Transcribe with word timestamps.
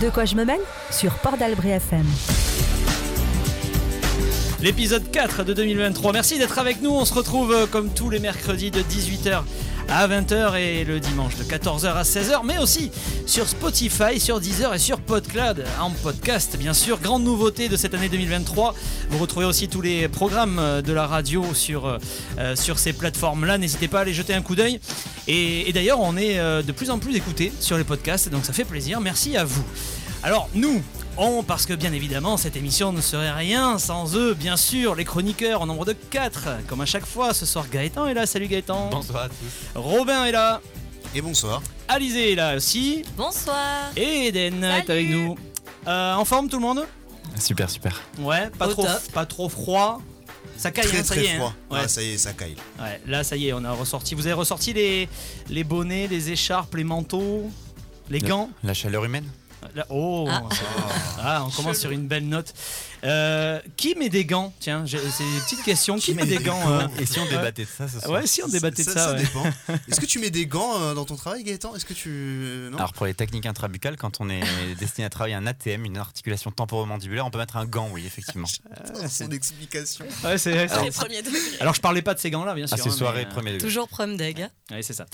De 0.00 0.10
quoi 0.10 0.26
je 0.26 0.34
me 0.34 0.44
mêle 0.44 0.60
sur 0.90 1.14
Port 1.14 1.38
d'Albret 1.38 1.70
FM. 1.70 2.04
L'épisode 4.60 5.10
4 5.10 5.42
de 5.42 5.54
2023. 5.54 6.12
Merci 6.12 6.38
d'être 6.38 6.58
avec 6.58 6.82
nous. 6.82 6.90
On 6.90 7.06
se 7.06 7.14
retrouve 7.14 7.52
euh, 7.54 7.66
comme 7.66 7.88
tous 7.88 8.10
les 8.10 8.18
mercredis 8.18 8.70
de 8.70 8.80
18h 8.80 9.42
à 9.88 10.08
20h 10.08 10.56
et 10.56 10.84
le 10.84 11.00
dimanche 11.00 11.36
de 11.36 11.44
14h 11.44 11.94
à 11.94 12.02
16h, 12.02 12.40
mais 12.44 12.58
aussi 12.58 12.90
sur 13.26 13.48
Spotify, 13.48 14.18
sur 14.18 14.40
Deezer 14.40 14.74
et 14.74 14.78
sur 14.78 15.00
PodCloud 15.00 15.64
en 15.80 15.90
podcast, 15.90 16.56
bien 16.58 16.72
sûr. 16.72 16.98
Grande 17.00 17.24
nouveauté 17.24 17.68
de 17.68 17.76
cette 17.76 17.94
année 17.94 18.08
2023. 18.08 18.74
Vous 19.10 19.18
retrouvez 19.18 19.46
aussi 19.46 19.68
tous 19.68 19.80
les 19.80 20.08
programmes 20.08 20.58
euh, 20.58 20.82
de 20.82 20.92
la 20.92 21.06
radio 21.06 21.44
sur, 21.54 21.86
euh, 21.86 21.98
euh, 22.38 22.56
sur 22.56 22.78
ces 22.78 22.92
plateformes-là. 22.92 23.58
N'hésitez 23.58 23.88
pas 23.88 23.98
à 23.98 24.02
aller 24.02 24.14
jeter 24.14 24.34
un 24.34 24.42
coup 24.42 24.56
d'œil. 24.56 24.80
Et, 25.28 25.68
et 25.68 25.72
d'ailleurs, 25.72 26.00
on 26.00 26.16
est 26.16 26.36
de 26.36 26.72
plus 26.72 26.90
en 26.90 26.98
plus 26.98 27.16
écoutés 27.16 27.52
sur 27.58 27.76
les 27.76 27.84
podcasts, 27.84 28.28
donc 28.28 28.44
ça 28.44 28.52
fait 28.52 28.64
plaisir. 28.64 29.00
Merci 29.00 29.36
à 29.36 29.44
vous. 29.44 29.64
Alors, 30.22 30.48
nous, 30.54 30.82
on, 31.16 31.42
parce 31.42 31.64
que 31.66 31.72
bien 31.72 31.92
évidemment, 31.92 32.36
cette 32.36 32.56
émission 32.56 32.92
ne 32.92 33.00
serait 33.00 33.32
rien 33.32 33.78
sans 33.78 34.14
eux, 34.16 34.34
bien 34.34 34.56
sûr, 34.56 34.94
les 34.94 35.04
chroniqueurs 35.04 35.62
en 35.62 35.66
nombre 35.66 35.84
de 35.86 35.92
4, 35.92 36.48
comme 36.68 36.80
à 36.82 36.86
chaque 36.86 37.06
fois. 37.06 37.32
Ce 37.32 37.46
soir, 37.46 37.66
Gaëtan 37.70 38.06
est 38.06 38.14
là. 38.14 38.26
Salut 38.26 38.48
Gaëtan. 38.48 38.90
Bonsoir 38.90 39.24
à 39.24 39.28
tous. 39.28 39.34
Robin 39.74 40.24
est 40.26 40.32
là. 40.32 40.60
Et 41.14 41.22
bonsoir. 41.22 41.62
Alizé 41.88 42.32
est 42.32 42.34
là 42.34 42.56
aussi. 42.56 43.02
Bonsoir. 43.16 43.90
Et 43.96 44.26
Eden 44.26 44.62
est 44.64 44.90
avec 44.90 45.08
nous. 45.08 45.36
Euh, 45.86 46.14
en 46.14 46.24
forme 46.24 46.48
tout 46.48 46.56
le 46.56 46.62
monde? 46.62 46.84
Super, 47.38 47.70
super. 47.70 48.00
Ouais, 48.18 48.50
pas 48.58 48.66
Au 48.68 48.72
trop, 48.72 48.82
top. 48.84 49.12
pas 49.12 49.24
trop 49.26 49.48
froid. 49.48 50.00
Ça 50.58 50.70
caille, 50.70 50.86
Très 50.86 50.98
hein, 51.00 51.04
ça 51.04 51.14
très 51.14 51.24
y 51.24 51.26
est. 51.28 51.36
froid. 51.36 51.52
hein. 51.70 51.74
Ouais. 51.74 51.80
Ah, 51.84 51.88
ça 51.88 52.02
y 52.02 52.12
est, 52.12 52.18
ça 52.18 52.32
caille. 52.32 52.56
Ouais, 52.80 53.00
là, 53.06 53.22
ça 53.24 53.36
y 53.36 53.48
est, 53.48 53.52
on 53.52 53.62
a 53.64 53.72
ressorti. 53.72 54.14
Vous 54.14 54.26
avez 54.26 54.32
ressorti 54.34 54.72
les, 54.72 55.08
les 55.48 55.64
bonnets, 55.64 56.06
les 56.08 56.30
écharpes, 56.30 56.74
les 56.74 56.84
manteaux, 56.84 57.50
les 58.10 58.20
La- 58.20 58.28
gants? 58.28 58.50
La 58.64 58.74
chaleur 58.74 59.04
humaine? 59.04 59.26
Là- 59.74 59.86
Oh 59.90 60.26
Ah. 60.30 60.42
Ah, 61.18 61.44
on 61.46 61.50
commence 61.50 61.78
sur 61.78 61.90
une 61.90 62.06
belle 62.06 62.28
note. 62.28 62.52
Euh, 63.06 63.60
qui 63.76 63.94
met 63.94 64.08
des 64.08 64.24
gants? 64.24 64.52
Tiens, 64.60 64.84
j'ai- 64.84 64.98
c'est 64.98 65.22
une 65.24 65.40
petite 65.40 65.62
question. 65.62 65.96
Qui, 65.96 66.14
met 66.14 66.26
des 66.26 66.38
gants 66.38 66.60
euh, 66.70 66.86
Et 66.98 67.06
si 67.06 67.18
on 67.20 67.26
débattait 67.26 67.64
de 67.64 67.68
ça 67.68 67.88
ce 67.88 68.00
soir? 68.00 68.10
Ouais, 68.20 68.26
si 68.26 68.42
on 68.42 68.48
débattait 68.48 68.84
de 68.84 68.90
ça. 68.90 69.12
ouais. 69.14 69.20
dépend. 69.22 69.44
Est-ce 69.88 70.00
que 70.00 70.06
tu 70.06 70.18
mets 70.18 70.30
des 70.30 70.46
gants 70.46 70.80
euh, 70.80 70.94
dans 70.94 71.04
ton 71.04 71.14
travail, 71.16 71.44
Gaëtan? 71.44 71.74
Est-ce 71.76 71.84
que 71.84 71.94
tu. 71.94 72.68
Non? 72.72 72.78
Alors 72.78 72.92
pour 72.92 73.06
les 73.06 73.14
techniques 73.14 73.46
intrabuccales, 73.46 73.96
quand 73.96 74.20
on 74.20 74.28
est 74.28 74.40
destiné 74.80 75.04
à 75.06 75.10
travailler 75.10 75.34
un 75.36 75.46
ATM, 75.46 75.84
une 75.84 75.96
articulation 75.98 76.50
temporomandibulaire, 76.50 77.24
on 77.24 77.30
peut 77.30 77.38
mettre 77.38 77.56
un 77.56 77.64
gant, 77.64 77.88
oui, 77.92 78.02
effectivement. 78.06 78.48
Dans 79.00 79.08
son 79.08 79.30
explication. 79.30 80.04
Ouais, 80.24 80.36
c'est- 80.38 80.66
C'est 80.66 80.68
c'est- 80.68 80.84
les 80.84 80.90
premiers 80.90 81.22
degrés. 81.22 81.38
Alors, 81.60 81.74
je 81.74 81.80
parlais 81.80 82.02
pas 82.02 82.14
de 82.14 82.18
ces 82.18 82.30
gants-là, 82.30 82.54
bien 82.54 82.66
sûr. 82.66 82.76
Ah, 82.78 82.82
c'est 82.82 82.88
hein, 82.90 82.92
soirée, 82.92 83.22
mais, 83.22 83.30
euh, 83.30 83.34
premier 83.34 83.52
degré. 83.52 83.66
Toujours 83.68 83.88
prom 83.88 84.16
deg. 84.16 84.48
Ouais, 84.70 84.82
c'est 84.82 84.92
ça. 84.94 85.06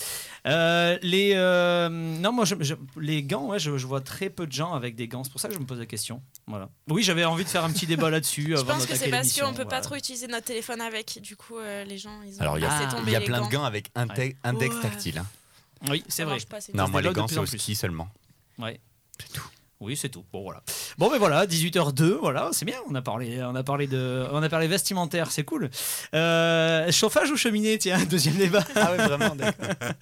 Euh, 0.46 0.98
les, 1.02 1.32
euh, 1.34 1.88
non, 1.90 2.32
moi, 2.32 2.44
je- 2.46 2.54
je- 2.60 2.74
les 3.00 3.22
gants, 3.22 3.46
ouais, 3.48 3.58
je, 3.58 3.76
je 3.76 3.86
vois 3.86 4.00
très 4.00 4.30
peu 4.30 4.46
de 4.46 4.52
gens 4.52 4.72
avec 4.72 4.94
des 4.96 5.08
gants. 5.08 5.24
C'est 5.24 5.30
pour 5.32 5.40
ça 5.40 5.48
que 5.48 5.54
je 5.54 5.58
me 5.58 5.66
pose 5.66 5.78
la 5.78 5.86
question. 5.86 6.22
Voilà. 6.46 6.68
Oui, 6.88 7.02
j'avais 7.02 7.24
envie 7.24 7.44
de 7.44 7.48
faire 7.48 7.64
un 7.64 7.70
petit 7.70 7.81
débat 7.86 8.10
là-dessus. 8.10 8.54
Je 8.56 8.62
pense 8.62 8.86
que 8.86 8.94
c'est 8.94 9.10
parce 9.10 9.32
qu'on 9.38 9.54
peut 9.54 9.64
pas 9.64 9.80
trop 9.80 9.96
utiliser 9.96 10.26
notre 10.26 10.46
téléphone 10.46 10.80
avec. 10.80 11.20
Du 11.20 11.36
coup, 11.36 11.58
euh, 11.58 11.84
les 11.84 11.98
gens, 11.98 12.22
ils 12.26 12.36
ont 12.36 12.40
Alors 12.40 12.58
il 12.58 12.62
y 12.62 13.16
a, 13.16 13.20
plein 13.20 13.46
de 13.46 13.50
gants 13.50 13.64
avec 13.64 13.90
index, 13.94 14.80
tactile. 14.80 15.18
hein. 15.18 15.26
Oui, 15.90 16.04
c'est 16.08 16.24
vrai. 16.24 16.38
Non, 16.74 16.88
moi 16.88 17.02
les 17.02 17.12
gants 17.12 17.26
c'est 17.28 17.38
au 17.38 17.46
ski 17.46 17.74
seulement. 17.74 18.08
Ouais. 18.58 18.78
C'est 19.18 19.32
tout. 19.32 19.48
Oui, 19.82 19.96
c'est 19.96 20.08
tout. 20.08 20.24
Bon 20.32 20.42
voilà. 20.42 20.62
Bon 20.96 21.10
mais 21.10 21.18
voilà, 21.18 21.44
18h02, 21.46 22.18
voilà, 22.20 22.50
c'est 22.52 22.64
bien. 22.64 22.76
On 22.88 22.94
a 22.94 23.02
parlé, 23.02 23.42
on 23.42 23.54
a 23.54 23.62
parlé 23.62 23.86
de, 23.88 24.26
on 24.32 24.42
a 24.42 24.48
parlé 24.48 24.68
vestimentaire, 24.68 25.30
c'est 25.32 25.44
cool. 25.44 25.70
Euh, 26.14 26.90
chauffage 26.92 27.30
ou 27.30 27.36
cheminée, 27.36 27.76
tiens, 27.78 28.02
deuxième 28.10 28.36
débat. 28.36 28.64
Ah 28.76 28.92
ouais, 28.92 28.96
vraiment, 28.98 29.34
d'accord. 29.34 29.66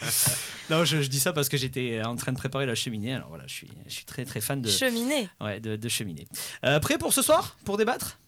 Non, 0.71 0.85
je, 0.85 1.03
je 1.03 1.09
dis 1.09 1.19
ça 1.19 1.33
parce 1.33 1.49
que 1.49 1.57
j'étais 1.57 2.01
en 2.05 2.15
train 2.15 2.31
de 2.31 2.37
préparer 2.37 2.65
la 2.65 2.77
cheminée. 2.77 3.13
Alors 3.15 3.29
voilà, 3.29 3.43
je 3.49 3.53
suis, 3.55 3.69
je 3.89 3.93
suis 3.93 4.05
très 4.05 4.25
très 4.25 4.41
fan 4.41 4.63
de, 4.63 4.69
Cheminée. 4.69 5.29
ouais, 5.41 5.59
de, 5.59 5.75
de 5.75 5.89
cheminée. 5.89 6.29
Euh, 6.65 6.79
prêt 6.79 6.97
pour 6.97 7.13
ce 7.13 7.23
soir, 7.23 7.57
pour 7.65 7.77
débattre? 7.77 8.20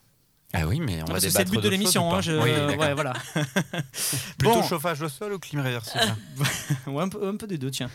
Ah 0.54 0.66
oui, 0.66 0.80
mais 0.80 1.02
on 1.02 1.06
va 1.06 1.12
Parce 1.12 1.24
que 1.24 1.28
débattre 1.28 1.48
C'est 1.48 1.54
le 1.56 1.60
but 1.60 1.64
de 1.64 1.68
l'émission. 1.70 2.14
Hein, 2.14 2.20
je- 2.20 2.32
Oui, 2.32 2.50
euh, 2.50 2.76
ouais, 2.76 2.92
voilà. 2.94 3.14
Plutôt 4.38 4.54
Bon. 4.56 4.62
chauffage 4.62 5.00
au 5.02 5.08
sol 5.08 5.32
ou 5.32 5.38
clim 5.38 5.60
réversible? 5.60 6.04
Ouais, 6.86 7.02
un, 7.02 7.08
peu, 7.08 7.26
un 7.26 7.36
peu 7.36 7.46
des 7.46 7.56
deux, 7.58 7.70
tiens. 7.70 7.88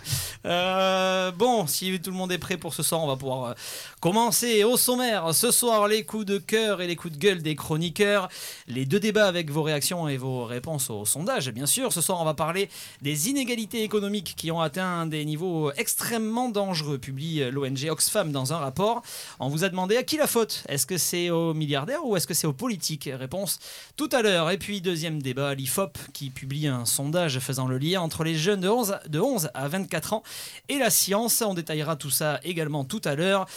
Euh, 0.46 1.32
bon, 1.32 1.68
si 1.68 2.00
tout 2.00 2.10
le 2.10 2.16
monde 2.18 2.32
est 2.32 2.38
prêt 2.38 2.58
pour 2.58 2.74
ce 2.74 2.82
soir, 2.84 3.02
on 3.04 3.08
va 3.08 3.16
pouvoir 3.16 3.54
commencer 4.00 4.64
au 4.64 4.78
sommaire. 4.78 5.34
Ce 5.34 5.50
soir, 5.50 5.88
les 5.88 6.04
coups 6.04 6.26
de 6.26 6.38
cœur 6.38 6.82
et 6.82 6.88
les 6.88 6.96
coups 6.96 7.16
de 7.16 7.20
gueule 7.20 7.42
des 7.42 7.56
chroniqueurs. 7.56 8.30
Les 8.68 8.86
deux 8.86 9.00
débats 9.00 9.28
avec 9.28 9.50
vos 9.50 9.64
réactions 9.64 10.08
et 10.08 10.18
vos 10.18 10.46
réponses 10.46 10.90
au 10.90 11.04
sondage, 11.06 11.50
bien 11.52 11.66
sûr. 11.66 11.92
Ce 11.92 12.02
soir, 12.02 12.22
on 12.22 12.26
va 12.26 12.36
parler 12.36 12.70
des 13.02 13.30
inégalités 13.30 13.84
économiques 13.84 14.36
qui 14.38 14.52
ont 14.52 14.62
atteint 14.62 15.08
des 15.08 15.26
niveaux 15.26 15.72
extrêmement 15.74 16.50
dangereux, 16.50 17.00
publie 17.00 17.50
l'ONG 17.50 17.88
Oxfam 17.90 18.32
dans 18.32 18.54
un 18.54 18.58
rapport. 18.58 19.02
On 19.40 19.50
vous 19.50 19.64
a 19.64 19.70
demandé 19.70 19.98
à 19.98 20.04
qui 20.04 20.18
la 20.18 20.28
faute 20.28 20.64
Est-ce 20.70 20.86
que 20.86 20.98
c'est 20.98 21.30
aux 21.32 21.54
milliardaires 21.54 22.06
ou 22.06 22.16
est-ce 22.16 22.28
que 22.28 22.34
c'est 22.34 22.48
aux 22.48 22.54
politiques? 22.54 23.10
Réponse 23.12 23.60
tout 23.96 24.10
à 24.12 24.22
l'heure. 24.22 24.52
Et 24.52 24.60
puis, 24.60 24.80
deuxième 24.80 25.22
débat, 25.22 25.56
l'IFOP 25.56 25.98
qui 26.14 26.30
publie 26.30 26.68
un 26.68 26.86
sondage 26.86 27.40
faisant 27.40 27.68
le 27.68 27.80
lien 27.80 28.02
entre 28.02 28.24
les 28.24 28.36
jeunes 28.36 28.62
de 28.62 28.70
11, 28.70 29.00
de 29.08 29.20
11 29.20 29.50
à 29.54 29.68
24 29.68 30.14
ans 30.14 30.24
et 30.70 30.78
la 30.78 30.92
science. 30.92 31.42
On 31.42 31.56
détaillera 31.56 31.96
tout 31.96 32.12
ça 32.12 32.40
également 32.44 32.86
tout 32.86 33.02
à 33.04 33.16
l'heure. 33.16 33.48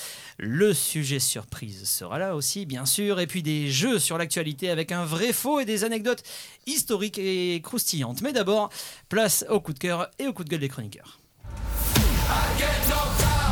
Le 0.42 0.72
sujet 0.72 1.18
surprise 1.18 1.86
sera 1.86 2.18
là 2.18 2.34
aussi, 2.34 2.64
bien 2.64 2.86
sûr. 2.86 3.20
Et 3.20 3.26
puis 3.26 3.42
des 3.42 3.70
jeux 3.70 3.98
sur 3.98 4.16
l'actualité 4.16 4.70
avec 4.70 4.90
un 4.90 5.04
vrai 5.04 5.34
faux 5.34 5.60
et 5.60 5.66
des 5.66 5.84
anecdotes 5.84 6.22
historiques 6.66 7.18
et 7.18 7.60
croustillantes. 7.62 8.22
Mais 8.22 8.32
d'abord, 8.32 8.70
place 9.10 9.44
au 9.50 9.60
coup 9.60 9.74
de 9.74 9.78
cœur 9.78 10.10
et 10.18 10.26
au 10.28 10.32
coup 10.32 10.42
de 10.42 10.48
gueule 10.48 10.60
des 10.60 10.70
chroniqueurs. 10.70 11.20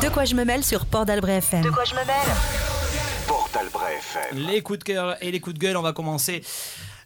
De 0.01 0.09
quoi 0.09 0.25
je 0.25 0.33
me 0.33 0.43
mêle 0.43 0.63
sur 0.63 0.87
Port 0.87 1.05
d'Albret 1.05 1.37
FM. 1.37 1.61
De 1.61 1.69
quoi 1.69 1.85
je 1.85 1.93
me 1.93 2.03
mêle? 2.05 2.25
Les 4.33 4.63
coups 4.63 4.79
de 4.79 4.83
cœur 4.83 5.23
et 5.23 5.31
les 5.31 5.39
coups 5.39 5.53
de 5.53 5.59
gueule, 5.59 5.77
on 5.77 5.83
va 5.83 5.93
commencer. 5.93 6.41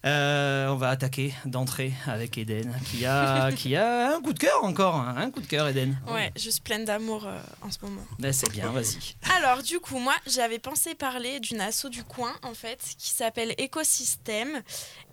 Euh, 0.06 0.68
on 0.68 0.76
va 0.76 0.90
attaquer 0.90 1.34
d'entrée 1.46 1.94
avec 2.08 2.38
Eden 2.38 2.78
qui 2.92 3.06
a, 3.06 3.52
qui 3.54 3.74
a 3.78 4.16
un 4.16 4.22
coup 4.22 4.34
de 4.34 4.40
cœur 4.40 4.62
encore. 4.66 4.96
hein. 4.96 5.16
Un 5.18 5.32
coup 5.32 5.40
de 5.40 5.46
cœur, 5.46 5.66
Eden. 5.70 5.98
Ouais, 6.10 6.30
je 6.36 6.50
suis 6.50 6.60
pleine 6.60 6.84
d'amour 6.84 7.26
euh, 7.26 7.40
en 7.62 7.72
ce 7.72 7.78
moment. 7.82 8.02
Ben, 8.20 8.34
c'est 8.34 8.52
bien, 8.52 8.70
vas-y. 8.72 8.98
Alors, 9.38 9.64
du 9.64 9.80
coup, 9.80 10.00
moi, 10.00 10.14
j'avais 10.28 10.60
pensé 10.60 10.94
parler 10.94 11.40
d'une 11.40 11.62
asso 11.62 11.86
du 11.90 12.04
coin, 12.04 12.34
en 12.44 12.54
fait, 12.54 12.80
qui 12.98 13.12
s'appelle 13.12 13.54
Écosystème. 13.58 14.62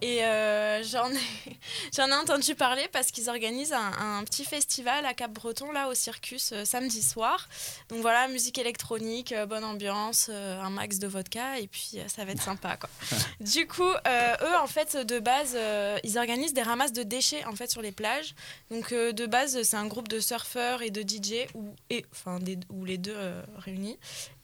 Et 0.02 0.24
euh, 0.24 0.82
j'en 0.82 1.08
ai, 1.10 1.16
ai 2.10 2.12
entendu 2.14 2.56
parler 2.56 2.88
parce 2.92 3.12
qu'ils 3.12 3.28
organisent 3.30 3.72
un, 3.74 4.18
un 4.18 4.24
petit 4.24 4.44
festival 4.44 5.06
à 5.06 5.14
Cap-Breton, 5.14 5.70
là, 5.70 5.88
au 5.88 5.94
Circus, 5.94 6.52
samedi 6.64 7.02
soir. 7.02 7.48
Donc 7.90 8.00
voilà, 8.00 8.26
musique 8.26 8.58
électronique, 8.58 9.32
bonne 9.48 9.64
ambiance, 9.64 10.30
un 10.30 10.70
max 10.70 10.98
de 10.98 11.06
vodka, 11.06 11.60
et 11.60 11.68
puis 11.68 11.98
ça 12.08 12.24
va 12.24 12.32
être 12.32 12.42
sympa, 12.42 12.76
quoi. 12.76 12.90
du 13.40 13.68
coup, 13.68 13.84
eux, 13.88 14.56
en 14.60 14.66
fait, 14.66 14.79
de 14.84 15.18
base, 15.18 15.52
euh, 15.54 15.98
ils 16.04 16.18
organisent 16.18 16.54
des 16.54 16.62
ramasses 16.62 16.92
de 16.92 17.02
déchets, 17.02 17.44
en 17.44 17.54
fait, 17.54 17.70
sur 17.70 17.82
les 17.82 17.92
plages. 17.92 18.34
Donc, 18.70 18.92
euh, 18.92 19.12
de 19.12 19.26
base, 19.26 19.62
c'est 19.62 19.76
un 19.76 19.86
groupe 19.86 20.08
de 20.08 20.20
surfeurs 20.20 20.82
et 20.82 20.90
de 20.90 21.02
DJ, 21.02 21.46
ou, 21.54 21.74
et, 21.90 22.04
enfin, 22.12 22.38
des, 22.38 22.58
ou 22.70 22.84
les 22.84 22.98
deux 22.98 23.14
euh, 23.14 23.42
réunis. 23.58 23.98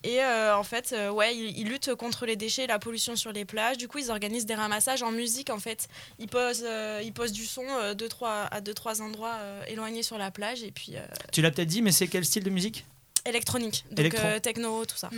Et 0.05 0.21
euh, 0.23 0.57
en 0.57 0.63
fait, 0.63 0.93
euh, 0.93 1.11
ouais, 1.11 1.37
ils, 1.37 1.59
ils 1.59 1.69
luttent 1.69 1.95
contre 1.95 2.27
les 2.27 2.37
déchets 2.37 2.65
et 2.65 2.67
la 2.67 2.79
pollution 2.79 3.17
sur 3.17 3.33
les 3.33 3.45
plages. 3.45 3.77
Du 3.77 3.89
coup, 3.89 3.99
ils 3.99 4.11
organisent 4.11 4.47
des 4.47 4.55
ramassages 4.55 5.03
en 5.03 5.11
musique, 5.11 5.51
en 5.51 5.59
fait. 5.59 5.89
Ils 6.19 6.29
posent, 6.29 6.65
euh, 6.65 7.01
ils 7.05 7.13
posent 7.13 7.33
du 7.33 7.47
son 7.47 7.65
euh, 7.69 7.95
deux, 7.95 8.09
trois, 8.09 8.43
à 8.51 8.61
deux, 8.61 8.75
trois 8.75 9.03
endroits 9.03 9.35
euh, 9.41 9.65
éloignés 9.67 10.03
sur 10.03 10.19
la 10.19 10.31
plage, 10.31 10.63
et 10.63 10.71
puis 10.71 10.97
euh, 10.97 11.07
Tu 11.33 11.43
l'as 11.43 11.51
peut-être 11.51 11.69
dit, 11.69 11.83
mais 11.83 11.93
c'est 11.93 12.07
quel 12.07 12.25
style 12.25 12.45
de 12.45 12.51
musique? 12.51 12.85
Électronique. 13.25 13.85
Donc, 13.91 14.15
euh, 14.15 14.39
techno, 14.39 14.85
tout 14.85 14.97
ça. 14.97 15.11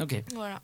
Ok. 0.00 0.22
Voilà. 0.34 0.60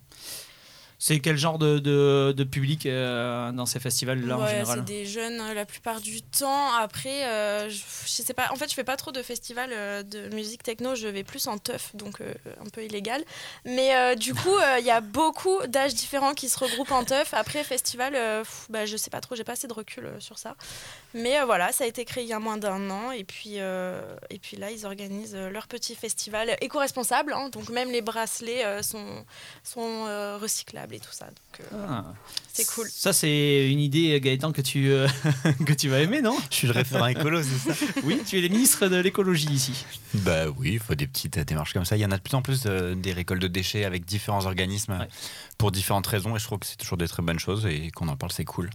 C'est 1.03 1.19
quel 1.19 1.35
genre 1.35 1.57
de, 1.57 1.79
de, 1.79 2.31
de 2.37 2.43
public 2.43 2.85
euh, 2.85 3.51
dans 3.53 3.65
ces 3.65 3.79
festivals-là 3.79 4.37
en 4.37 4.45
général 4.45 4.83
c'est 4.85 4.85
des 4.85 5.07
jeunes 5.07 5.41
euh, 5.41 5.55
la 5.55 5.65
plupart 5.65 5.99
du 5.99 6.21
temps. 6.21 6.71
Après, 6.75 7.25
euh, 7.25 7.69
je, 7.69 7.81
je 8.05 8.21
sais 8.21 8.35
pas. 8.35 8.51
En 8.51 8.55
fait, 8.55 8.69
je 8.69 8.75
fais 8.75 8.83
pas 8.83 8.97
trop 8.97 9.11
de 9.11 9.23
festivals 9.23 9.71
euh, 9.73 10.03
de 10.03 10.29
musique 10.35 10.61
techno. 10.61 10.93
Je 10.93 11.07
vais 11.07 11.23
plus 11.23 11.47
en 11.47 11.57
teuf, 11.57 11.95
donc 11.95 12.21
un 12.21 12.69
peu 12.69 12.85
illégal. 12.85 13.23
Mais 13.65 14.15
du 14.15 14.35
coup, 14.35 14.55
il 14.77 14.85
y 14.85 14.91
a 14.91 15.01
beaucoup 15.01 15.65
d'âges 15.65 15.95
différents 15.95 16.35
qui 16.35 16.49
se 16.49 16.59
regroupent 16.59 16.91
en 16.91 17.03
teuf. 17.03 17.33
Après, 17.33 17.63
festival, 17.63 18.13
pff, 18.13 18.67
bah, 18.69 18.85
je 18.85 18.95
sais 18.95 19.09
pas 19.09 19.21
trop. 19.21 19.35
J'ai 19.35 19.43
pas 19.43 19.53
assez 19.53 19.67
de 19.67 19.73
recul 19.73 20.07
sur 20.19 20.37
ça. 20.37 20.55
Mais 21.15 21.41
voilà, 21.45 21.71
ça 21.71 21.83
a 21.83 21.87
été 21.87 22.05
créé 22.05 22.23
il 22.23 22.29
y 22.29 22.33
a 22.33 22.39
moins 22.39 22.57
d'un 22.57 22.91
an. 22.91 23.09
Et 23.11 23.23
puis, 23.23 23.55
et 23.55 24.39
puis 24.39 24.55
là, 24.57 24.69
ils 24.69 24.85
organisent 24.85 25.35
leur 25.35 25.65
petit 25.67 25.95
festival 25.95 26.55
éco-responsable. 26.61 27.33
hein. 27.33 27.49
donc 27.49 27.69
même 27.69 27.89
les 27.91 28.01
bracelets 28.01 28.83
sont, 28.83 29.25
sont 29.63 30.03
recyclables. 30.39 30.90
Et 30.93 30.99
tout 30.99 31.11
ça. 31.11 31.25
Donc, 31.25 31.61
euh, 31.73 31.85
Ah. 31.89 32.05
c'est 32.53 32.65
cool. 32.73 32.87
Ça, 32.91 33.13
c'est 33.13 33.69
une 33.69 33.79
idée, 33.79 34.19
Gaëtan, 34.21 34.51
que 34.51 34.61
tu, 34.61 34.91
euh, 34.91 35.07
que 35.65 35.73
tu 35.73 35.89
vas 35.89 35.99
aimer, 35.99 36.21
non? 36.21 36.37
Je 36.49 36.55
suis 36.55 36.67
le 36.67 36.73
référent 36.73 37.07
écolo, 37.07 37.41
c'est 37.41 37.73
ça 37.73 37.85
Oui, 38.03 38.21
tu 38.25 38.37
es 38.37 38.41
le 38.41 38.49
ministre 38.49 38.87
de 38.87 38.95
l'écologie 38.97 39.49
ici. 39.49 39.85
Bah 40.13 40.45
oui, 40.57 40.73
il 40.73 40.79
faut 40.79 40.95
des 40.95 41.07
petites 41.07 41.37
euh, 41.37 41.43
démarches 41.45 41.73
comme 41.73 41.85
ça. 41.85 41.95
Il 41.97 41.99
y 42.01 42.05
en 42.05 42.11
a 42.11 42.17
de 42.17 42.21
plus 42.21 42.35
en 42.35 42.41
plus 42.41 42.63
euh, 42.65 42.95
des 42.95 43.13
récoltes 43.13 43.41
de 43.41 43.47
déchets 43.47 43.85
avec 43.85 44.05
différents 44.05 44.45
organismes 44.45 44.93
euh, 44.93 44.99
Ouais. 44.99 45.07
pour 45.57 45.71
différentes 45.71 46.07
raisons 46.07 46.35
et 46.35 46.39
je 46.39 46.45
trouve 46.45 46.59
que 46.59 46.65
c'est 46.65 46.75
toujours 46.77 46.97
des 46.97 47.07
très 47.07 47.23
bonnes 47.23 47.39
choses 47.39 47.65
et 47.65 47.91
qu'on 47.91 48.07
en 48.07 48.15
parle, 48.15 48.31
c'est 48.31 48.45
cool. 48.45 48.69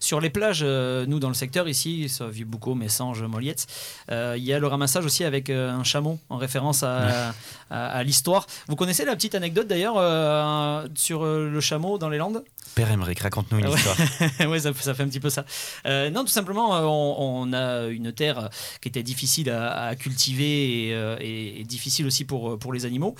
Sur 0.00 0.20
les 0.20 0.30
plages, 0.30 0.60
euh, 0.62 1.06
nous 1.06 1.18
dans 1.20 1.28
le 1.28 1.34
secteur 1.34 1.68
ici, 1.68 2.08
ça 2.08 2.26
Vieux-Boucau, 2.28 2.74
Messanges, 2.74 3.22
Moliette, 3.22 3.66
euh, 4.10 4.34
il 4.36 4.44
y 4.44 4.52
a 4.52 4.58
le 4.58 4.66
ramassage 4.66 5.04
aussi 5.04 5.24
avec 5.24 5.50
euh, 5.50 5.70
un 5.70 5.84
chameau 5.84 6.18
en 6.30 6.36
référence 6.36 6.82
à, 6.82 7.34
à- 7.70 7.86
à 7.88 8.02
l'histoire. 8.02 8.46
Vous 8.68 8.76
connaissez 8.76 9.04
la 9.04 9.14
petite 9.14 9.34
anecdote 9.34 9.66
d'ailleurs 9.68 9.94
euh, 9.98 10.86
sur 10.94 11.22
euh, 11.24 11.35
le 11.38 11.60
chameau 11.60 11.98
dans 11.98 12.08
les 12.08 12.18
Landes 12.18 12.44
Père 12.74 12.90
Emmerich, 12.90 13.20
raconte-nous 13.20 13.58
une 13.58 13.68
histoire. 13.70 13.96
ouais, 14.48 14.58
ça, 14.60 14.72
ça 14.74 14.92
fait 14.94 15.02
un 15.02 15.08
petit 15.08 15.20
peu 15.20 15.30
ça. 15.30 15.44
Euh, 15.86 16.10
non, 16.10 16.22
tout 16.22 16.30
simplement, 16.30 16.76
euh, 16.76 16.82
on, 16.82 17.16
on 17.48 17.52
a 17.52 17.86
une 17.86 18.12
terre 18.12 18.38
euh, 18.38 18.48
qui 18.82 18.88
était 18.88 19.02
difficile 19.02 19.48
à, 19.50 19.86
à 19.86 19.94
cultiver 19.96 20.88
et, 20.88 20.94
euh, 20.94 21.16
et- 21.20 21.60
et 21.60 21.64
difficile 21.64 22.06
aussi 22.06 22.24
pour, 22.24 22.50
euh, 22.52 22.56
pour 22.58 22.72
les 22.72 22.84
animaux 22.84 23.14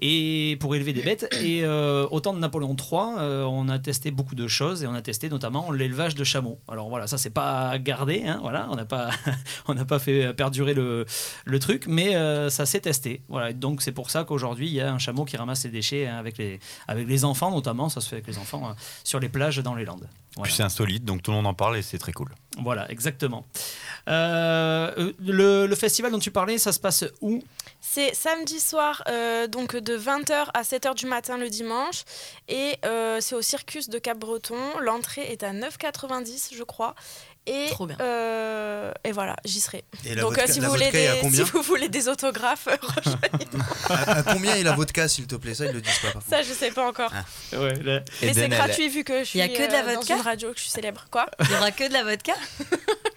et 0.00 0.56
pour 0.60 0.74
élever 0.74 0.92
des 0.92 1.02
bêtes. 1.02 1.28
Et 1.42 1.64
euh, 1.64 2.06
au 2.10 2.20
temps 2.20 2.32
de 2.34 2.38
Napoléon 2.38 2.76
III, 2.76 3.00
euh, 3.18 3.44
on 3.44 3.68
a 3.68 3.78
testé 3.78 4.10
beaucoup 4.10 4.34
de 4.34 4.46
choses 4.48 4.82
et 4.82 4.86
on 4.86 4.94
a 4.94 5.02
testé 5.02 5.28
notamment 5.28 5.72
l'élevage 5.72 6.14
de 6.14 6.24
chameaux. 6.24 6.58
Alors 6.68 6.88
voilà, 6.88 7.06
ça 7.06 7.18
c'est 7.18 7.30
pas 7.30 7.78
gardé, 7.78 8.22
hein, 8.26 8.38
voilà, 8.42 8.68
on 8.70 8.76
n'a 8.76 8.84
pas, 8.84 9.10
on 9.66 9.74
n'a 9.74 9.84
pas 9.84 9.98
fait 9.98 10.32
perdurer 10.34 10.74
le, 10.74 11.04
le 11.44 11.58
truc, 11.58 11.86
mais 11.88 12.14
euh, 12.16 12.48
ça 12.50 12.66
s'est 12.66 12.80
testé. 12.80 13.22
Voilà, 13.28 13.52
donc 13.52 13.82
c'est 13.82 13.92
pour 13.92 14.10
ça 14.10 14.24
qu'aujourd'hui 14.24 14.68
il 14.68 14.74
y 14.74 14.80
a 14.80 14.92
un 14.92 14.98
chameau 14.98 15.24
qui 15.24 15.36
ramasse 15.36 15.64
les 15.64 15.70
déchets 15.70 16.06
avec 16.06 16.38
les, 16.38 16.60
avec 16.86 17.08
les 17.08 17.24
enfants 17.24 17.50
notamment, 17.60 17.88
ça 17.88 18.00
se 18.00 18.08
fait 18.08 18.16
avec 18.16 18.26
les 18.26 18.38
enfants 18.38 18.70
euh, 18.70 18.72
sur 19.04 19.20
les 19.20 19.28
plages 19.28 19.58
dans 19.58 19.74
les 19.74 19.84
Landes. 19.84 20.08
Voilà. 20.36 20.46
Puis 20.46 20.54
c'est 20.54 20.62
insolite, 20.62 21.04
donc 21.04 21.22
tout 21.22 21.30
le 21.30 21.36
monde 21.36 21.46
en 21.46 21.54
parle 21.54 21.76
et 21.76 21.82
c'est 21.82 21.98
très 21.98 22.12
cool. 22.12 22.32
Voilà, 22.62 22.90
exactement. 22.90 23.44
Euh, 24.08 25.12
le, 25.20 25.66
le 25.66 25.76
festival 25.76 26.12
dont 26.12 26.18
tu 26.18 26.30
parlais, 26.30 26.58
ça 26.58 26.72
se 26.72 26.80
passe 26.80 27.04
où? 27.20 27.42
C'est 27.80 28.14
samedi 28.14 28.60
soir, 28.60 29.02
euh, 29.08 29.46
donc 29.46 29.74
de 29.74 29.96
20h 29.96 30.50
à 30.54 30.62
7h 30.62 30.94
du 30.94 31.06
matin 31.06 31.36
le 31.36 31.48
dimanche. 31.48 32.04
Et 32.48 32.76
euh, 32.84 33.18
c'est 33.20 33.34
au 33.34 33.42
Circus 33.42 33.88
de 33.88 33.98
Cap-Breton. 33.98 34.78
L'entrée 34.80 35.22
est 35.32 35.42
à 35.42 35.52
9,90 35.52 36.54
je 36.56 36.62
crois. 36.62 36.94
Et, 37.52 37.66
Trop 37.70 37.86
bien. 37.86 37.96
euh, 38.00 38.92
et 39.02 39.10
voilà, 39.10 39.34
j'y 39.44 39.60
serai. 39.60 39.82
Et 40.04 40.14
la 40.14 40.22
donc 40.22 40.30
vodka, 40.30 40.44
euh, 40.44 40.52
si, 40.52 40.60
la 40.60 40.66
vous 40.68 40.72
voulez 40.74 40.90
des, 40.92 41.08
combien 41.20 41.44
si 41.44 41.50
vous 41.50 41.62
voulez 41.62 41.88
des 41.88 42.06
autographes, 42.08 42.68
rejoignez- 42.82 43.46
à, 43.88 44.18
à 44.18 44.22
combien 44.22 44.54
est 44.54 44.62
la 44.62 44.72
vodka, 44.72 45.08
s'il 45.08 45.26
te 45.26 45.34
plaît? 45.34 45.54
Ça, 45.54 45.66
ils 45.66 45.72
le 45.72 45.80
disent 45.80 45.98
pas. 45.98 46.12
Par 46.12 46.22
ça 46.22 46.42
je 46.42 46.52
sais 46.52 46.70
pas 46.70 46.88
encore. 46.88 47.10
ouais, 47.52 47.74
là- 47.82 48.00
Mais 48.22 48.34
c'est 48.34 48.48
gratuit 48.48 48.88
vu 48.88 49.02
que 49.02 49.20
je 49.20 49.24
suis 49.24 49.38
y 49.40 49.42
a 49.42 49.48
que 49.48 49.66
de 49.66 49.72
la 49.72 49.80
euh, 49.80 49.94
vodka 49.94 50.14
dans 50.14 50.20
une 50.20 50.24
radio, 50.28 50.50
que 50.52 50.58
je 50.58 50.62
suis 50.62 50.70
célèbre. 50.70 51.06
Quoi? 51.10 51.26
Il 51.40 51.50
y 51.50 51.54
aura 51.54 51.72
que 51.72 51.88
de 51.88 51.92
la 51.92 52.04
vodka? 52.04 52.32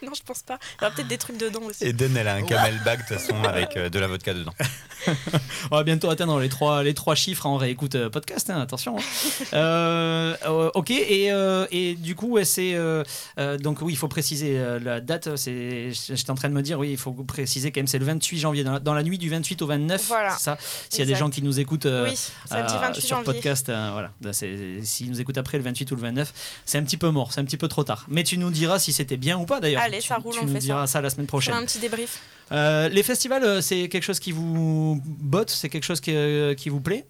Non, 0.03 0.11
je 0.13 0.21
pense 0.23 0.41
pas. 0.41 0.59
Il 0.81 0.83
y 0.83 0.85
aura 0.85 0.93
peut-être 0.93 1.07
des 1.07 1.17
trucs 1.17 1.37
dedans 1.37 1.61
aussi. 1.61 1.85
Eden, 1.85 2.17
elle 2.17 2.27
a 2.27 2.33
un 2.33 2.41
camel 2.43 2.77
bag 2.83 2.99
de 2.99 3.07
toute 3.07 3.17
façon 3.19 3.41
avec 3.45 3.77
euh, 3.77 3.87
de 3.87 3.99
la 3.99 4.07
vodka 4.07 4.33
dedans. 4.33 4.51
On 5.71 5.77
va 5.77 5.83
bientôt 5.83 6.09
atteindre 6.09 6.37
les 6.41 6.49
trois, 6.49 6.83
les 6.83 6.93
trois 6.93 7.15
chiffres 7.15 7.45
en 7.45 7.55
réécoute 7.55 7.95
euh, 7.95 8.09
podcast, 8.09 8.49
hein, 8.49 8.59
attention. 8.59 8.97
hein. 8.97 9.53
Euh, 9.53 10.35
ok, 10.73 10.91
et, 10.91 11.31
euh, 11.31 11.67
et 11.71 11.95
du 11.95 12.15
coup, 12.15 12.37
c'est. 12.43 12.73
euh, 12.75 13.03
euh, 13.39 13.57
donc, 13.57 13.77
oui, 13.81 13.93
il 13.93 13.95
faut 13.97 14.09
préciser 14.09 14.22
euh, 14.43 14.79
la 14.79 15.01
date. 15.01 15.35
c'est- 15.35 15.89
J'étais 15.91 16.31
en 16.31 16.35
train 16.35 16.49
de 16.49 16.53
me 16.53 16.61
dire, 16.61 16.79
oui, 16.79 16.91
il 16.91 16.97
faut 16.97 17.11
préciser 17.11 17.71
quand 17.71 17.79
même, 17.79 17.87
c'est 17.87 17.99
le 17.99 18.05
28 18.05 18.37
janvier, 18.39 18.63
dans 18.63 18.73
la, 18.73 18.79
dans 18.79 18.93
la 18.93 19.03
nuit 19.03 19.17
du 19.17 19.29
28 19.29 19.61
au 19.61 19.67
29. 19.67 20.05
Voilà. 20.07 20.31
c'est 20.37 20.43
ça 20.43 20.57
S'il 20.89 20.99
y 20.99 21.01
a 21.03 21.05
des 21.05 21.15
gens 21.15 21.29
qui 21.29 21.41
nous 21.41 21.59
écoutent. 21.59 21.85
euh, 21.85 22.07
oui, 22.09 22.15
samedi 22.47 22.73
euh, 22.75 22.79
28 22.79 23.01
sur 23.01 23.17
janvier. 23.17 23.33
podcast, 23.33 23.69
euh, 23.69 23.89
voilà. 23.93 24.11
Là, 24.21 24.33
c'est- 24.33 24.81
S'ils 24.83 25.09
nous 25.09 25.21
écoutent 25.21 25.37
après 25.37 25.57
le 25.57 25.63
28 25.63 25.91
ou 25.91 25.95
le 25.95 26.01
29, 26.01 26.33
c'est 26.65 26.77
un 26.77 26.83
petit 26.83 26.97
peu 26.97 27.09
mort, 27.09 27.31
c'est 27.33 27.41
un 27.41 27.45
petit 27.45 27.57
peu 27.57 27.67
trop 27.67 27.83
tard. 27.83 28.05
Mais 28.09 28.23
tu 28.23 28.37
nous 28.37 28.49
diras 28.51 28.79
si 28.79 28.93
c'était 28.93 29.17
bien 29.17 29.37
ou 29.37 29.45
pas 29.45 29.59
d'ailleurs. 29.59 29.81
Allez, 29.81 29.99
Tu- 29.99 30.07
ça 30.07 30.15
roule, 30.17 30.33
Tu 30.33 30.39
on 30.41 30.45
nous 30.45 30.53
fait 30.53 30.59
diras 30.59 30.87
ça. 30.87 31.01
la 31.01 31.09
semaine 31.09 31.27
prochaine. 31.27 31.53
un 31.53 31.65
petit 31.65 31.79
débrief. 31.79 32.19
Les 32.51 33.03
festivals, 33.03 33.61
c'est 33.63 33.89
quelque 33.89 34.03
chose 34.03 34.19
qui 34.19 34.31
vous 34.31 35.01
botte, 35.05 35.49
c'est 35.49 35.69
quelque 35.69 35.83
chose 35.85 35.99
qui, 36.01 36.13
qui 36.57 36.69
vous 36.69 36.81
plaît? 36.81 37.05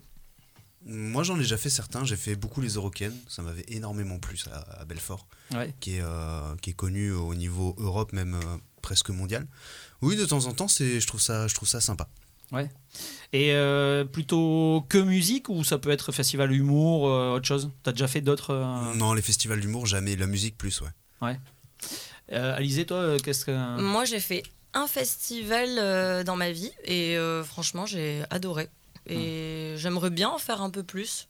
Moi, 0.86 1.24
j'en 1.24 1.36
ai 1.36 1.40
déjà 1.40 1.58
fait 1.58 1.70
certains. 1.70 2.04
J'ai 2.04 2.16
fait 2.18 2.36
beaucoup 2.36 2.60
les 2.62 2.74
Eurocaines. 2.76 3.16
Ça 3.28 3.42
m'avait 3.42 3.66
énormément 3.70 4.20
plu 4.20 4.38
ça, 4.38 4.66
à 4.80 4.86
Belfort, 4.86 5.28
Ouais. 5.54 5.74
qui 5.80 5.96
est, 5.98 6.02
euh, 6.02 6.56
qui 6.62 6.72
est 6.72 6.74
connu 6.74 7.12
au 7.12 7.34
niveau 7.36 7.76
Europe, 7.80 8.12
même 8.14 8.36
euh, 8.36 8.58
presque 8.82 9.10
mondial. 9.10 9.48
Oui, 10.02 10.16
de 10.18 10.26
temps 10.26 10.46
en 10.46 10.54
temps, 10.54 10.68
c'est, 10.68 11.00
je 11.00 11.08
trouve 11.08 11.22
ça, 11.22 11.48
je 11.48 11.56
trouve 11.56 11.70
ça 11.70 11.80
sympa. 11.82 12.08
Et 13.32 13.52
euh, 13.54 14.06
plutôt 14.06 14.86
que 14.90 15.00
musique 15.00 15.50
ou 15.50 15.64
ça 15.64 15.80
peut 15.80 15.90
être 15.90 16.12
festival 16.12 16.52
humour, 16.52 17.08
euh, 17.10 17.34
autre 17.36 17.48
chose? 17.48 17.72
T'as 17.82 17.92
déjà 17.94 18.08
fait 18.08 18.22
d'autres 18.22 18.52
euh, 18.54 18.94
Non, 18.94 19.14
les 19.14 19.24
festivals 19.24 19.60
d'humour, 19.60 19.88
jamais. 19.88 20.16
La 20.16 20.28
musique, 20.28 20.56
plus, 20.56 20.82
ouais. 20.82 21.40
euh, 22.32 22.56
Alizé, 22.56 22.86
toi, 22.86 23.18
qu'est-ce 23.24 23.46
que. 23.46 23.82
Moi, 23.82 24.06
j'ai 24.06 24.20
fait 24.20 24.44
un 24.76 24.86
festival 24.86 25.68
euh, 25.80 26.24
dans 26.24 26.36
ma 26.36 26.52
vie 26.52 26.72
et 26.86 27.18
euh, 27.18 27.44
franchement, 27.44 27.86
j'ai 27.88 28.24
adoré. 28.30 28.70
Et 29.08 29.74
j'aimerais 29.78 30.10
bien 30.10 30.30
en 30.30 30.38
faire 30.38 30.62
un 30.62 30.70
peu 30.70 30.84
plus. 30.84 31.28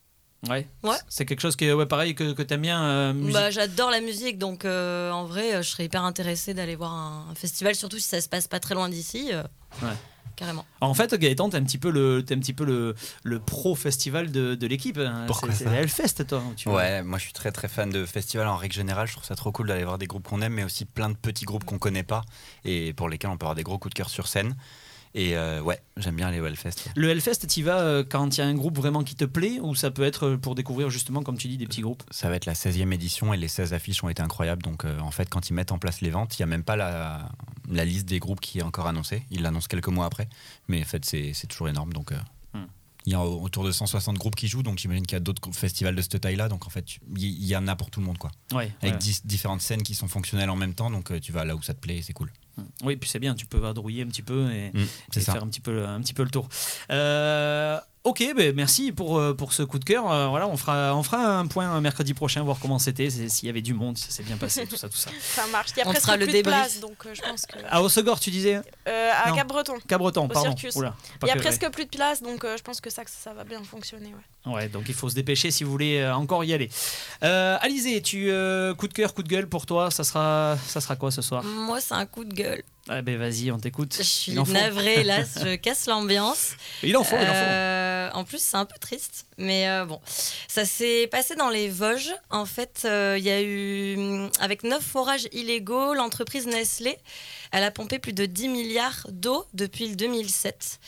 Ouais. 0.50 0.68
Ouais. 0.84 0.98
C'est 1.08 1.26
quelque 1.26 1.40
chose 1.40 1.56
qui 1.56 1.66
est 1.66 1.72
ouais, 1.74 1.86
pareil 1.86 2.16
que, 2.16 2.34
que 2.34 2.42
t'aimes 2.42 2.62
bien, 2.64 2.84
euh, 2.84 3.14
musique. 3.14 3.34
Bah, 3.34 3.50
j'adore 3.50 3.90
la 3.90 4.02
musique, 4.02 4.38
donc 4.38 4.66
euh, 4.66 5.10
en 5.12 5.24
vrai, 5.26 5.64
je 5.64 5.70
serais 5.70 5.86
hyper 5.86 6.04
intéressée 6.04 6.54
d'aller 6.54 6.76
voir 6.76 6.92
un, 6.94 7.28
un 7.32 7.36
festival, 7.36 7.76
surtout 7.76 7.98
si 7.98 8.10
ça 8.10 8.20
se 8.20 8.28
passe 8.28 8.48
pas 8.48 8.60
très 8.60 8.76
loin 8.76 8.90
d'ici. 8.90 9.30
euh, 9.32 9.44
Ouais. 9.82 9.94
Carrément. 10.36 10.66
En 10.82 10.96
fait, 10.96 11.14
Gaëtan, 11.14 11.50
t'es 11.52 11.58
un 11.58 11.64
petit 11.64 11.78
peu 11.78 11.92
le, 11.92 12.26
t'es 12.26 12.34
un 12.34 12.40
petit 12.40 12.54
peu 12.54 12.66
le, 12.66 12.96
le 13.24 13.40
pro 13.40 13.76
festival 13.76 14.32
de, 14.32 14.56
de 14.56 14.68
l'équipe. 14.68 14.98
hein. 14.98 15.26
Pourquoi 15.28 15.54
C'est 15.54 15.66
la 15.66 15.74
Hellfest, 15.82 16.26
toi. 16.28 16.42
tu 16.58 16.70
vois. 16.70 16.80
Ouais, 16.80 17.04
moi 17.04 17.20
je 17.20 17.26
suis 17.26 17.34
très 17.34 17.52
très 17.52 17.68
fan 17.68 17.92
de 17.92 18.04
festivals 18.04 18.48
en 18.48 18.58
règle 18.58 18.74
générale. 18.74 19.08
Je 19.08 19.14
trouve 19.14 19.26
ça 19.26 19.36
trop 19.36 19.52
cool 19.52 19.68
d'aller 19.68 19.84
voir 19.86 20.00
des 20.00 20.08
groupes 20.08 20.28
qu'on 20.28 20.42
aime, 20.42 20.54
mais 20.54 20.64
aussi 20.64 20.86
plein 20.86 21.10
de 21.10 21.16
petits 21.16 21.46
groupes 21.46 21.64
qu'on 21.66 21.78
connaît 21.78 22.02
pas 22.04 22.24
et 22.66 22.94
pour 22.94 23.10
lesquels 23.10 23.30
on 23.30 23.38
peut 23.38 23.46
avoir 23.46 23.54
des 23.56 23.62
gros 23.62 23.78
coups 23.78 23.94
de 23.94 23.98
cœur 23.98 24.10
sur 24.10 24.28
scène. 24.28 24.56
Et 25.16 25.38
euh, 25.38 25.62
ouais, 25.62 25.80
j'aime 25.98 26.16
bien 26.16 26.32
les 26.32 26.38
Hellfest. 26.40 26.90
Le 26.96 27.08
Hellfest, 27.10 27.46
t'y 27.48 27.62
vas 27.62 27.80
euh, 27.82 28.04
quand 28.04 28.36
il 28.36 28.40
y 28.40 28.44
a 28.44 28.48
un 28.48 28.56
groupe 28.56 28.76
vraiment 28.78 29.04
qui 29.04 29.14
te 29.14 29.26
plaît 29.26 29.60
ou 29.62 29.76
ça 29.76 29.92
peut 29.92 30.02
être 30.04 30.26
euh, 30.30 30.38
pour 30.38 30.56
découvrir 30.56 30.90
justement, 30.90 31.22
comme 31.22 31.38
tu 31.38 31.48
dis, 31.48 31.58
des 31.58 31.68
petits 31.68 31.82
groupes? 31.82 32.02
Ça 32.10 32.30
va 32.30 32.36
être 32.36 32.48
la 32.48 32.54
16e 32.54 32.92
édition 32.92 33.32
et 33.32 33.38
les 33.38 33.48
16 33.48 33.74
affiches 33.74 34.04
ont 34.04 34.10
été 34.10 34.24
incroyables. 34.24 34.64
Donc 34.64 34.86
euh, 34.86 34.98
en 35.00 35.12
fait, 35.12 35.30
quand 35.30 35.50
ils 35.50 35.54
mettent 35.54 35.72
en 35.72 35.78
place 35.78 36.02
les 36.02 36.10
ventes, 36.10 36.38
il 36.40 36.42
n'y 36.42 36.46
a 36.46 36.48
même 36.48 36.64
pas 36.64 36.76
la, 36.76 37.30
la 37.70 37.86
liste 37.86 38.08
des 38.08 38.18
groupes 38.18 38.42
qui 38.42 38.58
est 38.58 38.64
encore 38.64 38.88
annoncée. 38.88 39.24
Ils 39.30 39.44
l'annoncent 39.44 39.68
quelques 39.70 39.88
mois 39.90 40.06
après. 40.08 40.28
Mais 40.68 40.82
en 40.82 40.86
fait, 40.86 41.06
c'est 41.06 41.48
toujours 41.48 41.70
énorme. 41.70 41.94
Donc 41.94 42.12
euh, 42.12 42.18
Hmm. 42.56 42.66
il 43.06 43.12
y 43.14 43.16
a 43.16 43.20
au- 43.24 43.42
autour 43.42 43.64
de 43.66 43.72
160 43.72 44.18
groupes 44.18 44.36
qui 44.36 44.48
jouent. 44.48 44.64
Donc 44.64 44.80
j'imagine 44.80 45.06
qu'il 45.06 45.16
y 45.16 45.18
a 45.18 45.20
d'autres 45.20 45.48
festivals 45.54 45.96
de 45.96 46.02
cette 46.02 46.22
taille-là. 46.22 46.50
Donc 46.50 46.66
en 46.66 46.70
fait, 46.72 46.86
il 47.18 47.22
y, 47.24 47.48
y 47.50 47.56
en 47.56 47.68
a 47.68 47.76
pour 47.76 47.92
tout 47.92 48.00
le 48.00 48.06
monde. 48.08 48.18
quoi. 48.18 48.32
Ouais. 48.52 48.72
Avec 48.82 48.96
ouais. 48.96 49.14
différentes 49.26 49.62
scènes 49.62 49.84
qui 49.84 49.94
sont 49.94 50.08
fonctionnelles 50.08 50.50
en 50.50 50.56
même 50.56 50.74
temps. 50.74 50.90
Donc 50.90 51.20
tu 51.22 51.32
vas 51.32 51.46
là 51.46 51.56
où 51.56 51.62
ça 51.62 51.76
te 51.76 51.80
plaît 51.80 51.98
et 51.98 52.02
c'est 52.02 52.14
cool. 52.14 52.32
Oui, 52.84 52.96
puis 52.98 53.10
c'est 53.10 53.20
bien, 53.20 53.34
tu 53.36 53.46
peux 53.46 53.58
vadrouiller 53.58 54.04
un 54.04 54.08
petit 54.08 54.22
peu 54.22 54.52
et, 54.52 54.72
ça. 55.12 55.34
faire 55.34 55.44
un 55.44 55.48
petit 55.48 55.60
peu, 55.62 55.86
un 55.88 56.00
petit 56.02 56.14
peu 56.14 56.24
le 56.24 56.30
tour. 56.30 56.48
Euh, 56.92 57.80
ok, 58.04 58.24
ben 58.36 58.56
merci 58.56 58.92
pour, 58.92 59.18
euh, 59.18 59.34
pour 59.34 59.54
ce 59.54 59.64
coup 59.64 59.80
de 59.80 59.86
cœur. 59.86 60.12
Euh, 60.12 60.28
voilà, 60.28 60.48
on 60.48 60.56
fera, 60.58 60.96
on 60.96 61.02
fera 61.04 61.18
un 61.40 61.48
point 61.48 61.80
mercredi 61.82 62.14
prochain, 62.14 62.44
voir 62.44 62.58
comment 62.62 62.78
c'était, 62.80 63.10
c'est- 63.10 63.30
s'il 63.30 63.48
y 63.48 63.50
avait 63.50 63.62
du 63.64 63.74
monde, 63.74 63.98
si 63.98 64.04
ça 64.06 64.12
s'est 64.12 64.24
bien 64.24 64.38
passé, 64.38 64.68
tout 64.68 64.76
ça, 64.76 64.88
tout 64.90 64.98
ça. 64.98 65.10
Ça 65.22 65.48
marche. 65.48 65.72
Il 65.76 65.80
y 65.80 65.82
a 65.82 65.88
On 65.88 65.90
presque 65.92 66.06
fera 66.06 66.18
le 66.18 66.26
plus 66.28 66.38
de 66.38 66.42
place, 66.44 66.80
donc 66.80 67.06
euh, 67.06 67.14
je 67.16 67.22
pense 67.22 67.46
que. 67.46 67.58
À 67.70 67.82
Osegor, 67.82 68.20
tu 68.20 68.30
disais 68.30 68.62
Euh, 68.88 69.12
à. 69.24 69.32
Cap-Breton. 69.32 69.78
Cabreton, 69.88 70.28
pardon. 70.28 70.56
Oula, 70.76 70.96
Il 71.24 71.28
y 71.28 71.32
a 71.32 71.34
que- 71.36 71.40
presque 71.40 71.70
plus 71.72 71.86
de 71.86 71.90
place, 71.90 72.22
donc 72.22 72.44
euh, 72.44 72.56
je 72.58 72.62
pense 72.64 72.82
que 72.82 72.90
ça, 72.90 73.04
que 73.04 73.12
ça 73.12 73.34
va 73.34 73.44
bien 73.44 73.64
fonctionner. 73.64 74.10
ouais. 74.10 74.22
Ouais, 74.46 74.68
donc 74.68 74.86
il 74.90 74.94
faut 74.94 75.10
se 75.10 75.16
dépêcher 75.16 75.52
si 75.52 75.64
vous 75.64 75.72
voulez 75.72 76.00
euh, 76.00 76.16
encore 76.16 76.44
y 76.44 76.54
aller. 76.54 76.70
Euh, 77.24 77.58
Alizé, 77.62 78.02
tu 78.02 78.30
euh, 78.30 78.74
coup 78.74 78.88
de 78.88 78.94
cœur, 78.94 79.14
coup 79.14 79.24
de 79.24 79.30
gueule 79.30 79.48
pour 79.48 79.66
toi, 79.66 79.90
ça 79.90 80.04
sera, 80.04 80.58
ça 80.68 80.82
sera 80.82 80.96
quoi 80.98 81.12
ce 81.12 81.22
soir? 81.22 81.44
Moi, 81.44 81.80
c'est 81.80 81.94
un 81.94 82.06
coup 82.06 82.26
de 82.26 82.34
gueule. 82.34 82.64
Ah 82.90 83.02
ben 83.02 83.18
vas-y, 83.18 83.50
on 83.50 83.58
t'écoute. 83.58 83.96
Je 83.98 84.04
suis 84.04 84.34
navrée, 84.34 85.06
là, 85.06 85.24
je 85.42 85.56
casse 85.56 85.86
l'ambiance. 85.88 86.56
Il 86.82 86.98
en 86.98 87.04
faut, 87.06 87.16
il 87.16 87.22
en 87.22 87.26
faut. 87.26 87.32
Euh, 87.34 88.10
en 88.14 88.26
plus, 88.26 88.40
c'est 88.44 88.58
un 88.58 88.66
peu 88.66 88.78
triste, 88.78 89.26
mais 89.38 89.70
euh, 89.70 89.86
bon. 89.86 90.02
Ça 90.50 90.66
s'est 90.66 91.08
passé 91.10 91.36
dans 91.36 91.50
les 91.50 91.70
Vosges. 91.70 92.14
En 92.30 92.46
fait, 92.46 92.82
euh, 92.84 93.16
il 93.18 93.24
y 93.24 93.30
a 93.30 93.42
eu, 93.42 93.96
hum, 93.96 94.30
avec 94.42 94.64
neuf 94.64 94.84
forages 94.84 95.30
illégaux, 95.32 95.94
l'entreprise 95.94 96.46
Nestlé, 96.46 96.98
elle 97.54 97.64
a 97.64 97.72
pompé 97.72 98.00
plus 98.00 98.12
de 98.12 98.26
10 98.26 98.50
milliards 98.50 99.08
d'eau 99.10 99.46
depuis 99.54 99.88
le 99.88 99.96
2007. 99.96 100.80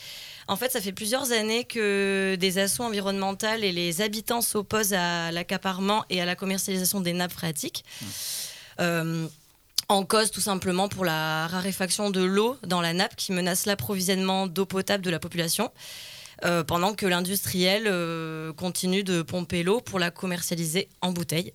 En 0.48 0.56
fait, 0.56 0.70
ça 0.70 0.80
fait 0.80 0.92
plusieurs 0.92 1.32
années 1.32 1.64
que 1.64 2.36
des 2.38 2.58
assauts 2.58 2.84
environnementales 2.84 3.64
et 3.64 3.72
les 3.72 4.00
habitants 4.00 4.40
s'opposent 4.40 4.92
à 4.92 5.32
l'accaparement 5.32 6.04
et 6.08 6.20
à 6.20 6.24
la 6.24 6.36
commercialisation 6.36 7.00
des 7.00 7.12
nappes 7.12 7.32
phréatiques. 7.32 7.84
Euh, 8.80 9.26
en 9.88 10.04
cause 10.04 10.30
tout 10.30 10.40
simplement 10.40 10.88
pour 10.88 11.04
la 11.04 11.46
raréfaction 11.48 12.10
de 12.10 12.22
l'eau 12.22 12.56
dans 12.64 12.80
la 12.80 12.92
nappe 12.92 13.16
qui 13.16 13.32
menace 13.32 13.66
l'approvisionnement 13.66 14.46
d'eau 14.46 14.66
potable 14.66 15.04
de 15.04 15.10
la 15.10 15.18
population, 15.18 15.72
euh, 16.44 16.62
pendant 16.62 16.94
que 16.94 17.06
l'industriel 17.06 17.84
euh, 17.86 18.52
continue 18.52 19.02
de 19.02 19.22
pomper 19.22 19.62
l'eau 19.62 19.80
pour 19.80 19.98
la 19.98 20.10
commercialiser 20.10 20.88
en 21.00 21.12
bouteilles. 21.12 21.52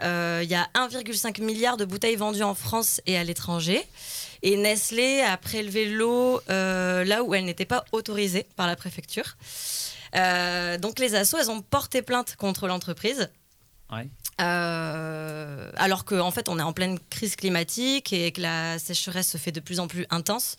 Il 0.00 0.48
y 0.48 0.54
a 0.54 0.68
1,5 0.74 1.42
milliard 1.42 1.76
de 1.76 1.84
bouteilles 1.84 2.14
vendues 2.14 2.44
en 2.44 2.54
France 2.54 3.00
et 3.06 3.18
à 3.18 3.24
l'étranger. 3.24 3.84
Et 4.42 4.56
Nestlé 4.56 5.20
a 5.20 5.36
prélevé 5.36 5.86
l'eau 5.86 6.40
euh, 6.48 7.04
là 7.04 7.22
où 7.22 7.34
elle 7.34 7.44
n'était 7.44 7.64
pas 7.64 7.84
autorisée 7.92 8.46
par 8.56 8.66
la 8.66 8.76
préfecture. 8.76 9.36
Euh, 10.16 10.78
donc 10.78 10.98
les 10.98 11.14
assos, 11.14 11.38
elles 11.38 11.50
ont 11.50 11.60
porté 11.60 12.02
plainte 12.02 12.36
contre 12.36 12.66
l'entreprise. 12.66 13.30
Ouais. 13.90 14.08
Euh, 14.40 15.70
alors 15.76 16.04
qu'en 16.04 16.20
en 16.20 16.30
fait, 16.30 16.48
on 16.48 16.58
est 16.58 16.62
en 16.62 16.72
pleine 16.72 16.98
crise 17.10 17.36
climatique 17.36 18.12
et 18.12 18.30
que 18.32 18.40
la 18.40 18.78
sécheresse 18.78 19.28
se 19.28 19.38
fait 19.38 19.52
de 19.52 19.60
plus 19.60 19.80
en 19.80 19.88
plus 19.88 20.06
intense. 20.10 20.56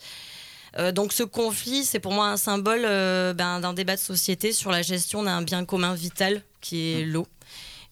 Euh, 0.78 0.92
donc 0.92 1.12
ce 1.12 1.22
conflit, 1.22 1.84
c'est 1.84 1.98
pour 1.98 2.12
moi 2.12 2.28
un 2.28 2.36
symbole 2.36 2.84
euh, 2.84 3.32
ben, 3.32 3.60
d'un 3.60 3.72
débat 3.72 3.96
de 3.96 4.00
société 4.00 4.52
sur 4.52 4.70
la 4.70 4.82
gestion 4.82 5.22
d'un 5.22 5.42
bien 5.42 5.64
commun 5.64 5.94
vital 5.94 6.42
qui 6.60 6.92
est 6.92 7.04
l'eau. 7.04 7.26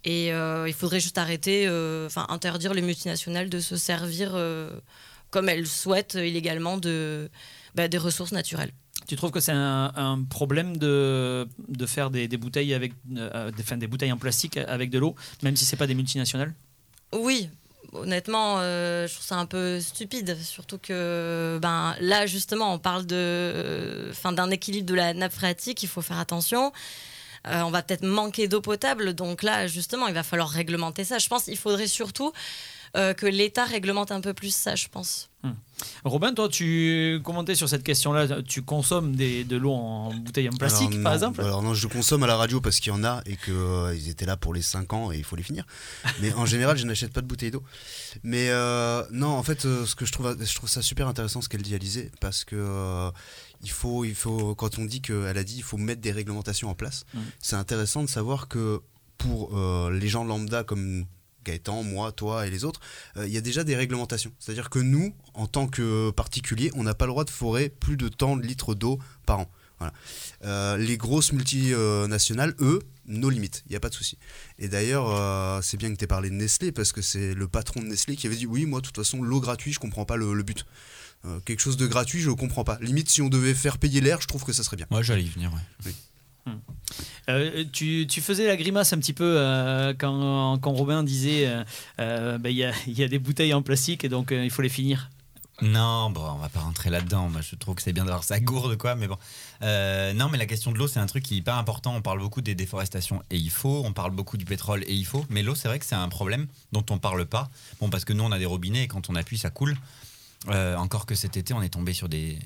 Et 0.05 0.29
il 0.29 0.73
faudrait 0.73 1.01
juste 1.01 1.19
arrêter, 1.19 1.67
enfin 2.07 2.25
interdire 2.31 2.73
les 2.73 2.81
multinationales 2.81 3.51
de 3.51 3.61
se 3.61 3.77
servir 3.77 4.39
comme 5.31 5.49
elles 5.49 5.67
souhaitent 5.67 6.17
euh, 6.17 6.27
illégalement 6.27 6.77
de, 6.77 7.31
bah, 7.75 7.89
des 7.89 7.99
ressources 7.99 8.33
naturelles. 8.33 8.73
Tu 9.07 9.17
trouves 9.17 9.31
que 9.31 9.41
c'est 9.41 9.53
un, 9.53 9.93
un 9.97 10.23
problème 10.23 10.77
de, 10.77 11.49
de 11.69 11.87
faire 11.87 12.11
des, 12.11 12.29
des 12.29 12.37
bouteilles 12.37 12.75
avec 12.75 12.93
euh, 13.17 13.51
des, 13.51 13.63
enfin, 13.63 13.77
des 13.79 13.87
bouteilles 13.87 14.13
en 14.13 14.19
plastique 14.19 14.57
avec 14.57 14.91
de 14.91 14.99
l'eau, 14.99 15.15
même 15.43 15.57
si 15.57 15.65
c'est 15.65 15.77
pas 15.77 15.87
des 15.87 15.95
multinationales? 15.95 16.53
Oui, 17.13 17.49
honnêtement, 17.93 18.57
euh, 18.59 19.07
je 19.07 19.15
trouve 19.15 19.25
ça 19.25 19.37
un 19.37 19.47
peu 19.47 19.81
stupide. 19.81 20.37
Surtout 20.43 20.79
que 20.79 21.59
ben, 21.63 21.97
là, 22.01 22.27
justement, 22.27 22.75
on 22.75 22.79
parle 22.79 23.07
de, 23.07 24.09
enfin, 24.11 24.33
d'un 24.33 24.51
équilibre 24.51 24.87
de 24.87 24.95
la 24.95 25.15
nappe 25.15 25.33
phréatique, 25.33 25.83
il 25.83 25.89
faut 25.89 26.03
faire 26.03 26.19
attention. 26.19 26.73
Euh, 27.47 27.63
on 27.63 27.71
va 27.71 27.83
peut-être 27.83 28.05
manquer 28.05 28.49
d'eau 28.49 28.61
potable, 28.61 29.15
donc 29.15 29.43
là, 29.43 29.69
justement, 29.69 30.09
il 30.09 30.13
va 30.13 30.25
falloir 30.25 30.51
réglementer 30.51 31.05
ça. 31.05 31.19
Je 31.19 31.29
pense 31.29 31.45
qu'il 31.45 31.57
faudrait 31.57 31.87
surtout 31.87 32.33
euh, 32.99 33.15
que 33.15 33.27
l'État 33.27 33.65
réglemente 33.65 34.13
un 34.13 34.21
peu 34.21 34.35
plus 34.35 34.55
ça, 34.55 34.75
je 34.75 34.89
pense. 34.89 35.31
Robin, 36.05 36.35
toi, 36.35 36.49
tu 36.49 37.21
commentais 37.25 37.55
sur 37.55 37.69
cette 37.69 37.85
question-là. 37.85 38.43
Tu 38.43 38.63
consommes 38.63 39.15
des, 39.15 39.45
de 39.45 39.57
l'eau 39.57 39.73
en 39.73 40.13
bouteille 40.13 40.49
en 40.49 40.57
plastique, 40.57 40.91
Alors, 40.91 41.03
par 41.03 41.13
non. 41.13 41.15
exemple? 41.15 41.41
Alors 41.43 41.63
non, 41.63 41.75
je 41.75 41.87
consomme 41.87 42.25
à 42.25 42.27
la 42.27 42.37
radio 42.37 42.61
parce 42.61 42.81
qu'il 42.81 42.93
y 42.93 42.97
en 42.97 43.05
a 43.05 43.23
et 43.25 43.37
qu'ils 43.37 44.09
étaient 44.09 44.27
là 44.27 44.37
pour 44.37 44.53
les 44.53 44.63
5 44.63 44.93
ans 44.93 45.13
et 45.13 45.19
il 45.19 45.25
faut 45.25 45.37
les 45.37 45.45
finir. 45.45 45.65
Mais 46.21 46.33
en 46.35 46.45
général, 46.47 46.77
je 46.77 46.85
n'achète 46.87 47.13
pas 47.13 47.21
de 47.21 47.27
bouteille 47.27 47.53
d'eau. 47.53 47.63
Mais 48.25 48.49
euh, 48.51 49.05
non, 49.13 49.29
en 49.29 49.43
fait, 49.43 49.65
euh, 49.65 49.87
ce 49.87 49.95
que 49.95 50.05
je 50.05 50.13
trouve, 50.13 50.37
je 50.45 50.55
trouve 50.55 50.69
ça 50.69 50.83
super 50.83 51.07
intéressant 51.07 51.41
ce 51.41 51.49
qu'elle 51.49 51.63
dit 51.63 51.75
Alizé 51.75 52.11
parce 52.21 52.45
que 52.45 52.57
euh, 52.57 53.11
il 53.63 53.71
faut, 53.71 54.05
il 54.05 54.17
faut, 54.17 54.55
quand 54.57 54.79
on 54.79 54.85
dit 54.85 55.01
qu'elle 55.01 55.39
a 55.39 55.45
dit, 55.45 55.57
il 55.59 55.63
faut 55.63 55.77
mettre 55.77 56.01
des 56.01 56.13
réglementations 56.13 56.69
en 56.69 56.75
place. 56.75 57.05
Mm. 57.15 57.19
C'est 57.39 57.57
intéressant 57.57 58.03
de 58.03 58.09
savoir 58.09 58.49
que 58.49 58.81
pour 59.19 59.57
euh, 59.57 59.91
les 59.91 60.09
gens 60.09 60.25
lambda 60.25 60.65
comme 60.65 61.05
Gaëtan, 61.49 61.83
moi, 61.83 62.13
toi 62.13 62.47
et 62.47 62.51
les 62.51 62.65
autres, 62.65 62.81
euh, 63.17 63.27
il 63.27 63.33
y 63.33 63.37
a 63.37 63.41
déjà 63.41 63.65
des 63.65 63.77
réglementations. 63.77 64.33
C'est-à-dire 64.39 64.71
que 64.71 64.79
nous, 64.79 65.15
en 65.35 65.47
tant 65.47 65.67
que 65.67 66.11
particuliers, 66.11 66.71
on 66.75 66.83
n'a 66.83 66.95
pas 66.95 67.07
le 67.07 67.13
droit 67.13 67.25
de 67.25 67.31
forer 67.31 67.69
plus 67.69 67.97
de 67.97 68.09
tant 68.09 68.37
de 68.37 68.43
litres 68.43 68.75
d'eau 68.75 68.99
par 69.27 69.41
an. 69.41 69.51
Voilà. 69.79 69.93
Euh, 70.45 70.77
les 70.77 70.97
grosses 70.97 71.33
multinationales, 71.33 72.55
eux, 72.61 72.81
nos 73.07 73.31
limites, 73.31 73.63
il 73.67 73.71
n'y 73.71 73.77
a 73.77 73.81
pas 73.81 73.89
de 73.89 73.95
souci. 73.95 74.19
Et 74.59 74.69
d'ailleurs, 74.69 75.09
euh, 75.09 75.61
c'est 75.63 75.77
bien 75.77 75.91
que 75.93 75.97
tu 75.97 76.05
aies 76.05 76.09
parlé 76.09 76.31
de 76.31 76.35
Nestlé, 76.35 76.73
parce 76.73 76.93
que 76.93 77.01
c'est 77.01 77.35
le 77.35 77.49
patron 77.49 77.81
de 77.81 77.87
Nestlé 77.87 78.17
qui 78.17 78.27
avait 78.27 78.37
dit 78.37 78.47
Oui, 78.47 78.67
moi, 78.67 78.81
de 78.81 78.87
toute 78.87 78.97
façon, 78.97 79.23
l'eau 79.23 79.41
gratuite, 79.41 79.75
je 79.75 79.79
comprends 79.79 80.05
pas 80.05 80.17
le, 80.17 80.35
le 80.35 80.43
but. 80.43 80.67
Euh, 81.25 81.41
quelque 81.41 81.61
chose 81.61 81.77
de 81.77 81.87
gratuit, 81.87 82.21
je 82.21 82.31
comprends 82.31 82.65
pas. 82.65 82.79
Limite, 82.81 83.09
si 83.09 83.23
on 83.23 83.29
devait 83.29 83.55
faire 83.55 83.79
payer 83.79 84.01
l'air, 84.01 84.21
je 84.21 84.27
trouve 84.29 84.45
que 84.45 84.53
ça 84.53 84.63
serait 84.63 84.77
bien. 84.77 84.87
Moi, 84.91 85.03
j'allais 85.03 85.25
y 85.25 85.29
venir, 85.29 85.53
ouais. 85.53 85.93
Euh, 87.29 87.65
tu, 87.73 88.07
faisais 88.21 88.47
la 88.47 88.57
grimace 88.57 88.93
un 88.93 88.99
petit 88.99 89.13
peu 89.13 89.37
euh, 89.39 89.93
quand, 89.99 90.59
Robin 90.65 91.03
disait 91.03 91.49
euh, 91.99 92.39
bah, 92.39 92.51
il 92.51 92.57
y, 92.57 93.03
a, 93.03 93.09
des 93.09 93.19
bouteilles 93.19 93.55
en 93.55 93.63
plastique 93.63 94.05
et 94.05 94.09
donc 94.09 94.31
il 94.31 94.51
faut 94.51 94.63
les 94.63 94.69
finir. 94.69 95.11
Non, 95.61 96.11
bon, 96.11 96.23
on 96.23 96.37
va 96.39 96.49
pas 96.49 96.61
rentrer 96.61 96.89
là-dedans. 96.89 97.29
Je 97.41 97.57
trouve 97.57 97.75
que 97.75 97.83
c'est 97.83 97.93
bien 97.93 98.05
d'avoir 98.05 98.23
sa 98.23 98.39
gourde, 98.39 98.77
quoi. 98.77 98.95
Mais 98.95 99.09
bon, 99.09 99.17
non, 99.61 100.29
mais 100.31 100.39
la 100.39 100.47
question 100.47 100.71
de 100.71 100.79
l'eau, 100.79 100.87
c'est 100.87 101.01
un 101.01 101.07
truc 101.07 101.25
qui 101.25 101.35
est 101.35 101.39
hyper 101.39 101.57
important. 101.57 101.95
On 101.97 102.01
parle 102.01 102.21
beaucoup 102.21 102.41
des 102.41 102.55
déforestations 102.55 103.23
et 103.31 103.37
il 103.37 103.51
faut. 103.51 103.83
On 103.85 103.93
parle 103.93 104.13
beaucoup 104.13 104.37
du 104.37 104.45
pétrole 104.45 104.85
et 104.87 104.95
il 104.95 105.05
faut. 105.05 105.27
Mais 105.31 105.43
l'eau, 105.43 105.57
c'est 105.57 105.67
vrai 105.67 105.81
que 105.81 105.85
c'est 105.85 105.97
un 105.97 106.09
problème 106.09 106.47
dont 106.71 106.85
on 106.91 106.99
parle 106.99 107.27
pas. 107.27 107.51
Bon, 107.81 107.91
parce 107.91 108.05
que 108.05 108.13
nous, 108.13 108.23
on 108.23 108.31
a 108.31 108.39
des 108.39 108.47
robinets 108.47 108.85
et 108.85 108.89
quand 108.89 109.11
on 109.11 109.17
appuie, 109.17 109.39
ça 109.39 109.51
coule. 109.51 109.77
Encore 110.47 111.07
que 111.07 111.17
cet 111.17 111.37
été, 111.37 111.53
on 111.53 111.63
est 111.63 111.71
tombé 111.71 111.93
sur 111.93 112.09
des 112.09 112.39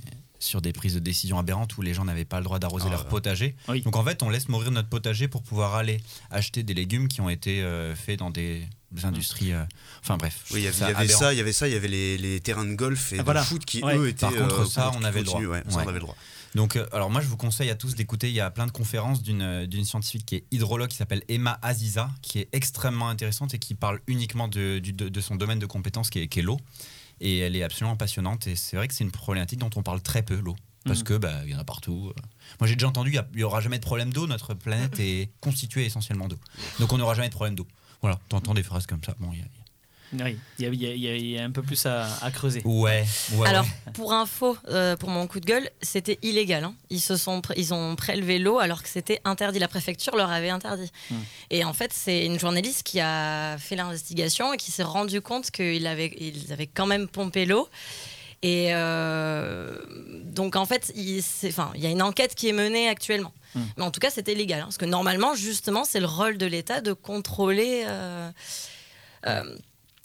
sur 0.42 0.61
des 0.61 0.72
prises 0.72 0.94
de 0.94 0.99
décision 1.00 1.38
aberrantes 1.38 1.76
où 1.78 1.82
les 1.82 1.94
gens 1.94 2.04
n'avaient 2.04 2.25
pas 2.25 2.38
le 2.38 2.44
droit 2.44 2.58
d'arroser 2.58 2.87
Ah, 2.88 2.92
leur 2.92 3.06
potager. 3.06 3.54
Oui. 3.68 3.80
Donc 3.82 3.96
en 3.96 4.04
fait, 4.04 4.22
on 4.22 4.28
laisse 4.28 4.49
mourir 4.49 4.70
notre 4.70 4.88
potager 4.88 5.28
pour 5.28 5.42
pouvoir 5.42 5.75
aller 5.75 6.00
acheter 6.30 6.62
des 6.62 6.75
légumes 6.75 7.08
qui 7.08 7.20
ont 7.20 7.28
été 7.30 7.62
euh, 7.62 7.94
faits 7.94 8.18
dans 8.18 8.30
des 8.30 8.66
industries. 9.04 9.52
euh, 9.52 9.64
Enfin 10.02 10.16
bref. 10.18 10.44
Oui, 10.50 10.61
il 10.61 10.64
y 10.64 10.66
avait, 10.66 10.76
ça 10.76 10.87
il 10.87 10.92
y 10.92 10.94
avait 10.94 11.04
aberrant. 11.04 11.18
ça, 11.20 11.32
il 11.32 11.37
y 11.37 11.40
avait 11.40 11.52
ça, 11.52 11.68
il 11.68 11.72
y 11.75 11.76
avait 11.76 11.88
les, 11.88 12.18
les 12.18 12.40
terrains 12.40 12.64
de 12.66 12.75
golf 12.75 13.12
et 13.12 13.20
Ah, 13.20 13.22
voilà. 13.22 13.40
de 13.40 13.46
foot 13.46 13.64
qui, 13.64 13.82
Ouais. 13.82 13.96
eux, 13.96 14.08
étaient. 14.08 14.20
Par 14.26 14.34
contre, 14.34 14.61
euh, 14.61 14.66
ça, 14.66 14.90
on 14.99 15.04
avait 15.04 15.20
le 15.20 15.25
droit. 15.26 15.38
continuent, 15.40 15.52
ouais, 15.52 15.62
ça, 15.68 15.76
Ouais. 15.78 15.84
on 15.84 15.88
avait 15.88 15.92
le 15.99 16.00
droit. 16.00 16.16
Donc, 16.54 16.76
euh, 16.76 16.87
alors 16.92 17.08
moi, 17.08 17.22
je 17.22 17.28
vous 17.28 17.38
conseille 17.38 17.70
à 17.70 17.75
tous 17.75 17.94
d'écouter. 17.94 18.28
Il 18.28 18.34
y 18.34 18.40
a 18.40 18.50
plein 18.50 18.66
de 18.66 18.72
conférences 18.72 19.22
d'une 19.22 19.64
d'une 19.64 19.87
scientifique 19.87 20.26
qui 20.26 20.34
est 20.37 20.44
hydrologue 20.50 20.90
qui 20.90 20.96
s'appelle 20.99 21.22
Emma 21.28 21.58
Aziza, 21.62 22.11
qui 22.20 22.40
est 22.40 22.49
extrêmement 22.52 23.08
intéressante 23.08 23.54
et 23.54 23.58
qui 23.58 23.75
parle 23.75 24.00
uniquement 24.06 24.49
de, 24.49 24.78
du- 24.78 24.92
de, 24.92 25.08
de 25.08 25.20
son 25.22 25.37
domaine 25.37 25.58
de 25.61 25.64
compétence 25.66 26.11
qui 26.11 26.18
est, 26.18 26.28
qui 26.28 26.40
est 26.40 26.42
l'eau. 26.42 26.58
Et 27.24 27.38
elle 27.38 27.54
est 27.56 27.62
absolument 27.62 27.96
passionnante. 27.96 28.46
Et 28.48 28.56
c'est 28.56 28.76
vrai 28.76 28.88
que 28.88 28.94
c'est 28.94 29.04
une 29.04 29.10
problématique 29.12 29.58
dont 29.60 29.70
on 29.76 29.82
parle 29.82 30.02
très 30.02 30.22
peu, 30.22 30.36
l'eau. 30.40 30.56
Parce 30.84 30.98
Mhm. 31.00 31.04
que 31.04 31.14
bah, 31.18 31.40
il 31.44 31.50
y 31.50 31.54
en 31.54 31.58
a 31.60 31.64
partout. 31.64 32.12
Moi, 32.60 32.66
j'ai 32.66 32.74
déjà 32.74 32.88
entendu, 32.88 33.12
il 33.12 33.36
n'y 33.36 33.44
aura 33.44 33.60
jamais 33.60 33.78
de 33.78 33.84
problème 33.84 34.12
d'eau. 34.12 34.26
Notre 34.26 34.54
planète 34.54 34.98
est 35.00 35.30
constituée 35.40 35.86
essentiellement 35.86 36.26
d'eau. 36.26 36.38
Donc, 36.80 36.92
on 36.92 36.98
n'aura 36.98 37.14
jamais 37.14 37.28
de 37.28 37.34
problème 37.34 37.54
d'eau. 37.54 37.68
Voilà, 38.00 38.18
t'entends 38.28 38.52
des 38.54 38.64
phrases 38.64 38.86
comme 38.86 39.02
ça. 39.04 39.14
Bon, 39.20 39.30
il 39.32 39.38
y 39.38 39.42
a- 39.42 39.46
Oui, 40.14 40.37
il 40.59 40.75
y 40.75 40.87
a, 40.87 40.95
y 40.95 41.31
y 41.33 41.38
un 41.38 41.50
peu 41.50 41.62
plus 41.62 41.87
à, 41.87 42.07
à 42.23 42.31
creuser. 42.31 42.61
Ouais, 42.64 43.04
ouais. 43.35 43.49
Alors, 43.49 43.64
ouais. 43.64 43.92
pour 43.95 44.12
info, 44.12 44.57
euh, 44.69 44.95
pour 44.97 45.09
mon 45.09 45.26
coup 45.26 45.40
de 45.40 45.47
gueule, 45.47 45.71
c'était 45.81 46.19
illégal. 46.23 46.64
hein. 46.64 46.75
Ils, 46.90 47.00
se 47.00 47.16
sont, 47.16 47.40
ils 47.57 47.73
ont 47.73 47.97
prélevé 47.97 48.38
l'eau 48.38 48.59
alors 48.59 48.83
que 48.83 48.88
c'était 48.90 49.21
interdit. 49.25 49.59
La 49.59 49.69
préfecture 49.69 50.14
leur 50.14 50.31
avait 50.31 50.50
interdit. 50.50 50.90
Hmm. 51.11 51.14
Et 51.50 51.64
en 51.64 51.73
fait, 51.73 51.92
c'est 51.95 52.26
une 52.26 52.38
journaliste 52.38 52.83
qui 52.83 53.00
a 53.00 53.57
fait 53.59 53.75
l'investigation 53.76 54.52
et 54.52 54.59
qui 54.59 54.71
s'est 54.71 54.83
rendu 54.83 55.23
compte 55.23 55.50
qu'ils 55.50 55.87
avaient, 55.87 56.14
ils 56.21 56.52
avaient 56.52 56.66
quand 56.66 56.87
même 56.87 57.09
pompé 57.09 57.47
l'eau. 57.47 57.69
Et 58.42 58.75
euh, 58.75 59.78
donc, 60.25 60.57
en 60.57 60.66
fait, 60.66 60.92
il 60.95 61.23
y 61.76 61.87
a 61.87 61.90
une 61.90 62.02
enquête 62.02 62.35
qui 62.35 62.49
est 62.49 62.52
menée 62.52 62.88
actuellement. 62.88 63.33
Hmm. 63.54 63.61
Mais 63.76 63.85
en 63.85 63.90
tout 63.90 64.00
cas, 64.00 64.11
c'était 64.11 64.33
illégal. 64.33 64.61
hein, 64.61 64.64
parce 64.64 64.78
que 64.78 64.85
normalement, 64.85 65.35
justement, 65.35 65.85
c'est 65.85 66.00
le 66.00 66.07
rôle 66.07 66.37
de 66.38 66.47
l'État 66.47 66.81
de 66.81 66.92
contrôler. 66.92 67.85
euh, 67.87 68.31
euh, 69.26 69.57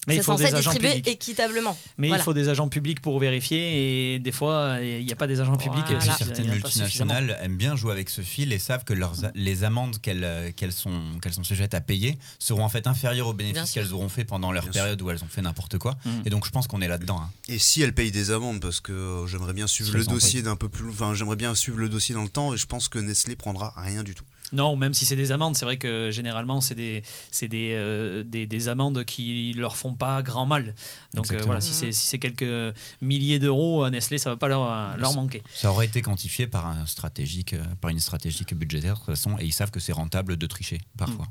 Mais 0.08 0.16
il 0.16 0.18
c'est 0.18 0.24
faut 0.24 0.32
censé 0.34 0.46
des 0.46 0.56
agents 0.56 0.72
distribuer 0.72 0.90
publics. 1.02 1.08
équitablement. 1.10 1.78
Mais 1.98 2.08
Voilà. 2.08 2.22
il 2.22 2.26
faut 2.26 2.34
des 2.34 2.50
agents 2.50 2.70
publics 2.70 3.02
pour 3.02 3.20
vérifier 3.20 4.14
et 4.16 4.20
des 4.20 4.32
fois, 4.32 4.78
il 4.82 5.06
n'y 5.06 5.12
a 5.12 5.16
pas 5.16 5.28
des 5.28 5.42
agents 5.42 5.58
publics. 5.58 5.84
Et 5.90 5.96
puis 5.96 5.98
Voilà. 5.98 6.18
certaines 6.18 6.50
multinationales 6.50 7.38
aiment 7.42 7.58
bien 7.58 7.76
jouer 7.76 7.92
avec 7.92 8.10
ce 8.10 8.22
fil 8.22 8.54
et 8.54 8.60
savent 8.60 8.84
que 8.84 8.94
leurs, 8.94 9.14
les 9.36 9.64
amendes 9.64 10.00
qu'elles, 10.02 10.24
euh, 10.24 10.52
qu'elles, 10.56 10.72
sont, 10.74 11.02
qu'elles 11.22 11.34
sont 11.34 11.44
sujettes 11.44 11.74
à 11.74 11.82
payer 11.82 12.18
seront 12.40 12.64
en 12.64 12.70
fait 12.70 12.88
inférieures 12.88 13.28
aux 13.28 13.34
bénéfices 13.34 13.72
qu'elles 13.72 13.94
auront 13.94 14.10
fait 14.10 14.24
pendant 14.26 14.52
leur 14.52 14.64
Bien 14.64 14.72
période 14.72 15.02
où 15.02 15.10
elles 15.10 15.24
ont 15.24 15.28
fait 15.30 15.42
n'importe 15.42 15.78
quoi. 15.78 15.96
Mhm. 16.06 16.24
Et 16.26 16.30
donc 16.30 16.46
je 16.46 16.52
pense 16.52 16.68
qu'on 16.68 16.82
est 16.82 16.88
là-dedans. 16.88 17.20
hein. 17.22 17.30
Et 17.50 17.60
si 17.60 17.82
elle 17.82 17.94
paye 17.94 18.12
des 18.12 18.32
amendes, 18.32 18.60
parce 18.62 18.80
que 18.80 18.92
euh, 18.92 19.28
j'aimerais 19.28 19.54
bien 19.54 19.68
suivre 19.68 19.90
Si 19.90 19.96
le 19.96 20.02
elles 20.02 20.08
dossier 20.08 20.42
d'un 20.42 20.56
peu 20.56 20.70
plus, 20.70 20.90
enfin 20.90 21.14
j'aimerais 21.14 21.36
bien 21.36 21.54
suivre 21.56 21.78
le 21.80 21.90
dossier 21.90 22.16
dans 22.16 22.24
le 22.24 22.30
temps, 22.30 22.54
et 22.54 22.58
je 22.58 22.66
pense 22.66 22.88
que 22.88 23.00
Nestlé 23.00 23.36
prendra 23.36 23.74
rien 23.78 24.04
du 24.04 24.16
tout. 24.16 24.24
Non, 24.54 24.76
même 24.78 24.94
si 24.94 25.06
c'est 25.06 25.16
des 25.16 25.32
amendes, 25.32 25.58
c'est 25.58 25.66
vrai 25.66 25.78
que 25.78 26.10
généralement, 26.12 26.62
c'est 26.62 26.76
des, 26.76 27.04
c'est 27.32 27.48
des, 27.48 27.74
euh, 27.74 28.24
des, 28.24 28.46
des 28.46 28.70
amendes 28.70 29.04
qui 29.04 29.54
leur 29.54 29.76
font 29.76 29.94
pas 29.94 30.22
grand 30.22 30.46
mal. 30.46 30.74
Donc 31.14 31.32
euh, 31.32 31.42
voilà, 31.44 31.60
si 31.60 31.74
c'est 31.74 31.92
si 31.92 32.18
quelques 32.20 32.74
milliers 33.02 33.40
d'euros 33.40 33.84
à 33.84 33.90
Nestlé, 33.90 34.18
ça 34.18 34.30
va 34.30 34.38
pas 34.38 34.48
leur, 34.48 34.98
leur 34.98 35.14
manquer. 35.14 35.44
Ça 35.54 35.72
aurait 35.72 35.86
été 35.86 36.02
quantifié 36.02 36.48
par, 36.48 36.68
un 36.68 36.86
stratégique, 36.86 37.54
euh, 37.54 37.64
par 37.82 37.90
une 37.90 38.00
stratégique 38.00 38.54
budgétaire 38.54 38.94
de 38.94 39.00
toute 39.00 39.06
façon 39.06 39.38
et 39.38 39.46
ils 39.46 39.54
savent 39.54 39.72
que 39.72 39.80
c'est 39.80 39.94
rentable 39.94 40.38
de 40.38 40.48
tricher 40.48 40.80
parfois. 40.98 41.28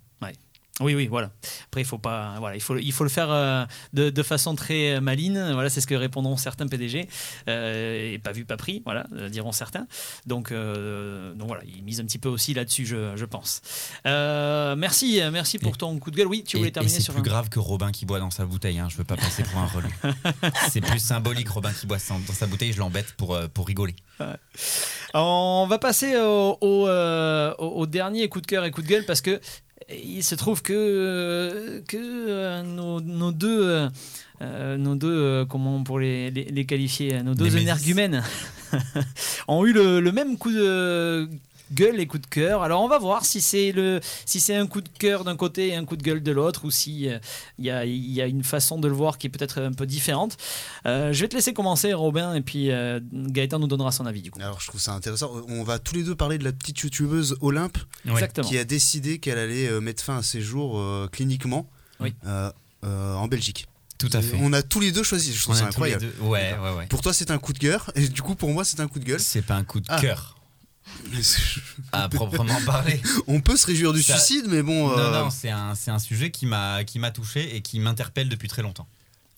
Oui, 0.80 0.94
oui, 0.94 1.06
voilà. 1.06 1.30
Après, 1.68 1.80
il 1.80 1.86
faut 1.86 1.96
pas, 1.96 2.34
voilà, 2.38 2.54
il 2.54 2.60
faut, 2.60 2.76
il 2.76 2.92
faut 2.92 3.04
le 3.04 3.08
faire 3.10 3.30
euh, 3.30 3.64
de, 3.94 4.10
de 4.10 4.22
façon 4.22 4.54
très 4.54 5.00
maline. 5.00 5.52
Voilà, 5.54 5.70
c'est 5.70 5.80
ce 5.80 5.86
que 5.86 5.94
répondront 5.94 6.36
certains 6.36 6.66
PDG. 6.66 7.08
Euh, 7.48 8.12
et 8.12 8.18
pas 8.18 8.32
vu, 8.32 8.44
pas 8.44 8.58
pris, 8.58 8.82
voilà, 8.84 9.06
euh, 9.14 9.30
diront 9.30 9.52
certains. 9.52 9.86
Donc, 10.26 10.52
euh, 10.52 11.32
donc 11.32 11.48
voilà, 11.48 11.62
ils 11.64 11.82
misent 11.82 12.00
un 12.00 12.04
petit 12.04 12.18
peu 12.18 12.28
aussi 12.28 12.52
là-dessus, 12.52 12.84
je, 12.84 13.16
je 13.16 13.24
pense. 13.24 13.62
Euh, 14.06 14.76
merci, 14.76 15.20
merci 15.32 15.58
pour 15.58 15.74
Et- 15.74 15.78
ton 15.78 15.98
coup 15.98 16.10
de 16.10 16.16
gueule. 16.16 16.26
Oui, 16.26 16.44
tu 16.46 16.56
Et, 16.56 16.58
voulais 16.58 16.68
et 16.68 16.72
terminer 16.72 16.94
c'est 16.94 17.00
sur 17.02 17.14
plus 17.14 17.20
un- 17.20 17.24
grave 17.24 17.48
que 17.48 17.58
Robin 17.58 17.90
qui 17.90 18.04
boit 18.04 18.18
dans 18.20 18.30
sa 18.30 18.44
bouteille. 18.44 18.78
Hein. 18.78 18.88
Je 18.90 18.96
veux 18.98 19.04
pas 19.04 19.16
passer 19.16 19.44
pour 19.44 19.58
un 19.58 19.66
relou. 19.66 19.88
c'est 20.70 20.82
plus 20.82 20.98
symbolique 21.00 21.48
Robin 21.48 21.72
qui 21.72 21.86
boit 21.86 21.96
dans 22.10 22.34
sa 22.34 22.46
bouteille. 22.46 22.74
Je 22.74 22.78
l'embête 22.80 23.14
pour, 23.14 23.34
euh, 23.34 23.48
pour 23.48 23.66
rigoler. 23.66 23.96
On 25.18 25.66
va 25.68 25.78
passer 25.78 26.16
au, 26.16 26.58
au, 26.60 26.88
euh, 26.88 27.54
au- 27.58 27.86
dernier 27.86 28.28
coup 28.28 28.40
de 28.40 28.46
cœur 28.46 28.64
et 28.64 28.70
coup 28.70 28.82
de 28.82 28.86
gueule 28.86 29.04
parce 29.06 29.20
que 29.20 29.40
il 29.88 30.22
se 30.24 30.34
trouve 30.34 30.62
que, 30.62 31.82
que 31.88 31.96
euh, 31.96 32.62
nos, 32.62 33.00
nos 33.00 33.30
deux, 33.32 33.62
euh, 33.62 33.88
euh, 34.42 34.76
nos 34.76 34.94
deux 34.96 35.08
euh, 35.12 35.44
comment 35.46 35.82
pour 35.84 36.00
les, 36.00 36.30
les, 36.30 36.44
les 36.44 36.64
qualifier, 36.66 37.22
nos 37.22 37.34
deux 37.34 37.44
énergumènes 37.62 38.22
ont 39.48 39.64
eu 39.64 39.72
le, 39.72 40.00
le 40.00 40.12
même 40.12 40.36
coup 40.38 40.50
de 40.52 41.28
gueule 41.72 42.00
et 42.00 42.06
coup 42.06 42.18
de 42.18 42.26
cœur. 42.26 42.62
Alors 42.62 42.82
on 42.82 42.88
va 42.88 42.98
voir 42.98 43.24
si 43.24 43.40
c'est 43.40 43.72
le 43.72 44.00
si 44.24 44.40
c'est 44.40 44.54
un 44.54 44.66
coup 44.66 44.80
de 44.80 44.88
cœur 44.88 45.24
d'un 45.24 45.36
côté 45.36 45.68
et 45.68 45.74
un 45.76 45.84
coup 45.84 45.96
de 45.96 46.02
gueule 46.02 46.22
de 46.22 46.32
l'autre 46.32 46.64
ou 46.64 46.70
si 46.70 47.08
il 47.58 47.64
y, 47.64 47.70
a, 47.70 47.84
y, 47.84 48.20
a, 48.20 48.26
une 48.26 48.44
façon 48.44 48.78
de 48.78 48.88
le 48.88 48.94
voir 48.94 49.18
qui 49.18 49.26
est 49.26 49.30
peut-être 49.30 49.60
un 49.60 49.72
peu 49.72 49.86
différente. 49.86 50.36
je 50.84 51.12
vais 51.12 51.28
te 51.28 51.34
laisser 51.34 51.52
commencer 51.52 51.92
Robin 51.92 52.34
et 52.34 52.42
puis 52.42 52.70
Gaëtan 53.12 53.58
nous 53.58 53.66
donnera 53.66 53.92
son 53.92 54.06
avis 54.06 54.22
du 54.22 54.30
coup. 54.30 54.40
Alors 54.40 54.60
je 54.60 54.68
trouve 54.68 54.80
ça 54.80 54.92
intéressant. 54.92 55.30
On 55.48 55.62
va 55.62 55.78
tous 55.78 55.94
les 55.94 56.02
deux 56.02 56.14
parler 56.14 56.38
de 56.38 56.44
la 56.44 56.52
petite 56.52 56.78
youtubeuse 56.80 57.36
Olympe 57.40 57.78
qui 58.42 58.58
a 58.58 58.64
décidé 58.64 59.18
qu'elle 59.18 59.38
allait 59.38 59.80
mettre 59.80 60.02
fin 60.02 60.18
à 60.18 60.22
ses 60.22 60.40
jours 60.40 60.80
cliniquement 61.10 61.68
en 62.82 63.28
Belgique. 63.28 63.66
Tout 63.98 64.10
à 64.12 64.20
fait. 64.20 64.36
On 64.40 64.52
a 64.52 64.62
tous 64.62 64.80
les 64.80 64.92
deux 64.92 65.02
choisi. 65.02 65.32
Je 65.32 65.42
trouve 65.42 65.56
ça 65.56 65.66
incroyable. 65.66 66.06
Ouais, 66.20 66.54
ouais, 66.62 66.76
ouais. 66.76 66.86
Pour 66.86 67.00
toi, 67.00 67.12
c'est 67.12 67.30
un 67.30 67.38
coup 67.38 67.52
de 67.52 67.58
cœur. 67.58 67.90
Et 67.94 68.08
du 68.08 68.22
coup, 68.22 68.34
pour 68.34 68.50
moi, 68.50 68.64
c'est 68.64 68.80
un 68.80 68.88
coup 68.88 68.98
de 68.98 69.04
gueule. 69.04 69.20
C'est 69.20 69.42
pas 69.42 69.54
un 69.54 69.64
coup 69.64 69.80
de 69.80 69.86
ah. 69.88 70.00
cœur. 70.00 70.35
À 71.92 72.08
proprement 72.08 72.60
parler. 72.64 73.00
On 73.26 73.40
peut 73.40 73.56
se 73.56 73.66
réjouir 73.66 73.92
du 73.92 74.02
suicide, 74.02 74.46
mais 74.48 74.62
bon. 74.62 74.88
Non, 74.88 74.98
euh, 74.98 75.24
non, 75.24 75.30
c'est 75.30 75.50
un, 75.50 75.74
un, 75.86 75.98
sujet 75.98 76.30
qui 76.30 76.46
m'a 76.46 76.84
touché 77.12 77.56
et 77.56 77.60
qui 77.60 77.80
m'interpelle 77.80 78.28
depuis 78.28 78.48
très 78.48 78.62
longtemps. 78.62 78.86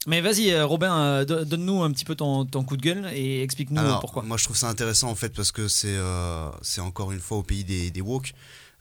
Mais 0.06 0.20
vas-y, 0.20 0.50
euh, 0.50 0.64
Robin, 0.64 0.96
euh, 0.96 1.24
donne-nous 1.24 1.82
un 1.82 1.90
petit 1.92 2.04
peu 2.04 2.14
ton, 2.14 2.46
ton, 2.46 2.64
coup 2.64 2.76
de 2.76 2.82
gueule 2.82 3.10
et 3.12 3.42
explique-nous 3.42 3.82
pourquoi. 4.00 4.22
Moi, 4.22 4.36
je 4.36 4.44
trouve 4.44 4.56
ça 4.56 4.68
intéressant 4.68 5.10
en 5.10 5.14
fait 5.14 5.30
parce 5.34 5.52
que 5.52 5.68
c'est 5.68 5.98
c'est 6.62 6.80
encore 6.80 7.12
une 7.12 7.20
fois 7.20 7.38
au 7.38 7.42
pays 7.42 7.64
des, 7.64 7.90
des 7.90 8.00
woke 8.00 8.32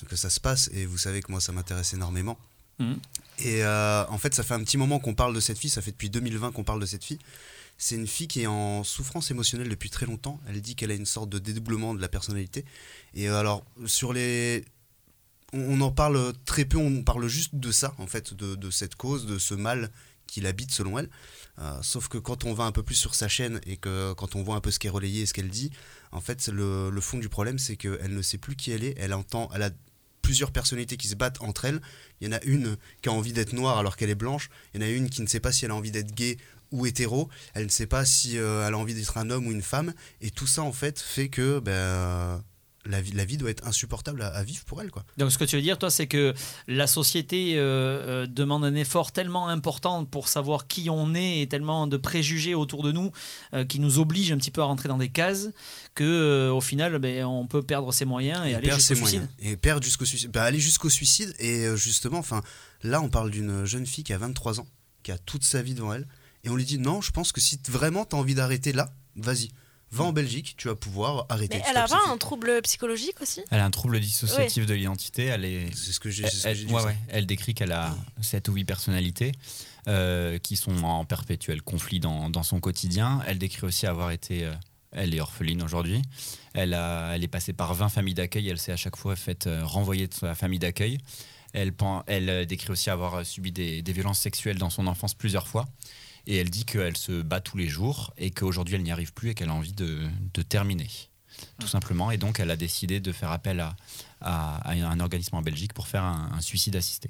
que 0.08 0.16
ça 0.16 0.30
se 0.30 0.40
passe 0.40 0.70
et 0.74 0.86
vous 0.86 0.98
savez 0.98 1.22
que 1.22 1.32
moi, 1.32 1.42
ça 1.42 1.52
m'intéresse 1.52 1.94
énormément. 1.94 2.38
Mhm. 2.80 3.00
Et 3.40 3.64
euh, 3.64 4.06
en 4.10 4.18
fait, 4.18 4.34
ça 4.34 4.44
fait 4.44 4.54
un 4.54 4.64
petit 4.64 4.78
moment 4.78 5.00
qu'on 5.00 5.14
parle 5.14 5.34
de 5.34 5.40
cette 5.40 5.58
fille, 5.58 5.70
ça 5.70 5.82
fait 5.82 5.92
depuis 5.92 6.10
2020 6.10 6.52
qu'on 6.52 6.64
parle 6.64 6.80
de 6.80 6.86
cette 6.86 7.04
fille. 7.04 7.20
C'est 7.78 7.96
une 7.96 8.08
fille 8.08 8.28
qui 8.28 8.42
est 8.42 8.48
en 8.48 8.84
souffrance 8.84 9.30
émotionnelle 9.30 9.70
depuis 9.70 9.90
très 9.90 10.06
longtemps. 10.06 10.40
Elle 10.48 10.62
dit 10.62 10.76
qu'elle 10.76 10.92
a 10.92 10.96
une 10.96 11.06
sorte 11.06 11.30
de 11.30 11.40
dédoublement 11.40 11.94
de 11.94 12.02
la 12.02 12.08
personnalité. 12.08 12.66
Et 13.14 13.30
euh, 13.30 13.40
alors, 13.40 13.64
sur 13.86 14.14
les. 14.14 14.66
On, 15.54 15.80
en 15.80 15.92
parle 15.92 16.34
très 16.46 16.66
peu, 16.66 16.78
on 16.78 17.04
parle 17.04 17.28
juste 17.28 17.56
de 17.56 17.72
ça, 17.72 17.96
en 18.00 18.08
fait, 18.08 18.34
de, 18.34 18.70
cette 18.70 18.96
cause, 18.96 19.26
de 19.26 19.40
ce 19.40 19.54
mal 19.54 19.92
qui 20.26 20.42
l'habite 20.42 20.72
selon 20.72 21.00
elle. 21.00 21.10
Euh, 21.60 21.80
sauf 21.82 22.10
que 22.10 22.18
quand 22.18 22.44
on 22.44 22.54
va 22.54 22.66
un 22.66 22.74
peu 22.74 22.84
plus 22.84 22.96
sur 22.96 23.16
sa 23.16 23.30
chaîne 23.30 23.62
et 23.66 23.78
que 23.78 24.12
quand 24.14 24.36
on 24.36 24.44
voit 24.44 24.58
un 24.58 24.60
peu 24.60 24.72
ce 24.72 24.80
qu'elle 24.80 24.90
est 24.90 24.92
relayé 24.92 25.22
et 25.22 25.26
ce 25.26 25.34
qu'elle 25.34 25.48
dit, 25.48 25.72
en 26.12 26.20
fait, 26.20 26.50
le, 26.50 26.90
le 26.90 27.02
fond 27.02 27.18
du 27.18 27.30
problème, 27.30 27.60
c'est 27.60 27.78
qu'elle 27.78 28.14
ne 28.14 28.22
sait 28.22 28.38
plus 28.38 28.58
qui 28.58 28.72
elle 28.72 28.84
est. 28.84 28.96
Elle 28.98 29.14
entend, 29.14 29.50
elle 29.56 29.64
a 29.64 29.70
plusieurs 30.28 30.52
personnalités 30.52 30.98
qui 30.98 31.08
se 31.08 31.16
battent 31.16 31.42
entre 31.42 31.64
elles. 31.64 31.80
Il 32.20 32.28
y 32.28 32.30
en 32.30 32.36
a 32.36 32.44
une 32.44 32.76
qui 33.02 33.08
a 33.08 33.14
envie 33.14 33.32
d'être 33.32 33.54
noire 33.54 33.78
alors 33.78 33.96
qu'elle 33.96 34.10
est 34.10 34.16
blanche. 34.16 34.50
Il 34.74 34.82
y 34.82 34.84
en 34.84 34.88
a 34.88 34.90
une 34.90 35.10
qui 35.10 35.22
ne 35.22 35.28
sait 35.28 35.40
pas 35.40 35.54
si 35.54 35.64
elle 35.64 35.72
a 35.72 35.76
envie 35.76 35.90
d'être 35.90 36.14
gay 36.14 36.36
ou 36.72 36.86
hétéro. 36.86 37.30
Elle 37.54 37.66
ne 37.66 37.70
sait 37.70 37.88
pas 37.88 38.06
si 38.06 38.38
euh, 38.38 38.68
elle 38.68 38.74
a 38.74 38.78
envie 38.78 38.94
d'être 38.94 39.18
un 39.18 39.30
homme 39.30 39.48
ou 39.48 39.52
une 39.52 39.62
femme. 39.62 39.94
Et 40.22 40.32
tout 40.32 40.48
ça, 40.48 40.64
en 40.64 40.72
fait, 40.72 41.00
fait 41.00 41.30
que 41.30 41.60
ben, 41.60 42.44
la 42.86 43.02
vie, 43.02 43.12
la 43.12 43.26
vie 43.26 43.38
doit 43.38 43.50
être 43.50 43.68
insupportable 43.68 44.22
à, 44.22 44.44
vivre 44.44 44.64
pour 44.66 44.82
elle. 44.82 44.92
Quoi. 44.92 45.04
Donc 45.18 45.32
ce 45.32 45.38
que 45.38 45.44
tu 45.44 45.56
veux 45.56 45.62
dire, 45.62 45.78
toi, 45.78 45.90
c'est 45.90 46.08
que 46.08 46.34
la 46.68 46.88
société 46.88 47.56
euh, 47.56 48.24
euh, 48.24 48.28
demande 48.28 48.64
un 48.64 48.76
effort 48.76 49.12
tellement 49.12 49.50
important 49.50 50.06
pour 50.06 50.28
savoir 50.30 50.68
qui 50.68 50.90
on 50.90 51.14
est 51.14 51.42
et 51.42 51.48
tellement 51.48 51.88
de 51.88 51.98
préjugés 51.98 52.56
autour 52.56 52.84
de 52.84 52.92
nous 52.92 53.12
qui 53.68 53.80
nous 53.80 54.00
oblige 54.00 54.32
un 54.32 54.38
petit 54.38 54.52
peu 54.52 54.62
à 54.62 54.66
rentrer 54.66 54.90
dans 54.90 54.98
des 54.98 55.10
cases 55.10 55.50
que 55.96 56.50
au 56.50 56.62
final, 56.62 56.98
ben, 57.00 57.26
on 57.26 57.48
peut 57.48 57.64
perdre 57.64 57.92
ses 57.94 58.06
moyens 58.06 58.46
et, 58.46 58.56
aller 58.56 58.72
jusqu'au 58.72 58.96
suicide. 58.96 59.28
Et 59.40 59.58
perdre 59.58 59.84
jusqu'au 59.84 60.06
suicide. 60.06 60.32
Ben, 60.32 60.44
aller 60.44 60.60
jusqu'au 60.60 60.90
suicide. 60.90 61.34
Et 61.40 61.66
justement, 61.76 62.20
enfin, 62.20 62.42
là, 62.84 63.02
on 63.02 63.10
parle 63.10 63.32
d'une 63.32 63.66
jeune 63.66 63.86
fille 63.86 64.04
qui 64.04 64.14
a 64.14 64.18
23 64.18 64.60
ans, 64.60 64.68
qui 65.04 65.12
a 65.12 65.18
toute 65.18 65.44
sa 65.44 65.62
vie 65.62 65.74
devant 65.74 65.94
elle. 65.94 66.08
Et 66.48 66.50
on 66.50 66.56
lui 66.56 66.64
dit 66.64 66.80
non, 66.80 67.02
je 67.02 67.12
pense 67.12 67.34
que 67.34 67.42
si 67.42 67.60
vraiment 67.68 68.06
tu 68.06 68.16
as 68.16 68.20
envie 68.20 68.34
d'arrêter 68.34 68.72
là, 68.72 68.94
vas-y 69.18 69.50
va 69.92 70.06
en 70.06 70.14
Belgique, 70.14 70.56
tu 70.58 70.70
vas 70.70 70.76
pouvoir 70.76 71.26
arrêter. 71.30 71.58
Mais 71.58 71.64
elle 71.70 71.78
a 71.78 71.88
pas 71.88 72.00
un 72.08 72.18
trouble 72.18 72.62
psychologique 72.62 73.22
aussi? 73.22 73.42
Elle 73.52 73.60
a 73.60 73.66
un 73.66 73.72
trouble 73.72 74.00
dissociatif 74.00 74.66
de 74.66 74.74
l'identité. 74.74 75.26
Elle 75.26 75.46
est. 75.46 75.76
C'est 75.76 75.92
ce 75.92 76.00
que 76.00 76.10
j'ai. 76.10 76.26
Elle, 76.46 76.68
ouais, 76.68 76.84
ouais. 76.84 76.98
elle 77.10 77.26
décrit 77.26 77.54
qu'elle 77.54 77.72
a 77.74 77.96
7 78.22 78.48
ou 78.48 78.54
8 78.54 78.66
personnalités 78.66 79.34
euh, 79.88 80.40
qui 80.40 80.56
sont 80.56 80.84
en 80.84 81.04
perpétuel 81.06 81.62
conflit 81.62 82.00
dans, 82.00 82.30
dans, 82.30 82.44
son 82.44 82.60
quotidien. 82.60 83.22
Elle 83.28 83.40
décrit 83.40 83.66
aussi 83.66 83.88
avoir 83.88 84.12
été. 84.12 84.46
Euh, 84.46 84.54
elle 84.94 85.14
est 85.14 85.20
orpheline 85.20 85.62
aujourd'hui. 85.62 86.02
Elle, 86.54 86.74
a, 86.74 87.14
elle 87.14 87.24
est 87.24 87.28
passée 87.28 87.54
par 87.54 87.74
20 87.74 87.90
familles 87.90 88.14
d'accueil. 88.14 88.48
Elle 88.48 88.60
s'est 88.60 88.72
à 88.72 88.78
chaque 88.78 88.96
fois 88.96 89.16
faite 89.18 89.48
euh, 89.48 89.66
renvoyer 89.66 90.08
de 90.08 90.14
sa 90.14 90.34
famille 90.34 90.60
d'accueil. 90.60 90.98
Elle, 91.54 91.74
elle 92.08 92.46
décrit 92.46 92.72
aussi 92.72 92.90
avoir 92.90 93.26
subi 93.26 93.52
des, 93.52 93.82
des 93.82 93.94
violences 93.94 94.20
sexuelles 94.20 94.58
dans 94.58 94.70
son 94.70 94.86
enfance 94.86 95.14
plusieurs 95.14 95.48
fois. 95.48 95.66
Et 96.28 96.36
elle 96.38 96.50
dit 96.50 96.66
qu'elle 96.66 96.98
se 96.98 97.22
bat 97.22 97.40
tous 97.40 97.58
les 97.58 97.68
jours 97.68 98.14
et 98.18 98.32
qu'aujourd'hui 98.32 98.76
elle 98.76 98.84
n'y 98.84 98.92
arrive 98.92 99.14
plus 99.14 99.30
et 99.30 99.34
qu'elle 99.34 99.50
a 99.50 99.54
envie 99.54 99.74
de, 99.74 100.10
terminer, 100.48 100.90
tout 101.60 101.68
simplement. 101.68 102.12
Et 102.12 102.18
donc 102.18 102.40
elle 102.40 102.52
a 102.52 102.58
décidé 102.58 103.00
de 103.00 103.12
faire 103.14 103.32
appel 103.32 103.62
à, 103.62 103.76
à, 104.22 104.72
un 104.72 105.00
organisme 105.00 105.36
en 105.38 105.42
Belgique 105.42 105.74
pour 105.74 105.88
faire 105.88 106.04
un, 106.04 106.42
suicide 106.42 106.76
assisté. 106.76 107.10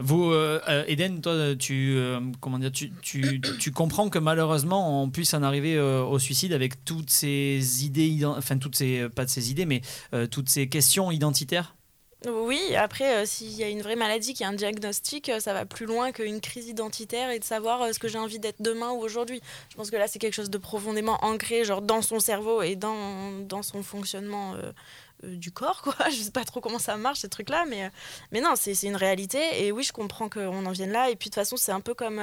Vous, 0.00 0.30
euh, 0.30 0.60
euh, 0.68 0.84
Eden, 0.86 1.20
toi, 1.20 1.56
tu, 1.56 1.94
euh, 1.96 2.20
comment 2.40 2.58
dire, 2.60 2.70
tu, 2.70 2.92
tu, 3.02 3.40
tu, 3.40 3.72
comprends 3.72 4.08
que 4.10 4.20
malheureusement 4.20 5.02
on 5.02 5.10
puisse 5.10 5.34
en 5.34 5.42
arriver 5.42 5.78
au 5.80 6.18
suicide 6.18 6.52
avec 6.52 6.84
toutes 6.84 7.10
ces 7.10 7.84
idées, 7.84 8.24
enfin 8.24 8.58
toutes 8.58 8.76
ces, 8.76 9.08
pas 9.08 9.24
de 9.24 9.30
ces 9.30 9.50
idées, 9.50 9.66
mais 9.66 9.82
toutes 10.30 10.48
ces 10.48 10.68
questions 10.68 11.10
identitaires? 11.10 11.74
Oui, 12.26 12.74
après, 12.74 13.22
euh, 13.22 13.26
s'il 13.26 13.52
y 13.52 13.62
a 13.62 13.68
une 13.68 13.80
vraie 13.80 13.94
maladie 13.94 14.34
qui 14.34 14.42
a 14.42 14.48
un 14.48 14.52
diagnostic, 14.52 15.28
euh, 15.28 15.38
ça 15.38 15.52
va 15.52 15.64
plus 15.64 15.86
loin 15.86 16.10
qu'une 16.10 16.40
crise 16.40 16.66
identitaire 16.66 17.30
et 17.30 17.38
de 17.38 17.44
savoir 17.44 17.80
euh, 17.82 17.92
ce 17.92 18.00
que 18.00 18.08
j'ai 18.08 18.18
envie 18.18 18.40
d'être 18.40 18.60
demain 18.60 18.90
ou 18.90 18.98
aujourd'hui. 18.98 19.40
Je 19.70 19.76
pense 19.76 19.88
que 19.88 19.96
là, 19.96 20.08
c'est 20.08 20.18
quelque 20.18 20.34
chose 20.34 20.50
de 20.50 20.58
profondément 20.58 21.18
ancré, 21.24 21.64
genre 21.64 21.80
dans 21.80 22.02
son 22.02 22.18
cerveau 22.18 22.62
et 22.62 22.74
dans, 22.74 23.38
dans 23.46 23.62
son 23.62 23.84
fonctionnement 23.84 24.56
du 25.22 25.52
corps, 25.52 25.82
quoi. 25.82 25.94
Je 26.10 26.16
sais 26.16 26.32
pas 26.32 26.44
trop 26.44 26.60
comment 26.60 26.80
ça 26.80 26.96
marche, 26.96 27.20
ces 27.20 27.28
trucs-là, 27.28 27.66
mais, 27.68 27.88
mais 28.32 28.40
non, 28.40 28.54
c'est 28.56 28.74
une 28.82 28.96
réalité. 28.96 29.38
Et 29.64 29.70
oui, 29.70 29.84
je 29.84 29.92
comprends 29.92 30.28
qu'on 30.28 30.66
en 30.66 30.72
vienne 30.72 30.90
là. 30.90 31.10
Et 31.10 31.16
puis, 31.16 31.30
de 31.30 31.34
toute 31.34 31.40
façon, 31.40 31.56
c'est 31.56 31.72
un 31.72 31.80
peu 31.80 31.94
comme 31.94 32.20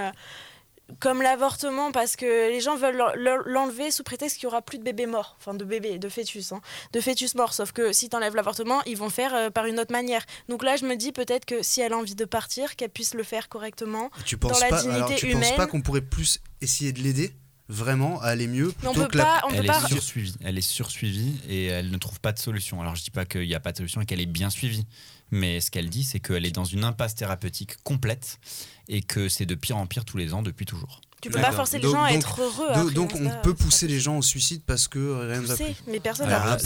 comme 0.99 1.21
l'avortement 1.21 1.91
parce 1.91 2.15
que 2.15 2.49
les 2.49 2.61
gens 2.61 2.75
veulent 2.75 3.01
l'enlever 3.45 3.91
sous 3.91 4.03
prétexte 4.03 4.37
qu'il 4.37 4.43
y 4.43 4.47
aura 4.47 4.61
plus 4.61 4.77
de 4.77 4.83
bébés 4.83 5.07
morts, 5.07 5.35
enfin 5.39 5.53
de 5.53 5.65
bébés, 5.65 5.97
de 5.97 6.09
fœtus, 6.09 6.51
hein, 6.51 6.61
de 6.93 7.01
fœtus 7.01 7.35
morts. 7.35 7.53
Sauf 7.53 7.71
que 7.71 7.91
si 7.91 8.09
tu 8.09 8.15
enlèves 8.15 8.35
l'avortement, 8.35 8.83
ils 8.85 8.97
vont 8.97 9.09
faire 9.09 9.33
euh, 9.33 9.49
par 9.49 9.65
une 9.65 9.79
autre 9.79 9.91
manière. 9.91 10.25
Donc 10.49 10.63
là, 10.63 10.75
je 10.75 10.85
me 10.85 10.95
dis 10.95 11.11
peut-être 11.11 11.45
que 11.45 11.63
si 11.63 11.81
elle 11.81 11.93
a 11.93 11.97
envie 11.97 12.15
de 12.15 12.25
partir, 12.25 12.75
qu'elle 12.75 12.89
puisse 12.89 13.13
le 13.13 13.23
faire 13.23 13.49
correctement 13.49 14.09
tu 14.25 14.37
penses 14.37 14.59
dans 14.59 14.69
la 14.69 14.81
dignité 14.81 14.95
alors, 14.95 15.15
tu 15.15 15.31
penses 15.31 15.55
pas 15.55 15.67
qu'on 15.67 15.81
pourrait 15.81 16.01
plus 16.01 16.39
essayer 16.61 16.91
de 16.93 17.01
l'aider 17.01 17.33
vraiment 17.67 18.21
à 18.21 18.27
aller 18.27 18.47
mieux 18.47 18.73
on 18.83 18.93
peut 18.93 19.07
pas, 19.07 19.41
on 19.45 19.49
elle 19.49 19.57
peut 19.57 19.63
est 19.63 19.67
pas... 19.67 19.87
sursuivie. 19.87 20.35
Elle 20.43 20.57
est 20.57 20.61
sursuivie 20.61 21.39
et 21.49 21.65
elle 21.65 21.89
ne 21.89 21.97
trouve 21.97 22.19
pas 22.19 22.31
de 22.31 22.39
solution. 22.39 22.79
Alors 22.81 22.95
je 22.95 23.03
dis 23.03 23.11
pas 23.11 23.25
qu'il 23.25 23.41
n'y 23.41 23.55
a 23.55 23.59
pas 23.59 23.71
de 23.71 23.77
solution 23.77 24.01
et 24.01 24.05
qu'elle 24.05 24.21
est 24.21 24.27
bien 24.27 24.49
suivie 24.49 24.85
mais 25.31 25.59
ce 25.59 25.71
qu'elle 25.71 25.89
dit 25.89 26.03
c'est 26.03 26.19
qu'elle 26.19 26.45
est 26.45 26.51
dans 26.51 26.65
une 26.65 26.83
impasse 26.83 27.15
thérapeutique 27.15 27.77
complète 27.83 28.39
et 28.87 29.01
que 29.01 29.29
c'est 29.29 29.45
de 29.45 29.55
pire 29.55 29.77
en 29.77 29.87
pire 29.87 30.05
tous 30.05 30.17
les 30.17 30.33
ans 30.33 30.41
depuis 30.41 30.65
toujours. 30.65 31.01
Tu 31.25 31.31
peux 31.31 31.41
pas 31.41 31.51
forcer 31.51 31.79
les 31.79 31.89
gens 31.89 32.03
à 32.03 32.11
être 32.11 32.39
heureux. 32.39 32.91
donc 32.91 33.13
on 33.15 33.41
peut 33.41 33.55
pousser 33.55 33.87
les 33.87 33.99
gens 33.99 34.17
au 34.17 34.21
suicide 34.21 34.61
parce 34.65 34.87
que 34.87 35.27
rien 35.27 35.41
ne 35.41 35.47
va 35.47 35.55
plus. 35.55 35.65
Mais 35.87 35.99
personne 35.99 36.29
là, 36.29 36.57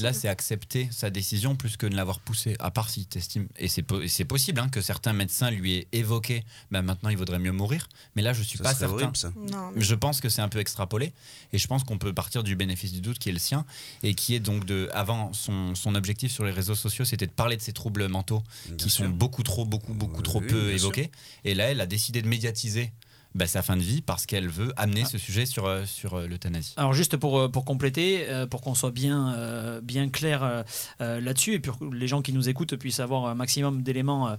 là, 0.00 0.12
c'est 0.12 0.28
accepter 0.28 0.88
sa 0.90 1.10
décision 1.10 1.54
plus 1.54 1.76
que 1.76 1.86
de 1.86 1.94
l'avoir 1.94 2.18
poussé. 2.18 2.56
À 2.58 2.72
part 2.72 2.90
si 2.90 3.06
tu 3.06 3.18
estimes. 3.18 3.46
Et 3.58 3.68
c'est 3.68 4.24
possible 4.24 4.60
hein, 4.60 4.68
que 4.68 4.80
certains 4.80 5.12
médecins 5.12 5.50
lui 5.50 5.76
aient 5.76 5.88
évoqué 5.92 6.44
bah, 6.72 6.82
maintenant 6.82 7.10
il 7.10 7.16
vaudrait 7.16 7.38
mieux 7.38 7.52
mourir. 7.52 7.88
Mais 8.16 8.22
là, 8.22 8.32
je 8.32 8.42
suis 8.42 8.58
pas 8.58 8.74
certain. 8.74 9.12
Je 9.76 9.94
pense 9.94 10.20
que 10.20 10.28
c'est 10.28 10.42
un 10.42 10.48
peu 10.48 10.58
extrapolé. 10.58 11.12
Et 11.52 11.58
je 11.58 11.66
pense 11.68 11.84
qu'on 11.84 11.98
peut 11.98 12.12
partir 12.12 12.42
du 12.42 12.56
bénéfice 12.56 12.92
du 12.92 13.00
doute 13.00 13.20
qui 13.20 13.28
est 13.28 13.32
le 13.32 13.38
sien. 13.38 13.64
Et 14.02 14.14
qui 14.14 14.34
est 14.34 14.40
donc 14.40 14.64
de. 14.64 14.88
Avant, 14.92 15.32
son, 15.32 15.76
son 15.76 15.94
objectif 15.94 16.32
sur 16.32 16.44
les 16.44 16.50
réseaux 16.50 16.74
sociaux, 16.74 17.04
c'était 17.04 17.26
de 17.26 17.32
parler 17.32 17.56
de 17.56 17.62
ses 17.62 17.72
troubles 17.72 18.08
mentaux 18.08 18.42
qui 18.78 18.90
sont 18.90 19.08
beaucoup 19.08 19.44
trop, 19.44 19.64
beaucoup, 19.64 19.94
beaucoup 19.94 20.22
trop 20.22 20.40
peu 20.40 20.72
évoqués. 20.72 21.12
Et 21.44 21.54
là, 21.54 21.70
elle 21.70 21.80
a 21.80 21.86
décidé 21.86 22.20
de 22.20 22.28
médiatiser 22.28 22.90
bah, 23.34 23.46
sa 23.46 23.62
fin 23.62 23.76
de 23.76 23.82
vie 23.82 24.00
parce 24.00 24.24
qu'elle 24.24 24.48
veut 24.48 24.72
amener 24.76 25.02
ah. 25.04 25.08
ce 25.08 25.18
sujet 25.18 25.44
sur, 25.44 25.66
euh, 25.66 25.84
sur 25.84 26.14
euh, 26.14 26.26
l'euthanasie. 26.26 26.72
Alors 26.76 26.94
juste 26.94 27.16
pour, 27.16 27.38
euh, 27.38 27.48
pour 27.48 27.64
compléter, 27.64 28.26
pour 28.50 28.62
qu'on 28.62 28.74
soit 28.74 28.90
bien, 28.90 29.34
bien 29.82 30.08
clair 30.08 30.64
là-dessus 31.00 31.54
et 31.54 31.58
pour 31.58 31.78
que 31.78 31.84
les 31.84 32.06
gens 32.06 32.22
qui 32.22 32.32
nous 32.32 32.48
écoutent 32.48 32.76
puissent 32.76 33.00
avoir 33.00 33.26
un 33.26 33.34
maximum 33.34 33.82
d'éléments 33.82 34.36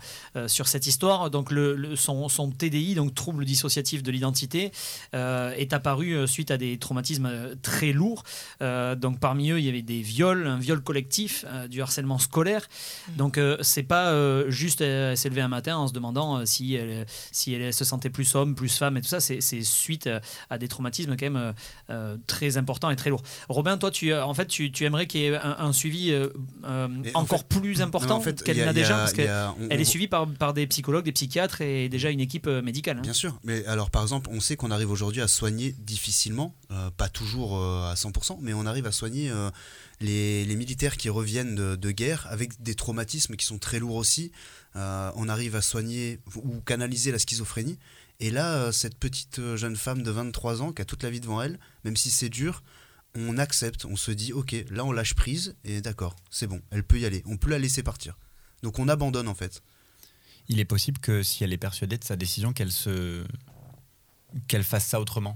sur 0.47 0.67
cette 0.67 0.87
histoire, 0.87 1.29
donc 1.29 1.51
le, 1.51 1.95
son, 1.95 2.29
son, 2.29 2.49
TDI, 2.49 2.95
donc 2.95 3.13
trouble 3.13 3.45
dissociatif 3.45 4.03
de 4.03 4.11
l'identité, 4.11 4.71
est 5.13 5.73
apparu 5.73 6.27
suite 6.27 6.51
à 6.51 6.57
des 6.57 6.77
traumatismes 6.77 7.55
très 7.61 7.91
lourds. 7.91 8.23
donc 8.61 9.19
parmi 9.19 9.51
eux, 9.51 9.59
il 9.59 9.65
y 9.65 9.69
avait 9.69 9.81
des 9.81 10.01
viols, 10.01 10.47
un 10.47 10.59
viol 10.59 10.81
collectif, 10.81 11.45
du 11.69 11.81
harcèlement 11.81 12.17
scolaire. 12.17 12.67
Mmh. 13.09 13.15
Donc 13.17 13.39
c'est 13.61 13.83
pas 13.83 14.49
juste 14.49 14.79
s'élever 14.79 15.41
un 15.41 15.47
matin 15.47 15.77
en 15.77 15.87
se 15.87 15.93
demandant 15.93 16.45
si 16.45 16.73
elle, 16.73 17.05
si 17.31 17.53
elle 17.53 17.73
se 17.73 17.85
sentait 17.85 18.09
plus 18.09 18.35
homme, 18.35 18.55
plus 18.55 18.78
l'Oxfam 18.79 18.97
et 18.97 19.01
tout 19.01 19.07
ça, 19.07 19.19
c'est 19.19 19.41
suite 19.63 20.07
euh, 20.07 20.19
à 20.49 20.57
des 20.57 20.67
traumatismes 20.67 21.11
quand 21.17 21.25
même 21.25 21.35
euh, 21.35 21.53
euh, 21.89 22.17
très 22.27 22.57
importants 22.57 22.89
et 22.89 22.95
très 22.95 23.09
lourds. 23.09 23.23
Robin, 23.49 23.77
toi, 23.77 23.91
tu, 23.91 24.13
en 24.13 24.33
fait, 24.33 24.45
tu, 24.47 24.71
tu 24.71 24.85
aimerais 24.85 25.07
qu'il 25.07 25.21
y 25.21 25.25
ait 25.25 25.35
un, 25.35 25.55
un 25.59 25.73
suivi 25.73 26.11
euh, 26.11 26.29
en 26.63 26.99
encore 27.21 27.39
fait- 27.39 27.47
plus 27.59 27.81
important 27.81 28.17
en 28.17 28.21
fait, 28.21 28.43
qu'elle 28.43 28.57
n'a 28.57 28.73
déjà 28.73 28.95
parce 28.97 29.13
qu'elle 29.13 29.81
est 29.81 29.83
suivie 29.83 30.07
par, 30.07 30.27
par 30.27 30.53
des 30.53 30.67
psychologues, 30.67 31.05
des 31.05 31.11
psychiatres 31.11 31.61
et 31.61 31.89
déjà 31.89 32.09
une 32.09 32.19
équipe 32.21 32.47
médicale. 32.47 32.97
hein. 32.97 33.01
Bien 33.01 33.13
sûr, 33.13 33.37
mais 33.43 33.65
alors 33.65 33.89
par 33.91 34.01
exemple, 34.01 34.29
on 34.31 34.39
sait 34.39 34.55
qu'on 34.55 34.71
arrive 34.71 34.91
aujourd'hui 34.91 35.21
à 35.21 35.27
soigner 35.27 35.75
difficilement, 35.79 36.55
euh, 36.71 36.89
pas 36.95 37.09
toujours 37.09 37.57
à 37.57 37.93
100%, 37.95 38.37
mais 38.41 38.53
on 38.53 38.65
arrive 38.65 38.85
à 38.85 38.91
soigner 38.91 39.31
les, 40.01 40.45
les 40.45 40.55
militaires 40.55 40.97
qui 40.97 41.09
reviennent 41.09 41.55
de, 41.55 41.75
de 41.75 41.91
guerre 41.91 42.27
avec 42.29 42.61
des 42.61 42.75
traumatismes 42.75 43.35
qui 43.35 43.45
sont 43.45 43.57
très 43.59 43.79
lourds 43.79 43.95
aussi. 43.95 44.31
Euh, 44.75 45.11
on 45.15 45.27
arrive 45.29 45.55
à 45.55 45.61
soigner 45.61 46.19
ou 46.35 46.61
canaliser 46.61 47.11
la 47.11 47.19
schizophrénie. 47.19 47.77
Et 48.19 48.31
là, 48.31 48.55
euh, 48.55 48.71
cette 48.71 48.97
petite 48.97 49.39
euh, 49.39 49.55
jeune 49.57 49.75
femme 49.75 50.03
de 50.03 50.11
23 50.11 50.61
ans 50.61 50.71
qui 50.73 50.81
a 50.81 50.85
toute 50.85 51.03
la 51.03 51.09
vie 51.09 51.21
devant 51.21 51.41
elle, 51.41 51.57
même 51.85 51.95
si 51.95 52.11
c'est 52.11 52.29
dur, 52.29 52.63
on 53.15 53.37
accepte, 53.37 53.85
on 53.85 53.95
se 53.95 54.11
dit, 54.11 54.33
ok, 54.33 54.55
là 54.69 54.83
on 54.85 54.91
lâche 54.91 55.13
prise 55.15 55.55
et 55.63 55.81
d'accord, 55.81 56.15
c'est 56.29 56.47
bon, 56.47 56.61
elle 56.71 56.83
peut 56.83 56.99
y 56.99 57.05
aller, 57.05 57.23
on 57.25 57.37
peut 57.37 57.49
la 57.49 57.57
laisser 57.59 57.81
partir. 57.81 58.17
Donc 58.61 58.77
on 58.77 58.87
abandonne 58.87 59.27
en 59.27 59.33
fait. 59.35 59.63
Il 60.49 60.59
est 60.59 60.65
possible 60.65 60.99
que 60.99 61.23
si 61.23 61.43
elle 61.43 61.53
est 61.53 61.57
persuadée 61.57 61.97
de 61.97 62.03
sa 62.03 62.15
décision, 62.15 62.53
qu'elle 62.53 62.71
se 62.71 63.23
qu'elle 64.47 64.63
fasse 64.63 64.85
ça 64.85 64.99
autrement 64.99 65.35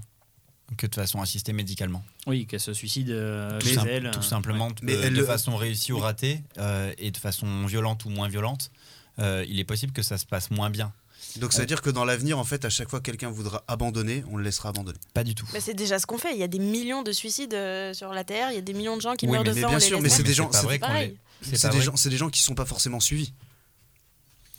que 0.76 0.86
de 0.86 0.94
façon 0.94 1.20
assistée 1.20 1.52
médicalement. 1.52 2.04
Oui, 2.26 2.46
qu'elle 2.46 2.60
se 2.60 2.72
suicide 2.72 3.10
euh, 3.10 3.58
Tout, 3.60 3.66
sim- 3.68 3.84
elle. 3.86 4.10
tout 4.12 4.18
euh, 4.20 4.22
simplement, 4.22 4.68
ouais. 4.68 4.74
Mais 4.82 4.94
de, 4.96 5.02
elle 5.02 5.14
de 5.14 5.20
le- 5.20 5.26
façon 5.26 5.56
réussie 5.56 5.92
ou 5.92 5.98
ratée, 5.98 6.42
euh, 6.58 6.92
et 6.98 7.10
de 7.10 7.16
façon 7.16 7.66
violente 7.66 8.04
ou 8.06 8.08
moins 8.08 8.28
violente, 8.28 8.70
euh, 9.18 9.44
il 9.48 9.58
est 9.58 9.64
possible 9.64 9.92
que 9.92 10.02
ça 10.02 10.16
se 10.18 10.24
passe 10.26 10.50
moins 10.50 10.70
bien. 10.70 10.92
Donc 11.40 11.52
ça 11.52 11.60
veut 11.60 11.66
dire 11.66 11.82
que 11.82 11.90
dans 11.90 12.04
l'avenir, 12.04 12.38
en 12.38 12.44
fait, 12.44 12.64
à 12.64 12.70
chaque 12.70 12.88
fois 12.88 13.00
que 13.00 13.04
quelqu'un 13.06 13.30
voudra 13.30 13.64
abandonner, 13.68 14.24
on 14.30 14.36
le 14.36 14.44
laissera 14.44 14.68
abandonner. 14.68 14.98
Pas 15.14 15.24
du 15.24 15.34
tout. 15.34 15.46
Mais 15.52 15.60
c'est 15.60 15.74
déjà 15.74 15.98
ce 15.98 16.06
qu'on 16.06 16.18
fait. 16.18 16.32
Il 16.32 16.38
y 16.38 16.42
a 16.44 16.48
des 16.48 16.58
millions 16.58 17.02
de 17.02 17.12
suicides 17.12 17.54
euh, 17.54 17.92
sur 17.92 18.12
la 18.12 18.24
Terre. 18.24 18.50
Il 18.52 18.54
y 18.54 18.58
a 18.58 18.62
des 18.62 18.72
millions 18.74 18.96
de 18.96 19.02
gens 19.02 19.14
qui 19.16 19.26
Oui, 19.26 19.32
meurent 19.32 19.44
de 19.44 19.52
mais 19.52 19.60
faim. 19.62 19.68
bien 19.68 19.76
on 19.78 19.80
sûr, 19.80 20.00
mais 20.00 20.08
c'est 20.08 20.22
des 20.22 20.34
gens- 20.34 20.50
c'est 20.52 20.78
pareil. 20.78 21.16
c'est 21.42 21.50
des 21.62 21.68
vrai. 21.68 21.80
gens, 21.80 21.96
c'est 21.96 22.08
des 22.10 22.16
gens 22.16 22.30
qui 22.30 22.40
sont 22.40 22.54
pas 22.54 22.64
forcément 22.64 23.00
suivis. 23.00 23.32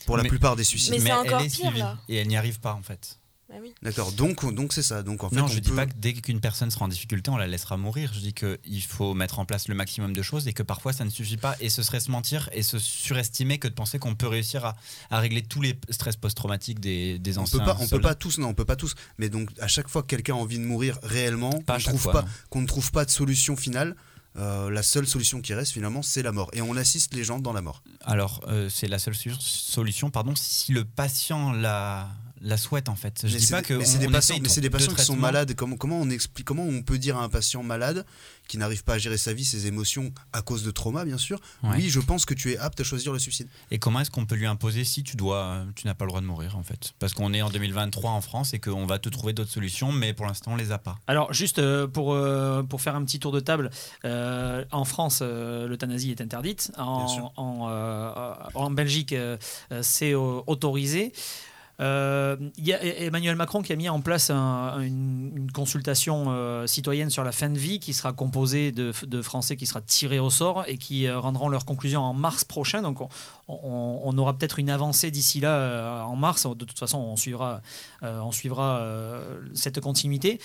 Pour 0.05 0.17
la 0.17 0.23
Mais- 0.23 0.29
plupart 0.29 0.55
des 0.55 0.63
suicides. 0.63 0.91
Mais 0.93 0.99
c'est 0.99 1.07
elle 1.07 1.13
encore 1.13 1.41
est 1.41 1.45
pire, 1.49 1.65
suivie, 1.65 1.79
là. 1.79 1.97
Et 2.09 2.17
elle 2.17 2.27
n'y 2.27 2.37
arrive 2.37 2.59
pas 2.59 2.73
en 2.73 2.83
fait. 2.83 3.17
Oui. 3.61 3.73
D'accord. 3.81 4.11
Donc, 4.11 4.53
donc 4.53 4.73
c'est 4.73 4.83
ça. 4.83 5.03
Donc 5.03 5.23
en 5.23 5.29
fait, 5.29 5.35
non, 5.35 5.45
on 5.45 5.47
je 5.47 5.59
dis 5.59 5.69
peut- 5.69 5.75
pas 5.75 5.85
que 5.85 5.93
dès 5.97 6.13
qu'une 6.13 6.39
personne 6.39 6.69
sera 6.71 6.85
en 6.85 6.87
difficulté, 6.87 7.29
on 7.31 7.37
la 7.37 7.47
laissera 7.47 7.77
mourir. 7.77 8.11
Je 8.13 8.19
dis 8.19 8.33
qu'il 8.33 8.83
faut 8.83 9.13
mettre 9.13 9.39
en 9.39 9.45
place 9.45 9.67
le 9.67 9.75
maximum 9.75 10.13
de 10.13 10.21
choses 10.21 10.47
et 10.47 10.53
que 10.53 10.63
parfois 10.63 10.93
ça 10.93 11.05
ne 11.05 11.09
suffit 11.09 11.37
pas. 11.37 11.55
Et 11.59 11.69
ce 11.69 11.83
serait 11.83 11.99
se 11.99 12.11
mentir 12.11 12.49
et 12.53 12.63
se 12.63 12.79
surestimer 12.79 13.57
que 13.59 13.67
de 13.67 13.73
penser 13.73 13.99
qu'on 13.99 14.15
peut 14.15 14.27
réussir 14.27 14.65
à, 14.65 14.75
à 15.09 15.19
régler 15.19 15.41
tous 15.41 15.61
les 15.61 15.77
stress 15.89 16.15
post-traumatiques 16.15 16.79
des, 16.79 17.19
des 17.19 17.37
on 17.37 17.41
anciens. 17.43 17.59
peut 17.59 17.65
pas, 17.65 17.77
on 17.79 17.87
peut 17.87 18.01
pas 18.01 18.15
tous. 18.15 18.37
Non, 18.37 18.49
on 18.49 18.53
peut 18.53 18.65
pas 18.65 18.75
tous. 18.75 18.95
Mais 19.17 19.29
donc 19.29 19.49
à 19.59 19.67
chaque 19.67 19.87
fois 19.89 20.01
que 20.01 20.07
quelqu'un 20.07 20.33
a 20.33 20.37
envie 20.37 20.59
de 20.59 20.63
mourir 20.65 20.99
réellement, 21.03 21.51
qu'on 21.51 21.97
fois, 21.97 22.11
pas, 22.13 22.25
ne 22.55 22.65
trouve 22.67 22.91
pas 22.91 23.05
de 23.05 23.11
solution 23.11 23.55
finale. 23.55 23.95
euh, 24.37 24.69
la 24.69 24.83
seule 24.83 25.07
solution 25.07 25.39
qui 25.41 25.53
reste 25.53 25.71
finalement, 25.71 26.01
c'est 26.01 26.21
la 26.21 26.33
mort. 26.33 26.49
Et 26.53 26.61
on 26.61 26.75
assiste 26.75 27.13
les 27.13 27.23
gens 27.23 27.39
dans 27.39 27.53
la 27.53 27.61
mort. 27.61 27.81
Alors, 28.03 28.41
euh, 28.49 28.67
c'est 28.69 28.87
la 28.87 28.99
seule 28.99 29.15
solution, 29.15 30.09
pardon, 30.09 30.33
si 30.35 30.73
le 30.73 30.83
patient 30.83 31.53
la, 31.53 32.09
la 32.45 32.57
souhaite 32.57 32.87
en 32.89 32.95
fait. 32.95 33.21
Je 33.23 33.33
mais 33.33 33.39
dis 33.39 33.45
c'est 33.45 33.53
pas 33.53 33.61
des- 33.61 33.67
que 33.67 33.73
mais 33.73 33.85
c'est 33.85 33.97
des 33.97 34.07
patients, 34.07 34.37
mais 34.41 34.47
c'est 34.49 34.61
de 34.61 34.67
des 34.67 34.69
patients 34.69 34.93
qui 34.93 35.03
sont 35.03 35.15
malades. 35.15 35.53
Comment, 35.55 35.75
comment 35.75 35.99
on 35.99 36.09
explique, 36.09 36.45
comment 36.45 36.63
on 36.63 36.81
peut 36.83 36.97
dire 36.97 37.17
à 37.17 37.23
un 37.23 37.29
patient 37.29 37.63
malade 37.63 38.05
qui 38.47 38.57
n'arrive 38.59 38.83
pas 38.83 38.93
à 38.93 38.97
gérer 38.99 39.17
sa 39.17 39.33
vie, 39.33 39.43
ses 39.43 39.65
émotions 39.65 40.13
à 40.31 40.43
cause 40.43 40.63
de 40.63 40.69
trauma, 40.69 41.03
bien 41.03 41.17
sûr. 41.17 41.39
Ouais. 41.63 41.71
Oui, 41.77 41.89
je 41.89 41.99
pense 41.99 42.25
que 42.25 42.35
tu 42.35 42.51
es 42.53 42.57
apte 42.57 42.79
à 42.79 42.83
choisir 42.83 43.11
le 43.11 43.17
suicide. 43.17 43.47
Et 43.71 43.79
comment 43.79 43.99
est-ce 44.01 44.11
qu'on 44.11 44.27
peut 44.27 44.35
lui 44.35 44.45
imposer 44.45 44.83
si 44.83 45.01
tu 45.03 45.15
dois, 45.15 45.37
euh, 45.43 45.65
tu 45.75 45.87
n'as 45.87 45.95
pas 45.95 46.05
le 46.05 46.09
droit 46.09 46.21
de 46.21 46.27
mourir 46.27 46.55
en 46.55 46.61
fait? 46.63 46.93
Parce 46.99 47.13
qu'on 47.13 47.33
est 47.33 47.41
en 47.41 47.49
2023 47.49 48.11
en 48.11 48.21
France 48.21 48.53
et 48.53 48.59
qu'on 48.59 48.85
va 48.85 48.99
te 48.99 49.09
trouver 49.09 49.33
d'autres 49.33 49.51
solutions, 49.51 49.91
mais 49.91 50.13
pour 50.13 50.27
l'instant 50.27 50.51
on 50.53 50.55
les 50.55 50.71
a 50.71 50.77
pas. 50.77 50.97
Alors, 51.07 51.33
juste 51.33 51.57
euh, 51.57 51.87
pour, 51.87 52.13
euh, 52.13 52.61
pour 52.61 52.81
faire 52.81 52.95
un 52.95 53.03
petit 53.03 53.19
tour 53.19 53.31
de 53.31 53.39
table, 53.39 53.71
euh, 54.05 54.63
en 54.71 54.85
France, 54.85 55.21
l'euthanasie 55.23 56.11
est 56.11 56.21
interdite. 56.21 56.71
En, 56.77 57.31
en, 57.35 57.67
euh, 57.69 58.33
en 58.53 58.69
Belgique, 58.69 59.15
c'est 59.81 60.13
autorisé. 60.13 61.11
Euh, 61.81 62.37
Il 62.57 62.65
y 62.65 62.73
a 62.73 62.81
Emmanuel 62.83 63.35
Macron 63.35 63.61
qui 63.61 63.73
a 63.73 63.75
mis 63.75 63.89
en 63.89 63.99
place 64.01 64.29
un- 64.29 64.79
une, 64.79 65.49
consultation 65.53 66.25
euh, 66.27 66.67
citoyenne 66.67 67.09
sur 67.09 67.23
la 67.23 67.31
fin 67.31 67.49
de 67.49 67.57
vie 67.57 67.79
qui 67.79 67.93
sera 67.93 68.13
composée 68.13 68.71
de, 68.71 68.91
Français 69.21 69.55
qui 69.55 69.65
sera 69.65 69.81
tirés 69.81 70.19
au 70.19 70.29
sort 70.29 70.63
et 70.67 70.77
qui 70.77 71.07
euh, 71.07 71.19
rendront 71.19 71.49
leurs 71.49 71.65
conclusions 71.65 72.01
en 72.01 72.13
mars 72.13 72.43
prochain. 72.43 72.81
Donc 72.81 72.99
on, 73.47 74.17
aura 74.17 74.37
peut-être 74.37 74.59
une 74.59 74.69
avancée 74.69 75.11
d'ici 75.11 75.39
là 75.39 76.03
en 76.05 76.15
mars. 76.15 76.45
De 76.45 76.65
toute 76.65 76.79
façon, 76.79 76.97
on 76.97 77.15
suivra, 77.15 77.61
cette 79.53 79.79
continuité. 79.79 80.39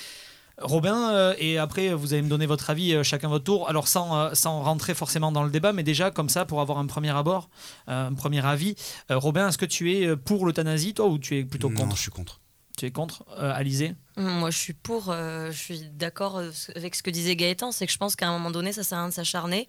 Robin, 0.60 1.10
euh, 1.10 1.34
et 1.38 1.58
après 1.58 1.94
vous 1.94 2.12
allez 2.12 2.22
me 2.22 2.28
donner 2.28 2.46
votre 2.46 2.70
avis 2.70 2.94
euh, 2.94 3.02
chacun 3.02 3.28
votre 3.28 3.44
tour. 3.44 3.68
Alors 3.68 3.88
sans, 3.88 4.16
euh, 4.16 4.30
sans 4.34 4.62
rentrer 4.62 4.94
forcément 4.94 5.32
dans 5.32 5.42
le 5.42 5.50
débat, 5.50 5.72
mais 5.72 5.82
déjà 5.82 6.10
comme 6.10 6.28
ça 6.28 6.44
pour 6.44 6.60
avoir 6.60 6.78
un 6.78 6.86
premier 6.86 7.10
abord, 7.10 7.48
un 7.86 8.12
premier 8.14 8.44
avis. 8.44 8.74
Robin, 9.08 9.48
est-ce 9.48 9.58
que 9.58 9.66
tu 9.66 9.92
es 9.94 10.16
pour 10.16 10.46
l'euthanasie 10.46 10.94
toi 10.94 11.06
ou 11.06 11.18
tu 11.18 11.38
es 11.38 11.44
plutôt 11.44 11.70
non, 11.70 11.76
contre 11.76 11.96
je 11.96 12.02
suis 12.02 12.10
contre. 12.10 12.40
Tu 12.78 12.86
es 12.86 12.90
contre 12.90 13.24
euh, 13.38 13.52
Alizé? 13.54 13.94
Moi, 14.16 14.50
je 14.50 14.58
suis 14.58 14.72
pour. 14.74 15.06
euh, 15.10 15.50
je 15.50 15.56
suis 15.58 15.80
d'accord 15.92 16.40
avec 16.76 16.94
ce 16.94 17.02
que 17.02 17.10
disait 17.10 17.36
Gaëtan, 17.36 17.72
c'est 17.72 17.86
que 17.86 17.92
je 17.92 17.98
pense 17.98 18.16
qu'à 18.16 18.28
un 18.28 18.32
moment 18.32 18.50
donné, 18.50 18.72
ça 18.72 18.82
sert 18.82 18.98
à 18.98 19.02
rien 19.02 19.08
de 19.10 19.14
s'acharner. 19.14 19.66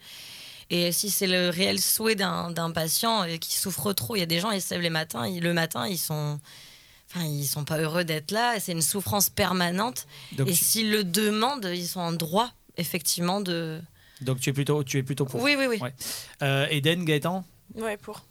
Et 0.70 0.92
si 0.94 1.10
c'est 1.10 1.28
le 1.28 1.50
réel 1.50 1.82
souhait 1.82 2.16
d'un 2.16 2.52
d'un 2.52 2.72
patient 2.72 3.26
qui 3.42 3.58
souffre 3.58 3.92
trop, 3.92 4.16
il 4.16 4.20
y 4.20 4.24
a 4.24 4.26
des 4.28 4.40
gens, 4.40 4.52
ils 4.52 4.62
se 4.62 4.74
lèvent 4.74 4.84
les 4.84 4.90
matins, 4.90 5.28
ils- 5.28 5.42
le 5.42 5.54
matin, 5.54 5.88
ils 5.88 5.98
sont, 5.98 6.40
enfin, 7.14 7.26
ils 7.26 7.46
sont 7.46 7.64
pas 7.64 7.78
heureux 7.78 8.04
d'être 8.04 8.32
là. 8.32 8.60
C'est 8.60 8.72
une 8.72 8.82
souffrance 8.82 9.30
permanente. 9.30 10.08
donc, 10.34 10.48
et 10.48 10.54
tu, 10.54 10.64
s'ils 10.64 10.92
le 10.92 11.04
demandent, 11.04 11.70
ils 11.74 11.88
sont 11.88 12.00
en 12.00 12.12
droit, 12.12 12.50
effectivement, 12.78 13.42
de. 13.42 13.82
donc 14.22 14.40
tu 14.40 14.50
es 14.50 14.54
plutôt, 14.54 14.84
tu 14.84 14.98
es 14.98 15.04
plutôt 15.04 15.26
pour. 15.26 15.42
Oui, 15.42 15.56
oui, 15.58 15.66
oui. 15.70 15.80
Ouais. 15.80 15.94
Euh, 16.42 16.68
Eden, 16.70 17.06
Gaëtan? 17.06 17.46
Ouais, 17.76 17.98
pour. 17.98 18.26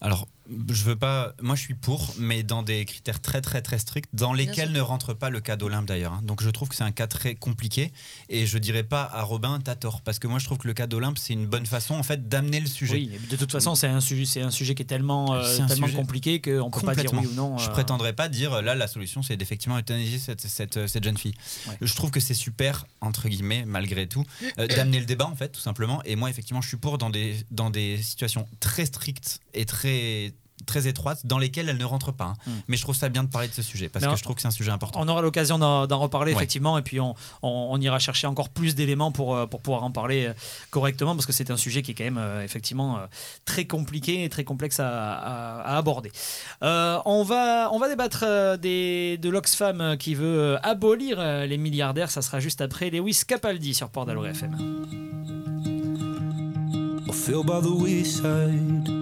Alors, 0.00 0.26
je 0.68 0.84
veux 0.84 0.96
pas. 0.96 1.34
Moi, 1.40 1.54
je 1.56 1.62
suis 1.62 1.74
pour, 1.74 2.14
mais 2.18 2.42
dans 2.42 2.62
des 2.62 2.84
critères 2.84 3.20
très, 3.20 3.40
très, 3.40 3.62
très 3.62 3.78
stricts, 3.78 4.08
dans 4.12 4.32
lesquels 4.32 4.72
ne 4.72 4.80
rentre 4.80 5.14
pas 5.14 5.30
le 5.30 5.40
cas 5.40 5.56
d'Olympe 5.56 5.86
d'ailleurs. 5.86 6.14
hein. 6.14 6.20
Donc, 6.22 6.42
je 6.42 6.50
trouve 6.50 6.68
que 6.68 6.74
c'est 6.74 6.84
un 6.84 6.92
cas 6.92 7.06
très 7.06 7.34
compliqué. 7.34 7.92
Et 8.28 8.46
je 8.46 8.58
dirais 8.58 8.82
pas 8.84 9.02
à 9.12 9.22
Robin, 9.22 9.60
t'as 9.62 9.74
tort. 9.74 10.00
Parce 10.02 10.18
que 10.18 10.26
moi, 10.26 10.38
je 10.38 10.44
trouve 10.46 10.58
que 10.58 10.68
le 10.68 10.74
cas 10.74 10.86
d'Olympe, 10.86 11.18
c'est 11.18 11.32
une 11.32 11.46
bonne 11.46 11.66
façon, 11.66 11.94
en 11.94 12.02
fait, 12.02 12.28
d'amener 12.28 12.60
le 12.60 12.66
sujet. 12.66 12.94
Oui, 12.94 13.18
de 13.30 13.36
toute 13.36 13.52
façon, 13.52 13.74
c'est 13.74 13.88
un 13.88 14.00
sujet, 14.00 14.24
c'est 14.24 14.42
un 14.42 14.50
sujet 14.50 14.74
qui 14.74 14.82
est 14.82 14.86
tellement, 14.86 15.34
euh, 15.34 15.66
tellement 15.68 15.88
compliqué 15.88 16.40
qu'on 16.40 16.70
peut 16.70 16.80
pas 16.80 16.94
dire 16.94 17.12
oui 17.12 17.26
ou 17.26 17.34
non. 17.34 17.58
Je 17.58 17.68
euh, 17.68 17.72
prétendrais 17.72 18.12
pas 18.12 18.28
dire 18.28 18.62
là 18.62 18.74
la 18.74 18.86
solution 18.86 19.22
c'est 19.22 19.36
d'effectivement 19.36 19.78
euthanasier 19.78 20.18
cette, 20.18 20.40
cette, 20.40 20.86
cette 20.86 21.04
jeune 21.04 21.18
fille. 21.18 21.34
Ouais. 21.68 21.76
Je 21.80 21.94
trouve 21.94 22.10
que 22.10 22.20
c'est 22.20 22.34
super 22.34 22.86
entre 23.00 23.28
guillemets 23.28 23.64
malgré 23.66 24.06
tout 24.06 24.24
euh, 24.58 24.66
d'amener 24.66 25.00
le 25.00 25.06
débat 25.06 25.26
en 25.26 25.34
fait 25.34 25.48
tout 25.50 25.60
simplement 25.60 26.02
et 26.04 26.16
moi 26.16 26.30
effectivement 26.30 26.60
je 26.60 26.68
suis 26.68 26.76
pour 26.76 26.98
dans 26.98 27.10
des 27.10 27.36
dans 27.50 27.70
des 27.70 28.02
situations 28.02 28.48
très 28.60 28.86
strictes 28.86 29.40
et 29.54 29.64
très 29.64 30.32
très 30.66 30.86
étroites 30.88 31.26
dans 31.26 31.38
lesquelles 31.38 31.68
elle 31.68 31.76
ne 31.78 31.84
rentre 31.84 32.12
pas. 32.12 32.24
hein. 32.24 32.34
Mm. 32.46 32.50
Mais 32.68 32.76
je 32.76 32.82
trouve 32.82 32.94
ça 32.94 33.08
bien 33.08 33.24
de 33.24 33.28
parler 33.28 33.48
de 33.48 33.52
ce 33.54 33.62
sujet 33.62 33.88
parce 33.88 34.04
Mais 34.04 34.10
que 34.12 34.16
je 34.18 34.22
trouve 34.22 34.36
que 34.36 34.42
c'est 34.42 34.48
un 34.48 34.52
sujet 34.52 34.70
important. 34.70 35.00
On 35.02 35.08
aura 35.08 35.22
l'occasion 35.22 35.58
d'en 35.58 35.86
d'en 35.86 35.98
reparler 35.98 36.32
Ouais. 36.32 36.36
effectivement 36.38 36.78
et 36.78 36.82
puis 36.82 37.00
on, 37.00 37.14
on- 37.42 37.68
on 37.70 37.80
ira 37.80 37.98
chercher 37.98 38.26
encore 38.26 38.48
plus 38.48 38.74
d'éléments 38.74 39.12
pour, 39.12 39.34
euh, 39.34 39.46
pour 39.46 39.60
pouvoir 39.60 39.82
en 39.84 39.90
parler 39.90 40.26
euh, 40.26 40.32
correctement 40.70 41.14
parce 41.14 41.26
que 41.26 41.32
c'est 41.32 41.50
un 41.50 41.56
sujet 41.56 41.82
qui 41.82 41.90
est 41.90 41.94
quand 41.94 42.04
même 42.04 42.18
euh, 42.18 42.42
effectivement 42.44 42.98
euh, 42.98 43.06
très 43.44 43.64
compliqué 43.66 44.24
et 44.24 44.28
très 44.28 44.44
complexe 44.44 44.80
à, 44.80 44.88
à- 44.88 45.60
à 45.62 45.76
aborder. 45.78 46.12
Euh, 46.62 46.98
on, 47.04 47.22
va, 47.24 47.70
on 47.72 47.78
va 47.78 47.88
débattre 47.88 48.24
des, 48.58 49.18
de 49.18 49.28
l'Oxfam 49.28 49.96
qui 49.98 50.14
veut 50.14 50.56
abolir 50.62 51.20
les 51.46 51.58
milliardaires. 51.58 52.10
Ça 52.10 52.22
sera 52.22 52.40
juste 52.40 52.60
après 52.60 52.90
Lewis 52.90 53.22
Capaldi 53.26 53.74
sur 53.74 53.88
Port 53.90 54.06
d'Aloe 54.06 54.26
FM. 54.26 54.56
I 57.08 57.12
fell 57.12 57.42
by 57.44 57.60
the 57.60 57.70
wayside 57.70 59.01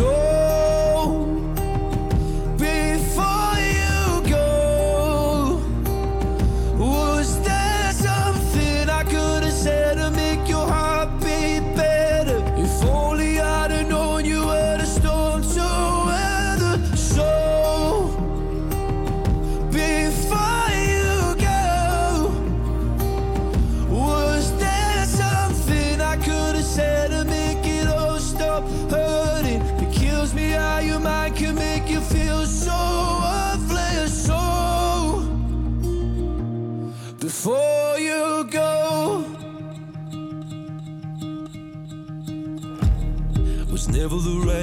sou 0.00 1.29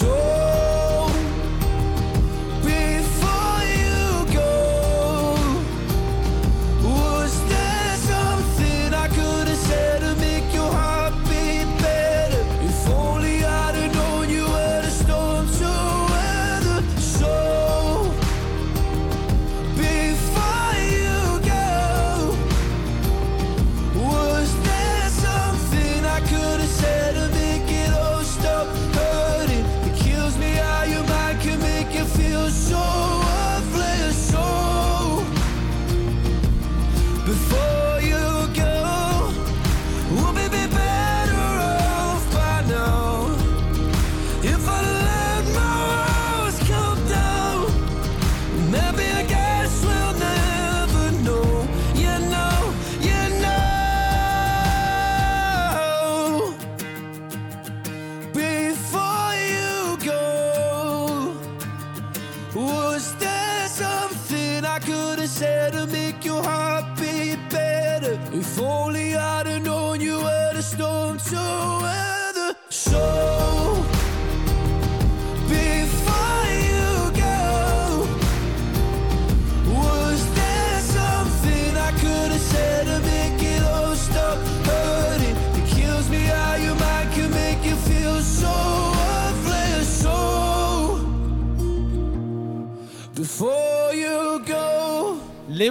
So 0.00 0.69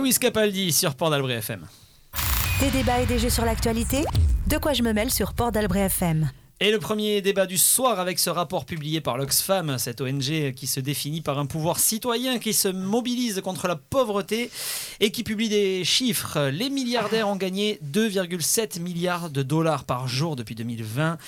Lewis 0.09 0.17
Capaldi 0.17 0.73
sur 0.73 0.95
Port 0.95 1.11
d'Albret 1.11 1.35
FM. 1.35 1.67
Des 2.59 2.71
débats 2.71 2.99
et 2.99 3.05
des 3.05 3.19
jeux 3.19 3.29
sur 3.29 3.45
l'actualité 3.45 4.05
De 4.47 4.57
quoi 4.57 4.73
je 4.73 4.81
me 4.81 4.91
mêle 4.91 5.11
sur 5.11 5.33
Port 5.33 5.51
d'Albret 5.51 5.81
FM. 5.81 6.31
Et 6.59 6.71
le 6.71 6.79
premier 6.79 7.21
débat 7.21 7.45
du 7.45 7.59
soir 7.59 7.99
avec 7.99 8.17
ce 8.17 8.31
rapport 8.31 8.65
publié 8.65 9.01
par 9.01 9.17
l'Oxfam, 9.19 9.77
cette 9.77 10.01
ONG 10.01 10.51
qui 10.55 10.65
se 10.65 10.79
définit 10.79 11.21
par 11.21 11.37
un 11.37 11.45
pouvoir 11.45 11.79
citoyen 11.79 12.39
qui 12.39 12.53
se 12.53 12.67
mobilise 12.67 13.39
contre 13.41 13.67
la 13.67 13.75
pauvreté 13.75 14.49
et 14.99 15.11
qui 15.11 15.23
publie 15.23 15.47
des 15.47 15.83
chiffres. 15.83 16.49
Les 16.49 16.71
milliardaires 16.71 17.29
ont 17.29 17.35
gagné 17.35 17.79
2,7 17.93 18.81
milliards 18.81 19.29
de 19.29 19.43
dollars 19.43 19.83
par 19.83 20.07
jour 20.07 20.35
depuis 20.35 20.55
2020 20.55 21.19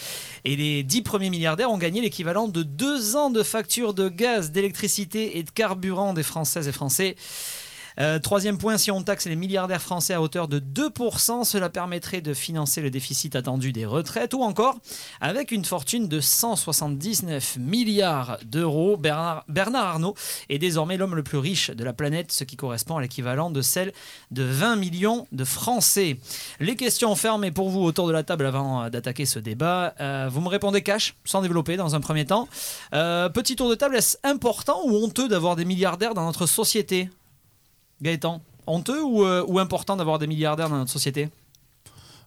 et 0.44 0.56
les 0.56 0.82
10 0.82 1.04
premiers 1.04 1.30
milliardaires 1.30 1.72
ont 1.72 1.78
gagné 1.78 2.02
l'équivalent 2.02 2.48
de 2.48 2.64
deux 2.64 3.16
ans 3.16 3.30
de 3.30 3.44
factures 3.44 3.94
de 3.94 4.10
gaz, 4.10 4.52
d'électricité 4.52 5.38
et 5.38 5.44
de 5.44 5.52
carburant 5.52 6.14
des 6.14 6.24
Françaises 6.24 6.68
et 6.68 6.72
Français. 6.72 7.16
Euh, 8.00 8.20
troisième 8.20 8.58
point, 8.58 8.78
si 8.78 8.92
on 8.92 9.02
taxe 9.02 9.26
les 9.26 9.36
milliardaires 9.36 9.82
français 9.82 10.14
à 10.14 10.22
hauteur 10.22 10.48
de 10.48 10.60
2%, 10.60 11.44
cela 11.44 11.70
permettrait 11.70 12.22
de 12.22 12.34
financer 12.34 12.82
le 12.82 12.90
déficit 12.90 13.36
attendu 13.36 13.72
des 13.72 13.86
retraites 13.86 14.34
ou 14.34 14.42
encore, 14.42 14.78
avec 15.20 15.52
une 15.52 15.66
fortune 15.66 16.08
de 16.08 16.20
179 16.20 17.58
milliards 17.58 18.38
d'euros, 18.46 18.98
Bernard, 18.98 19.46
Arnault 19.74 20.16
est 20.50 20.60
désormais 20.60 20.98
l'homme 20.98 21.16
le 21.16 21.24
plus 21.24 21.38
riche 21.38 21.72
de 21.72 21.84
la 21.84 21.94
planète, 21.94 22.32
ce 22.32 22.44
qui 22.44 22.56
correspond 22.56 22.98
à 22.98 23.02
l'équivalent 23.02 23.50
de 23.50 23.62
celle 23.62 23.94
de 24.32 24.44
20 24.44 24.76
millions 24.76 25.28
de 25.32 25.44
Français. 25.44 26.18
Les 26.60 26.76
questions 26.76 27.16
fermées 27.16 27.52
pour 27.52 27.70
vous 27.70 27.82
autour 27.82 28.08
de 28.08 28.14
la 28.14 28.24
table 28.24 28.46
avant 28.46 28.90
d'attaquer 28.90 29.26
ce 29.26 29.40
débat. 29.40 29.94
Euh, 30.00 30.30
vous 30.32 30.42
me 30.42 30.50
répondez 30.50 30.82
cash, 30.82 31.16
sans 31.26 31.42
développer 31.42 31.78
dans 31.78 31.96
un 31.96 32.00
premier 32.00 32.26
temps. 32.26 32.48
Euh, 32.94 33.30
petit 33.30 33.56
tour 33.56 33.70
de 33.70 33.76
table, 33.76 33.96
est-ce 33.96 34.18
important 34.24 34.82
ou 34.86 34.96
honteux 35.04 35.28
d'avoir 35.28 35.56
des 35.56 35.66
milliardaires 35.66 36.14
dans 36.14 36.26
notre 36.26 36.46
société? 36.46 37.10
Gaëtan, 38.02 38.42
honteux 38.68 39.02
ou, 39.04 39.24
euh, 39.24 39.44
ou 39.48 39.60
important 39.60 39.96
d'avoir 39.96 40.20
des 40.20 40.28
milliardaires 40.28 40.70
dans 40.70 40.78
notre 40.78 40.92
société? 40.92 41.30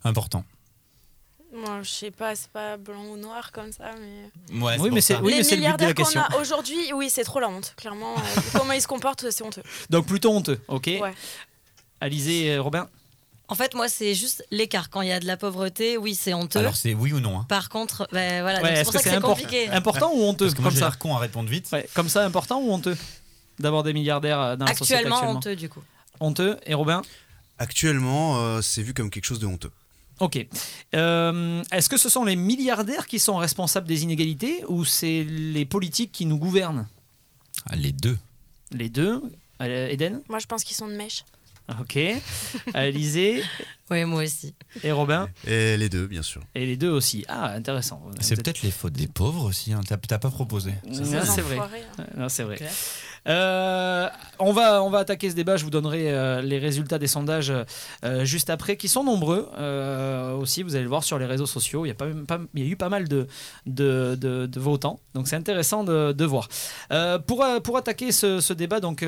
Important. 0.04 0.44
Moi, 1.52 1.82
je 1.82 1.88
sais 1.90 2.10
pas, 2.10 2.34
c'est 2.34 2.50
pas 2.50 2.76
blanc 2.76 3.04
ou 3.12 3.16
noir 3.16 3.52
comme 3.52 3.70
ça, 3.70 3.92
mais. 4.00 4.58
Ouais, 4.60 4.76
Oui, 4.80 4.90
mais 4.92 5.00
c'est- 5.00 5.16
oui, 5.20 5.30
les 5.32 5.36
mais 5.38 5.42
c'est 5.44 5.56
le 5.56 5.62
but 5.62 5.66
de 5.66 5.70
la 5.70 5.76
milliardaires 5.76 5.94
qu'on 5.94 6.02
question. 6.02 6.20
a 6.22 6.36
aujourd'hui, 6.40 6.92
oui, 6.94 7.08
c'est 7.10 7.22
trop 7.22 7.38
la 7.38 7.48
honte, 7.48 7.74
clairement. 7.76 8.14
Euh, 8.16 8.20
comment 8.52 8.72
ils 8.72 8.82
se 8.82 8.88
comportent, 8.88 9.30
c'est 9.30 9.44
honteux. 9.44 9.62
Donc 9.88 10.06
plutôt 10.06 10.32
honteux, 10.32 10.60
ok 10.68 10.86
Ouais. 11.00 11.14
Alizé, 12.00 12.54
euh, 12.54 12.60
Robin? 12.62 12.88
En 13.46 13.54
fait, 13.54 13.74
moi, 13.74 13.88
c'est 13.88 14.14
juste 14.14 14.44
l'écart. 14.50 14.90
Quand 14.90 15.02
il 15.02 15.08
y 15.08 15.12
a 15.12 15.20
de 15.20 15.26
la 15.26 15.36
pauvreté, 15.36 15.96
oui, 15.96 16.14
c'est 16.14 16.34
honteux. 16.34 16.58
Alors 16.58 16.74
c'est 16.76 16.94
oui 16.94 17.12
ou 17.12 17.20
non 17.20 17.38
hein 17.38 17.46
Par 17.48 17.68
contre, 17.68 18.08
ben, 18.10 18.42
voilà, 18.42 18.60
Ouais, 18.62 18.68
c'est 18.74 18.80
est-ce 18.80 18.82
pour 18.84 18.92
que 18.92 18.98
ça 18.98 19.04
que 19.04 19.10
c'est 19.10 19.16
import- 19.16 19.30
compliqué. 19.30 19.68
important 19.70 20.10
ou 20.12 20.22
honteux 20.22 20.46
Parce 20.46 20.54
que 20.56 20.62
moi 20.62 20.70
comme 20.70 20.80
ça 20.80 20.90
con 20.98 21.14
à 21.14 21.18
répondre 21.18 21.48
vite. 21.50 21.68
Ouais, 21.72 21.86
Comme 21.94 22.08
ça, 22.08 22.24
important 22.24 22.60
ou 22.60 22.72
honteux? 22.72 22.96
D'avoir 23.58 23.82
des 23.82 23.92
milliardaires 23.92 24.40
euh, 24.40 24.56
dans 24.56 24.64
la 24.66 24.74
société 24.74 24.94
Actuellement, 24.94 25.16
actuellement 25.16 25.38
honteux, 25.38 25.56
du 25.56 25.68
coup. 25.68 25.82
Honteux. 26.20 26.56
Et 26.66 26.74
Robin? 26.74 27.02
Actuellement, 27.58 28.38
euh, 28.40 28.60
c'est 28.62 28.82
vu 28.82 28.94
comme 28.94 29.10
quelque 29.10 29.24
chose 29.24 29.38
de 29.38 29.46
honteux. 29.46 29.70
Ok. 30.20 30.46
Euh, 30.94 31.62
Est-ce 31.72 31.88
que 31.88 31.96
ce 31.96 32.08
sont 32.08 32.24
les 32.24 32.36
milliardaires 32.36 33.06
qui 33.06 33.18
sont 33.18 33.36
responsables 33.36 33.86
des 33.86 34.02
inégalités 34.04 34.64
ou 34.68 34.84
c'est 34.84 35.24
les 35.24 35.64
politiques 35.64 36.12
qui 36.12 36.26
nous 36.26 36.38
gouvernent? 36.38 36.86
Ah, 37.66 37.76
les 37.76 37.92
deux. 37.92 38.18
Les 38.70 38.88
deux. 38.88 39.22
Euh, 39.62 39.88
Eden? 39.88 40.20
Moi, 40.28 40.38
je 40.38 40.46
pense 40.46 40.64
qu'ils 40.64 40.76
sont 40.76 40.88
de 40.88 40.94
mèche. 40.94 41.24
Ok. 41.80 41.98
Alizé 42.74 43.42
Oui, 43.90 44.04
moi 44.04 44.22
aussi. 44.22 44.54
et 44.82 44.92
Robin? 44.92 45.28
Et 45.46 45.76
les 45.76 45.88
deux, 45.88 46.06
bien 46.06 46.22
sûr. 46.22 46.42
Et 46.54 46.66
les 46.66 46.76
deux 46.76 46.90
aussi. 46.90 47.24
Ah, 47.28 47.52
intéressant. 47.52 48.02
C'est 48.20 48.36
peut-être 48.36 48.62
les 48.62 48.70
fautes 48.70 48.92
des 48.92 49.06
pauvres 49.06 49.44
aussi. 49.44 49.72
Hein. 49.72 49.80
T'as 49.86 49.96
t'as 49.96 50.18
pas 50.18 50.30
proposé. 50.30 50.74
Ah, 50.86 51.24
c'est 51.24 51.40
vrai. 51.40 51.54
Enfoirés, 51.54 51.84
hein. 51.98 52.04
Non, 52.16 52.28
c'est 52.28 52.42
vrai. 52.42 52.58
Euh, 53.26 54.08
on, 54.38 54.52
va, 54.52 54.82
on 54.82 54.90
va 54.90 54.98
attaquer 54.98 55.30
ce 55.30 55.34
débat. 55.34 55.56
Je 55.56 55.64
vous 55.64 55.70
donnerai 55.70 56.12
euh, 56.12 56.42
les 56.42 56.58
résultats 56.58 56.98
des 56.98 57.06
sondages 57.06 57.52
euh, 58.04 58.24
juste 58.24 58.50
après, 58.50 58.76
qui 58.76 58.88
sont 58.88 59.04
nombreux 59.04 59.48
aussi. 60.38 60.62
Vous 60.62 60.74
allez 60.74 60.82
le 60.84 60.88
voir 60.88 61.04
sur 61.04 61.18
les 61.18 61.26
réseaux 61.26 61.46
sociaux. 61.46 61.86
Il 61.86 61.88
y 61.88 61.92
a, 61.92 62.64
eu 62.66 62.76
pas 62.76 62.88
mal 62.88 63.08
de, 63.08 63.26
de, 63.66 64.14
de- 64.20 64.60
votants. 64.60 65.00
Donc 65.14 65.28
c'est 65.28 65.36
intéressant 65.36 65.84
de, 65.84 66.12
de 66.12 66.24
voir. 66.24 66.48
Pour, 67.26 67.44
pour 67.62 67.76
attaquer 67.76 68.12
ce, 68.12 68.52
débat, 68.52 68.80
donc, 68.80 69.04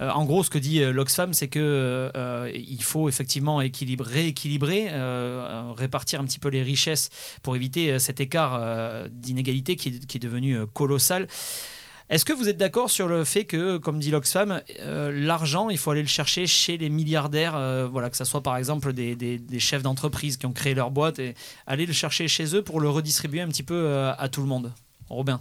en 0.00 0.24
gros, 0.24 0.42
ce 0.44 0.50
que 0.50 0.58
dit 0.58 0.80
l'Oxfam, 0.84 1.32
c'est 1.32 1.48
que 1.48 2.10
il 2.54 2.82
faut 2.82 3.08
effectivement 3.08 3.60
équilibrer, 3.60 4.12
rééquilibrer, 4.12 4.90
répartir 5.76 6.20
un 6.20 6.24
petit 6.24 6.38
peu 6.38 6.48
les 6.48 6.62
richesses 6.62 7.10
pour 7.42 7.56
éviter 7.56 7.98
cet 7.98 8.20
écart 8.20 8.60
d'inégalité 9.10 9.76
qui, 9.76 9.88
est- 9.90 10.06
qui 10.06 10.16
est 10.18 10.20
devenu 10.20 10.66
colossal. 10.72 11.26
Est-ce 12.10 12.24
que 12.24 12.32
vous 12.32 12.48
êtes 12.48 12.58
d'accord 12.58 12.90
sur 12.90 13.08
le 13.08 13.24
fait 13.24 13.44
que, 13.44 13.78
comme 13.78 13.98
dit 13.98 14.10
l'Oxfam, 14.10 14.60
euh, 14.80 15.10
l'argent, 15.24 15.70
il 15.70 15.78
faut 15.78 15.90
aller 15.90 16.02
le 16.02 16.08
chercher 16.08 16.46
chez 16.46 16.76
les 16.76 16.90
milliardaires, 16.90 17.54
euh, 17.56 17.86
voilà, 17.88 18.10
que 18.10 18.16
ce 18.16 18.24
soit 18.24 18.42
par 18.42 18.56
exemple 18.56 18.92
des, 18.92 19.16
des- 19.16 19.38
des 19.38 19.60
chefs 19.60 19.82
d'entreprise 19.82 20.36
qui 20.36 20.44
ont 20.46 20.52
créé 20.52 20.74
leur 20.74 20.90
boîte, 20.90 21.18
et 21.18 21.34
aller 21.66 21.86
le 21.86 21.92
chercher 21.94 22.28
chez 22.28 22.54
eux 22.54 22.62
pour 22.62 22.80
le 22.80 22.88
redistribuer 22.90 23.40
un 23.40 23.48
petit 23.48 23.62
peu 23.62 23.74
euh, 23.74 24.12
à 24.18 24.28
tout 24.28 24.40
le 24.42 24.46
monde 24.48 24.72
Robin 25.08 25.40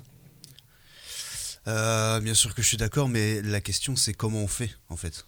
Euh, 1.68 2.20
bien 2.22 2.34
sûr 2.34 2.56
que 2.56 2.62
je 2.62 2.68
suis 2.68 2.78
d'accord, 2.78 3.08
mais 3.10 3.42
la 3.42 3.62
question 3.62 3.96
c'est 3.96 4.14
comment 4.14 4.40
on 4.40 4.48
fait 4.48 4.72
en 4.90 4.98
fait? 4.98 5.26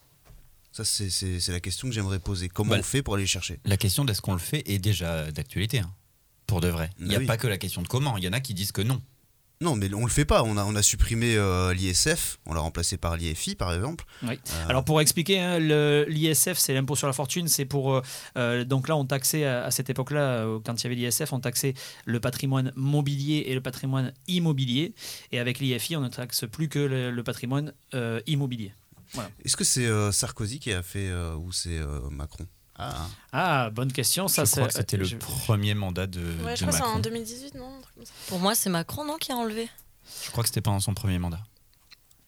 Ça 0.72 0.84
c'est- 0.84 1.48
la 1.52 1.60
question 1.60 1.88
que 1.88 1.94
j'aimerais 1.94 2.18
poser. 2.20 2.50
Comment 2.50 2.72
Bah, 2.72 2.78
on 2.80 2.84
fait 2.84 3.04
pour 3.04 3.16
aller 3.16 3.28
chercher? 3.28 3.60
La 3.66 3.78
question 3.78 4.06
d'est-ce 4.06 4.22
qu'on 4.22 4.34
le 4.34 4.40
fait 4.40 4.64
est 4.68 4.80
déjà 4.80 5.32
d'actualité. 5.32 5.80
hein. 5.80 5.92
pour 6.48 6.60
de 6.62 6.68
vrai. 6.68 6.90
Il 7.00 7.08
n'y 7.08 7.14
a 7.16 7.18
Ah 7.18 7.22
oui. 7.22 7.26
pas 7.26 7.38
que 7.38 7.48
la 7.48 7.58
question 7.58 7.82
de 7.82 7.88
comment. 7.88 8.18
Il 8.18 8.24
y 8.24 8.28
en 8.28 8.34
a 8.34 8.40
qui 8.42 8.54
disent 8.54 8.72
que 8.74 8.82
non. 8.82 9.02
Non, 9.64 9.76
mais 9.78 9.92
on 9.94 10.04
le 10.06 10.12
fait 10.12 10.26
pas. 10.26 10.44
On 10.44 10.58
a, 10.58 10.66
on 10.66 10.76
a 10.76 10.82
supprimé 10.84 11.36
euh, 11.38 11.74
l'ISF, 11.74 12.38
on 12.46 12.54
l'a 12.54 12.60
remplacé 12.60 12.98
par 12.98 13.16
l'IFI 13.16 13.56
par 13.56 13.74
exemple. 13.74 14.04
Oui. 14.22 14.34
Euh, 14.34 14.68
Alors 14.68 14.84
pour 14.84 15.00
expliquer, 15.00 15.40
hein, 15.40 15.58
l'ISF, 16.08 16.58
c'est 16.58 16.74
l'impôt 16.74 16.96
sur 16.96 17.08
la 17.08 17.14
fortune, 17.14 17.48
c'est 17.48 17.66
pour... 17.66 18.02
euh, 18.38 18.66
donc 18.66 18.90
là, 18.90 18.98
on 18.98 19.06
taxait, 19.06 19.46
à, 19.46 19.64
à 19.64 19.72
cette 19.72 19.90
époque-là, 19.90 20.46
quand 20.66 20.76
il 20.76 20.84
y 20.84 20.88
avait 20.88 20.96
l'ISF, 20.96 21.32
on 21.32 21.40
taxait 21.40 21.74
le 22.06 22.20
patrimoine 22.20 22.72
mobilier 22.76 23.46
et 23.48 23.54
le 23.54 23.62
patrimoine 23.62 24.14
immobilier. 24.28 24.94
Et 25.32 25.40
avec 25.40 25.60
l'IFI, 25.60 25.96
on 25.96 26.02
ne 26.02 26.10
taxe 26.10 26.46
plus 26.52 26.68
que 26.68 26.80
le, 26.80 27.10
le 27.12 27.24
patrimoine 27.24 27.74
immobilier. 28.28 28.74
Est-ce 29.46 29.56
que 29.56 29.64
c'est 29.64 29.88
Sarkozy 30.12 30.60
qui 30.60 30.74
a 30.74 30.84
fait 30.84 31.12
ou 31.38 31.52
c'est 31.52 31.80
Macron? 32.12 32.46
Ah, 32.76 33.08
Ah, 33.32 33.70
bonne 33.70 33.92
question. 33.92 34.28
Ça, 34.28 34.46
je 34.46 34.52
crois 34.52 34.64
c'est- 34.64 34.68
que 34.70 34.74
c'était 34.80 34.98
le 34.98 35.06
je- 35.06 35.16
premier 35.18 35.74
mandat 35.76 36.08
de, 36.08 36.20
Ouais, 36.20 36.26
de 36.26 36.56
je 36.58 36.62
crois 36.62 36.72
que 36.72 36.72
c'est 36.78 36.82
en 36.82 36.88
Macron. 36.88 37.00
2018, 37.00 37.56
non. 37.56 37.82
Pour 38.28 38.40
moi, 38.40 38.56
c'est 38.56 38.70
Macron, 38.70 39.06
non, 39.06 39.18
qui 39.18 39.32
a 39.32 39.36
enlevé 39.36 39.70
Je 40.26 40.32
crois 40.32 40.44
que 40.44 40.50
c'était 40.50 40.62
pendant 40.62 40.80
son 40.80 40.94
premier 40.94 41.20
mandat. 41.20 41.40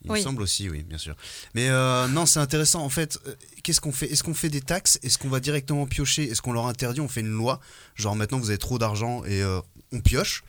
il 0.04 0.12
Oui. 0.12 0.20
me 0.20 0.24
semble 0.24 0.44
aussi, 0.44 0.70
oui, 0.70 0.84
bien 0.84 1.00
sûr. 1.00 1.16
Mais 1.56 1.68
euh, 1.70 2.08
non, 2.08 2.28
c'est 2.28 2.40
intéressant. 2.40 2.84
En 2.84 2.90
fait, 2.90 3.18
euh, 3.26 3.34
qu'est-ce 3.64 3.82
qu'on 3.82 3.92
fait? 3.92 4.06
Est-ce 4.12 4.22
qu'on 4.24 4.36
fait 4.36 4.50
des 4.50 4.62
taxes? 4.62 5.00
Est-ce 5.02 5.18
qu'on 5.18 5.30
va 5.30 5.40
directement 5.40 5.88
piocher? 5.88 6.30
Est-ce 6.30 6.44
qu'on 6.44 6.54
leur 6.54 6.68
interdit? 6.68 7.02
On 7.02 7.08
fait 7.08 7.22
une 7.22 7.32
loi 7.32 7.60
Genre 7.96 8.16
maintenant, 8.16 8.38
vous 8.38 8.50
avez 8.50 8.60
trop 8.60 8.78
d'argent 8.78 9.24
et 9.26 9.42
euh, 9.42 9.60
on 9.92 10.02
pioche? 10.02 10.44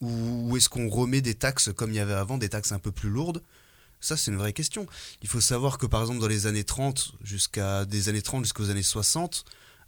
Ou, 0.00 0.50
ou 0.50 0.56
est-ce 0.56 0.70
qu'on 0.70 0.88
remet 0.88 1.20
des 1.20 1.34
taxes 1.34 1.70
comme 1.76 1.90
il 1.90 1.96
y 1.96 2.00
avait 2.00 2.14
avant, 2.14 2.38
des 2.38 2.48
taxes 2.48 2.72
un 2.72 2.78
peu 2.78 2.90
plus 2.90 3.10
lourdes? 3.10 3.42
Ça, 4.02 4.16
c'est 4.18 4.30
une 4.30 4.36
vraie 4.36 4.52
question. 4.52 4.86
Il 5.22 5.28
faut 5.28 5.40
savoir 5.40 5.78
que, 5.78 5.86
par 5.86 6.00
exemple, 6.02 6.20
dans 6.20 6.28
les 6.28 6.46
années 6.46 6.64
30, 6.64 7.14
jusqu'à 7.22 7.84
des 7.86 8.08
années 8.10 8.20
30 8.20 8.44
jusqu'aux 8.44 8.68
années 8.68 8.82
60, 8.82 9.44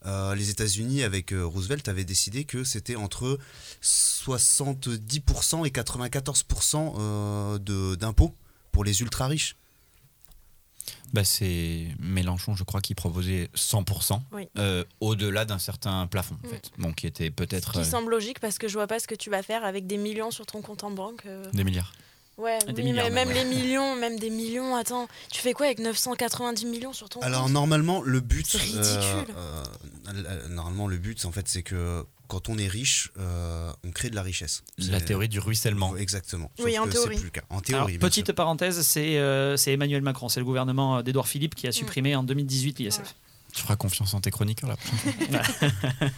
euh, 0.07 0.35
les 0.35 0.50
États-Unis, 0.50 1.03
avec 1.03 1.33
euh, 1.33 1.44
Roosevelt, 1.44 1.87
avaient 1.88 2.05
décidé 2.05 2.44
que 2.44 2.62
c'était 2.64 2.96
entre 2.96 3.38
70% 3.83 5.66
et 5.66 5.70
94% 5.70 6.94
euh, 6.98 7.59
de- 7.59 7.94
d'impôts 7.94 8.35
pour 8.72 8.85
les 8.85 9.00
ultra 9.03 9.27
riches. 9.27 9.57
Bah, 11.14 11.24
c'est 11.24 11.88
Mélenchon, 11.98 12.55
je 12.57 12.64
crois, 12.64 12.81
qui 12.81 12.94
proposait 12.94 13.48
100% 13.55 14.20
Oui. 14.33 14.48
euh, 14.59 14.85
au-delà 15.00 15.44
d'un 15.44 15.59
certain 15.59 16.07
plafond, 16.07 16.37
en 16.44 16.46
Mm. 16.48 16.50
fait. 16.50 16.70
Bon, 16.79 16.92
qui 16.92 17.07
était 17.07 17.31
peut-être 17.31 17.72
Qui 17.72 17.79
euh, 17.79 17.85
semble 17.85 18.11
logique 18.11 18.40
parce 18.40 18.59
que 18.59 18.68
je 18.68 18.74
vois 18.74 18.87
pas 18.88 18.98
ce 19.00 19.07
que 19.07 19.14
tu 19.14 19.31
vas 19.31 19.42
faire 19.42 19.64
avec 19.64 19.87
des 19.87 19.96
millions 19.96 20.31
sur 20.31 20.44
ton 20.44 20.61
compte 20.61 20.85
en 20.85 20.90
banque. 20.90 21.22
euh. 21.27 21.50
des 21.53 21.64
milliards. 21.64 21.92
Ouais, 22.37 22.59
Des 22.66 22.83
oui, 22.83 22.85
milliards, 22.90 23.07
mais 23.11 23.25
même 23.25 23.29
même, 23.29 23.37
les 23.37 23.44
millions, 23.44 23.94
même 23.97 24.18
des 24.18 24.31
millions. 24.31 24.75
Attends, 24.77 25.09
tu 25.31 25.40
fais 25.40 25.53
quoi 25.53 25.66
avec 25.66 25.79
990 25.79 26.66
millions 26.66 26.92
sur 26.92 27.09
ton 27.09 27.20
Alors 27.20 27.44
compte 27.44 27.53
normalement, 27.53 28.03
le 28.03 28.20
but, 28.20 28.47
C'est 28.47 28.59
ridicule. 28.59 29.35
euh, 29.37 29.64
euh, 30.09 30.49
normalement 30.49 30.88
le 30.88 30.99
but, 30.99 31.25
en 31.25 31.33
fait, 31.33 31.47
c'est 31.49 31.62
que 31.62 32.05
quand 32.27 32.49
on 32.49 32.59
est 32.59 32.66
riche, 32.66 33.12
euh, 33.18 33.70
on 33.85 33.90
crée 33.92 34.11
de 34.11 34.16
la 34.16 34.23
richesse. 34.23 34.64
La 34.79 35.01
théorie 35.01 35.29
du 35.29 35.38
ruissellement. 35.38 35.97
Exactement. 35.97 36.51
Oui, 36.59 36.73
Sauf 36.73 36.81
en 36.83 36.85
que 36.87 36.90
théorie. 36.90 37.14
C'est 37.14 37.20
plus 37.20 37.25
le 37.27 37.31
cas. 37.31 37.42
En 37.51 37.61
théorie. 37.61 37.99
petite 37.99 38.27
sûr. 38.27 38.35
parenthèse, 38.35 38.81
c'est 38.83 39.18
euh, 39.18 39.57
c'est 39.57 39.73
Emmanuel 39.73 40.03
Macron, 40.03 40.29
c'est 40.29 40.40
le 40.40 40.47
gouvernement 40.47 41.03
d'Edouard 41.03 41.29
Philippe 41.29 41.55
qui 41.55 41.68
a 41.68 41.73
supprimé 41.73 42.16
en 42.16 42.23
2018 42.25 42.79
l'ISF. 42.81 42.99
Ouais. 42.99 43.05
Tu 43.53 43.62
feras 43.62 43.77
confiance 43.77 44.12
en 44.14 44.20
tes 44.20 44.33
chroniqueurs 44.33 44.68
la 44.70 44.77
prochaine 44.77 45.44
fois. 45.44 46.09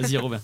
Vas-y 0.00 0.16
Robin. 0.18 0.40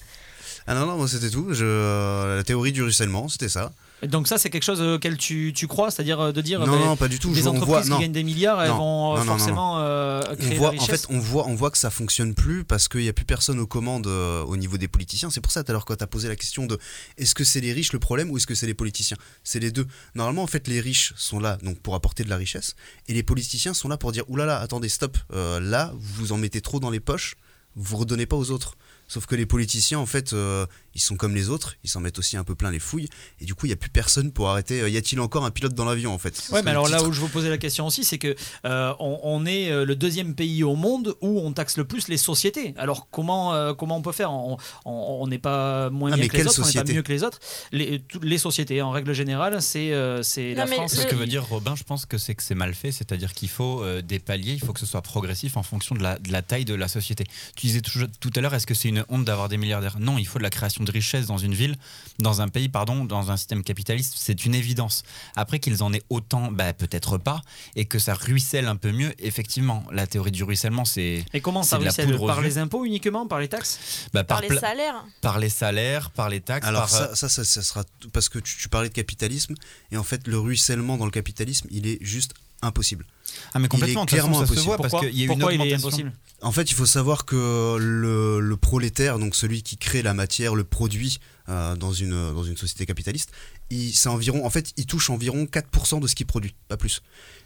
Ah 0.66 0.74
non 0.74 0.86
non, 0.86 0.96
moi 0.96 1.06
c'était 1.08 1.30
tout. 1.30 1.48
Je, 1.52 1.64
euh, 1.64 2.36
la 2.36 2.42
théorie 2.44 2.72
du 2.72 2.82
ruissellement, 2.82 3.28
c'était 3.28 3.48
ça. 3.48 3.72
Donc 4.08 4.26
ça, 4.26 4.36
c'est 4.36 4.50
quelque 4.50 4.64
chose 4.64 4.80
auquel 4.80 5.16
tu, 5.16 5.52
tu 5.54 5.68
crois, 5.68 5.90
c'est-à-dire 5.92 6.18
euh, 6.20 6.32
de 6.32 6.40
dire 6.40 6.66
non 6.66 6.76
non, 6.78 6.96
pas 6.96 7.06
du 7.06 7.20
tout. 7.20 7.28
on 7.28 7.46
entreprises 7.46 7.66
voit, 7.66 7.82
qui 7.82 7.90
non. 7.90 8.00
gagnent 8.00 8.12
des 8.12 8.24
milliards, 8.24 8.60
elles 8.60 8.70
Non. 8.70 8.76
vont 8.78 9.12
euh, 9.14 9.18
Non, 9.18 9.24
non, 9.24 9.24
non, 9.32 9.38
forcément 9.38 9.78
euh, 9.78 10.22
on 10.28 10.54
voit, 10.56 10.70
de 10.70 10.76
la 10.76 10.82
en 10.82 10.86
fait, 10.86 11.06
on 11.08 11.18
voit, 11.20 11.46
on 11.46 11.54
voit 11.54 11.70
que 11.70 11.78
ça 11.78 11.90
fonctionne 11.90 12.34
plus 12.34 12.64
parce 12.64 12.88
qu'il 12.88 13.02
n'y 13.02 13.08
a 13.08 13.12
plus 13.12 13.24
personne 13.24 13.60
aux 13.60 13.66
commandes 13.66 14.08
euh, 14.08 14.42
au 14.42 14.56
niveau 14.56 14.76
des 14.76 14.88
politiciens. 14.88 15.30
C'est 15.30 15.40
pour 15.40 15.52
ça, 15.52 15.62
tout 15.62 15.70
à 15.70 15.72
l'heure, 15.72 15.84
quand 15.84 15.94
tu 15.94 16.02
as 16.02 16.08
posé 16.08 16.26
la 16.26 16.34
question 16.36 16.66
de 16.66 16.78
est-ce 17.16 17.34
que 17.36 17.44
c'est 17.44 17.60
les 17.60 17.72
riches 17.72 17.92
le 17.92 18.00
problème 18.00 18.30
ou 18.30 18.36
est-ce 18.38 18.46
que 18.46 18.56
c'est 18.56 18.66
les 18.66 18.74
politiciens? 18.74 19.16
C'est 19.44 19.60
les 19.60 19.70
deux. 19.70 19.86
Normalement, 20.16 20.42
en 20.42 20.48
fait, 20.48 20.66
les 20.66 20.80
riches 20.80 21.12
sont 21.16 21.38
là 21.38 21.58
donc 21.62 21.78
pour 21.78 21.94
apporter 21.94 22.24
de 22.24 22.28
la 22.30 22.36
richesse 22.36 22.74
et 23.06 23.14
les 23.14 23.22
politiciens 23.22 23.72
sont 23.72 23.88
là 23.88 23.96
pour 23.96 24.10
dire 24.10 24.24
oulala, 24.28 24.58
attendez, 24.58 24.88
stop, 24.88 25.16
euh, 25.32 25.60
là, 25.60 25.92
vous 25.96 26.32
en 26.32 26.38
mettez 26.38 26.60
trop 26.60 26.80
dans 26.80 26.90
les 26.90 27.00
poches, 27.00 27.36
vous 27.76 27.96
redonnez 27.98 28.26
pas 28.26 28.36
aux 28.36 28.50
autres. 28.50 28.74
Sauf 29.08 29.26
que 29.26 29.34
les 29.34 29.44
politiciens, 29.46 29.98
en 29.98 30.06
fait, 30.06 30.32
euh, 30.32 30.64
ils 30.94 31.00
sont 31.00 31.16
comme 31.16 31.34
les 31.34 31.48
autres, 31.48 31.76
ils 31.84 31.90
s'en 31.90 32.00
mettent 32.00 32.18
aussi 32.18 32.36
un 32.36 32.44
peu 32.44 32.54
plein 32.54 32.70
les 32.70 32.78
fouilles, 32.78 33.08
et 33.40 33.44
du 33.44 33.54
coup, 33.54 33.66
il 33.66 33.70
n'y 33.70 33.74
a 33.74 33.76
plus 33.76 33.90
personne 33.90 34.32
pour 34.32 34.48
arrêter. 34.48 34.80
euh, 34.80 34.88
y 34.88 34.96
a-t-il 34.96 35.20
encore 35.20 35.44
un 35.44 35.50
pilote 35.50 35.74
dans 35.74 35.84
l'avion, 35.84 36.12
en 36.12 36.18
fait? 36.18 36.42
Ouais, 36.50 36.62
mais 36.62 36.70
alors 36.70 36.88
là 36.88 37.02
où 37.02 37.12
je 37.12 37.20
vous 37.20 37.28
posais 37.28 37.50
la 37.50 37.58
question 37.58 37.86
aussi, 37.86 38.04
c'est 38.04 38.18
que 38.18 38.34
euh, 38.64 38.94
on, 38.98 39.20
on 39.22 39.46
est 39.46 39.70
euh, 39.70 39.84
le 39.84 39.96
deuxième 39.96 40.34
pays 40.34 40.64
au 40.64 40.74
monde 40.76 41.16
où 41.20 41.40
on 41.40 41.52
taxe 41.52 41.76
le 41.76 41.84
plus 41.84 42.08
les 42.08 42.16
sociétés. 42.16 42.74
Alors 42.76 43.08
comment 43.10 43.54
euh, 43.54 43.74
comment 43.74 43.96
on 43.96 44.02
peut 44.02 44.12
faire? 44.12 44.30
On 44.32 45.26
n'est 45.26 45.38
pas 45.38 45.90
moins 45.90 46.10
Ah, 46.12 46.16
bien 46.16 46.28
que 46.28 46.36
les 46.36 46.46
autres, 46.46 46.62
on 46.62 46.66
n'est 46.66 46.84
pas 46.84 46.92
mieux 46.92 47.02
que 47.02 47.12
les 47.12 47.22
autres. 47.22 47.38
Les, 47.72 48.00
toutes 48.00 48.24
les 48.24 48.38
sociétés, 48.38 48.82
en 48.82 48.90
règle 48.90 49.12
générale, 49.12 49.60
c'est 49.62 49.92
euh, 49.92 50.22
c'est 50.22 50.54
la 50.54 50.66
mais 50.66 50.76
France. 50.76 50.94
Ce 50.94 51.06
que 51.06 51.14
veut 51.14 51.26
dire 51.26 51.44
Robin, 51.44 51.74
je 51.76 51.84
pense 51.84 52.06
que 52.06 52.18
c'est 52.18 52.34
que 52.34 52.42
c'est 52.42 52.54
mal 52.54 52.74
fait, 52.74 52.92
c'est-à-dire 52.92 53.32
qu'il 53.32 53.48
faut 53.48 53.82
euh, 53.82 54.02
des 54.02 54.18
paliers, 54.18 54.52
il 54.52 54.60
faut 54.60 54.72
que 54.72 54.80
ce 54.80 54.86
soit 54.86 55.02
progressif 55.02 55.56
en 55.56 55.62
fonction 55.62 55.94
de 55.94 56.02
la, 56.02 56.18
de 56.18 56.30
la 56.32 56.42
taille 56.42 56.64
de 56.64 56.74
la 56.74 56.88
société. 56.88 57.24
Tu 57.56 57.66
disais 57.66 57.80
tout 57.80 58.30
à 58.34 58.40
l'heure, 58.40 58.54
est-ce 58.54 58.66
que 58.66 58.74
c'est 58.74 58.88
une 58.88 59.04
honte 59.08 59.24
d'avoir 59.24 59.48
des 59.48 59.56
milliardaires? 59.56 59.98
Non, 59.98 60.18
il 60.18 60.26
faut 60.26 60.38
de 60.38 60.42
la 60.44 60.50
création 60.50 60.81
de 60.84 60.90
richesse 60.92 61.26
dans 61.26 61.38
une 61.38 61.54
ville, 61.54 61.76
dans 62.18 62.40
un 62.40 62.48
pays, 62.48 62.68
pardon, 62.68 63.04
dans 63.04 63.30
un 63.30 63.36
système 63.36 63.62
capitaliste, 63.62 64.14
c'est 64.16 64.44
une 64.44 64.54
évidence. 64.54 65.02
Après 65.36 65.58
qu'ils 65.58 65.82
en 65.82 65.92
aient 65.92 66.02
autant, 66.10 66.50
bah, 66.52 66.72
peut-être 66.72 67.18
pas, 67.18 67.42
et 67.76 67.84
que 67.84 67.98
ça 67.98 68.14
ruisselle 68.14 68.66
un 68.68 68.76
peu 68.76 68.92
mieux, 68.92 69.12
effectivement, 69.18 69.84
la 69.90 70.06
théorie 70.06 70.30
du 70.30 70.44
ruissellement, 70.44 70.84
c'est 70.84 71.24
Et 71.32 71.40
comment 71.40 71.62
ça 71.62 71.78
ruisselle 71.78 72.16
Par 72.18 72.40
les 72.40 72.58
impôts 72.58 72.84
uniquement 72.84 73.26
Par 73.26 73.40
les 73.40 73.48
taxes 73.48 73.78
bah, 74.12 74.24
par 74.24 74.40
par, 74.40 74.48
les 74.50 74.58
salaires. 74.58 75.04
par 75.20 75.38
les 75.38 75.48
salaires, 75.48 76.10
par 76.10 76.28
les 76.28 76.40
taxes, 76.40 76.66
Alors 76.66 76.88
par, 76.88 76.94
euh, 76.94 77.14
ça, 77.14 77.16
ça, 77.16 77.28
ça, 77.28 77.44
ça 77.44 77.62
sera 77.62 77.84
tout- 78.00 78.10
parce 78.10 78.28
que 78.28 78.38
tu, 78.38 78.56
tu 78.56 78.68
parlais 78.68 78.88
de 78.88 78.94
capitalisme 78.94 79.54
et 79.90 79.96
en 79.96 80.02
fait 80.02 80.26
le 80.26 80.38
ruissellement 80.38 80.96
dans 80.96 81.04
le 81.04 81.10
capitalisme 81.10 81.68
il 81.70 81.86
est 81.86 81.98
juste 82.00 82.34
impossible. 82.62 83.06
Ah 83.54 83.58
mais 83.58 83.68
complètement, 83.68 84.02
façon, 84.02 84.06
clairement 84.06 84.38
se 84.38 84.44
impossible. 84.44 84.64
voit 84.66 84.76
parce 84.76 84.90
Pourquoi, 84.90 85.08
qu'il 85.08 85.18
y 85.18 85.22
a 85.22 85.24
une 85.24 85.28
pourquoi 85.30 85.52
il 85.52 85.60
est 85.60 85.62
augmentation. 85.74 85.88
impossible 85.88 86.12
En 86.42 86.52
fait 86.52 86.70
il 86.70 86.74
faut 86.74 86.86
savoir 86.86 87.24
que 87.24 87.76
le, 87.78 88.40
le 88.40 88.56
prolétaire, 88.56 89.18
donc 89.18 89.34
celui 89.34 89.62
qui 89.62 89.76
crée 89.76 90.02
la 90.02 90.14
matière, 90.14 90.54
le 90.54 90.64
produit 90.64 91.18
euh, 91.48 91.74
dans, 91.76 91.92
une, 91.92 92.10
dans 92.34 92.44
une 92.44 92.56
société 92.56 92.84
capitaliste, 92.86 93.32
il, 93.70 93.92
c'est 93.92 94.08
environ, 94.08 94.44
en 94.46 94.50
fait 94.50 94.72
il 94.76 94.86
touche 94.86 95.08
environ 95.10 95.44
4% 95.44 96.00
de 96.00 96.06
ce 96.06 96.14
qu'il 96.14 96.26
produit, 96.26 96.54
pas 96.68 96.76
plus. 96.76 97.02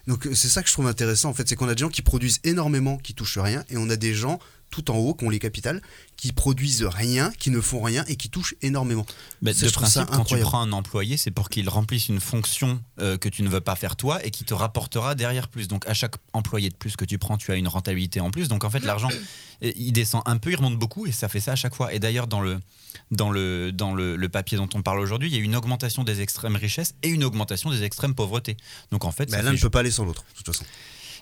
Donc 0.07 0.29
c'est 0.35 0.49
ça 0.49 0.63
que 0.63 0.69
je 0.69 0.73
trouve 0.73 0.87
intéressant 0.89 1.31
en 1.31 1.35
fait, 1.35 1.49
c'est 1.49 1.57
qu'on 1.57 1.69
a 1.69 1.75
des 1.75 1.81
gens 1.81 1.89
qui 1.89 2.03
produisent 2.03 2.41
énormément, 2.45 2.97
qui 2.99 3.15
touchent 3.15 3.39
rien, 3.39 3.65
et 3.71 3.77
on 3.77 3.89
a 3.91 3.97
des 3.97 4.15
gens 4.15 4.39
tout 4.77 4.91
en 4.91 4.97
haut, 4.97 5.15
qui 5.15 5.25
ont 5.25 5.31
les 5.31 5.39
capitales, 5.39 5.81
qui 6.17 6.33
produisent 6.33 6.85
rien, 6.85 7.33
qui 7.39 7.51
ne 7.51 7.61
font 7.61 7.81
rien 7.81 8.05
et 8.09 8.17
qui 8.17 8.29
touchent 8.29 8.55
énormément. 8.61 9.07
Ça, 9.43 9.53
de 9.53 9.55
ça 9.55 9.71
principe, 9.71 10.07
quand 10.11 10.25
tu 10.25 10.39
prends 10.39 10.61
un 10.61 10.73
employé, 10.73 11.17
c'est 11.17 11.31
pour 11.31 11.49
qu'il 11.49 11.69
remplisse 11.69 12.09
une 12.09 12.21
fonction 12.21 12.83
euh, 13.01 13.17
que 13.17 13.29
tu 13.31 13.43
ne 13.43 13.49
veux 13.49 13.61
pas 13.61 13.75
faire 13.75 13.97
toi 13.97 14.25
et 14.25 14.31
qui 14.31 14.45
te 14.45 14.53
rapportera 14.53 15.15
derrière 15.15 15.49
plus. 15.49 15.67
Donc 15.67 15.87
à 15.87 15.95
chaque 15.95 16.17
employé 16.35 16.69
de 16.69 16.75
plus 16.75 16.97
que 16.97 17.07
tu 17.07 17.17
prends, 17.17 17.39
tu 17.39 17.53
as 17.53 17.57
une 17.57 17.69
rentabilité 17.69 18.21
en 18.21 18.31
plus. 18.31 18.49
Donc 18.49 18.65
en 18.65 18.71
fait, 18.71 18.81
l'argent, 18.81 19.09
euh, 19.63 19.73
il 19.77 19.93
descend 19.93 20.23
un 20.27 20.37
peu, 20.37 20.51
il 20.51 20.57
remonte 20.57 20.79
beaucoup 20.79 21.07
et 21.07 21.13
ça 21.13 21.29
fait 21.29 21.41
ça 21.41 21.53
à 21.53 21.57
chaque 21.57 21.75
fois. 21.75 21.95
Et 21.95 21.99
d'ailleurs, 21.99 22.27
dans 22.27 22.43
le, 22.43 22.61
dans, 23.11 23.31
le, 23.31 23.73
dans 23.73 23.95
le, 23.95 24.17
le 24.17 24.29
papier 24.29 24.59
dont 24.59 24.69
on 24.75 24.83
parle 24.83 25.01
aujourd'hui, 25.01 25.31
il 25.31 25.35
y 25.35 25.39
a 25.39 25.43
une 25.43 25.57
augmentation 25.57 26.05
des 26.05 26.21
extrêmes 26.21 26.57
richesses 26.57 26.95
et 27.03 27.09
une 27.09 27.25
augmentation 27.25 27.71
des 27.71 27.83
extrêmes 27.83 28.15
pauvretés. 28.15 28.59
Donc 28.91 29.05
en 29.05 29.13
fait, 29.13 29.31
Mais 29.31 29.43
l'un 29.43 29.53
ne 29.53 29.59
peut 29.59 29.71
pas 29.71 29.81
aller 29.81 29.91
sans 29.91 30.05
l'autre, 30.05 30.25
de 30.33 30.37
toute 30.43 30.55
façon. 30.55 30.65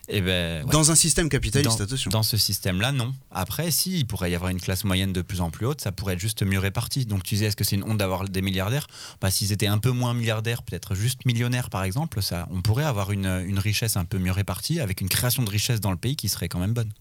Eh 0.08 0.20
ben, 0.20 0.64
ouais. 0.64 0.70
Dans 0.70 0.90
un 0.90 0.94
système 0.94 1.28
capitaliste, 1.28 1.78
dans, 1.78 1.84
attention. 1.84 2.10
dans 2.10 2.22
ce 2.22 2.36
système-là, 2.36 2.92
non. 2.92 3.14
Après, 3.30 3.70
si, 3.70 3.98
il 3.98 4.06
pourrait 4.06 4.30
y 4.30 4.34
avoir 4.34 4.50
une 4.50 4.60
classe 4.60 4.84
moyenne 4.84 5.12
de 5.12 5.22
plus 5.22 5.40
en 5.40 5.50
plus 5.50 5.66
haute, 5.66 5.80
ça 5.80 5.92
pourrait 5.92 6.14
être 6.14 6.20
juste 6.20 6.42
mieux 6.42 6.58
réparti. 6.58 7.06
Donc 7.06 7.22
tu 7.22 7.34
disais, 7.34 7.46
est-ce 7.46 7.56
que 7.56 7.64
c'est 7.64 7.76
une 7.76 7.84
honte 7.84 7.98
d'avoir 7.98 8.28
des 8.28 8.42
milliardaires? 8.42 8.86
Bah, 9.20 9.30
S'ils 9.30 9.52
étaient 9.52 9.66
un 9.66 9.78
peu 9.78 9.90
moins 9.90 10.14
milliardaires, 10.14 10.62
peut-être 10.62 10.94
juste 10.94 11.24
millionnaires 11.24 11.70
par 11.70 11.84
exemple, 11.84 12.22
ça, 12.22 12.46
on 12.50 12.62
pourrait 12.62 12.84
avoir 12.84 13.12
une, 13.12 13.44
une 13.46 13.58
richesse 13.58 13.96
un 13.96 14.04
peu 14.04 14.18
mieux 14.18 14.32
répartie, 14.32 14.80
avec 14.80 15.00
une 15.00 15.08
création 15.08 15.42
de 15.42 15.50
richesse 15.50 15.80
dans 15.80 15.90
le 15.90 15.96
pays 15.96 16.16
qui 16.16 16.28
serait 16.28 16.48
quand 16.48 16.58
même 16.58 16.74
bonne. 16.74 16.92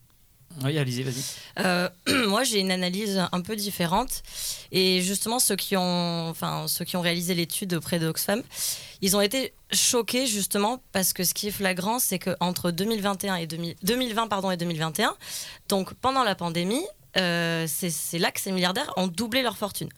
Oui, 0.64 0.78
Alizé, 0.78 1.04
vas-y. 1.04 1.24
Euh, 1.60 1.90
moi, 2.28 2.44
j'ai 2.44 2.60
une 2.60 2.72
analyse 2.72 3.22
un 3.32 3.42
peu 3.42 3.56
différente. 3.56 4.22
Et 4.72 5.02
justement, 5.02 5.40
ceux 5.40 5.56
qui 5.56 5.76
ont, 5.78 6.30
enfin, 6.30 6.68
ceux 6.68 6.86
qui 6.86 6.98
ont 6.98 7.02
réalisé 7.02 7.34
l'étude 7.34 7.74
auprès 7.74 8.00
d'Oxfam, 8.00 8.42
ils 9.02 9.16
ont 9.16 9.22
été 9.22 9.54
choqués 9.72 10.28
justement 10.28 10.82
parce 10.92 11.14
que 11.14 11.24
ce 11.24 11.34
qui 11.34 11.48
est 11.48 11.52
flagrant, 11.52 12.00
c'est 12.00 12.20
qu'entre 12.20 12.72
2021 12.72 13.36
et 13.36 13.48
2000 13.48 13.76
2020 13.84 14.28
pardon, 14.28 14.52
et 14.52 14.58
2021, 14.58 15.16
donc 15.70 15.94
pendant 15.96 16.24
la 16.24 16.36
pandémie, 16.36 16.86
euh, 17.18 17.66
c'est 17.68 18.20
là 18.20 18.32
que 18.32 18.40
ces 18.40 18.52
milliardaires 18.52 18.94
ont 18.98 19.08
doublé 19.08 19.42
leur 19.42 19.58
fortune. 19.58 19.90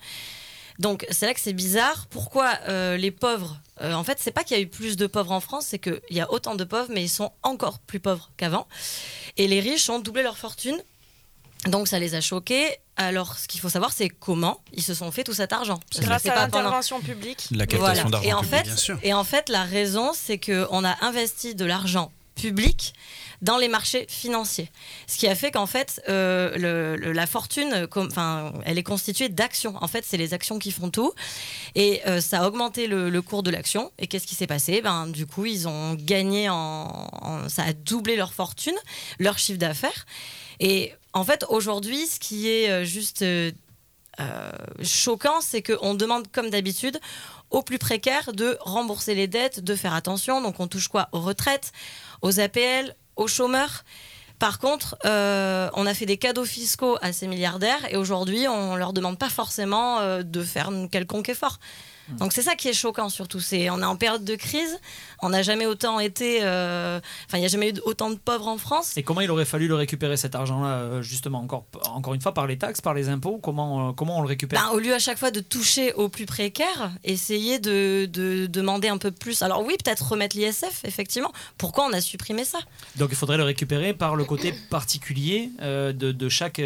Donc 0.80 1.06
c'est 1.10 1.26
là 1.26 1.34
que 1.34 1.40
c'est 1.40 1.54
bizarre. 1.54 2.08
Pourquoi 2.10 2.54
euh, 2.68 2.98
les 2.98 3.12
pauvres 3.12 3.60
euh, 3.82 3.94
En 3.94 4.04
fait, 4.04 4.18
c'est 4.22 4.32
pas 4.32 4.44
qu'il 4.44 4.58
y 4.58 4.60
a 4.60 4.64
eu 4.64 4.68
plus 4.68 4.98
de 4.98 5.08
pauvres 5.08 5.32
en 5.32 5.40
France, 5.40 5.66
c'est 5.70 5.80
qu'il 5.80 6.02
y 6.12 6.20
a 6.20 6.32
autant 6.32 6.56
de 6.56 6.64
pauvres, 6.64 6.90
mais 6.90 7.04
ils 7.04 7.10
sont 7.10 7.32
encore 7.44 7.80
plus 7.80 8.00
pauvres 8.00 8.32
qu'avant. 8.38 8.68
Et 9.38 9.48
les 9.48 9.60
riches 9.62 9.90
ont 9.90 10.00
doublé 10.00 10.24
leur 10.24 10.38
fortune. 10.38 10.78
Donc 11.68 11.88
ça 11.88 11.98
les 11.98 12.14
a 12.14 12.22
choqués. 12.22 12.78
Alors 12.98 13.38
ce 13.40 13.48
qu'il 13.48 13.60
faut 13.60 13.70
savoir, 13.70 13.92
c'est 13.92 14.08
comment 14.10 14.62
ils 14.74 14.84
se 14.84 14.94
sont 14.94 15.12
fait 15.12 15.24
tout 15.24 15.34
cet 15.34 15.52
argent. 15.52 15.80
Grâce 16.00 16.22
c'est 16.24 16.30
à 16.30 16.34
pas 16.34 16.42
pendant- 16.48 16.60
l'intervention 16.60 17.00
publique. 17.02 17.48
La 17.52 17.66
Voilà. 17.66 17.96
captation 17.96 18.10
d'argent 18.10 18.28
Et 18.30 18.34
en 18.34 18.42
public. 18.42 18.56
fait, 18.58 18.64
Bien 18.64 18.76
sûr. 18.78 19.00
et 19.02 19.14
en 19.14 19.24
fait, 19.24 19.50
la 19.50 19.64
raison, 19.64 20.12
c'est 20.14 20.38
qu'on 20.40 20.84
a 20.86 20.96
investi 21.04 21.56
de 21.56 21.66
l'argent 21.66 22.12
public 22.36 22.94
dans 23.42 23.58
les 23.58 23.68
marchés 23.68 24.06
financiers. 24.10 24.70
Ce 25.08 25.18
qui 25.18 25.28
a 25.28 25.36
fait 25.36 25.52
qu'en 25.52 25.66
fait, 25.66 26.02
euh, 26.10 26.98
la 27.14 27.28
fortune, 27.28 27.88
enfin, 27.96 28.54
elle 28.66 28.78
est 28.78 28.84
constituée 28.84 29.30
d'actions. 29.30 29.76
En 29.82 29.88
fait, 29.88 30.06
c'est 30.06 30.18
les 30.18 30.34
actions 30.34 30.60
qui 30.60 30.72
font 30.72 30.90
tout. 30.90 31.14
Et 31.76 32.02
euh, 32.08 32.22
ça 32.22 32.42
a 32.42 32.48
augmenté 32.48 32.88
le, 32.88 33.22
cours 33.22 33.44
de 33.44 33.52
l'action. 33.52 33.92
Et 34.00 34.08
qu'est-ce 34.08 34.28
qui 34.28 34.36
s'est 34.36 34.48
passé? 34.48 34.82
Ben, 34.82 35.08
Du 35.08 35.26
coup, 35.26 35.46
ils 35.46 35.68
ont 35.68 35.96
gagné, 35.96 36.50
en, 36.50 37.08
ça 37.48 37.64
a 37.64 37.74
doublé 37.74 38.16
leur 38.16 38.34
fortune, 38.34 38.76
leur 39.20 39.38
chiffre 39.38 39.60
d'affaires. 39.60 40.06
Et 40.60 40.94
en 41.14 41.24
fait, 41.24 41.46
aujourd'hui, 41.50 42.06
ce 42.08 42.20
qui 42.20 42.50
est 42.50 42.70
euh, 42.70 42.86
juste 42.86 43.24
choquant, 44.82 45.42
c'est 45.42 45.62
qu'on 45.62 45.94
demande, 45.94 46.32
comme 46.32 46.50
d'habitude, 46.50 47.00
aux 47.52 47.62
plus 47.62 47.78
précaires 47.78 48.34
de 48.34 48.58
rembourser 48.62 49.14
les 49.14 49.28
dettes, 49.28 49.64
de 49.64 49.76
faire 49.76 49.94
attention. 49.94 50.42
Donc, 50.42 50.60
on 50.60 50.68
touche 50.68 50.88
quoi? 50.88 51.10
Aux 51.12 51.22
retraites, 51.22 51.72
aux 52.26 52.40
APL, 52.40 52.96
aux 53.16 53.28
chômeurs. 53.28 53.86
Par 54.40 54.58
contre, 54.60 54.98
euh, 55.06 55.70
on 55.76 55.86
a 55.86 55.94
fait 55.94 56.08
des 56.08 56.18
cadeaux 56.18 56.44
fiscaux 56.44 56.98
à 57.02 57.14
ces 57.14 57.28
milliardaires 57.28 57.86
et 57.90 57.98
aujourd'hui, 57.98 58.48
on 58.48 58.76
leur 58.76 58.94
demande 58.94 59.20
pas 59.20 59.30
forcément 59.30 60.00
euh, 60.00 60.24
de 60.24 60.44
faire 60.44 60.70
un 60.70 60.88
quelconque 60.88 61.30
effort. 61.30 61.60
Donc 62.20 62.34
c'est 62.34 62.42
ça 62.42 62.56
qui 62.56 62.68
est 62.68 62.74
choquant 62.74 63.10
surtout. 63.10 63.40
C'est 63.40 63.70
on 63.70 63.80
est 63.82 63.86
en 63.86 63.96
période 63.96 64.24
de 64.24 64.36
crise. 64.36 64.80
On 65.22 65.30
n'a 65.30 65.42
jamais 65.42 65.66
autant 65.66 66.00
été. 66.00 66.40
euh, 66.44 67.00
Enfin, 67.28 67.38
il 67.38 67.42
n'y 67.42 67.46
a 67.46 67.50
jamais 67.50 67.70
eu 67.70 67.74
autant 67.86 68.10
de 68.12 68.16
pauvres 68.16 68.48
en 68.48 68.58
France. 68.58 68.96
Et 68.98 69.04
comment 69.04 69.22
il 69.22 69.32
aurait 69.32 69.46
fallu 69.46 69.68
le 69.68 69.76
récupérer 69.76 70.18
cet 70.18 70.36
argent-là, 70.36 70.68
euh, 70.70 71.02
justement, 71.02 71.40
encore, 71.40 71.66
encore 71.94 72.14
une 72.14 72.22
fois, 72.22 72.34
par 72.34 72.48
les 72.48 72.58
taxes, 72.58 72.82
par 72.82 72.94
les 72.94 73.10
impôts? 73.10 73.38
Comment, 73.42 73.90
euh, 73.90 73.92
comment 73.94 74.20
on 74.20 74.22
le 74.22 74.28
récupère? 74.28 74.62
Ben, 74.62 74.76
au 74.76 74.80
lieu 74.80 74.94
à 74.94 75.00
chaque 75.00 75.18
fois 75.18 75.32
de 75.32 75.40
toucher 75.40 75.94
aux 75.94 76.10
plus 76.10 76.26
précaires, 76.26 76.92
essayer 77.04 77.60
de, 77.60 78.06
de 78.12 78.46
demander 78.46 78.88
un 78.90 78.98
peu 78.98 79.12
plus. 79.12 79.42
Alors 79.42 79.64
oui, 79.66 79.76
peut-être 79.84 80.08
remettre 80.12 80.38
l'ISF, 80.38 80.84
effectivement. 80.86 81.32
Pourquoi 81.58 81.86
on 81.86 81.94
a 81.94 82.02
supprimé 82.02 82.46
ça? 82.46 82.60
Donc 82.98 83.10
il 83.12 83.16
faudrait 83.16 83.38
le 83.38 83.44
récupérer 83.44 83.94
par 83.94 84.16
le 84.16 84.26
côté 84.26 84.54
particulier 84.70 85.50
euh, 85.62 85.94
de, 85.94 86.12
de 86.12 86.30
chaque 86.30 86.62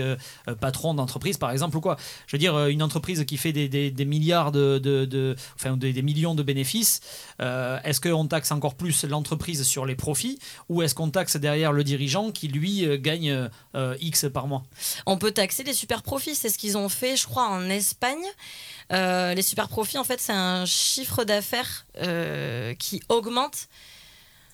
patron 0.60 0.94
d'entreprise, 0.94 1.38
par 1.38 1.52
exemple, 1.52 1.78
ou 1.78 1.82
quoi? 1.82 1.98
Je 2.28 2.36
veux 2.36 2.40
dire, 2.40 2.68
une 2.68 2.84
entreprise 2.84 3.24
qui 3.26 3.38
fait 3.38 3.54
des, 3.54 3.70
des- 3.70 3.92
des 3.92 4.06
milliards 4.06 4.52
de, 4.52 4.78
de- 4.80 5.06
de- 5.06 5.29
enfin 5.56 5.78
des, 5.78 6.02
millions 6.02 6.36
de 6.36 6.44
bénéfices, 6.44 7.02
euh, 7.42 7.80
est-ce 7.84 8.02
qu'on 8.02 8.28
taxe 8.28 8.52
encore 8.52 8.76
plus 8.76 9.04
l'entreprise 9.04 9.64
sur 9.64 9.86
les 9.86 9.96
profits, 9.96 10.40
ou 10.70 10.82
est-ce 10.82 10.96
qu'on 10.96 11.10
taxe 11.10 11.38
derrière 11.38 11.72
le 11.72 11.84
dirigeant 11.84 12.32
qui 12.32 12.48
lui 12.48 12.86
euh, 12.86 12.98
gagne 12.98 13.50
euh, 13.76 13.96
X 14.00 14.26
par 14.34 14.48
mois? 14.48 14.64
On 15.06 15.18
peut 15.18 15.32
taxer 15.32 15.64
les 15.64 15.74
super 15.74 16.02
profits. 16.02 16.36
C'est 16.36 16.50
ce 16.50 16.58
qu'ils 16.58 16.78
ont 16.78 16.90
fait, 16.90 17.16
je 17.16 17.26
crois, 17.26 17.48
en 17.48 17.70
Espagne. 17.70 18.24
Les 18.92 19.42
super 19.42 19.68
profits, 19.68 19.98
en 19.98 20.04
fait, 20.04 20.20
c'est 20.20 20.34
un 20.34 20.66
chiffre 20.66 21.24
d'affaires 21.24 21.86
qui 22.80 23.02
augmente. 23.10 23.68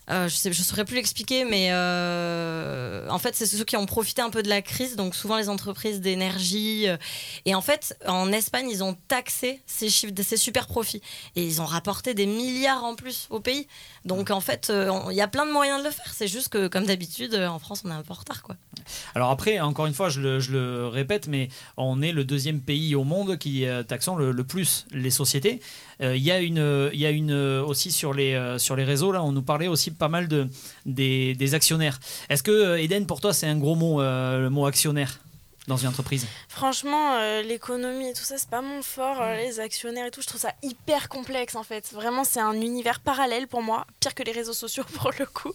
Euh, 0.09 0.29
je 0.29 0.49
ne 0.49 0.53
saurais 0.53 0.85
plus 0.85 0.95
l'expliquer, 0.95 1.45
mais 1.45 1.69
euh, 1.71 3.07
en 3.09 3.17
fait, 3.17 3.35
c'est 3.35 3.45
ceux 3.45 3.63
qui 3.63 3.75
ont 3.75 3.85
profité 3.85 4.21
un 4.21 4.29
peu 4.29 4.43
de 4.43 4.49
la 4.49 4.61
crise, 4.61 4.95
donc 4.95 5.15
souvent 5.15 5.37
les 5.37 5.49
entreprises 5.49 5.99
d'énergie. 5.99 6.87
euh, 6.87 6.97
et 7.45 7.55
en 7.55 7.61
fait, 7.61 7.97
en 8.07 8.31
Espagne, 8.31 8.69
ils 8.69 8.83
ont 8.83 8.95
taxé 9.07 9.61
ces, 9.65 9.89
chiffres, 9.89 10.13
ces 10.21 10.37
super 10.37 10.67
profits. 10.67 11.01
Et 11.35 11.43
ils 11.45 11.61
ont 11.61 11.65
rapporté 11.65 12.13
des 12.13 12.25
milliards 12.27 12.83
en 12.83 12.95
plus 12.95 13.27
au 13.29 13.39
pays. 13.39 13.67
Donc 14.05 14.29
en 14.29 14.39
fait, 14.39 14.69
euh, 14.69 14.91
il 15.09 15.15
y 15.15 15.21
a 15.21 15.27
plein 15.27 15.47
de 15.47 15.51
moyens 15.51 15.79
de 15.79 15.85
le 15.85 15.91
faire. 15.91 16.11
C'est 16.13 16.27
juste 16.27 16.49
que, 16.49 16.67
comme 16.67 16.85
d'habitude, 16.85 17.33
euh, 17.33 17.47
en 17.47 17.57
France, 17.57 17.81
on 17.85 17.89
est 17.89 17.93
un 17.93 18.03
peu 18.03 18.11
en 18.11 18.17
retard. 18.17 18.43
Quoi. 18.43 18.55
Alors 19.15 19.31
après, 19.31 19.59
encore 19.59 19.87
une 19.87 19.95
fois, 19.95 20.09
je 20.09 20.21
le, 20.21 20.87
répète, 20.87 21.27
mais 21.27 21.49
on 21.75 22.03
est 22.03 22.11
le 22.11 22.23
deuxième 22.23 22.59
pays 22.61 22.93
au 22.93 23.03
monde 23.03 23.37
qui 23.37 23.65
euh, 23.65 23.81
taxons 23.81 24.15
le, 24.15 24.43
plus 24.43 24.85
les 24.91 25.09
sociétés. 25.09 25.59
Il 26.01 26.17
y 26.17 26.29
a 26.29 26.39
une, 26.39 26.89
y 26.93 27.05
a 27.05 27.09
une 27.09 27.31
aussi 27.31 27.89
sur 27.89 28.13
les 28.13 28.57
sur 28.59 28.75
les 28.75 28.83
réseaux 28.83 29.13
là, 29.13 29.23
on 29.23 29.31
nous 29.31 29.41
parlait 29.41 29.67
aussi 29.67 29.91
pas 29.91 30.09
mal 30.09 30.27
de 30.27 30.47
des, 30.85 31.53
actionnaires. 31.53 31.99
Est-ce 32.29 32.43
que 32.43 32.77
Eden 32.77 33.07
pour 33.07 33.21
toi 33.21 33.33
c'est 33.33 33.47
un 33.47 33.57
gros 33.57 33.75
mot 33.75 34.01
le 34.01 34.49
mot 34.49 34.65
actionnaire? 34.65 35.19
Dans 35.67 35.77
une 35.77 35.87
entreprise 35.87 36.27
Franchement, 36.47 37.15
euh, 37.15 37.41
l'économie 37.41 38.09
et 38.09 38.13
tout 38.13 38.23
ça, 38.23 38.37
c'est 38.37 38.49
pas 38.49 38.61
mon 38.61 38.81
fort. 38.81 39.17
Mm. 39.17 39.21
euh, 39.21 39.37
les 39.37 39.59
actionnaires 39.59 40.05
et 40.05 40.11
tout, 40.11 40.21
je 40.21 40.27
trouve 40.27 40.41
ça 40.41 40.53
hyper 40.63 41.09
complexe 41.09 41.55
en 41.55 41.63
fait. 41.63 41.91
Vraiment, 41.91 42.23
c'est 42.23 42.39
un 42.39 42.53
univers 42.53 42.99
parallèle 42.99 43.47
pour 43.47 43.61
moi, 43.61 43.85
pire 43.99 44.13
que 44.13 44.23
les 44.23 44.31
réseaux 44.31 44.53
sociaux 44.53 44.83
pour 44.93 45.11
le 45.17 45.25
coup. 45.25 45.53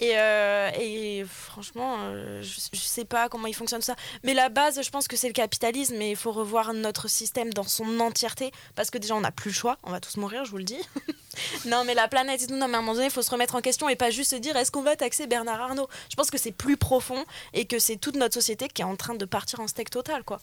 Et, 0.00 0.12
euh, 0.16 0.70
et 0.78 1.24
franchement, 1.28 1.96
euh, 2.00 2.42
je, 2.42 2.60
je 2.72 2.80
sais 2.80 3.04
pas 3.04 3.28
comment 3.28 3.46
il 3.46 3.54
fonctionne 3.54 3.80
tout 3.80 3.86
ça. 3.86 3.96
Mais 4.24 4.34
la 4.34 4.48
base, 4.48 4.82
je 4.82 4.90
pense 4.90 5.08
que 5.08 5.16
c'est 5.16 5.28
le 5.28 5.32
capitalisme 5.34 6.00
et 6.00 6.10
il 6.10 6.16
faut 6.16 6.32
revoir 6.32 6.72
notre 6.74 7.08
système 7.08 7.52
dans 7.52 7.64
son 7.64 8.00
entièreté 8.00 8.52
parce 8.74 8.90
que 8.90 8.98
déjà, 8.98 9.14
on 9.14 9.20
n'a 9.20 9.32
plus 9.32 9.50
le 9.50 9.54
choix. 9.54 9.78
On 9.82 9.90
va 9.90 10.00
tous 10.00 10.16
mourir, 10.16 10.44
je 10.44 10.50
vous 10.50 10.58
le 10.58 10.64
dis. 10.64 10.80
non, 11.66 11.84
mais 11.84 11.94
la 11.94 12.08
planète 12.08 12.42
et 12.42 12.46
tout, 12.46 12.56
non, 12.56 12.68
mais 12.68 12.74
à 12.74 12.78
un 12.78 12.80
moment 12.82 12.94
donné, 12.94 13.06
il 13.06 13.10
faut 13.12 13.22
se 13.22 13.30
remettre 13.30 13.54
en 13.54 13.60
question 13.60 13.88
et 13.88 13.96
pas 13.96 14.10
juste 14.10 14.30
se 14.30 14.36
dire 14.36 14.56
est-ce 14.56 14.70
qu'on 14.70 14.82
va 14.82 14.96
taxer 14.96 15.26
Bernard 15.26 15.60
Arnault? 15.60 15.88
Je 16.10 16.16
pense 16.16 16.30
que 16.30 16.38
c'est 16.38 16.52
plus 16.52 16.76
profond 16.76 17.24
et 17.54 17.64
que 17.66 17.78
c'est 17.78 17.96
toute 17.96 18.16
notre 18.16 18.34
société 18.34 18.68
qui 18.68 18.82
est 18.82 18.86
en 18.86 18.96
train 18.96 19.14
de 19.14 19.24
partir 19.24 19.60
en 19.60 19.68
steak 19.68 19.90
total, 19.90 20.24
quoi. 20.24 20.40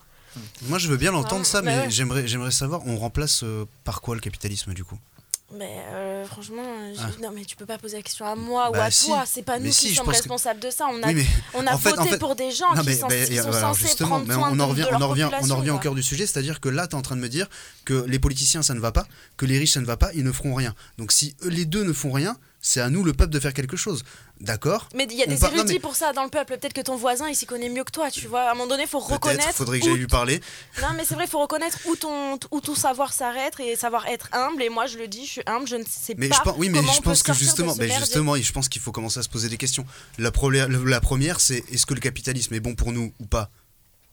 Moi, 0.64 0.78
je 0.78 0.88
veux 0.88 0.98
bien 0.98 1.12
l'entendre 1.12 1.42
Ah, 1.42 1.50
ça, 1.50 1.62
bah 1.62 1.72
mais 1.72 1.80
ouais. 1.86 1.90
j'aimerais, 1.90 2.28
j'aimerais 2.28 2.52
savoir, 2.52 2.82
on 2.86 2.98
remplace 2.98 3.44
euh, 3.44 3.66
par 3.84 4.02
quoi 4.02 4.14
le 4.16 4.22
capitalisme 4.22 4.74
du 4.74 4.84
coup? 4.84 4.98
Mais 5.52 5.78
euh, 5.94 6.26
franchement, 6.26 6.62
euh, 6.64 6.94
Ah. 7.00 7.10
non 7.24 7.32
mais 7.34 7.44
tu 7.44 7.56
peux 7.56 7.66
pas 7.66 7.80
poser 7.80 7.98
la 7.98 8.04
question 8.04 8.24
à 8.26 8.36
moi 8.36 8.70
ou 8.70 8.74
Bah 8.74 8.84
à 8.86 8.92
si. 8.92 9.08
toi, 9.08 9.24
c'est 9.26 9.42
pas 9.42 9.58
Mais 9.58 9.66
nous 9.68 9.72
si, 9.74 9.88
qui 9.90 9.96
sommes 9.96 10.06
que- 10.06 10.12
responsables 10.12 10.60
de 10.60 10.70
ça. 10.70 10.86
On 10.92 11.02
a, 11.02 11.08
Oui, 11.08 11.16
mais 11.16 11.26
on 11.56 11.66
a 11.66 11.74
en 11.74 11.78
fait- 11.80 11.90
voté 11.90 12.02
en 12.02 12.06
fait- 12.06 12.18
pour 12.20 12.36
des 12.36 12.52
gens 12.52 12.74
Non, 12.76 12.82
qui 12.82 12.88
mais- 12.90 12.96
sont, 12.96 13.08
bah, 13.08 13.16
qui 13.26 13.34
et, 13.34 13.38
sont 13.42 13.48
alors, 13.48 13.60
censés 13.60 13.82
justement, 13.86 14.10
prendre 14.10 14.28
mais 14.28 14.34
soin 14.36 14.50
on 14.52 14.60
en 14.60 14.68
revient, 14.68 14.82
de 14.84 14.88
on 14.96 15.02
en 15.02 15.08
revient, 15.08 15.28
on 15.42 15.50
en 15.50 15.56
revient 15.58 15.70
au 15.72 15.80
cœur 15.80 15.96
du 15.96 16.04
sujet, 16.04 16.28
c'est-à-dire 16.28 16.60
que 16.60 16.70
là, 16.70 16.86
tu 16.88 16.92
es 16.92 17.00
en 17.00 17.02
train 17.02 17.16
de 17.16 17.22
me 17.22 17.30
dire 17.30 17.48
que 17.84 18.06
les 18.08 18.20
politiciens, 18.20 18.62
ça 18.62 18.76
ne 18.76 18.80
va 18.80 18.92
pas, 18.92 19.08
que 19.38 19.46
les 19.48 19.58
riches, 19.58 19.74
ça 19.74 19.82
ne 19.82 19.86
va 19.88 19.98
pas, 19.98 20.12
ils 20.14 20.24
ne 20.24 20.32
feront 20.32 20.54
rien. 20.54 20.76
Donc 21.00 21.12
si 21.12 21.36
eux, 21.44 21.50
les 21.50 21.66
deux 21.66 21.84
ne 21.84 21.94
font 21.94 22.12
rien, 22.12 22.38
c'est 22.62 22.82
à 22.82 22.90
nous, 22.90 23.04
le 23.04 23.14
peuple, 23.14 23.32
de 23.32 23.40
faire 23.40 23.54
quelque 23.54 23.78
chose. 23.78 24.04
D'accord 24.42 24.88
Mais 24.96 25.06
il 25.10 25.18
y 25.18 25.24
a 25.24 25.26
des 25.26 25.44
érudits 25.44 25.74
mais- 25.74 25.80
pour 25.80 25.96
ça 25.96 26.14
dans 26.14 26.24
le 26.24 26.30
peuple. 26.30 26.58
Peut-être 26.58 26.74
que 26.74 26.82
ton 26.82 26.96
voisin, 26.96 27.28
il 27.28 27.36
s'y 27.36 27.46
connaît 27.46 27.68
mieux 27.70 27.84
que 27.84 27.92
toi, 27.92 28.10
tu 28.10 28.28
vois. 28.28 28.42
À 28.44 28.52
un 28.52 28.54
moment 28.54 28.68
donné, 28.68 28.84
il 28.84 28.90
faut 28.90 29.00
reconnaître. 29.00 29.54
faudrait 29.54 29.80
que 29.80 29.86
j'aille 29.86 29.96
lui 29.98 30.08
parler. 30.08 30.40
Non, 30.82 30.90
mais 30.96 31.04
c'est 31.06 31.16
vrai, 31.16 31.26
il 31.26 31.30
faut 31.30 31.42
reconnaître 31.42 31.78
où 31.88 31.96
ton, 31.96 32.40
où 32.52 32.62
ton 32.62 32.76
savoir 32.76 33.12
s'arrête 33.12 33.60
et 33.60 33.76
savoir 33.76 34.08
être 34.08 34.30
humble. 34.32 34.64
Et 34.64 34.70
moi, 34.70 34.86
je 34.86 34.98
le 34.98 35.08
dis, 35.08 35.26
je 35.26 35.32
suis 35.32 35.42
humble, 35.46 35.68
je 35.68 35.76
ne 35.76 35.84
sais 35.84 36.16
Mais 36.18 36.30
pas. 36.30 36.38
je 36.38 36.42
pense, 36.42 36.56
oui, 36.58 36.70
mais 36.70 36.82
je 36.82 37.02
pense 37.02 37.22
que 37.24 37.34
justement, 37.34 37.76
mais 37.78 37.90
justement, 37.90 38.36
je 38.36 38.52
pense 38.54 38.70
qu'il 38.70 38.82
faut 38.82 38.92
commencer 38.94 39.20
à 39.20 39.24
se 39.24 39.30
poser 39.30 39.50
des 39.50 39.58
questions. 39.58 39.86
La, 40.18 40.32
la 40.86 41.02
première, 41.02 41.40
c'est 41.42 41.64
est-ce 41.72 41.86
que 41.86 41.94
le 41.94 42.00
capitalisme 42.00 42.54
est 42.54 42.60
bon 42.62 42.76
pour 42.76 42.92
nous 42.94 43.14
ou 43.20 43.26
pas? 43.26 43.50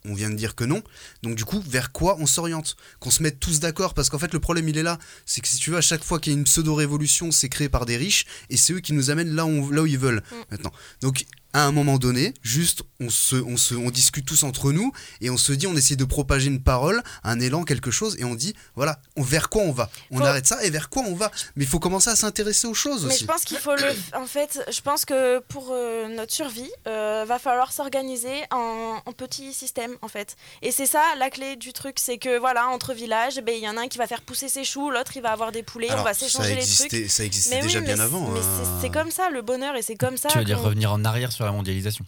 On 0.08 0.14
vient 0.14 0.30
de 0.30 0.34
dire 0.34 0.54
que 0.54 0.64
non. 0.64 0.82
Donc 1.22 1.34
du 1.34 1.44
coup, 1.44 1.62
vers 1.66 1.92
quoi 1.92 2.16
on 2.18 2.26
s'oriente? 2.26 2.76
Qu'on 3.00 3.10
se 3.10 3.22
mette 3.22 3.40
tous 3.40 3.60
d'accord 3.60 3.94
Parce 3.94 4.08
qu'en 4.08 4.18
fait, 4.18 4.32
le 4.32 4.40
problème, 4.40 4.68
il 4.68 4.78
est 4.78 4.82
là. 4.82 4.98
C'est 5.24 5.40
que 5.40 5.48
si 5.48 5.56
tu 5.56 5.70
veux, 5.70 5.76
à 5.76 5.82
chaque 5.82 6.04
fois 6.04 6.18
qu'il 6.18 6.32
y 6.32 6.36
a 6.36 6.38
une 6.38 6.44
pseudo-révolution, 6.44 7.32
c'est 7.32 7.48
créé 7.48 7.68
par 7.68 7.86
des 7.86 7.96
riches 7.96 8.24
et 8.50 8.56
c'est 8.56 8.72
eux 8.72 8.80
qui 8.80 8.92
nous 8.92 9.10
amènent 9.10 9.34
là 9.34 9.46
où, 9.46 9.70
là 9.70 9.82
où 9.82 9.86
ils 9.86 9.98
veulent. 9.98 10.22
Mm. 10.30 10.34
Maintenant. 10.50 10.72
Donc 11.00 11.24
à 11.52 11.62
un 11.64 11.72
moment 11.72 11.96
donné, 11.98 12.34
juste, 12.42 12.82
on, 13.00 13.08
se, 13.08 13.36
on, 13.36 13.56
se, 13.56 13.74
on 13.74 13.90
discute 13.90 14.26
tous 14.26 14.42
entre 14.42 14.72
nous 14.72 14.92
et 15.20 15.30
on 15.30 15.36
se 15.38 15.52
dit, 15.52 15.66
on 15.66 15.74
essaie 15.76 15.96
de 15.96 16.04
propager 16.04 16.48
une 16.48 16.62
parole, 16.62 17.02
un 17.24 17.40
élan, 17.40 17.64
quelque 17.64 17.90
chose, 17.90 18.16
et 18.18 18.24
on 18.24 18.34
dit, 18.34 18.54
voilà, 18.74 18.98
on, 19.16 19.22
vers 19.22 19.48
quoi 19.48 19.62
on 19.62 19.72
va? 19.72 19.88
On 20.10 20.18
Faut- 20.18 20.24
arrête 20.24 20.46
ça 20.46 20.62
et 20.64 20.70
vers 20.70 20.90
quoi 20.90 21.02
on 21.06 21.14
va? 21.14 21.30
Mais 21.56 21.64
il 21.64 21.68
faut 21.68 21.78
commencer 21.78 22.10
à 22.10 22.16
s'intéresser 22.16 22.66
aux 22.66 22.74
choses 22.74 23.04
Mais 23.06 23.14
aussi. 23.14 23.20
je 23.24 23.26
pense 23.26 23.44
qu'il 23.44 23.56
faut 23.58 23.74
le. 23.74 23.84
En 24.14 24.26
fait, 24.26 24.60
je 24.70 24.80
pense 24.82 25.04
que 25.06 25.38
pour 25.40 25.68
euh, 25.72 26.08
notre 26.14 26.32
survie, 26.34 26.70
euh, 26.86 27.24
va 27.26 27.38
falloir 27.38 27.72
s'organiser 27.72 28.34
en, 28.50 28.98
en 29.04 29.12
petits 29.12 29.52
systèmes, 29.54 29.96
en 30.02 30.08
fait. 30.08 30.36
Et 30.62 30.72
c'est 30.72 30.86
ça 30.86 31.02
la 31.18 31.30
clé 31.30 31.56
du 31.56 31.72
truc, 31.72 31.96
c'est 31.98 32.18
que 32.18 32.38
voilà, 32.38 32.66
entre 32.68 32.92
villages, 32.92 33.36
ben, 33.44 33.54
il 33.56 33.62
y 33.62 33.68
en 33.68 33.76
a 33.76 33.82
un 33.82 33.88
qui 33.88 33.98
va 33.98 34.06
faire 34.06 34.20
pousser 34.22 34.48
ses 34.48 34.64
choux, 34.64 34.90
l'autre 34.90 35.12
il 35.16 35.22
va 35.22 35.30
avoir 35.32 35.52
des 35.52 35.62
poulets, 35.62 35.88
on 35.92 36.02
va 36.02 36.12
s'échanger 36.14 36.54
les 36.56 36.66
trucs. 36.66 37.10
ça 37.10 37.24
existait 37.24 37.56
Mais 37.56 37.62
déjà 37.62 37.78
oui, 37.78 37.84
bien 37.86 37.96
mais 37.96 38.02
avant. 38.02 38.28
Mais 38.30 38.40
hein. 38.40 38.78
c'est- 38.82 38.90
comme 38.90 39.10
ça 39.10 39.30
le 39.30 39.42
bonheur 39.42 39.74
et 39.76 39.82
c'est 39.82 39.96
comme 39.96 40.16
ça. 40.16 40.28
Tu 40.28 40.38
veux 40.38 40.44
dire 40.44 40.60
revenir 40.60 40.92
en 40.92 41.04
arrière 41.04 41.32
sur 41.32 41.45
la 41.46 41.52
mondialisation 41.52 42.04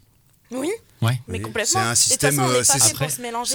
Oui, 0.51 0.71
Ouais. 1.03 1.21
mais 1.29 1.41
complètement. 1.41 1.81
c'est 1.81 1.87
un 1.87 1.95
système, 1.95 2.39
euh, 2.41 2.63
c'est- 2.65 2.77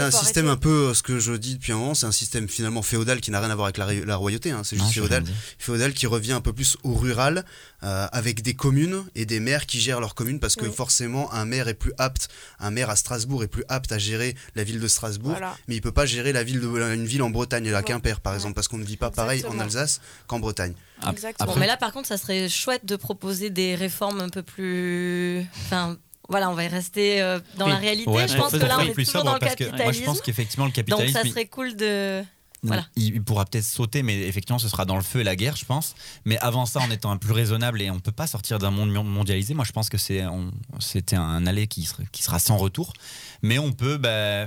un 0.02 0.12
système 0.12 0.48
un 0.48 0.56
peu, 0.56 0.90
euh, 0.90 0.94
ce 0.94 1.02
que 1.02 1.20
je 1.20 1.34
dis 1.34 1.56
depuis 1.56 1.72
un 1.72 1.78
moment, 1.78 1.96
c'est 1.96 2.06
un 2.06 2.12
système 2.12 2.48
finalement 2.48 2.82
féodal 2.84 3.20
qui 3.20 3.32
n'a 3.32 3.40
rien 3.40 3.50
à 3.50 3.56
voir 3.56 3.66
avec 3.66 3.78
la, 3.78 3.92
la 4.06 4.16
royauté, 4.16 4.52
hein, 4.52 4.62
c'est 4.64 4.78
juste 4.78 4.92
féodal. 4.94 5.24
Féodal 5.58 5.94
qui 5.94 6.06
revient 6.08 6.34
un 6.34 6.42
peu 6.42 6.54
plus 6.54 6.78
au 6.84 6.94
rural, 6.94 7.44
euh, 7.84 8.08
avec 8.12 8.44
des 8.44 8.54
communes 8.54 9.04
et 9.16 9.26
des 9.26 9.40
maires 9.40 9.66
qui 9.66 9.82
gèrent 9.82 10.00
leurs 10.00 10.14
communes, 10.16 10.40
parce 10.40 10.56
que 10.56 10.66
Oui. 10.66 10.72
forcément 10.74 11.34
un 11.34 11.46
maire 11.46 11.68
est 11.68 11.74
plus 11.74 11.94
apte, 11.98 12.30
un 12.60 12.70
maire 12.72 12.90
à 12.92 12.96
Strasbourg 12.96 13.44
est 13.44 13.48
plus 13.48 13.66
apte 13.70 13.92
à 13.92 13.98
gérer 13.98 14.36
la 14.56 14.64
ville 14.64 14.80
de 14.80 14.88
Strasbourg, 14.88 15.32
Voilà. 15.32 15.58
mais 15.68 15.76
il 15.76 15.82
peut 15.82 15.92
pas 15.92 16.06
gérer 16.06 16.32
la 16.32 16.44
ville 16.44 16.60
de, 16.62 16.68
une 16.94 17.06
ville 17.06 17.24
en 17.24 17.30
Bretagne, 17.32 17.72
Ouais. 17.74 17.84
Quimper 17.84 18.22
par 18.22 18.36
exemple, 18.36 18.54
parce 18.54 18.68
qu'on 18.68 18.78
ne 18.78 18.86
vit 18.86 18.98
pas 18.98 19.10
pareil 19.10 19.44
en. 19.48 19.58
Alsace 19.60 20.00
qu'en 20.28 20.40
Bretagne. 20.40 20.74
Exactement. 21.10 21.52
Bon, 21.54 21.60
mais 21.60 21.68
là, 21.68 21.76
par 21.78 21.92
contre, 21.92 22.08
ça 22.08 22.18
serait 22.18 22.48
chouette 22.50 22.86
de 22.86 22.96
proposer 22.96 23.50
des 23.50 23.76
réformes 23.76 24.22
un 24.22 24.30
peu 24.30 24.44
plus. 24.44 25.46
Enfin, 25.66 25.98
voilà, 26.30 26.50
on 26.50 26.54
va 26.54 26.64
y 26.64 26.68
rester 26.68 27.22
euh, 27.22 27.40
dans 27.58 27.66
Oui. 27.66 27.72
la 27.72 27.78
réalité. 27.78 28.10
Ouais, 28.10 28.28
je 28.28 28.36
pense 28.38 28.52
que 28.52 28.58
là, 28.58 28.78
on 28.80 28.84
plus 28.84 29.04
est 29.04 29.06
toujours 29.06 29.12
sobre, 29.22 29.26
dans 29.26 29.34
le 29.34 29.40
parce 29.40 29.56
que 29.56 29.64
capitalisme. 29.66 29.84
Moi, 29.84 29.92
je 29.94 30.04
pense 30.06 30.22
qu'effectivement, 30.22 30.66
le 30.66 30.70
Donc, 30.72 30.76
capitalisme, 30.76 31.14
ça 31.14 31.22
il- 31.26 31.30
serait 31.32 31.46
cool 31.48 31.76
de. 31.76 32.24
Voilà. 32.66 32.86
il, 32.96 33.16
il 33.16 33.22
pourra 33.22 33.44
peut-être 33.44 33.66
sauter, 33.66 34.04
mais 34.04 34.18
effectivement, 34.22 34.58
ce 34.58 34.70
sera 34.70 34.86
dans 34.86 34.96
le 34.96 35.02
feu 35.02 35.20
et 35.20 35.24
la 35.26 35.36
guerre, 35.36 35.58
je 35.58 35.66
pense. 35.66 35.96
Mais 36.24 36.38
avant 36.38 36.66
ça, 36.66 36.80
en 36.80 36.90
étant 36.92 37.12
un 37.12 37.18
plus 37.18 37.34
raisonnable 37.34 37.82
et 37.82 37.92
on 37.92 38.00
peut 38.00 38.14
pas 38.14 38.26
sortir 38.26 38.58
d'un 38.58 38.72
monde 38.72 38.90
mon- 38.90 39.04
mondialisé, 39.04 39.54
moi, 39.54 39.66
je 39.66 39.74
pense 39.74 39.90
que 39.90 39.98
c'est 39.98 40.26
on- 40.26 40.50
c'était 40.80 41.18
un 41.18 41.46
aller 41.46 41.68
qui 41.68 41.84
sera, 41.84 42.04
qui 42.14 42.24
sera 42.24 42.40
sans 42.40 42.56
retour. 42.58 42.94
Mais 43.42 43.60
on 43.60 43.74
peut. 43.74 43.98
bah, 43.98 44.46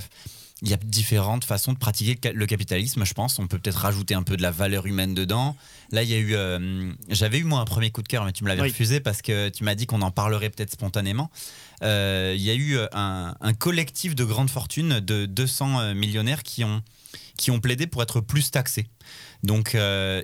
il 0.63 0.69
y 0.69 0.73
a 0.73 0.77
différentes 0.77 1.45
façons 1.45 1.71
de 1.73 1.77
pratiquer 1.77 2.13
le 2.15 2.19
ca- 2.23 2.33
le 2.33 2.45
capitalisme, 2.47 3.05
je 3.05 3.13
pense. 3.13 3.37
On 3.37 3.45
peut 3.45 3.59
peut-être 3.59 3.75
rajouter 3.77 4.15
un 4.15 4.23
peu 4.23 4.35
de 4.35 4.41
la 4.41 4.49
valeur 4.49 4.87
humaine 4.87 5.13
dedans. 5.13 5.55
Là, 5.91 6.01
il 6.01 6.09
y 6.09 6.15
a 6.15 6.17
eu. 6.17 6.33
euh, 6.35 6.91
J'avais 7.09 7.37
eu, 7.37 7.43
moi, 7.43 7.59
un 7.59 7.65
premier 7.65 7.91
coup 7.91 8.01
de 8.01 8.07
cœur, 8.07 8.25
mais 8.25 8.31
tu 8.31 8.43
me 8.43 8.49
l'avais 8.49 8.63
Oui. 8.63 8.69
refusé 8.69 8.99
parce 8.99 9.21
que 9.21 9.49
tu 9.49 9.63
m'as 9.63 9.75
dit 9.75 9.85
qu'on 9.85 10.01
en 10.01 10.09
parlerait 10.09 10.49
peut-être 10.49 10.71
spontanément. 10.71 11.29
Euh, 11.83 12.33
Il 12.35 12.41
y 12.41 12.49
a 12.49 12.53
eu 12.53 12.77
euh, 12.77 12.87
un, 12.93 13.53
collectif 13.53 14.15
de 14.15 14.23
grandes 14.23 14.49
fortunes 14.49 14.99
de 14.99 15.25
200 15.25 15.79
euh, 15.79 15.93
millionnaires 15.93 16.43
qui 16.43 16.63
ont, 16.63 16.81
qui 17.37 17.51
ont 17.51 17.59
plaidé 17.59 17.87
pour 17.87 18.01
être 18.01 18.19
plus 18.21 18.51
taxés. 18.51 18.87
Donc, 19.43 19.77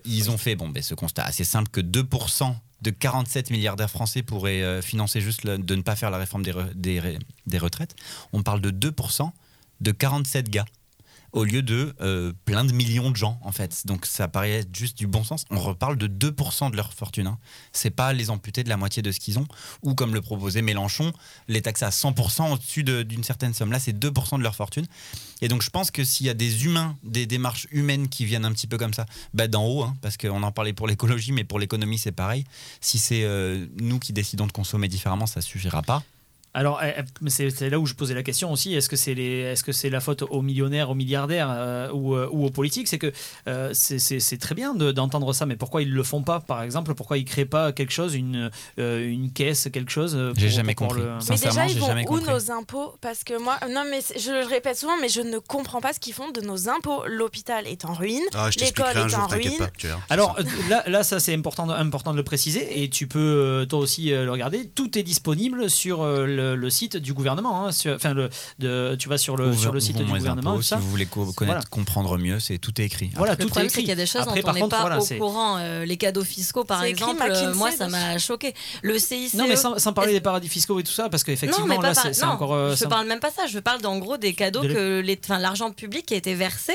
ils 0.05 0.31
ont 0.31 0.37
fait 0.39 0.55
bon, 0.55 0.69
ben, 0.69 0.81
ce 0.81 0.95
constat 0.95 1.23
assez 1.23 1.43
simple 1.43 1.69
que 1.69 1.81
2% 1.81 2.55
de 2.81 2.89
47 2.89 3.51
milliardaires 3.51 3.89
français 3.89 4.23
pourraient 4.23 4.81
financer 4.81 5.21
juste 5.21 5.45
de 5.45 5.75
ne 5.75 5.81
pas 5.83 5.95
faire 5.95 6.09
la 6.09 6.17
réforme 6.17 6.41
des, 6.41 6.53
des, 6.73 7.19
des 7.45 7.57
retraites. 7.59 7.95
On 8.33 8.41
parle 8.41 8.59
de 8.59 8.71
2% 8.71 9.29
de 9.81 9.91
47 9.91 10.49
gars 10.49 10.65
au 11.33 11.43
lieu 11.43 11.61
de 11.61 11.93
euh, 12.01 12.31
plein 12.45 12.63
de 12.63 12.71
millions 12.71 13.11
de 13.11 13.15
gens 13.17 13.39
en 13.41 13.51
fait. 13.51 13.85
Donc 13.85 14.05
ça 14.05 14.27
paraît 14.27 14.51
être 14.51 14.75
juste 14.75 14.97
du 14.97 15.07
bon 15.07 15.23
sens. 15.23 15.45
On 15.49 15.59
reparle 15.59 15.97
de 15.97 16.07
2% 16.07 16.71
de 16.71 16.75
leur 16.77 16.93
fortune. 16.93 17.27
Hein. 17.27 17.37
C'est 17.73 17.89
pas 17.89 18.13
les 18.13 18.29
amputer 18.29 18.63
de 18.63 18.69
la 18.69 18.77
moitié 18.77 19.01
de 19.01 19.11
ce 19.11 19.19
qu'ils 19.19 19.39
ont 19.39 19.47
ou 19.81 19.95
comme 19.95 20.13
le 20.13 20.21
proposait 20.21 20.61
Mélenchon, 20.61 21.11
les 21.47 21.61
taxer 21.61 21.85
à 21.85 21.89
100% 21.89 22.53
au-dessus 22.53 22.83
de- 22.83 23.03
d'une 23.03 23.23
certaine 23.23 23.53
somme. 23.53 23.71
Là, 23.71 23.79
c'est 23.79 23.93
2% 23.97 24.37
de 24.37 24.43
leur 24.43 24.55
fortune. 24.55 24.85
Et 25.41 25.47
donc 25.47 25.61
je 25.63 25.69
pense 25.69 25.91
que 25.91 26.03
s'il 26.03 26.25
y 26.27 26.29
a 26.29 26.33
des 26.35 26.65
humains, 26.65 26.95
des 27.03 27.25
démarches 27.25 27.67
humaines 27.71 28.07
qui 28.07 28.25
viennent 28.25 28.45
un 28.45 28.51
petit 28.53 28.67
peu 28.67 28.77
comme 28.77 28.93
ça, 28.93 29.05
bah, 29.33 29.47
d'en 29.47 29.65
haut, 29.65 29.83
hein, 29.83 29.95
parce 30.01 30.15
qu'on 30.17 30.43
en 30.43 30.51
parlait 30.51 30.73
pour 30.73 30.87
l'écologie, 30.87 31.31
mais 31.31 31.43
pour 31.43 31.59
l'économie 31.59 31.97
c'est 31.97 32.11
pareil. 32.13 32.45
Si 32.79 32.99
c'est 32.99 33.23
euh, 33.23 33.65
nous 33.81 33.99
qui 33.99 34.13
décidons 34.13 34.47
de 34.47 34.51
consommer 34.51 34.87
différemment, 34.87 35.25
ça 35.25 35.41
suffira 35.41 35.81
pas. 35.81 36.03
Alors, 36.55 36.79
euh, 36.83 36.91
euh, 36.97 37.27
c'est 37.29 37.69
là 37.69 37.79
où 37.79 37.85
je 37.85 37.95
posais 37.95 38.13
la 38.13 38.21
question 38.23 38.51
aussi. 38.51 38.73
Est-ce 38.75 38.87
que 38.89 38.95
c'est 38.95 39.13
les, 39.13 39.39
est-ce 39.39 39.63
que 39.63 39.71
c'est 39.71 39.89
la 39.89 39.99
faute 39.99 40.21
aux 40.21 40.41
millionnaires, 40.41 40.89
aux 40.89 40.95
milliardaires 40.95 41.49
euh, 41.51 41.89
ou, 41.91 42.15
euh, 42.15 42.27
ou 42.31 42.45
aux 42.45 42.49
politiques? 42.51 42.87
C'est 42.87 42.99
que 42.99 43.11
euh, 43.47 43.71
c'est- 43.73 44.37
très 44.39 44.55
bien 44.55 44.75
de- 44.75 44.91
d'entendre 44.91 45.33
ça, 45.33 45.45
mais 45.45 45.55
pourquoi 45.55 45.81
ils 45.81 45.91
le 45.91 46.03
font 46.03 46.21
pas 46.23 46.39
Par 46.39 46.61
exemple, 46.61 46.93
pourquoi 46.95 47.17
ils 47.17 47.25
créent 47.25 47.45
pas 47.45 47.71
quelque 47.71 47.91
chose, 47.91 48.13
une, 48.15 48.51
euh, 48.79 49.07
une 49.09 49.31
caisse, 49.31 49.67
quelque 49.73 49.91
chose 49.91 50.17
J'ai 50.37 50.49
jamais 50.49 50.75
compris. 50.75 51.01
le- 51.01 51.15
Mais 51.15 51.21
Sincèrement, 51.21 51.61
déjà, 51.61 51.65
ils 51.65 51.73
j'ai 51.73 51.79
vont 51.79 51.87
jamais 51.87 52.05
où 52.09 52.19
nos 52.19 52.51
impôts? 52.51 52.95
Parce 53.01 53.23
que 53.23 53.41
moi, 53.41 53.57
non, 53.71 53.83
mais 53.89 54.01
je 54.17 54.31
le 54.31 54.45
répète 54.47 54.77
souvent, 54.77 54.97
mais 55.01 55.09
je 55.09 55.21
ne 55.21 55.39
comprends 55.39 55.81
pas 55.81 55.93
ce 55.93 55.99
qu'ils 55.99 56.13
font 56.13 56.31
de 56.31 56.41
nos 56.41 56.69
impôts. 56.69 57.03
L'hôpital 57.07 57.67
est 57.67 57.85
en 57.85 57.93
ruine, 57.93 58.21
Ah, 58.33 58.49
l'école 58.59 58.85
est 58.95 58.99
en 59.01 59.07
jour, 59.07 59.27
ruine. 59.31 59.57
pas. 59.57 59.69
tu 59.77 59.87
verras. 59.87 60.01
Alors 60.09 60.37
là, 60.69 60.83
là, 60.87 61.03
ça 61.03 61.19
c'est 61.19 61.33
important, 61.33 61.69
important 61.69 62.11
de 62.11 62.17
le 62.17 62.23
préciser 62.23 62.83
et 62.83 62.89
tu 62.89 63.07
peux 63.07 63.65
toi 63.69 63.79
aussi 63.79 64.11
euh, 64.13 64.25
le 64.25 64.31
regarder. 64.31 64.67
Tout 64.67 64.97
est 64.97 65.03
disponible 65.03 65.69
sur 65.69 66.01
euh, 66.03 66.25
le, 66.43 66.55
le 66.55 66.69
site 66.69 66.97
du 66.97 67.13
gouvernement. 67.13 67.65
hein, 67.65 67.71
sur- 67.71 67.95
Enfin, 67.95 68.13
le, 68.13 68.29
de, 68.59 68.95
tu 68.99 69.09
vas 69.09 69.17
sur 69.17 69.35
le, 69.37 69.53
sur 69.55 69.71
le 69.71 69.79
site 69.79 69.97
du 69.97 70.03
gouvernement. 70.03 70.51
impôts, 70.51 70.57
tout 70.57 70.63
si 70.63 70.69
ça. 70.69 70.75
vous 70.77 70.89
voulez 70.89 71.05
co- 71.05 71.25
connaître, 71.33 71.55
Voilà. 71.57 71.61
comprendre 71.69 72.17
mieux, 72.17 72.39
c'est 72.39 72.57
tout 72.57 72.79
est 72.81 72.85
écrit. 72.85 73.11
Voilà, 73.15 73.33
Le 73.33 73.37
tout 73.37 73.43
est 73.43 73.49
problème, 73.49 73.69
c'est 73.69 73.73
écrit. 73.75 73.81
qu'il 73.83 73.89
y 73.89 73.91
a 73.91 73.95
des 73.95 74.05
choses 74.05 74.21
Après, 74.21 74.41
dont 74.41 74.45
par 74.45 74.51
on 74.51 74.55
n'est 74.55 74.61
contre, 74.61 74.75
pas 74.75 74.81
voilà, 74.81 74.99
au 74.99 75.05
courant. 75.05 75.57
Euh, 75.59 75.85
les 75.85 75.97
cadeaux 75.97 76.23
fiscaux, 76.23 76.63
par 76.63 76.81
C'est 76.81 76.91
écrit 76.91 77.03
exemple, 77.03 77.23
euh, 77.23 77.27
McKinsey 77.29 77.57
moi, 77.57 77.71
ça 77.71 77.87
m'a 77.87 78.17
choqué. 78.17 78.53
Le 78.81 78.99
CICE. 78.99 79.33
Non, 79.35 79.47
mais 79.47 79.55
sans, 79.55 79.79
sans 79.79 79.93
parler 79.93 80.11
des 80.13 80.21
paradis 80.21 80.49
fiscaux 80.49 80.79
et 80.79 80.83
tout 80.83 80.91
ça, 80.91 81.09
parce 81.09 81.23
qu'effectivement, 81.23 81.79
là, 81.81 81.93
par- 81.93 82.03
c'est 82.13 82.23
encore. 82.23 82.53
euh, 82.53 82.71
je 82.71 82.75
c'est- 82.75 82.87
parle 82.87 83.07
même 83.07 83.19
pas 83.19 83.31
ça. 83.31 83.47
Je 83.47 83.59
parle 83.59 83.85
en 83.85 83.97
gros 83.99 84.17
des 84.17 84.33
cadeaux 84.33 84.61
De 84.61 84.73
que 84.73 84.99
les, 85.01 85.19
enfin, 85.23 85.39
l'argent 85.39 85.71
public 85.71 86.05
qui 86.05 86.13
a 86.13 86.17
été 86.17 86.33
versé, 86.35 86.73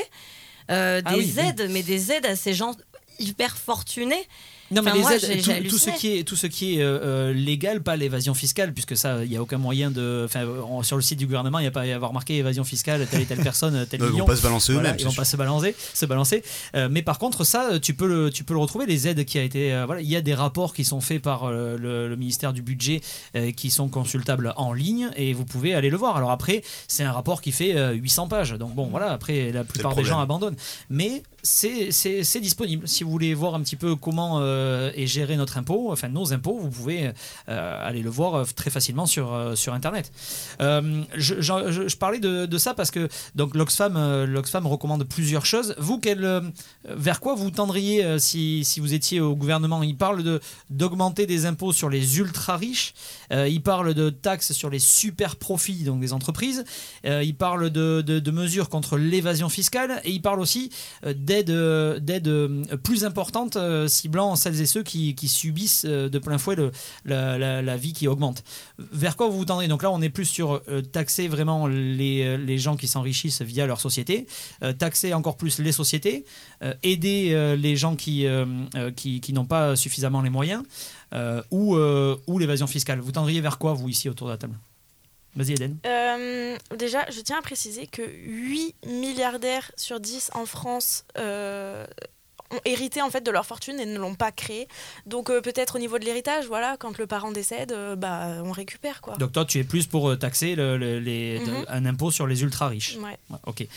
euh, 0.71 1.01
Ah 1.05 1.11
des 1.13 1.17
oui, 1.19 1.33
oui. 1.37 1.43
aides, 1.47 1.67
mais 1.71 1.83
des 1.83 2.11
aides 2.11 2.25
à 2.25 2.35
ces 2.35 2.53
gens 2.53 2.71
hyper 3.19 3.57
fortunés. 3.57 4.27
Non, 4.71 4.81
mais 4.83 4.89
Enfin, 4.91 4.97
les 4.97 5.01
moi, 5.01 5.15
aides, 5.15 5.41
j'ai- 5.43 5.67
tout, 5.67 5.77
ce 5.79 5.89
qui 5.89 6.17
est, 6.19 6.23
tout 6.23 6.35
ce 6.35 6.47
qui 6.47 6.75
est 6.77 6.81
euh, 6.83 6.99
euh, 7.01 7.33
légal, 7.33 7.81
pas 7.81 7.95
l'évasion 7.95 8.33
fiscale, 8.33 8.73
puisque 8.73 8.95
ça, 8.95 9.23
il 9.23 9.29
n'y 9.29 9.37
a 9.37 9.41
aucun 9.41 9.57
moyen 9.57 9.89
de. 9.91 10.23
Enfin, 10.25 10.45
on- 10.69 10.83
sur 10.83 10.95
le 10.95 11.01
site 11.01 11.17
du 11.19 11.25
gouvernement, 11.25 11.59
il 11.59 11.63
n'y 11.63 11.67
a 11.67 11.71
pas 11.71 11.81
à 11.81 11.95
avoir 11.95 12.13
marqué 12.13 12.37
évasion 12.37 12.63
fiscale, 12.63 13.07
telle 13.09 13.21
et 13.21 13.25
telle 13.25 13.39
personne, 13.41 13.85
tel 13.89 13.99
Ils 14.03 14.05
million. 14.05 14.19
vont 14.19 14.25
pas 14.25 14.35
se 14.35 14.41
balancer 14.43 14.73
Voilà, 14.73 14.89
eux-mêmes. 14.89 14.99
ils 14.99 15.05
vont 15.05 15.13
pas 15.13 15.25
se 15.25 15.37
balancer, 15.37 15.75
se 15.93 16.05
balancer. 16.05 16.43
Euh, 16.75 16.87
mais 16.91 17.01
par 17.01 17.17
contre, 17.19 17.43
ça, 17.43 17.79
tu 17.81 17.93
peux 17.93 18.07
le, 18.07 18.29
tu 18.31 18.43
peux 18.43 18.53
le 18.53 18.59
retrouver. 18.59 18.85
Les 18.85 19.07
aides 19.07 19.25
qui 19.25 19.37
a 19.39 19.43
été, 19.43 19.73
euh, 19.73 19.85
voilà, 19.85 20.01
il 20.01 20.09
y 20.09 20.15
a 20.15 20.21
des 20.21 20.33
rapports 20.35 20.73
qui 20.73 20.85
sont 20.85 21.01
faits 21.01 21.21
par 21.21 21.45
euh, 21.45 21.77
le, 21.77 22.07
le 22.07 22.15
ministère 22.15 22.53
du 22.53 22.61
budget, 22.61 23.01
euh, 23.35 23.51
qui 23.51 23.71
sont 23.71 23.87
consultables 23.87 24.53
en 24.57 24.73
ligne, 24.73 25.09
et 25.15 25.33
vous 25.33 25.45
pouvez 25.45 25.73
aller 25.73 25.89
le 25.89 25.97
voir. 25.97 26.15
Alors 26.17 26.31
après, 26.31 26.61
c'est 26.87 27.03
un 27.03 27.11
rapport 27.11 27.41
qui 27.41 27.51
fait 27.51 27.75
euh, 27.75 27.93
800 27.93 28.27
pages, 28.27 28.51
donc 28.53 28.75
bon, 28.75 28.85
voilà. 28.85 29.11
Après, 29.11 29.51
la 29.51 29.63
plupart 29.63 29.95
des 29.95 30.03
gens 30.03 30.19
abandonnent, 30.19 30.55
mais 30.89 31.23
c'est 31.43 32.39
disponible. 32.41 32.87
Si 32.87 33.03
vous 33.03 33.11
voulez 33.11 33.33
voir 33.33 33.55
un 33.55 33.61
petit 33.61 33.75
peu 33.75 33.95
comment 33.95 34.39
euh, 34.39 34.91
est 34.95 35.07
géré 35.07 35.37
notre 35.37 35.57
impôt, 35.57 35.91
enfin 35.91 36.09
nos 36.09 36.33
impôts, 36.33 36.57
vous 36.59 36.69
pouvez 36.69 37.11
euh, 37.49 37.87
aller 37.87 38.01
le 38.01 38.09
voir 38.09 38.35
euh, 38.35 38.45
très 38.55 38.69
facilement 38.69 39.05
sur, 39.05 39.53
sur 39.55 39.73
Internet. 39.73 40.11
Je, 40.59 41.95
parlais 41.95 42.19
de, 42.19 42.57
ça 42.57 42.73
parce 42.73 42.91
que 42.91 43.07
l'Oxfam, 43.35 44.67
recommande 44.67 45.03
plusieurs 45.05 45.45
choses. 45.45 45.75
Vous, 45.77 45.99
quel, 45.99 46.51
vers 46.85 47.19
quoi 47.19 47.35
vous 47.35 47.51
tendriez 47.51 48.19
si, 48.19 48.63
si 48.65 48.79
vous 48.79 48.93
étiez 48.93 49.21
au 49.21 49.35
gouvernement? 49.35 49.83
Il 49.83 49.97
parle 49.97 50.23
de 50.23 50.39
d'augmenter 50.69 51.25
des 51.25 51.45
impôts 51.45 51.73
sur 51.73 51.89
les 51.89 52.19
ultra 52.19 52.57
riches. 52.57 52.93
Il 53.31 53.61
parle 53.61 53.93
de 53.93 54.09
taxes 54.09 54.53
sur 54.53 54.69
les 54.69 54.79
super 54.79 55.35
profits 55.35 55.83
donc 55.83 55.99
des 55.99 56.13
entreprises. 56.13 56.63
Il 57.03 57.35
parle 57.35 57.69
de, 57.69 58.01
de- 58.01 58.31
mesures 58.31 58.69
contre 58.69 58.97
l'évasion 58.97 59.49
fiscale 59.49 60.01
et 60.03 60.11
il 60.11 60.21
parle 60.21 60.39
aussi 60.39 60.69
d'aides 61.29 61.49
euh, 61.51 61.99
euh, 62.09 62.77
plus 62.77 63.05
importantes 63.05 63.55
euh, 63.55 63.87
ciblant 63.87 64.35
celles 64.35 64.59
et 64.61 64.65
ceux 64.65 64.81
qui, 64.81 65.15
subissent 65.27 65.85
de 65.85 66.19
plein 66.19 66.37
fouet 66.37 66.55
la, 67.05 67.77
vie 67.77 67.93
qui 67.93 68.07
augmente. 68.07 68.43
Vers 68.79 69.15
quoi 69.15 69.27
vous 69.27 69.37
vous 69.37 69.45
tendez? 69.45 69.67
Donc 69.67 69.83
là, 69.83 69.91
on 69.91 70.01
est 70.01 70.09
plus 70.09 70.25
sur 70.25 70.61
taxer 70.91 71.27
vraiment 71.27 71.67
les, 71.67 72.37
les 72.37 72.57
gens 72.57 72.75
qui 72.75 72.87
s'enrichissent 72.87 73.41
via 73.41 73.67
leur 73.67 73.79
société, 73.79 74.25
taxer 74.79 75.13
encore 75.13 75.37
plus 75.37 75.59
les 75.59 75.71
sociétés, 75.71 76.25
aider 76.81 77.55
les 77.57 77.75
gens 77.75 77.95
qui, 77.95 78.25
qui, 78.95 79.21
qui 79.21 79.33
n'ont 79.33 79.45
pas 79.45 79.75
suffisamment 79.75 80.21
les 80.21 80.31
moyens, 80.31 80.63
ou, 81.51 81.75
ou 81.75 82.39
l'évasion 82.39 82.67
fiscale. 82.67 82.99
Vous 82.99 83.11
tendriez 83.11 83.41
vers 83.41 83.59
quoi, 83.59 83.73
vous, 83.73 83.89
ici, 83.89 84.09
autour 84.09 84.27
de 84.27 84.33
la 84.33 84.37
table? 84.37 84.55
Vas-y, 85.35 85.53
Eden. 85.53 85.77
Euh, 85.85 86.57
déjà, 86.75 87.09
je 87.09 87.21
tiens 87.21 87.37
à 87.37 87.41
préciser 87.41 87.87
que 87.87 88.01
8 88.01 88.75
milliardaires 88.87 89.71
sur 89.77 89.99
10 89.99 90.31
en 90.33 90.45
France 90.45 91.05
euh, 91.17 91.85
ont 92.51 92.59
hérité 92.65 93.01
en 93.01 93.09
fait 93.09 93.21
de 93.21 93.31
leur 93.31 93.45
fortune 93.45 93.79
et 93.79 93.85
ne 93.85 93.99
l'ont 93.99 94.15
pas 94.15 94.31
créée. 94.31 94.67
Donc 95.05 95.29
euh, 95.29 95.41
peut-être 95.41 95.75
au 95.75 95.79
niveau 95.79 95.99
de 95.99 96.05
l'héritage, 96.05 96.45
voilà, 96.47 96.77
quand 96.79 96.97
le 96.97 97.07
parent 97.07 97.31
décède, 97.31 97.71
euh, 97.71 97.95
bah 97.95 98.41
on 98.43 98.51
récupère 98.51 99.01
quoi. 99.01 99.15
Donc 99.17 99.31
toi, 99.31 99.45
tu 99.45 99.59
es 99.59 99.63
plus 99.63 99.85
pour 99.87 100.09
euh, 100.09 100.15
taxer 100.15 100.55
le- 100.55 100.77
le- 100.77 100.99
les, 100.99 101.39
de- 101.39 101.51
Mhm. 101.51 101.65
un 101.67 101.85
impôt 101.85 102.11
sur 102.11 102.27
les 102.27 102.41
ultra 102.41 102.67
riches. 102.67 102.97
Ouais. 103.01 103.17
Ouais, 103.29 103.37
ok. 103.45 103.67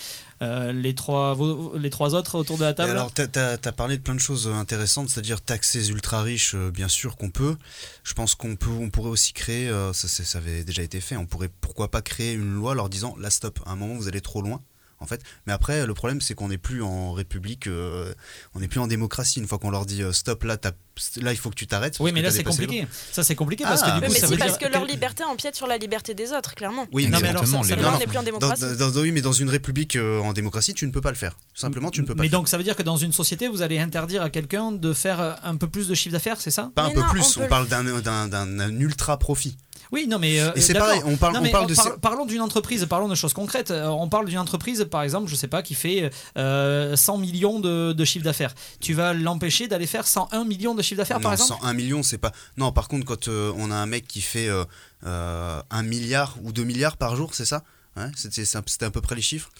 Euh, 0.40 0.72
les, 0.72 0.94
trois, 0.94 1.34
vos- 1.34 1.76
les 1.76 1.90
trois 1.90 2.14
autres 2.14 2.36
autour 2.36 2.56
de 2.58 2.64
la 2.64 2.70
Et 2.70 2.74
table 2.74 2.90
alors, 2.90 3.12
tu 3.14 3.22
as, 3.22 3.72
parlé 3.72 3.96
de 3.96 4.02
plein 4.02 4.14
de 4.14 4.20
choses 4.20 4.48
intéressantes, 4.48 5.08
c'est-à-dire 5.08 5.40
taxer 5.40 5.78
les 5.78 5.90
ultra 5.90 6.22
riches, 6.22 6.54
euh, 6.56 6.70
bien 6.70 6.88
sûr 6.88 7.16
qu'on 7.16 7.30
peut. 7.30 7.56
Je 8.02 8.14
pense 8.14 8.34
qu'on 8.34 8.56
peut, 8.56 8.70
on 8.70 8.90
pourrait 8.90 9.10
aussi 9.10 9.32
créer, 9.32 9.68
euh, 9.68 9.92
ça, 9.92 10.08
ça 10.08 10.38
avait 10.38 10.64
déjà 10.64 10.82
été 10.82 11.00
fait, 11.00 11.16
on 11.16 11.26
pourrait 11.26 11.50
pourquoi 11.60 11.90
pas 11.90 12.02
créer 12.02 12.32
une 12.32 12.54
loi 12.54 12.74
leur 12.74 12.88
disant 12.88 13.14
là 13.18 13.30
stop, 13.30 13.60
à 13.66 13.70
un 13.72 13.76
moment 13.76 13.94
vous 13.94 14.08
allez 14.08 14.20
trop 14.20 14.42
loin. 14.42 14.60
En 15.02 15.06
fait, 15.06 15.20
mais 15.46 15.52
après 15.52 15.86
le 15.86 15.94
problème 15.94 16.20
c'est 16.20 16.34
qu'on 16.34 16.48
n'est 16.48 16.58
plus 16.58 16.82
en 16.82 17.12
république, 17.12 17.66
euh, 17.66 18.12
on 18.54 18.60
n'est 18.60 18.68
plus 18.68 18.80
en 18.80 18.86
démocratie. 18.86 19.40
Une 19.40 19.46
fois 19.48 19.58
qu'on 19.58 19.70
leur 19.70 19.84
dit 19.86 20.02
euh, 20.02 20.12
stop 20.12 20.44
là, 20.44 20.56
t'as- 20.56 20.72
là 21.20 21.32
il 21.32 21.36
faut 21.36 21.50
que 21.50 21.54
tu 21.56 21.66
t'arrêtes. 21.66 21.96
Oui, 22.00 22.12
mais 22.12 22.22
là 22.22 22.30
c'est 22.30 22.44
compliqué. 22.44 22.86
Ça 23.12 23.22
c'est 23.24 23.34
compliqué 23.34 23.64
parce 23.64 23.82
Ah, 23.84 23.86
que 23.86 23.90
du 23.92 24.00
Oui, 24.00 24.06
coup 24.06 24.12
mais 24.14 24.18
ça 24.20 24.26
veut 24.28 24.36
parce 24.38 24.58
dire 24.58 24.68
que 24.68 24.72
leur 24.72 24.84
liberté 24.84 25.24
empiète 25.24 25.56
sur 25.56 25.66
la 25.66 25.76
liberté 25.78 26.14
des 26.14 26.32
autres, 26.32 26.54
clairement. 26.54 26.86
Oui, 26.92 27.08
Non, 27.08 27.18
mais 27.20 27.28
alors, 27.28 27.46
ça- 27.46 27.56
on 27.56 27.64
n'est 27.64 27.74
plus 27.76 27.84
en 28.18 28.20
Dans, 28.20 28.22
démocratie. 28.22 28.62
dans- 28.78 28.90
dans- 28.90 29.00
oui, 29.00 29.12
mais 29.12 29.20
dans 29.20 29.32
une 29.32 29.50
république 29.50 29.96
euh, 29.96 30.20
en 30.20 30.32
démocratie, 30.32 30.74
tu 30.74 30.86
ne 30.86 30.92
peux 30.92 31.00
pas 31.00 31.10
le 31.10 31.16
faire. 31.16 31.36
Simplement, 31.54 31.90
tu 31.90 32.00
ne 32.00 32.06
peux 32.06 32.14
pas. 32.14 32.22
Mais 32.22 32.28
le 32.28 32.30
faire. 32.30 32.38
donc 32.40 32.48
ça 32.48 32.56
veut 32.58 32.64
dire 32.64 32.76
que 32.76 32.82
dans 32.82 32.96
une 32.96 33.12
société, 33.12 33.48
vous 33.48 33.62
allez 33.62 33.78
interdire 33.78 34.22
à 34.22 34.30
quelqu'un 34.30 34.70
de 34.72 34.92
faire 34.92 35.38
un 35.42 35.56
peu 35.56 35.66
plus 35.68 35.88
de 35.88 35.94
chiffre 35.94 36.12
d'affaires, 36.12 36.40
c'est 36.40 36.50
ça? 36.50 36.70
Pas 36.74 36.84
un 36.84 36.90
peu 36.90 37.00
non, 37.00 37.08
plus. 37.08 37.22
on 37.38 37.42
On, 37.44 37.48
parle 37.48 37.66
d'un 37.68 38.70
ultra 38.78 39.18
profit. 39.18 39.56
Oui, 39.92 40.06
non, 40.08 40.18
mais 40.18 40.40
euh, 40.40 40.52
Et 40.54 40.60
c'est 40.62 40.72
pareil, 40.72 41.02
on 41.04 41.16
parle- 41.16 41.34
Non, 41.34 41.40
on 41.40 41.42
mais 41.42 41.50
parle 41.50 41.66
de 41.66 41.74
par- 41.74 41.98
parlons 42.00 42.24
d'une 42.24 42.40
entreprise, 42.40 42.86
parlons 42.86 43.08
de 43.08 43.14
choses 43.14 43.34
concrètes. 43.34 43.70
Euh, 43.70 43.86
On 43.88 44.08
parle 44.08 44.26
d'une 44.26 44.38
entreprise, 44.38 44.86
par 44.90 45.02
exemple, 45.02 45.28
je 45.28 45.34
sais 45.36 45.48
pas, 45.48 45.62
qui 45.62 45.74
fait 45.74 46.10
euh, 46.38 46.96
100 46.96 47.18
millions 47.18 47.60
de, 47.60 47.92
de 47.92 48.04
chiffre 48.04 48.24
d'affaires. 48.24 48.54
Tu 48.80 48.94
vas 48.94 49.12
l'empêcher 49.12 49.68
d'aller 49.68 49.86
faire 49.86 50.06
101 50.06 50.44
millions 50.44 50.74
de 50.74 50.80
chiffre 50.82 50.98
d'affaires, 50.98 51.20
par 51.20 51.32
exemple 51.34 51.60
101 51.60 51.72
millions, 51.74 52.02
c'est 52.02 52.18
pas. 52.18 52.32
Non, 52.56 52.72
par 52.72 52.88
contre, 52.88 53.04
quand 53.04 53.28
euh, 53.28 53.52
on 53.56 53.70
a 53.70 53.76
un 53.76 53.86
mec 53.86 54.06
qui 54.08 54.22
fait 54.22 54.48
euh, 54.48 54.64
euh, 55.06 55.60
un 55.70 55.82
milliard 55.82 56.36
ou 56.42 56.52
2 56.52 56.64
milliards 56.64 56.96
par 56.96 57.14
jour, 57.14 57.34
c'est 57.34 57.44
ça? 57.44 57.62
Ouais, 57.96 58.10
C'était 58.16 58.84
à 58.86 58.90
peu 58.90 59.00
près 59.02 59.14
les 59.14 59.22
chiffres. 59.22 59.50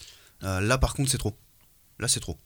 Euh, 0.43 0.59
là, 0.61 0.77
par 0.79 0.95
contre, 0.95 1.11
c'est 1.11 1.19
trop. 1.19 1.33
Là, 1.99 2.07
c'est 2.07 2.19
trop. 2.19 2.37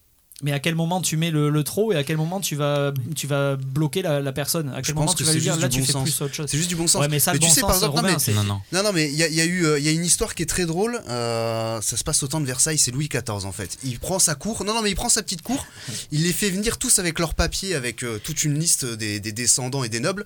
Mais 0.43 0.51
à 0.51 0.59
quel 0.59 0.75
moment 0.75 1.01
tu 1.01 1.17
mets 1.17 1.31
le, 1.31 1.49
le 1.49 1.63
trop 1.63 1.91
et 1.91 1.95
à 1.95 2.03
quel 2.03 2.15
moment 2.15 2.39
tu 2.39 2.55
vas, 2.55 2.93
tu 3.15 3.25
vas 3.25 3.55
bloquer 3.55 4.03
la, 4.03 4.19
la 4.21 4.31
personne? 4.31 4.69
À 4.69 4.77
Je 4.77 4.87
quel 4.87 4.93
pense 4.93 5.01
moment 5.01 5.13
que 5.13 5.17
tu 5.17 5.23
vas 5.23 5.33
lui 5.33 5.41
dire 5.41 5.57
là 5.57 5.67
tu 5.67 5.81
fais 5.83 5.91
sens. 5.91 6.03
plus 6.03 6.21
autre 6.21 6.35
chose? 6.35 6.47
C'est 6.47 6.57
juste 6.57 6.69
du 6.69 6.75
bon 6.75 6.85
sens. 6.85 7.01
Ouais, 7.01 7.07
mais 7.07 7.19
ça, 7.19 7.33
le 7.33 7.39
tu 7.39 7.47
sais, 7.49 7.61
sens, 7.61 7.67
par 7.67 7.75
exemple, 7.75 7.95
non, 7.97 8.17
mais- 8.27 8.33
Non, 8.35 8.43
non. 8.43 8.61
Non, 8.71 8.83
non, 8.83 8.93
mais 8.93 9.07
il 9.11 9.15
y, 9.17 9.23
a- 9.23 9.27
il 9.29 9.33
y 9.33 9.41
a 9.41 9.45
eu, 9.45 9.65
euh, 9.65 9.79
il 9.79 9.85
y 9.85 9.87
a 9.89 9.91
une 9.91 10.05
histoire 10.05 10.35
qui 10.35 10.43
est 10.43 10.45
très 10.45 10.67
drôle. 10.67 11.01
euh, 11.09 11.81
ça 11.81 11.97
se 11.97 12.03
passe 12.03 12.21
au 12.21 12.27
temps 12.27 12.39
de 12.39 12.45
Versailles, 12.45 12.77
c'est 12.77 12.91
Louis 12.91 13.09
XIV 13.09 13.45
en 13.45 13.51
fait. 13.51 13.79
Il 13.83 13.97
prend 13.97 14.19
sa 14.19 14.35
cour, 14.35 14.63
non, 14.63 14.75
non, 14.75 14.83
mais 14.83 14.91
il 14.91 14.95
prend 14.95 15.09
sa 15.09 15.23
petite 15.23 15.41
cour. 15.41 15.65
Il 16.11 16.21
les 16.21 16.33
fait 16.33 16.51
venir 16.51 16.77
tous 16.77 16.99
avec 16.99 17.17
leurs 17.17 17.33
papiers, 17.33 17.73
avec 17.73 18.03
euh, 18.03 18.19
toute 18.23 18.43
une 18.43 18.59
liste 18.59 18.85
des, 18.85 19.19
des 19.19 19.31
descendants 19.31 19.83
et 19.83 19.89
des 19.89 19.99
nobles. 19.99 20.23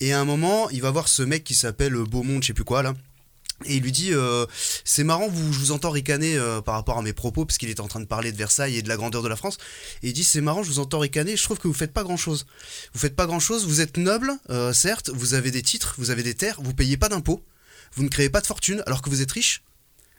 Et 0.00 0.14
à 0.14 0.20
un 0.20 0.24
moment, 0.24 0.70
il 0.70 0.80
va 0.80 0.90
voir 0.90 1.06
ce 1.06 1.22
mec 1.22 1.44
qui 1.44 1.52
s'appelle 1.54 1.92
Beaumont, 1.92 2.40
je 2.40 2.46
sais 2.46 2.52
plus 2.54 2.64
quoi 2.64 2.82
là. 2.82 2.94
Et 3.66 3.76
il 3.76 3.82
lui 3.82 3.92
dit 3.92 4.12
euh, 4.12 4.46
C'est 4.84 5.04
marrant, 5.04 5.28
vous, 5.28 5.52
je 5.52 5.58
vous 5.58 5.72
entends 5.72 5.90
ricaner 5.90 6.36
euh, 6.36 6.60
par 6.60 6.74
rapport 6.74 6.98
à 6.98 7.02
mes 7.02 7.12
propos, 7.12 7.44
parce 7.44 7.58
qu'il 7.58 7.68
était 7.68 7.80
en 7.80 7.88
train 7.88 8.00
de 8.00 8.06
parler 8.06 8.32
de 8.32 8.36
Versailles 8.36 8.76
et 8.76 8.82
de 8.82 8.88
la 8.88 8.96
grandeur 8.96 9.22
de 9.22 9.28
la 9.28 9.36
France. 9.36 9.58
Et 10.02 10.08
il 10.08 10.12
dit 10.12 10.24
C'est 10.24 10.40
marrant, 10.40 10.62
je 10.62 10.70
vous 10.70 10.78
entends 10.78 10.98
ricaner, 10.98 11.36
je 11.36 11.42
trouve 11.42 11.58
que 11.58 11.68
vous 11.68 11.74
faites 11.74 11.92
pas 11.92 12.02
grand 12.02 12.16
chose. 12.16 12.46
Vous 12.94 13.00
faites 13.00 13.16
pas 13.16 13.26
grand 13.26 13.40
chose, 13.40 13.66
vous 13.66 13.80
êtes 13.80 13.98
noble, 13.98 14.32
euh, 14.48 14.72
certes, 14.72 15.10
vous 15.10 15.34
avez 15.34 15.50
des 15.50 15.62
titres, 15.62 15.94
vous 15.98 16.10
avez 16.10 16.22
des 16.22 16.34
terres, 16.34 16.58
vous 16.62 16.72
payez 16.72 16.96
pas 16.96 17.08
d'impôts, 17.08 17.44
vous 17.94 18.02
ne 18.02 18.08
créez 18.08 18.30
pas 18.30 18.40
de 18.40 18.46
fortune 18.46 18.82
alors 18.86 19.02
que 19.02 19.10
vous 19.10 19.20
êtes 19.20 19.32
riche. 19.32 19.62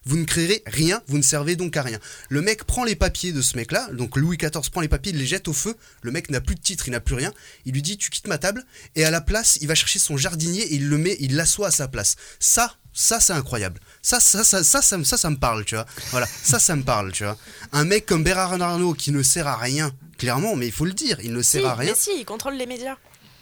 Vous 0.03 0.17
ne 0.17 0.25
créerez 0.25 0.63
rien, 0.65 1.03
vous 1.05 1.19
ne 1.19 1.23
servez 1.23 1.55
donc 1.55 1.77
à 1.77 1.83
rien. 1.83 1.99
Le 2.29 2.41
mec 2.41 2.63
prend 2.63 2.83
les 2.83 2.95
papiers 2.95 3.33
de 3.33 3.41
ce 3.41 3.55
mec-là, 3.55 3.87
donc 3.93 4.17
Louis 4.17 4.35
XIV 4.35 4.71
prend 4.71 4.81
les 4.81 4.87
papiers, 4.87 5.11
il 5.11 5.19
les 5.19 5.27
jette 5.27 5.47
au 5.47 5.53
feu. 5.53 5.75
Le 6.01 6.09
mec 6.09 6.31
n'a 6.31 6.41
plus 6.41 6.55
de 6.55 6.61
titre, 6.61 6.87
il 6.87 6.91
n'a 6.91 6.99
plus 6.99 7.13
rien. 7.13 7.31
Il 7.65 7.73
lui 7.73 7.83
dit 7.83 7.97
Tu 7.97 8.09
quittes 8.09 8.27
ma 8.27 8.39
table, 8.39 8.65
et 8.95 9.05
à 9.05 9.11
la 9.11 9.21
place, 9.21 9.59
il 9.61 9.67
va 9.67 9.75
chercher 9.75 9.99
son 9.99 10.17
jardinier 10.17 10.63
et 10.63 10.75
il 10.75 10.89
le 10.89 10.97
met, 10.97 11.17
il 11.19 11.35
l'assoit 11.35 11.67
à 11.67 11.71
sa 11.71 11.87
place. 11.87 12.15
Ça, 12.39 12.77
ça 12.93 13.19
c'est 13.19 13.33
incroyable. 13.33 13.79
Ça, 14.01 14.19
ça, 14.19 14.43
ça, 14.43 14.63
ça, 14.63 14.81
ça, 14.81 14.97
me- 14.97 15.03
ça, 15.03 15.17
ça 15.17 15.29
me 15.29 15.37
parle, 15.37 15.63
tu 15.65 15.75
vois. 15.75 15.85
Voilà, 16.11 16.27
ça, 16.27 16.59
ça 16.59 16.75
me 16.75 16.83
parle, 16.83 17.11
tu 17.11 17.23
vois. 17.23 17.37
Un 17.71 17.85
mec 17.85 18.05
comme 18.05 18.23
Bernard 18.23 18.61
Arnault 18.61 18.93
qui 18.93 19.11
ne 19.11 19.21
sert 19.23 19.47
à 19.47 19.57
rien, 19.57 19.91
clairement, 20.17 20.55
mais 20.55 20.67
il 20.67 20.71
faut 20.73 20.85
le 20.85 20.93
dire, 20.93 21.19
il 21.23 21.33
ne 21.33 21.41
Si, 21.41 21.51
sert 21.51 21.65
à 21.67 21.75
rien. 21.75 21.91
mais 21.91 21.97
si, 21.97 22.11
il 22.19 22.25
contrôle 22.25 22.55
les 22.55 22.65
médias. 22.65 22.95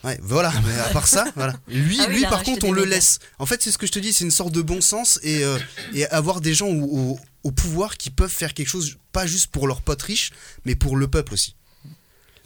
Ouais, 0.03 0.17
voilà, 0.21 0.53
mais 0.65 0.79
à 0.79 0.89
part 0.93 1.07
ça, 1.07 1.25
voilà. 1.35 1.53
Lui, 1.67 1.97
Ah 2.01 2.05
oui, 2.07 2.15
lui 2.15 2.21
par 2.25 2.43
contre, 2.43 2.65
on 2.65 2.71
le 2.71 2.81
médias. 2.83 2.95
laisse. 2.95 3.19
En 3.37 3.45
fait, 3.45 3.61
c'est 3.61 3.71
ce 3.71 3.77
que 3.77 3.85
je 3.85 3.91
te 3.91 3.99
dis, 3.99 4.13
c'est 4.13 4.23
une 4.23 4.31
sorte 4.31 4.53
de 4.53 4.61
bon 4.61 4.79
sens 4.79 5.19
et, 5.23 5.43
euh, 5.43 5.59
et 5.93 6.05
avoir 6.07 6.39
des 6.39 6.53
gens 6.53 6.67
au, 6.67 7.11
au- 7.13 7.19
au 7.43 7.51
pouvoir 7.51 7.97
qui 7.97 8.09
peuvent 8.09 8.29
faire 8.31 8.53
quelque 8.53 8.67
chose, 8.69 8.97
pas 9.11 9.25
juste 9.25 9.47
pour 9.47 9.67
leurs 9.67 9.81
potes 9.81 10.01
riches, 10.03 10.31
mais 10.65 10.75
pour 10.75 10.95
le 10.95 11.07
peuple 11.09 11.33
aussi. 11.33 11.55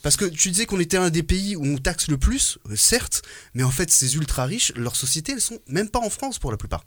Parce 0.02 0.18
que 0.18 0.26
tu 0.26 0.50
disais 0.50 0.66
qu'on 0.66 0.80
était 0.80 0.98
un 0.98 1.10
des 1.10 1.24
pays 1.24 1.56
où 1.56 1.64
on 1.66 1.78
taxe 1.78 2.08
le 2.08 2.18
plus, 2.18 2.58
euh, 2.70 2.76
certes, 2.76 3.22
mais 3.54 3.64
en 3.64 3.72
fait, 3.72 3.90
ces 3.92 4.16
ultra 4.16 4.46
riches, 4.46 4.74
leurs 4.76 4.96
sociétés, 4.96 5.32
elles 5.34 5.42
sont 5.42 5.60
même 5.68 5.90
pas 5.90 6.00
en 6.00 6.10
France 6.10 6.40
pour 6.40 6.52
la 6.52 6.58
plupart. 6.58 6.84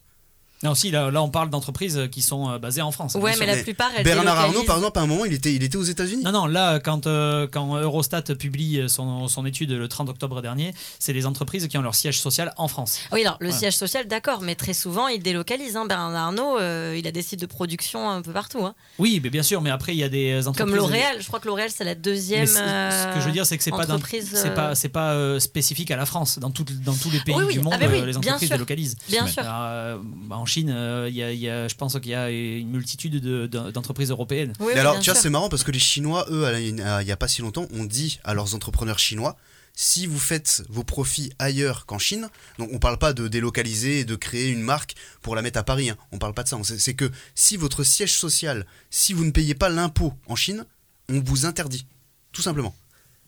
Non, 0.62 0.74
si, 0.74 0.90
là, 0.90 1.10
là, 1.10 1.22
on 1.22 1.28
parle 1.28 1.50
d'entreprises 1.50 2.00
qui 2.10 2.22
sont 2.22 2.48
euh, 2.50 2.58
basées 2.58 2.80
en 2.80 2.90
France. 2.90 3.14
Ouais, 3.14 3.32
bien 3.32 3.40
mais 3.40 3.46
sûr. 3.46 3.56
la 3.56 3.62
plupart, 3.62 3.90
elles 3.96 4.04
Bernard 4.04 4.38
Arnault, 4.38 4.62
par 4.64 4.76
exemple, 4.76 4.98
à 4.98 5.02
un 5.02 5.06
moment, 5.06 5.24
il 5.26 5.34
était, 5.34 5.52
il 5.54 5.62
était 5.62 5.76
aux 5.76 5.82
États-Unis. 5.82 6.22
Non, 6.24 6.32
non, 6.32 6.46
là, 6.46 6.80
quand, 6.80 7.06
euh, 7.06 7.46
quand 7.50 7.76
Eurostat 7.76 8.22
publie 8.38 8.82
son, 8.88 9.28
son 9.28 9.44
étude 9.44 9.70
le 9.72 9.86
30 9.86 10.08
octobre 10.08 10.40
dernier, 10.40 10.72
c'est 10.98 11.12
les 11.12 11.26
entreprises 11.26 11.68
qui 11.68 11.76
ont 11.76 11.82
leur 11.82 11.94
siège 11.94 12.18
social 12.20 12.54
en 12.56 12.68
France. 12.68 13.00
Oui, 13.12 13.20
alors 13.22 13.36
le 13.40 13.48
Voilà. 13.48 13.58
siège 13.58 13.76
social, 13.76 14.06
d'accord, 14.08 14.40
mais 14.40 14.54
très 14.54 14.72
souvent, 14.72 15.08
il 15.08 15.22
délocalise. 15.22 15.76
Hein. 15.76 15.84
Bernard 15.86 16.14
Arnault, 16.16 16.58
euh, 16.58 16.96
il 16.98 17.06
a 17.06 17.12
des 17.12 17.22
sites 17.22 17.40
de 17.40 17.46
production 17.46 18.08
un 18.08 18.22
peu 18.22 18.32
partout. 18.32 18.64
hein. 18.64 18.74
Oui, 18.98 19.20
mais 19.22 19.28
bien 19.30 19.42
sûr, 19.42 19.60
mais 19.60 19.70
après, 19.70 19.92
il 19.94 19.98
y 19.98 20.04
a 20.04 20.08
des 20.08 20.48
entreprises. 20.48 20.64
Comme 20.72 20.74
L'Oréal, 20.74 21.18
je 21.20 21.26
crois 21.26 21.38
que 21.40 21.48
L'Oréal, 21.48 21.68
c'est 21.70 21.84
la 21.84 21.94
deuxième. 21.94 22.46
ce 22.46 23.14
que 23.14 23.20
je 23.20 23.26
veux 23.26 23.32
dire, 23.32 23.44
c'est 23.44 23.58
que 23.58 23.62
c'est 23.62 23.70
pas, 23.70 23.84
c'est 24.32 24.54
pas, 24.54 24.74
c'est 24.74 24.88
pas 24.88 25.10
euh, 25.12 25.38
spécifique 25.38 25.90
à 25.90 25.96
la 25.96 26.06
France. 26.06 26.38
Dans, 26.38 26.50
tout- 26.50 26.64
dans 26.84 26.94
tous 26.94 27.10
les 27.10 27.20
pays 27.20 27.34
Oui, 27.36 27.44
oui. 27.48 27.52
du 27.52 27.60
monde, 27.60 27.74
Ah 27.76 27.78
oui, 27.82 27.98
euh, 28.00 28.06
les 28.06 28.12
bien 28.12 28.18
entreprises 28.20 28.48
sûr. 28.48 28.56
délocalisent. 28.56 28.96
Bien 29.10 29.26
sûr. 29.26 29.42
Euh, 29.46 29.98
bah, 30.02 30.36
en 30.46 30.48
Chine, 30.48 30.70
euh, 30.70 31.08
il 31.10 31.16
y 31.16 31.22
a, 31.24 31.32
il 31.32 31.40
y 31.40 31.48
a- 31.48 31.66
je 31.66 31.74
pense 31.74 31.94
qu'il 31.98 32.10
y 32.10 32.14
a 32.14 32.30
une 32.30 32.70
multitude 32.70 33.20
de- 33.20 33.46
de- 33.46 33.70
d'entreprises 33.72 34.10
européennes. 34.10 34.52
Oui, 34.60 34.66
Mais 34.68 34.72
oui, 34.74 34.78
alors, 34.78 35.00
tu 35.00 35.10
vois, 35.10 35.18
c'est 35.20 35.28
marrant 35.30 35.48
parce 35.48 35.64
que 35.64 35.72
les 35.72 35.78
Chinois, 35.80 36.24
eux, 36.30 36.46
il 36.60 36.74
n'y 36.76 36.80
a 37.12 37.16
pas 37.16 37.28
si 37.28 37.42
longtemps, 37.42 37.66
ont 37.74 37.84
dit 37.84 38.20
à 38.24 38.32
leurs 38.34 38.54
entrepreneurs 38.54 38.98
chinois 39.00 39.36
si 39.74 40.06
vous 40.06 40.18
faites 40.18 40.62
vos 40.70 40.84
profits 40.84 41.32
ailleurs 41.38 41.84
qu'en 41.84 41.98
Chine, 41.98 42.30
donc 42.58 42.70
on 42.72 42.78
parle 42.78 42.96
pas 42.98 43.12
de 43.12 43.28
délocaliser 43.28 44.00
et 44.00 44.04
de 44.06 44.14
créer 44.16 44.48
une 44.48 44.62
marque 44.62 44.94
pour 45.20 45.34
la 45.36 45.42
mettre 45.42 45.58
à 45.58 45.64
Paris, 45.64 45.90
hein, 45.90 45.96
on 46.12 46.18
parle 46.18 46.32
pas 46.32 46.44
de 46.44 46.48
ça. 46.48 46.56
C'est 46.62 46.94
que 46.94 47.10
si 47.34 47.56
votre 47.58 47.82
siège 47.84 48.14
social, 48.14 48.64
si 48.88 49.12
vous 49.12 49.24
ne 49.24 49.32
payez 49.32 49.54
pas 49.54 49.68
l'impôt 49.68 50.14
en 50.28 50.36
Chine, 50.36 50.64
on 51.10 51.20
vous 51.20 51.44
interdit, 51.44 51.84
tout 52.32 52.40
simplement. 52.42 52.74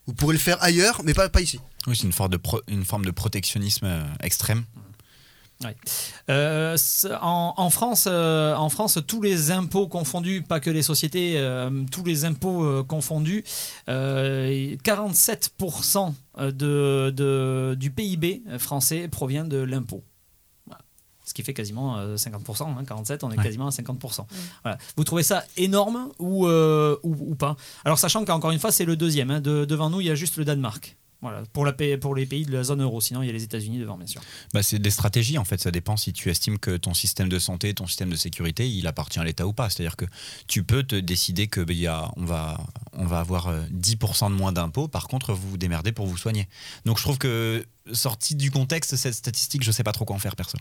Vous 0.07 0.14
pourrez 0.14 0.33
le 0.33 0.39
faire 0.41 0.57
ailleurs, 0.62 1.03
mais 1.05 1.12
pas, 1.12 1.29
pas 1.29 1.43
ici. 1.43 1.61
Oui, 1.87 1.95
c'est 1.95 2.05
une, 2.05 2.12
forme 2.12 2.31
de 2.31 2.39
pro- 2.39 2.62
une 2.69 2.85
forme 2.87 3.05
de 3.05 3.11
protectionnisme 3.11 3.85
euh, 3.85 4.03
Euh, 6.31 6.77
en, 7.21 7.55
en 7.57 7.71
France, 7.71 8.07
euh, 8.09 8.55
en 8.55 8.69
France, 8.69 8.99
tous 9.07 9.21
les 9.23 9.51
impôts 9.51 9.89
confondus, 9.89 10.43
pas 10.43 10.61
que 10.61 10.71
les 10.71 10.83
sociétés, 10.83 11.35
euh, 11.39 11.71
tous 11.91 12.05
les 12.05 12.25
impôts 12.25 12.65
euh, 12.65 12.85
confondus, 12.85 13.45
euh, 13.89 14.77
47% 14.85 16.15
de, 16.39 17.11
de- 17.11 17.75
du 17.79 17.91
PIB 17.91 18.43
français 18.59 19.09
provient 19.09 19.45
de 19.45 19.59
l'impôt. 19.59 20.03
Ce 21.25 21.35
qui 21.35 21.43
fait 21.43 21.53
quasiment 21.53 21.99
euh, 21.99 22.17
50%, 22.17 22.63
hein, 22.79 22.85
47, 22.87 23.23
on 23.23 23.31
est 23.31 23.37
Ouais. 23.37 23.45
quasiment 23.45 23.67
à 23.67 23.71
50%. 23.71 24.27
Voilà. 24.63 24.79
Vous 24.97 25.05
trouvez 25.05 25.23
ça 25.23 25.45
énorme 25.59 26.09
ou, 26.19 26.47
euh, 26.47 26.97
ou, 27.03 27.15
ou 27.33 27.35
pas? 27.35 27.55
Alors 27.85 27.99
sachant 27.99 28.25
qu'encore 28.25 28.51
une 28.51 28.59
fois, 28.59 28.73
c'est 28.73 28.87
le 28.87 28.97
deuxième. 28.97 29.31
hein. 29.31 29.41
De- 29.43 29.67
devant 29.67 29.91
nous, 29.91 30.01
il 30.01 30.07
y 30.07 30.11
a 30.11 30.15
juste 30.15 30.37
le 30.39 30.47
Danemark. 30.47 30.97
Voilà, 31.21 31.43
pour, 31.53 31.64
la, 31.64 31.73
pour 31.73 32.14
les 32.14 32.27
pays 32.27 32.45
de 32.45 32.53
la 32.53 32.62
zone 32.62 32.81
euro. 32.81 33.01
Sinon, 33.01 33.23
il 33.23 33.27
y 33.27 33.31
a 33.31 33.33
les 33.33 33.43
États-Unis 33.43 33.79
devant, 33.79 33.99
bien 33.99 34.07
sûr. 34.07 34.21
Bah, 34.55 34.62
c'est 34.62 34.79
des 34.79 34.91
stratégies 34.91 35.37
en 35.37 35.45
fait, 35.45 35.61
ça 35.61 35.73
dépend 35.73 35.97
si 35.97 36.12
tu 36.12 36.31
estimes 36.31 36.59
que 36.59 36.77
ton 36.77 36.95
système 36.95 37.29
de 37.29 37.39
santé, 37.39 37.75
ton 37.75 37.87
système 37.87 38.11
de 38.11 38.16
sécurité, 38.16 38.71
il 38.71 38.87
appartient 38.87 39.19
à 39.19 39.25
l'État 39.25 39.47
ou 39.47 39.53
pas. 39.53 39.69
C'est-à-dire 39.69 39.97
que 39.97 40.05
tu 40.47 40.62
peux 40.62 40.85
te 40.85 40.95
décider 40.95 41.49
que 41.49 41.61
bah, 41.61 41.73
y 41.73 41.87
a, 41.89 42.11
on, 42.16 42.25
va, 42.25 42.61
on 42.93 43.07
va 43.07 43.19
avoir 43.19 43.49
euh, 43.49 43.62
10% 43.73 44.31
de 44.31 44.35
moins 44.35 44.53
d'impôts, 44.53 44.87
par 44.87 45.09
contre 45.09 45.33
vous 45.35 45.51
vous 45.51 45.59
démerdez 45.59 45.91
pour 45.91 46.07
vous 46.07 46.16
soigner. 46.16 46.49
Donc 46.85 46.99
je 46.99 47.03
trouve 47.03 47.19
que 47.19 47.66
sorti 47.93 48.37
du 48.37 48.51
contexte, 48.51 48.95
cette 48.97 49.14
statistique, 49.14 49.64
je 49.64 49.73
sais 49.73 49.83
pas 49.85 49.93
trop 49.93 50.05
quoi 50.05 50.14
en 50.14 50.21
faire 50.21 50.37
perso. 50.37 50.59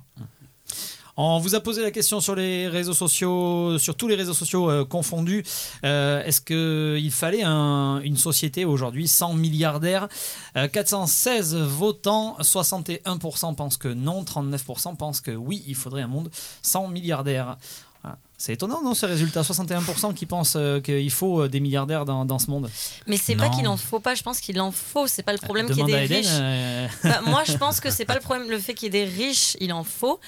On 1.20 1.39
vous 1.39 1.55
a 1.55 1.59
posé 1.59 1.82
la 1.82 1.89
question 1.89 2.22
sur 2.22 2.36
les 2.36 2.68
réseaux 2.68 2.93
sociaux, 2.93 3.80
sur 3.80 3.95
tous 3.95 4.07
les 4.07 4.13
réseaux 4.15 4.36
sociaux 4.36 4.70
euh, 4.70 4.86
confondus. 4.86 5.43
Euh, 5.84 6.24
Est-ce 6.24 6.41
qu'il 6.41 7.11
fallait 7.11 7.41
un- 7.43 7.99
une 8.03 8.18
société 8.18 8.65
aujourd'hui 8.65 9.07
sans 9.07 9.34
milliardaires 9.34 10.07
Euh, 10.55 10.68
416 10.68 11.55
votants, 11.55 12.38
61% 12.41 13.55
pensent 13.55 13.78
que 13.78 13.88
non, 13.88 14.24
39% 14.24 14.95
pensent 14.95 15.22
que 15.22 15.32
oui, 15.32 15.63
il 15.68 15.76
faudrait 15.76 16.03
un 16.03 16.07
monde 16.07 16.30
sans 16.61 16.88
milliardaires. 16.88 17.57
Voilà. 18.03 18.18
C'est 18.38 18.53
étonnant, 18.53 18.84
non, 18.84 18.93
ce 18.93 19.07
résultat? 19.07 19.41
61% 19.41 20.13
qui 20.13 20.28
pensent 20.28 20.53
euh, 20.55 20.80
qu'il 20.80 21.09
faut 21.09 21.41
euh, 21.41 21.49
des 21.49 21.59
milliardaires 21.59 22.05
dans, 22.05 22.26
dans 22.26 22.38
ce 22.38 22.51
monde. 22.51 22.70
Mais 23.07 23.18
c'est 23.18 23.36
pas 23.36 23.49
qu'il 23.49 23.68
en 23.68 23.76
faut 23.78 23.99
pas, 23.99 24.13
je 24.13 24.22
pense 24.22 24.39
qu'il 24.39 24.61
en 24.61 24.72
faut. 24.72 25.07
C'est 25.07 25.24
pas 25.24 25.32
le 25.34 25.39
problème 25.39 25.65
qu'il 25.68 25.78
y 25.89 25.91
ait 25.91 26.07
des 26.07 26.13
Eden. 26.13 26.18
riches. 26.18 26.28
euh, 26.32 26.88
Bah, 27.03 27.22
moi, 27.26 27.43
je 27.47 27.57
pense 27.57 27.80
que 27.80 27.89
c'est 27.95 28.05
pas 28.05 28.13
le 28.13 28.20
problème, 28.22 28.47
le 28.49 28.59
fait 28.59 28.76
qu'il 28.76 28.93
y 28.93 28.97
ait 28.97 29.05
des 29.05 29.11
riches, 29.11 29.57
il 29.59 29.74
en 29.74 29.84
faut, 29.84 30.20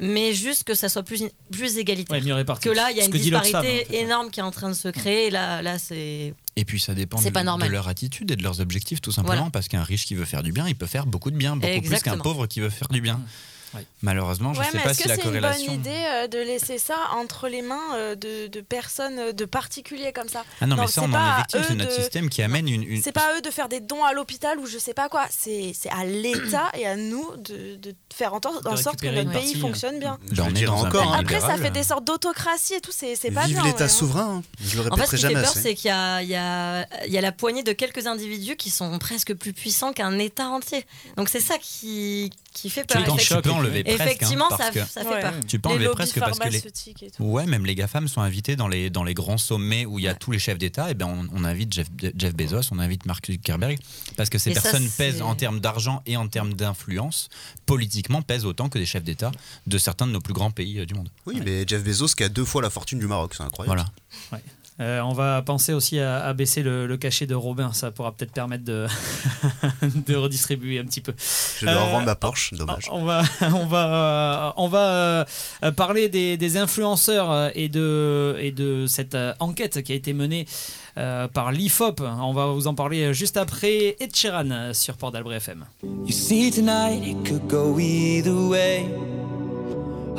mais 0.00 0.32
juste 0.34 0.64
que 0.64 0.74
ça 0.74 0.88
soit 0.88 1.02
plus, 1.02 1.22
plus 1.52 1.76
égalitaire. 1.78 2.16
ouais, 2.18 2.24
mieux 2.24 2.34
réparti. 2.34 2.68
que 2.68 2.74
là, 2.74 2.90
il 2.90 2.96
y 2.96 3.00
a 3.00 3.04
Ce 3.04 3.08
une 3.10 3.16
disparité 3.18 3.56
en 3.56 3.62
fait. 3.62 3.86
énorme 3.92 4.30
qui 4.30 4.40
est 4.40 4.42
en 4.42 4.50
train 4.50 4.68
de 4.68 4.74
se 4.74 4.88
créer. 4.88 5.26
et 5.26 5.30
Là, 5.30 5.62
là 5.62 5.78
c'est. 5.78 6.34
Et 6.56 6.64
puis 6.64 6.80
ça 6.80 6.94
dépend 6.94 7.18
C'est 7.18 7.30
de, 7.30 7.34
pas 7.34 7.42
de 7.44 7.66
leur 7.66 7.88
attitude 7.88 8.30
et 8.30 8.36
de 8.36 8.42
leurs 8.42 8.60
objectifs 8.60 9.00
tout 9.00 9.12
simplement, 9.12 9.36
Voilà. 9.36 9.50
parce 9.50 9.68
qu'un 9.68 9.82
riche 9.82 10.06
qui 10.06 10.14
veut 10.14 10.24
faire 10.24 10.42
du 10.42 10.52
bien, 10.52 10.66
il 10.68 10.74
peut 10.76 10.86
faire 10.86 11.06
beaucoup 11.06 11.30
de 11.30 11.36
bien, 11.36 11.56
beaucoup 11.56 11.80
plus 11.82 12.00
qu'un 12.02 12.18
pauvre 12.18 12.46
qui 12.46 12.60
veut 12.60 12.70
faire 12.70 12.88
du 12.88 13.00
bien. 13.00 13.20
Malheureusement, 14.02 14.54
je 14.54 14.60
ouais, 14.60 14.64
sais 14.66 14.70
mais 14.78 14.82
pas 14.82 14.90
est-ce 14.90 14.98
si 14.98 15.04
que 15.04 15.08
la 15.08 15.14
c'est 15.16 15.22
une 15.22 15.30
bonne 15.30 15.40
corrélation. 15.42 15.72
idée 15.74 15.90
euh, 15.90 16.26
de 16.26 16.38
laisser 16.38 16.78
ça 16.78 16.96
entre 17.14 17.48
les 17.48 17.62
mains 17.62 17.94
euh, 17.94 18.14
de, 18.14 18.46
de 18.46 18.60
personnes, 18.60 19.18
euh, 19.18 19.32
de 19.32 19.44
particuliers 19.44 20.12
comme 20.12 20.28
ça? 20.28 20.44
Ah 20.60 20.66
non, 20.66 20.76
Non, 20.76 20.82
mais 20.82 20.88
ça 20.88 21.00
c'est 21.02 21.06
on 21.06 21.10
pas 21.10 21.18
en 21.18 21.20
à 21.20 21.34
est 21.34 21.36
victime, 21.38 21.60
eux 21.60 21.64
c'est 21.68 21.74
notre 21.74 21.96
de- 21.96 22.02
système 22.02 22.28
qui 22.30 22.42
amène 22.42 22.68
une, 22.68 22.82
une- 22.82 23.02
C'est 23.02 23.12
pas 23.12 23.32
à 23.32 23.36
eux 23.36 23.40
de 23.42 23.50
faire 23.50 23.68
des 23.68 23.80
dons 23.80 24.04
à 24.04 24.12
l'hôpital 24.12 24.58
ou 24.58 24.66
je 24.66 24.78
sais 24.78 24.94
pas 24.94 25.08
quoi. 25.08 25.26
C'est 25.30 25.72
c'est 25.78 25.90
à 25.90 26.04
l'État 26.04 26.70
et 26.78 26.86
à 26.86 26.96
nous 26.96 27.30
de, 27.36 27.76
de 27.76 27.94
faire 28.14 28.34
en, 28.34 28.40
sorte 28.76 29.00
que 29.00 29.06
notre 29.06 29.30
pays 29.30 29.52
partie, 29.52 29.60
fonctionne 29.60 29.98
bien. 29.98 30.18
Je 30.30 30.36
Ben, 30.36 30.48
on 30.50 30.54
est 30.54 30.64
dans 30.64 30.84
encore. 30.86 31.12
hein. 31.12 31.18
Après, 31.20 31.40
ça 31.40 31.56
fait 31.56 31.70
des 31.70 31.82
sortes 31.84 32.04
d'autocratie 32.04 32.74
et 32.74 32.80
tout. 32.80 32.92
C'est 32.92 33.14
c'est 33.16 33.30
pas 33.30 33.46
Vive 33.46 33.56
bien. 33.56 33.64
l'État 33.66 33.84
hein. 33.84 33.88
souverain, 33.88 34.36
hein. 34.38 34.42
je 34.64 34.76
le 34.80 34.92
En 34.92 34.96
fait, 34.96 35.02
répéterai 35.02 35.06
ce 35.06 35.10
qui 35.10 35.22
fait 35.22 35.28
jamais 35.32 35.42
peur, 35.44 35.52
c'est 35.52 35.74
qu'il 35.74 35.88
y 35.88 35.92
a, 35.92 36.22
il 36.22 36.28
y, 36.28 36.34
a, 36.36 36.86
il 37.06 37.12
y 37.12 37.18
a 37.18 37.20
la 37.20 37.32
poignée 37.32 37.62
de 37.62 37.72
quelques 37.72 38.06
individus 38.06 38.56
qui 38.56 38.70
sont 38.70 38.98
presque 38.98 39.34
plus 39.34 39.52
puissants 39.52 39.92
qu'un 39.92 40.18
État 40.18 40.48
entier. 40.48 40.84
Donc 41.16 41.28
c'est 41.28 41.40
ça 41.40 41.56
qui, 41.58 42.30
qui 42.52 42.68
fait 42.70 42.84
peur. 42.84 42.98
Tu 43.02 43.04
t'en 43.08 43.16
tu 43.16 43.24
choques, 43.24 43.44
peux 43.44 43.50
enlever 43.50 43.84
presque. 43.84 44.00
hein, 44.00 44.04
Effectivement, 44.04 44.48
parce 44.48 44.62
ça, 44.62 44.70
que 44.72 44.80
ça 44.84 45.02
fait 45.02 45.08
Ouais. 45.08 45.20
peur. 45.20 45.34
tu 45.46 45.58
peux 45.60 45.68
Les 45.70 45.74
enlever 45.76 45.88
presque 45.90 46.18
parce 46.18 46.38
que 46.38 46.44
les, 46.44 46.50
pharmaceutiques 46.50 47.02
et 47.04 47.10
tout. 47.10 47.22
Ouais, 47.22 47.46
même 47.46 47.64
les 47.64 47.74
GAFAM 47.74 48.08
sont 48.08 48.20
invités 48.20 48.56
dans 48.56 48.66
les, 48.68 48.90
dans 48.90 49.04
les 49.04 49.14
grands 49.14 49.38
sommets 49.38 49.86
où 49.86 49.98
il 49.98 50.04
y 50.04 50.08
a 50.08 50.12
Ouais. 50.12 50.16
tous 50.18 50.32
les 50.32 50.38
chefs 50.38 50.58
d'État. 50.58 50.90
Et 50.90 50.94
ben 50.94 51.06
on, 51.06 51.28
on 51.32 51.44
invite 51.44 51.72
Jeff, 51.72 51.86
Jeff 52.16 52.34
Bezos, 52.34 52.68
on 52.72 52.78
invite 52.78 53.06
Mark 53.06 53.24
Zuckerberg, 53.26 53.78
parce 54.16 54.30
que 54.30 54.38
ces 54.38 54.50
Et 54.50 54.54
personnes 54.54 54.88
pèsent 54.90 55.22
en 55.22 55.34
termes 55.34 55.60
d'argent 55.60 56.02
et 56.06 56.16
en 56.16 56.26
termes 56.28 56.54
d'influence, 56.54 57.28
politiquement 57.66 58.22
pèsent 58.22 58.44
autant 58.44 58.68
que 58.68 58.78
des 58.78 58.86
chefs 58.86 59.04
d'État 59.04 59.30
de 59.66 59.78
certains 59.78 60.06
de 60.06 60.12
nos 60.12 60.20
plus 60.20 60.34
grands 60.34 60.50
pays 60.50 60.80
euh, 60.80 60.86
du 60.86 60.94
monde. 60.94 61.08
Oui, 61.26 61.40
mais 61.44 61.64
Jeff 61.66 61.84
Bezos 61.84 62.08
qui 62.16 62.24
a 62.24 62.28
deux 62.28 62.44
fois 62.44 62.62
la 62.62 62.70
fortune 62.70 62.98
du 62.98 63.06
Maroc, 63.06 63.34
c'est 63.36 63.42
incroyable. 63.44 63.84
Voilà. 64.28 64.42
Euh, 64.80 65.00
on 65.02 65.12
va 65.12 65.42
penser 65.42 65.72
aussi 65.74 65.98
à, 66.00 66.24
à 66.24 66.32
baisser 66.32 66.62
le, 66.62 66.86
le 66.86 66.96
cachet 66.96 67.26
de 67.26 67.34
Robin, 67.34 67.72
ça 67.72 67.90
pourra 67.90 68.12
peut-être 68.12 68.32
permettre 68.32 68.64
de, 68.64 68.86
de 69.82 70.16
redistribuer 70.16 70.78
un 70.78 70.84
petit 70.84 71.00
peu. 71.02 71.12
Je 71.60 71.66
vais 71.66 71.72
leur 71.74 71.94
Euh, 71.94 72.00
ma 72.00 72.14
Porsche, 72.14 72.54
dommage. 72.54 72.84
On 72.90 73.04
va, 73.04 73.22
on 73.54 73.66
va, 73.66 74.54
on 74.56 74.68
va 74.68 75.26
euh, 75.62 75.70
parler 75.76 76.08
des, 76.08 76.36
des 76.36 76.56
influenceurs 76.56 77.30
euh, 77.30 77.50
et 77.54 77.68
de, 77.68 78.36
et 78.40 78.52
de 78.52 78.86
cette 78.86 79.14
euh, 79.14 79.34
enquête 79.38 79.82
qui 79.82 79.92
a 79.92 79.94
été 79.94 80.12
menée 80.14 80.46
euh, 80.98 81.28
par 81.28 81.52
l'IFOP. 81.52 82.00
On 82.00 82.32
va 82.32 82.46
vous 82.46 82.66
en 82.66 82.74
parler 82.74 83.12
juste 83.12 83.36
après 83.36 83.96
Ed 84.00 84.14
Sheeran 84.16 84.50
euh, 84.50 84.72
sur 84.72 84.96
Port 84.96 85.12
d'Albret 85.12 85.36
FM. 85.36 85.64
You 85.82 86.10
see, 86.12 86.50
tonight 86.50 87.02
it 87.06 87.16
could 87.28 87.46
go 87.48 87.78
either 87.78 88.32
way. 88.32 88.86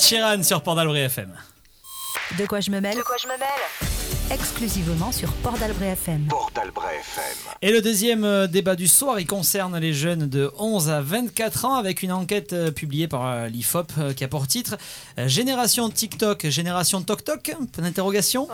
Ed 0.00 0.06
Sheeran 0.06 0.42
sur 0.42 0.62
Port 0.62 0.76
d'Albret 0.76 1.02
FM. 1.02 1.30
De 2.38 2.46
quoi 2.46 2.60
je 2.60 2.70
me 2.70 2.80
mêle 2.80 2.96
De 2.96 3.02
quoi 3.02 3.16
je 3.20 3.26
me 3.26 3.36
mêle 3.36 4.30
Exclusivement 4.30 5.12
sur 5.12 5.30
Port 5.42 5.58
d'Albret 5.58 5.88
FM. 5.88 6.26
Et 7.62 7.72
le 7.72 7.82
deuxième 7.82 8.24
euh, 8.24 8.46
débat 8.46 8.76
du 8.76 8.88
soir, 8.88 9.20
il 9.20 9.26
concerne 9.26 9.78
les 9.78 9.92
jeunes 9.92 10.28
de 10.28 10.50
11 10.58 10.90
à 10.90 11.00
24 11.00 11.64
ans 11.64 11.74
avec 11.74 12.02
une 12.02 12.12
enquête 12.12 12.52
euh, 12.52 12.70
publiée 12.70 13.08
par 13.08 13.26
euh, 13.26 13.48
l'IFOP 13.48 13.92
qui 14.16 14.24
a 14.24 14.28
pour 14.28 14.46
titre 14.46 14.76
Génération 15.18 15.90
TikTok, 15.90 16.48
Génération 16.48 17.02
TokTok 17.02 17.54
Point 17.72 17.82
d'interrogation. 17.82 18.48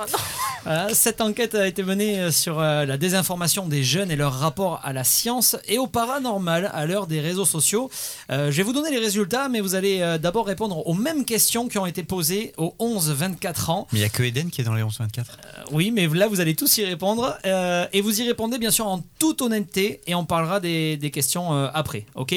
Voilà, 0.64 0.92
cette 0.94 1.20
enquête 1.20 1.54
a 1.54 1.66
été 1.66 1.82
menée 1.82 2.30
sur 2.30 2.60
la 2.60 2.96
désinformation 2.96 3.66
des 3.66 3.84
jeunes 3.84 4.10
et 4.10 4.16
leur 4.16 4.32
rapport 4.32 4.80
à 4.82 4.92
la 4.92 5.04
science 5.04 5.56
et 5.68 5.78
au 5.78 5.86
paranormal 5.86 6.70
à 6.72 6.86
l'heure 6.86 7.06
des 7.06 7.20
réseaux 7.20 7.44
sociaux. 7.44 7.90
Je 8.28 8.50
vais 8.50 8.62
vous 8.62 8.72
donner 8.72 8.90
les 8.90 8.98
résultats, 8.98 9.48
mais 9.48 9.60
vous 9.60 9.74
allez 9.74 10.18
d'abord 10.20 10.46
répondre 10.46 10.86
aux 10.86 10.94
mêmes 10.94 11.24
questions 11.24 11.68
qui 11.68 11.78
ont 11.78 11.86
été 11.86 12.02
posées 12.02 12.52
aux 12.56 12.74
11-24 12.80 13.70
ans. 13.70 13.86
Mais 13.92 14.00
il 14.00 14.02
n'y 14.02 14.06
a 14.06 14.10
que 14.10 14.22
Eden 14.22 14.50
qui 14.50 14.60
est 14.60 14.64
dans 14.64 14.74
les 14.74 14.82
11-24. 14.82 15.24
Oui, 15.70 15.90
mais 15.90 16.06
là, 16.08 16.26
vous 16.28 16.40
allez 16.40 16.54
tous 16.54 16.78
y 16.78 16.84
répondre. 16.84 17.36
euh, 17.44 17.86
et 17.92 18.00
vous 18.00 18.20
y 18.20 18.26
répondez, 18.26 18.35
bien 18.58 18.70
sûr, 18.70 18.86
en 18.86 19.02
toute 19.18 19.42
honnêteté. 19.42 20.00
Et 20.06 20.14
on 20.14 20.24
parlera 20.24 20.60
des, 20.60 20.96
des 20.96 21.10
questions 21.10 21.54
euh, 21.54 21.68
après. 21.74 22.06
OK 22.14 22.34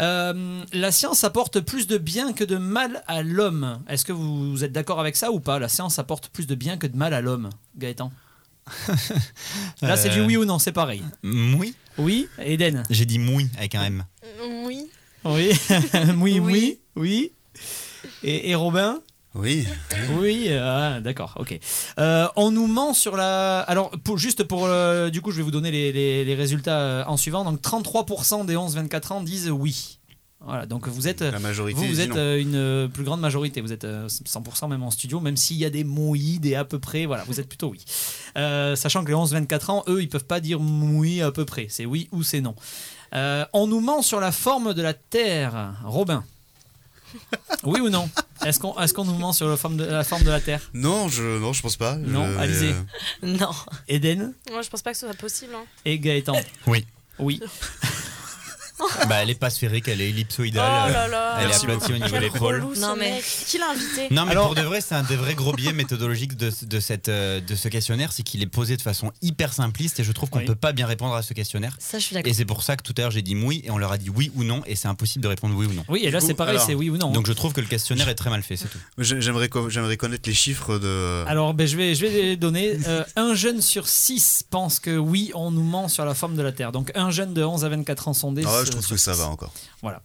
Euh, 0.00 0.62
La 0.72 0.90
science 0.92 1.24
apporte 1.24 1.60
plus 1.60 1.86
de 1.86 1.98
bien 1.98 2.32
que 2.32 2.44
de 2.44 2.56
mal 2.56 3.02
à 3.06 3.22
l'homme. 3.22 3.80
Est-ce 3.88 4.04
que 4.04 4.12
vous, 4.12 4.50
vous 4.50 4.64
êtes 4.64 4.72
d'accord 4.72 5.00
avec 5.00 5.16
ça 5.16 5.30
ou 5.30 5.40
pas? 5.40 5.58
La 5.58 5.68
science 5.68 5.98
apporte 5.98 6.28
plus 6.28 6.46
de 6.46 6.54
bien 6.54 6.76
que 6.76 6.86
de 6.86 6.96
mal 6.96 7.14
à 7.14 7.20
l'homme, 7.20 7.50
Gaëtan? 7.76 8.10
Là, 9.82 9.96
c'est 9.96 10.08
du 10.08 10.20
Euh, 10.20 10.26
oui 10.26 10.36
ou 10.36 10.44
non, 10.44 10.58
c'est 10.58 10.72
pareil. 10.72 11.02
Moui 11.22 11.74
Oui, 11.98 12.28
Eden? 12.38 12.82
J'ai 12.90 13.04
dit 13.04 13.18
moui 13.18 13.48
avec 13.58 13.74
un 13.74 13.82
M. 13.84 14.04
Oui. 14.64 14.86
Oui, 15.24 15.50
oui, 16.18 16.38
oui, 16.38 16.40
Oui. 16.40 16.80
oui. 16.96 17.32
Et, 18.22 18.50
et 18.50 18.54
Robin? 18.54 19.00
Oui. 19.34 19.66
Oui, 20.18 20.48
ah, 20.52 21.00
d'accord, 21.00 21.34
ok. 21.38 21.58
Euh, 21.98 22.26
on 22.36 22.50
nous 22.52 22.66
ment 22.68 22.94
sur 22.94 23.16
la. 23.16 23.60
Alors, 23.60 23.90
pour, 24.04 24.16
juste 24.18 24.44
pour. 24.44 24.66
euh, 24.66 25.10
du 25.10 25.20
coup, 25.22 25.32
je 25.32 25.38
vais 25.38 25.42
vous 25.42 25.50
donner 25.50 25.70
les, 25.72 25.92
les- 25.92 26.24
les 26.24 26.34
résultats 26.34 26.78
euh, 26.78 27.04
en 27.06 27.16
suivant. 27.16 27.44
Donc, 27.44 27.60
33% 27.60 28.46
des 28.46 28.54
11-24 28.54 29.12
ans 29.12 29.20
disent 29.22 29.50
oui. 29.50 29.98
Voilà, 30.46 30.66
donc 30.66 30.86
vous 30.88 31.08
êtes. 31.08 31.22
La 31.22 31.38
majorité. 31.38 31.80
Vous, 31.80 31.86
vous 31.86 31.94
dit 31.94 32.00
êtes 32.02 32.10
non. 32.10 32.16
euh, 32.18 32.38
une 32.38 32.54
euh, 32.54 32.86
plus 32.86 33.02
grande 33.02 33.20
majorité. 33.20 33.60
Vous 33.62 33.72
êtes 33.72 33.84
euh, 33.84 34.06
100% 34.08 34.68
même 34.68 34.82
en 34.82 34.90
studio, 34.90 35.18
même 35.18 35.36
s'il 35.38 35.56
y 35.56 35.64
a 35.64 35.70
des 35.70 35.84
moui, 35.84 36.38
des 36.38 36.54
à 36.54 36.64
peu 36.66 36.78
près. 36.78 37.06
Voilà, 37.06 37.24
vous 37.26 37.40
êtes 37.40 37.48
plutôt 37.48 37.70
oui. 37.70 37.82
Euh, 38.36 38.76
sachant 38.76 39.02
que 39.04 39.08
les 39.08 39.14
11-24 39.16 39.70
ans, 39.70 39.84
eux, 39.88 40.02
ils 40.02 40.08
peuvent 40.08 40.26
pas 40.26 40.40
dire 40.40 40.60
oui 40.60 41.22
à 41.22 41.32
peu 41.32 41.44
près. 41.46 41.66
C'est 41.70 41.86
oui 41.86 42.08
ou 42.12 42.22
c'est 42.22 42.40
non. 42.42 42.54
Euh, 43.14 43.44
on 43.54 43.66
nous 43.66 43.80
ment 43.80 44.02
sur 44.02 44.20
la 44.20 44.32
forme 44.32 44.74
de 44.74 44.82
la 44.82 44.92
Terre. 44.92 45.74
Robin. 45.84 46.24
Oui 47.64 47.80
ou 47.80 47.88
non? 47.88 48.08
Est-ce 48.44 48.58
qu'on 48.60 48.78
est 48.78 48.92
qu'on 48.92 49.04
nous 49.04 49.16
ment 49.18 49.32
sur 49.32 49.48
la 49.48 49.56
forme 49.56 49.76
de 49.76 49.84
la, 49.84 50.04
forme 50.04 50.22
de 50.24 50.30
la 50.30 50.40
Terre? 50.40 50.60
Non, 50.74 51.08
je, 51.08 51.22
non, 51.38 51.52
je 51.52 51.62
pense 51.62 51.76
pas. 51.76 51.94
Non, 51.96 52.26
Je- 52.26 52.38
Alizé. 52.38 52.72
euh, 52.72 53.36
Non. 53.38 53.50
Eden? 53.88 54.34
Moi, 54.50 54.62
je 54.62 54.68
pense 54.68 54.82
pas 54.82 54.92
que 54.92 54.98
ce 54.98 55.06
soit 55.06 55.14
possible. 55.16 55.54
hein. 55.54 55.64
et 55.84 55.98
Gaëtan? 55.98 56.36
Oui. 56.66 56.84
Oui. 57.18 57.40
Bah, 59.08 59.16
elle 59.22 59.30
est 59.30 59.34
pas 59.38 59.50
sphérique, 59.50 59.88
elle 59.88 60.00
est 60.00 60.06
Oh 60.06 60.10
ellipsoïdale. 60.10 60.92
là 60.92 61.08
là. 61.08 61.36
elle 61.40 61.50
est 61.50 61.54
aplatie 61.54 61.92
au 61.92 61.98
niveau 61.98 62.16
de 62.16 62.20
l'épaule. 62.20 62.64
Non, 62.78 62.96
mais-. 62.98 63.20
Qui 63.46 63.58
l'a 63.58 63.70
invité 63.70 64.08
Non, 64.12 64.24
mais 64.24 64.32
Alors- 64.32 64.46
pour 64.46 64.54
de 64.54 64.62
vrai, 64.62 64.80
c'est 64.80 64.94
un 64.94 65.02
des 65.02 65.16
vrais 65.16 65.34
gros 65.34 65.52
biais 65.52 65.72
méthodologiques 65.72 66.36
de, 66.36 66.50
de, 66.62 66.80
cette, 66.80 67.08
euh, 67.08 67.40
de 67.40 67.54
ce 67.54 67.68
questionnaire, 67.68 68.12
c'est 68.12 68.22
qu'il 68.22 68.42
est 68.42 68.46
posé 68.46 68.76
de 68.76 68.82
façon 68.82 69.12
hyper 69.22 69.52
simpliste 69.52 70.00
et 70.00 70.04
je 70.04 70.12
trouve 70.12 70.30
qu'on 70.30 70.38
Oui. 70.40 70.44
peut 70.44 70.54
pas 70.54 70.72
bien 70.72 70.86
répondre 70.86 71.14
à 71.14 71.22
ce 71.22 71.34
questionnaire. 71.34 71.76
Ça, 71.78 71.98
je 71.98 72.04
suis 72.04 72.14
d'accord. 72.14 72.30
Et 72.30 72.34
c'est 72.34 72.44
pour 72.44 72.62
ça 72.62 72.76
que 72.76 72.82
tout 72.82 72.94
à 72.98 73.02
l'heure 73.02 73.10
j'ai 73.10 73.22
dit 73.22 73.34
oui 73.36 73.62
et 73.64 73.70
on 73.70 73.78
leur 73.78 73.92
a 73.92 73.98
dit 73.98 74.10
oui 74.10 74.30
ou 74.34 74.44
non 74.44 74.62
et 74.66 74.74
c'est 74.76 74.88
impossible 74.88 75.22
de 75.22 75.28
répondre 75.28 75.54
oui 75.56 75.66
ou 75.66 75.72
non. 75.72 75.84
Oui, 75.88 76.00
et 76.04 76.10
là 76.10 76.20
c'est 76.20 76.34
pareil, 76.34 76.56
alors, 76.56 76.66
c'est 76.66 76.74
oui 76.74 76.90
ou 76.90 76.96
non. 76.96 77.10
Donc 77.12 77.26
je 77.26 77.32
trouve 77.32 77.52
que 77.52 77.60
le 77.60 77.66
questionnaire 77.66 78.08
est 78.08 78.14
très 78.14 78.30
mal 78.30 78.42
fait, 78.42 78.56
c'est 78.56 78.68
tout. 78.68 78.78
J'ai- 78.98 79.20
J'aimerais 79.20 79.48
co- 79.48 79.70
j'aimerais 79.70 79.96
connaître 79.96 80.28
les 80.28 80.34
chiffres 80.34 80.78
de. 80.78 81.24
Alors, 81.26 81.54
ben, 81.54 81.66
je, 81.66 81.76
vais, 81.76 81.94
je 81.94 82.04
vais 82.06 82.10
les 82.10 82.36
donner. 82.36 82.76
Euh, 82.86 83.04
un 83.16 83.34
jeune 83.34 83.60
sur 83.62 83.88
six 83.88 84.44
pense 84.48 84.78
que 84.80 84.96
oui, 84.96 85.30
on 85.34 85.50
nous 85.50 85.62
ment 85.62 85.88
sur 85.88 86.04
la 86.04 86.14
forme 86.14 86.36
de 86.36 86.42
la 86.42 86.52
Terre. 86.52 86.72
Donc, 86.72 86.90
un 86.94 87.10
jeune 87.10 87.32
de 87.34 87.42
11 87.42 87.64
à 87.64 87.68
24 87.68 88.08
ans 88.08 88.12
sondé. 88.14 88.42
Ah 88.46 88.58
ouais, 88.60 88.63
je 88.64 88.70
trouve 88.72 88.86
que 88.86 88.96
ça 88.96 89.12
va 89.12 89.28
encore. 89.28 89.52
Voilà. 89.82 90.00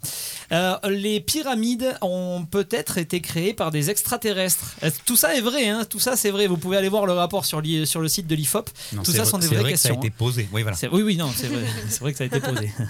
Euh, 0.51 0.77
les 0.89 1.19
pyramides 1.21 1.97
ont 2.01 2.45
peut-être 2.49 2.97
été 2.97 3.21
créées 3.21 3.53
par 3.53 3.71
des 3.71 3.89
extraterrestres. 3.89 4.75
Euh, 4.83 4.91
Tout 5.05 5.15
ça 5.15 5.35
est 5.35 5.41
vrai, 5.41 5.69
hein 5.69 5.85
tout 5.89 5.99
ça 5.99 6.15
c'est 6.17 6.31
vrai. 6.31 6.47
Vous 6.47 6.57
pouvez 6.57 6.75
aller 6.77 6.89
voir 6.89 7.05
le 7.05 7.13
rapport 7.13 7.45
sur, 7.45 7.61
le 7.61 8.07
site 8.07 8.27
de 8.27 8.35
l'IFOP. 8.35 8.69
Non, 8.93 9.03
Tout 9.03 9.11
ça 9.11 9.19
vrai- 9.23 9.29
sont 9.31 9.37
des 9.37 9.47
c'est 9.47 9.53
vraies 9.55 9.61
vrai 9.63 9.71
que 9.73 9.79
ça 9.79 9.89
a 9.89 9.93
été 9.93 10.09
posé. 10.09 10.49
Oui, 10.51 10.63
voilà. 10.63 10.77
Oui, 10.91 11.01
oui, 11.01 11.15
non, 11.17 11.31
c'est 11.35 11.47
vrai. 11.47 11.61
c'est 11.89 11.99
vrai 12.01 12.11
que 12.11 12.17
ça 12.17 12.23
a 12.25 12.27
été 12.27 12.39
posé. 12.39 12.71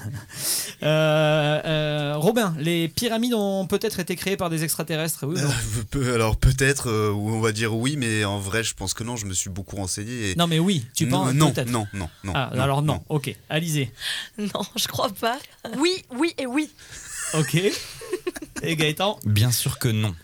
Euh, 0.82 1.61
euh, 1.65 2.13
Robin, 2.17 2.55
les 2.57 2.88
pyramides 2.88 3.34
ont 3.34 3.67
peut-être 3.67 3.99
été 3.99 4.15
créées 4.15 4.38
par 4.38 4.49
des 4.49 4.63
extraterrestres, 4.63 5.26
oui 5.28 5.36
ou 5.36 5.41
non? 5.43 5.49
Euh, 5.49 5.84
peu- 5.91 6.13
alors 6.13 6.38
peut-être, 6.38 6.88
euh, 6.89 7.11
ou 7.11 7.32
on 7.32 7.41
va 7.41 7.51
dire 7.51 7.76
oui, 7.76 7.97
mais 7.97 8.24
en 8.24 8.39
vrai, 8.39 8.63
je 8.63 8.74
pense 8.74 8.93
que 8.93 9.03
non. 9.03 9.15
Je 9.17 9.26
me 9.26 9.34
suis 9.34 9.49
beaucoup 9.49 9.76
renseigné. 9.76 10.32
Et... 10.32 10.36
Non, 10.36 10.47
mais 10.47 10.59
oui, 10.59 10.86
tu 10.95 11.07
penses 11.07 11.34
non, 11.34 11.51
peut-être. 11.51 11.70
non, 11.70 11.86
non, 11.93 12.09
non. 12.24 12.32
Ah, 12.36 12.49
alors 12.53 12.82
non, 12.82 13.01
ok. 13.09 13.36
Alizé. 13.49 13.91
Non, 14.38 14.61
je 14.78 14.88
crois 14.88 15.09
pas. 15.09 15.38
Oui, 15.78 16.03
oui 16.12 16.34
et 16.38 16.45
oui. 16.45 16.70
Ok. 17.34 17.55
Et 18.62 18.76
Gaëtan 18.76 19.20
Bien 19.26 19.51
sûr 19.51 19.78
que 19.80 19.88
non. 19.89 20.16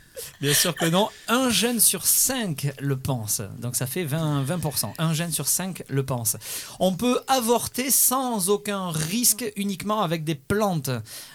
Bien 0.41 0.53
sûr 0.53 0.73
que 0.75 0.85
non. 0.85 1.09
Un 1.27 1.49
jeune 1.49 1.79
sur 1.79 2.05
cinq 2.05 2.73
le 2.79 2.97
pense. 2.97 3.41
Donc 3.59 3.75
ça 3.75 3.85
fait 3.85 4.05
20, 4.05 4.43
20%. 4.45 4.93
Un 4.97 5.13
jeune 5.13 5.31
sur 5.31 5.47
cinq 5.47 5.83
le 5.89 6.05
pense. 6.05 6.37
On 6.79 6.93
peut 6.93 7.19
avorter 7.27 7.91
sans 7.91 8.49
aucun 8.49 8.89
risque 8.91 9.45
uniquement 9.57 10.01
avec 10.01 10.23
des 10.23 10.35
plantes. 10.35 10.89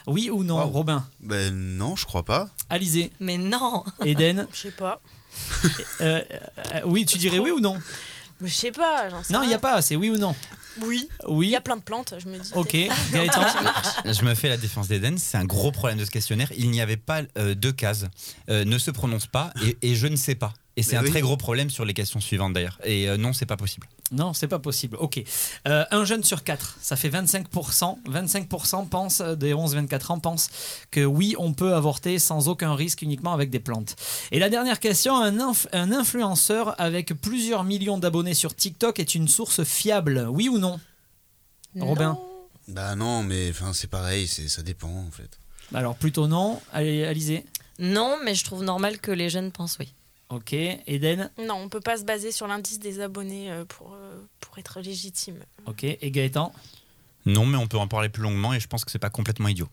Oui 0.07 0.31
ou 0.31 0.45
non, 0.45 0.59
Wow. 0.61 0.69
Robin? 0.71 1.07
Ben 1.21 1.55
non, 1.55 1.95
je 1.95 2.07
crois 2.07 2.25
pas. 2.25 2.49
Alizé? 2.71 3.13
Mais 3.21 3.37
non. 3.39 3.85
Eden? 4.05 4.47
Je 4.53 4.59
sais 4.59 4.71
pas. 4.71 5.01
Euh, 6.01 6.21
euh, 6.75 6.81
Oui, 6.87 7.05
tu 7.07 7.19
dirais 7.19 7.39
oui 7.39 7.51
ou 7.51 7.61
non? 7.61 7.79
Je 8.43 8.55
sais 8.55 8.73
pas. 8.73 9.09
j'en 9.11 9.23
sais 9.23 9.33
Non, 9.33 9.43
il 9.43 9.49
n'y 9.49 9.55
a 9.55 9.59
pas, 9.59 9.81
c'est 9.83 9.97
oui 9.97 10.11
ou 10.11 10.17
non 10.19 10.35
Oui. 10.83 11.09
Il 11.29 11.35
Oui. 11.35 11.49
y 11.49 11.57
a 11.57 11.61
plein 11.61 11.77
de 11.77 11.83
plantes, 11.83 12.15
je 12.19 12.29
me 12.29 12.39
dis. 12.39 12.51
Ok. 12.55 12.73
Gaëtan 13.13 13.43
Je 14.05 14.25
me 14.25 14.35
fais 14.35 14.49
la 14.49 14.57
défense 14.57 14.89
d'Eden, 14.89 15.19
c'est 15.19 15.37
un 15.37 15.45
gros 15.45 15.73
problème 15.73 15.99
de 15.99 16.05
ce 16.05 16.11
questionnaire. 16.11 16.51
Il 16.57 16.71
n'y 16.71 16.81
avait 16.81 16.97
pas 16.97 17.23
euh, 17.39 17.55
deux 17.55 17.73
cases. 17.73 18.05
Euh, 18.49 18.65
ne 18.65 18.79
se 18.79 18.91
prononce 18.91 19.27
pas 19.27 19.53
et, 19.65 19.77
et 19.83 19.95
je 19.95 20.07
ne 20.07 20.17
sais 20.17 20.35
pas. 20.35 20.53
Et 20.81 20.83
c'est 20.83 20.97
un 20.97 21.03
oui. 21.03 21.11
très 21.11 21.21
gros 21.21 21.37
problème 21.37 21.69
sur 21.71 21.85
les 21.85 21.95
questions 21.95 22.21
suivantes 22.21 22.53
d'ailleurs. 22.55 22.79
Et 22.85 23.09
euh, 23.09 23.17
non, 23.17 23.33
c'est 23.33 23.47
pas 23.47 23.57
possible. 23.57 23.87
Non, 24.13 24.33
c'est 24.33 24.49
pas 24.49 24.59
possible. 24.59 24.97
Ok. 24.99 25.23
Euh, 25.69 25.85
un 25.91 26.05
jeune 26.05 26.25
sur 26.25 26.43
quatre, 26.43 26.77
ça 26.81 26.97
fait 26.97 27.11
25%. 27.11 27.99
25% 28.09 28.89
pensent, 28.89 29.21
euh, 29.21 29.37
des 29.37 29.53
11-24 29.55 30.13
ans 30.13 30.19
pensent 30.19 30.51
que 30.91 31.05
oui, 31.05 31.35
on 31.39 31.53
peut 31.53 31.75
avorter 31.75 32.19
sans 32.19 32.49
aucun 32.49 32.75
risque 32.75 33.03
uniquement 33.03 33.33
avec 33.33 33.51
des 33.51 33.61
plantes. 33.61 33.95
Et 34.33 34.39
la 34.39 34.49
dernière 34.49 34.81
question, 34.81 35.15
un, 35.17 35.37
inf- 35.39 35.69
un 35.73 35.93
influenceur 35.93 36.75
avec 36.81 37.13
plusieurs 37.21 37.63
millions 37.63 37.99
d'abonnés 37.99 38.35
sur 38.35 38.57
TikTok 38.57 38.99
est 38.99 39.15
une 39.15 39.29
source 39.29 39.63
fiable, 39.65 40.27
oui 40.31 40.49
ou 40.49 40.59
non 40.59 40.81
Robin? 41.79 42.19
Bah 42.69 42.97
non, 42.97 43.23
mais 43.23 43.51
enfin 43.51 43.73
c'est 43.73 43.91
pareil, 43.91 44.27
c'est 44.27 44.49
ça 44.49 44.63
dépend 44.63 44.89
en 44.89 45.11
fait. 45.11 45.39
Alors 45.75 45.95
plutôt 45.95 46.27
non. 46.27 46.61
Allez, 46.73 47.05
Alizé? 47.05 47.45
Non, 47.79 48.17
mais 48.25 48.35
je 48.35 48.45
trouve 48.45 48.63
normal 48.63 48.99
que 48.99 49.11
les 49.13 49.31
jeunes 49.31 49.53
pensent 49.53 49.77
oui. 49.79 49.93
Ok. 50.31 50.53
Eden. 50.53 51.31
Non, 51.39 51.55
on 51.57 51.69
peut 51.69 51.81
pas 51.81 51.97
se 51.97 52.05
baser 52.05 52.31
sur 52.31 52.47
l'indice 52.47 52.79
des 52.79 53.01
abonnés 53.01 53.51
euh, 53.51 53.65
pour, 53.65 53.95
euh, 53.95 54.21
pour 54.41 54.59
être 54.59 54.81
légitime. 54.81 55.37
Ok. 55.67 55.85
Et 55.85 56.11
Gaëtan. 56.11 56.53
Non, 57.27 57.45
mais 57.45 57.59
on 57.59 57.67
peut 57.67 57.77
en 57.79 57.89
parler 57.89 58.09
plus 58.09 58.23
longuement 58.23 58.55
et 58.55 58.61
je 58.61 58.69
pense 58.69 58.85
que 58.85 58.91
c'est 58.91 58.99
pas 58.99 59.11
complètement 59.11 59.49
idiot. 59.49 59.69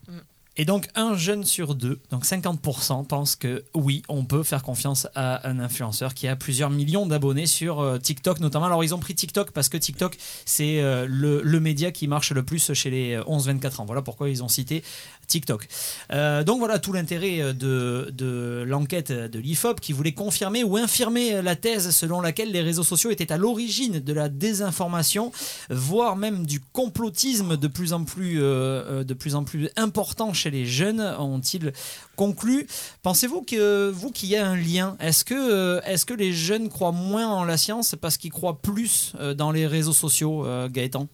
Et 0.60 0.64
donc, 0.64 0.88
un 0.96 1.16
jeune 1.16 1.44
sur 1.44 1.76
deux, 1.76 2.00
donc 2.10 2.24
50%, 2.24 3.06
pense 3.06 3.36
que 3.36 3.64
oui, 3.74 4.02
on 4.08 4.24
peut 4.24 4.42
faire 4.42 4.64
confiance 4.64 5.06
à 5.14 5.48
un 5.48 5.60
influenceur 5.60 6.14
qui 6.14 6.26
a 6.26 6.34
plusieurs 6.34 6.68
millions 6.68 7.06
d'abonnés 7.06 7.46
sur 7.46 7.78
euh, 7.78 7.98
TikTok 7.98 8.40
notamment. 8.40 8.66
Alors, 8.66 8.82
ils 8.82 8.92
ont 8.92 8.98
pris 8.98 9.14
TikTok 9.14 9.52
parce 9.52 9.68
que 9.68 9.76
TikTok, 9.76 10.16
c'est 10.44 10.82
le, 10.82 11.40
le 11.42 11.60
média 11.60 11.92
qui 11.92 12.08
marche 12.08 12.32
le 12.32 12.42
plus 12.42 12.72
chez 12.74 12.90
les 12.90 13.16
11-24 13.18 13.82
ans. 13.82 13.84
Voilà 13.86 14.02
pourquoi 14.02 14.28
ils 14.28 14.42
ont 14.42 14.48
cité 14.48 14.82
TikTok. 15.28 15.68
Euh, 16.12 16.42
donc 16.42 16.58
voilà 16.58 16.78
tout 16.78 16.92
l'intérêt 16.92 17.40
euh, 17.40 17.52
de, 17.52 18.64
l'enquête 18.66 19.12
de 19.12 19.38
l'IFOP 19.38 19.80
qui 19.80 19.92
voulait 19.92 20.12
confirmer 20.12 20.64
ou 20.64 20.76
infirmer 20.76 21.40
la 21.42 21.54
thèse 21.54 21.90
selon 21.90 22.20
laquelle 22.20 22.50
les 22.50 22.62
réseaux 22.62 22.82
sociaux 22.82 23.10
étaient 23.10 23.32
à 23.32 23.36
l'origine 23.36 24.00
de 24.00 24.12
la 24.12 24.28
désinformation, 24.28 25.30
voire 25.70 26.16
même 26.16 26.46
du 26.46 26.60
complotisme 26.60 27.56
de 27.56 27.68
plus 27.68 27.92
en 27.92 28.04
plus, 28.04 28.42
euh, 28.42 29.00
euh, 29.00 29.04
de 29.04 29.14
plus, 29.14 29.34
en 29.34 29.44
plus 29.44 29.70
important 29.76 30.32
chez 30.32 30.50
les 30.50 30.66
jeunes, 30.66 31.00
ont-ils 31.00 31.72
conclu. 32.18 32.66
Pensez-vous 33.02 33.42
que 33.42 33.90
vous 33.90 34.10
qu'il 34.10 34.28
y 34.28 34.36
a 34.36 34.46
un 34.46 34.56
lien? 34.56 34.96
Est-ce 35.00 35.24
que, 35.24 35.34
euh, 35.34 35.80
est-ce 35.84 36.04
que 36.04 36.14
les 36.14 36.32
jeunes 36.32 36.68
croient 36.68 36.92
moins 36.92 37.28
en 37.28 37.44
la 37.44 37.56
science 37.56 37.94
parce 37.98 38.16
qu'ils 38.16 38.32
croient 38.32 38.60
plus 38.60 39.12
euh, 39.20 39.34
dans 39.34 39.52
les 39.52 39.66
réseaux 39.66 39.92
sociaux, 39.92 40.44
euh, 40.44 40.68
Gaëtan? 40.68 41.06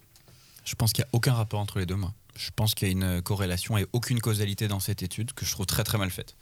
Je 0.64 0.74
pense 0.74 0.92
qu'il 0.92 1.02
n'y 1.04 1.08
a 1.08 1.10
aucun 1.12 1.34
rapport 1.34 1.60
entre 1.60 1.78
les 1.78 1.86
deux, 1.86 1.96
moi. 1.96 2.12
Je 2.36 2.50
pense 2.54 2.74
qu'il 2.74 2.88
y 2.88 2.90
a 2.90 2.92
une 2.92 3.22
corrélation 3.22 3.78
et 3.78 3.86
aucune 3.92 4.20
causalité 4.20 4.68
dans 4.68 4.80
cette 4.80 5.02
étude 5.02 5.32
que 5.32 5.44
je 5.44 5.52
trouve 5.52 5.66
très 5.66 5.84
très 5.84 5.98
mal 5.98 6.10
faite. 6.10 6.36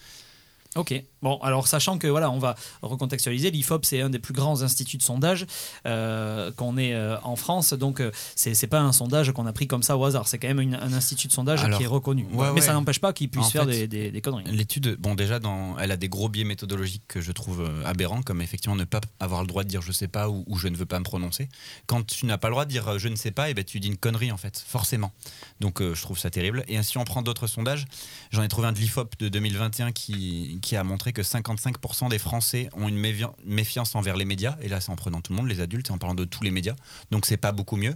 Ok. 0.76 1.02
Bon, 1.20 1.38
alors 1.42 1.68
sachant 1.68 1.98
que 1.98 2.06
voilà, 2.08 2.30
on 2.30 2.38
va 2.38 2.54
recontextualiser. 2.80 3.50
L'IFOP, 3.50 3.84
c'est 3.84 4.00
un 4.00 4.10
des 4.10 4.18
plus 4.18 4.32
grands 4.34 4.62
instituts 4.62 4.96
de 4.96 5.02
sondage 5.02 5.46
euh, 5.86 6.50
qu'on 6.52 6.76
ait 6.78 6.94
euh, 6.94 7.16
en 7.22 7.36
France. 7.36 7.72
Donc, 7.74 8.00
euh, 8.00 8.10
c'est 8.34 8.54
c'est 8.54 8.66
pas 8.66 8.80
un 8.80 8.92
sondage 8.92 9.30
qu'on 9.32 9.46
a 9.46 9.52
pris 9.52 9.66
comme 9.66 9.82
ça 9.82 9.96
au 9.96 10.04
hasard. 10.04 10.26
C'est 10.28 10.38
quand 10.38 10.48
même 10.48 10.60
une- 10.60 10.74
un 10.74 10.92
institut 10.92 11.28
de 11.28 11.32
sondage 11.32 11.62
Alors, 11.62 11.78
qui 11.78 11.84
est 11.84 11.88
reconnu. 11.88 12.24
ouais, 12.32 12.46
Mais 12.48 12.50
ouais. 12.54 12.60
ça 12.60 12.72
n'empêche 12.72 13.00
pas 13.00 13.12
qu'il 13.12 13.28
puisse 13.30 13.46
En 13.46 13.50
faire 13.50 13.64
fait, 13.64 13.86
des, 13.86 13.88
des- 13.88 14.10
des 14.10 14.20
conneries. 14.20 14.44
L'étude, 14.50 14.96
bon 14.98 15.14
déjà, 15.14 15.38
dans, 15.38 15.78
elle 15.78 15.90
a 15.92 15.96
des 15.96 16.08
gros 16.08 16.28
biais 16.28 16.44
méthodologiques 16.44 17.04
que 17.06 17.20
je 17.20 17.32
trouve 17.32 17.60
euh, 17.62 17.84
aberrants, 17.84 18.22
comme 18.22 18.40
effectivement 18.42 18.76
ne 18.76 18.84
pas 18.84 19.00
avoir 19.20 19.42
le 19.42 19.46
droit 19.46 19.64
de 19.64 19.68
dire 19.68 19.82
je 19.82 19.92
sais 19.92 20.08
pas 20.08 20.28
ou, 20.28 20.44
ou 20.46 20.56
je 20.58 20.68
ne 20.68 20.76
veux 20.76 20.86
pas 20.86 20.98
me 20.98 21.04
prononcer. 21.04 21.48
Quand 21.86 22.02
tu 22.04 22.26
n'as 22.26 22.38
pas 22.38 22.48
le 22.48 22.52
droit 22.54 22.64
de 22.64 22.70
dire 22.70 22.88
euh, 22.88 22.98
je 22.98 23.08
ne 23.08 23.16
sais 23.16 23.30
pas, 23.30 23.50
et 23.50 23.54
ben 23.54 23.62
tu 23.64 23.78
dis 23.78 23.88
une 23.88 23.96
connerie 23.96 24.32
en 24.32 24.36
fait, 24.38 24.62
forcément. 24.66 25.12
Donc 25.60 25.80
euh, 25.80 25.94
je 25.94 26.02
trouve 26.02 26.18
ça 26.18 26.30
terrible. 26.30 26.64
Et 26.68 26.82
si 26.82 26.98
on 26.98 27.04
prend 27.04 27.22
d'autres 27.22 27.46
sondages, 27.46 27.84
j'en 28.30 28.42
ai 28.42 28.48
trouvé 28.48 28.68
un 28.68 28.72
de 28.72 28.78
l'IFOP 28.78 29.18
de 29.18 29.28
2021 29.28 29.92
qui, 29.92 30.58
qui 30.62 30.76
a 30.76 30.84
montré 30.84 31.12
que 31.12 31.20
55% 31.20 32.08
des 32.08 32.18
Français 32.18 32.70
ont 32.72 32.88
une 32.88 32.98
méfiance 33.44 33.94
envers 33.94 34.16
les 34.16 34.24
médias. 34.24 34.56
Et 34.62 34.68
là, 34.68 34.80
c'est 34.80 34.90
en 34.90 34.96
prenant 34.96 35.20
tout 35.20 35.32
le 35.32 35.36
monde, 35.36 35.48
les 35.48 35.60
adultes, 35.60 35.90
et 35.90 35.92
en 35.92 35.98
parlant 35.98 36.14
de 36.14 36.24
tous 36.24 36.42
les 36.42 36.50
médias. 36.50 36.76
Donc 37.10 37.26
c'est 37.26 37.36
pas 37.36 37.52
beaucoup 37.52 37.76
mieux. 37.76 37.94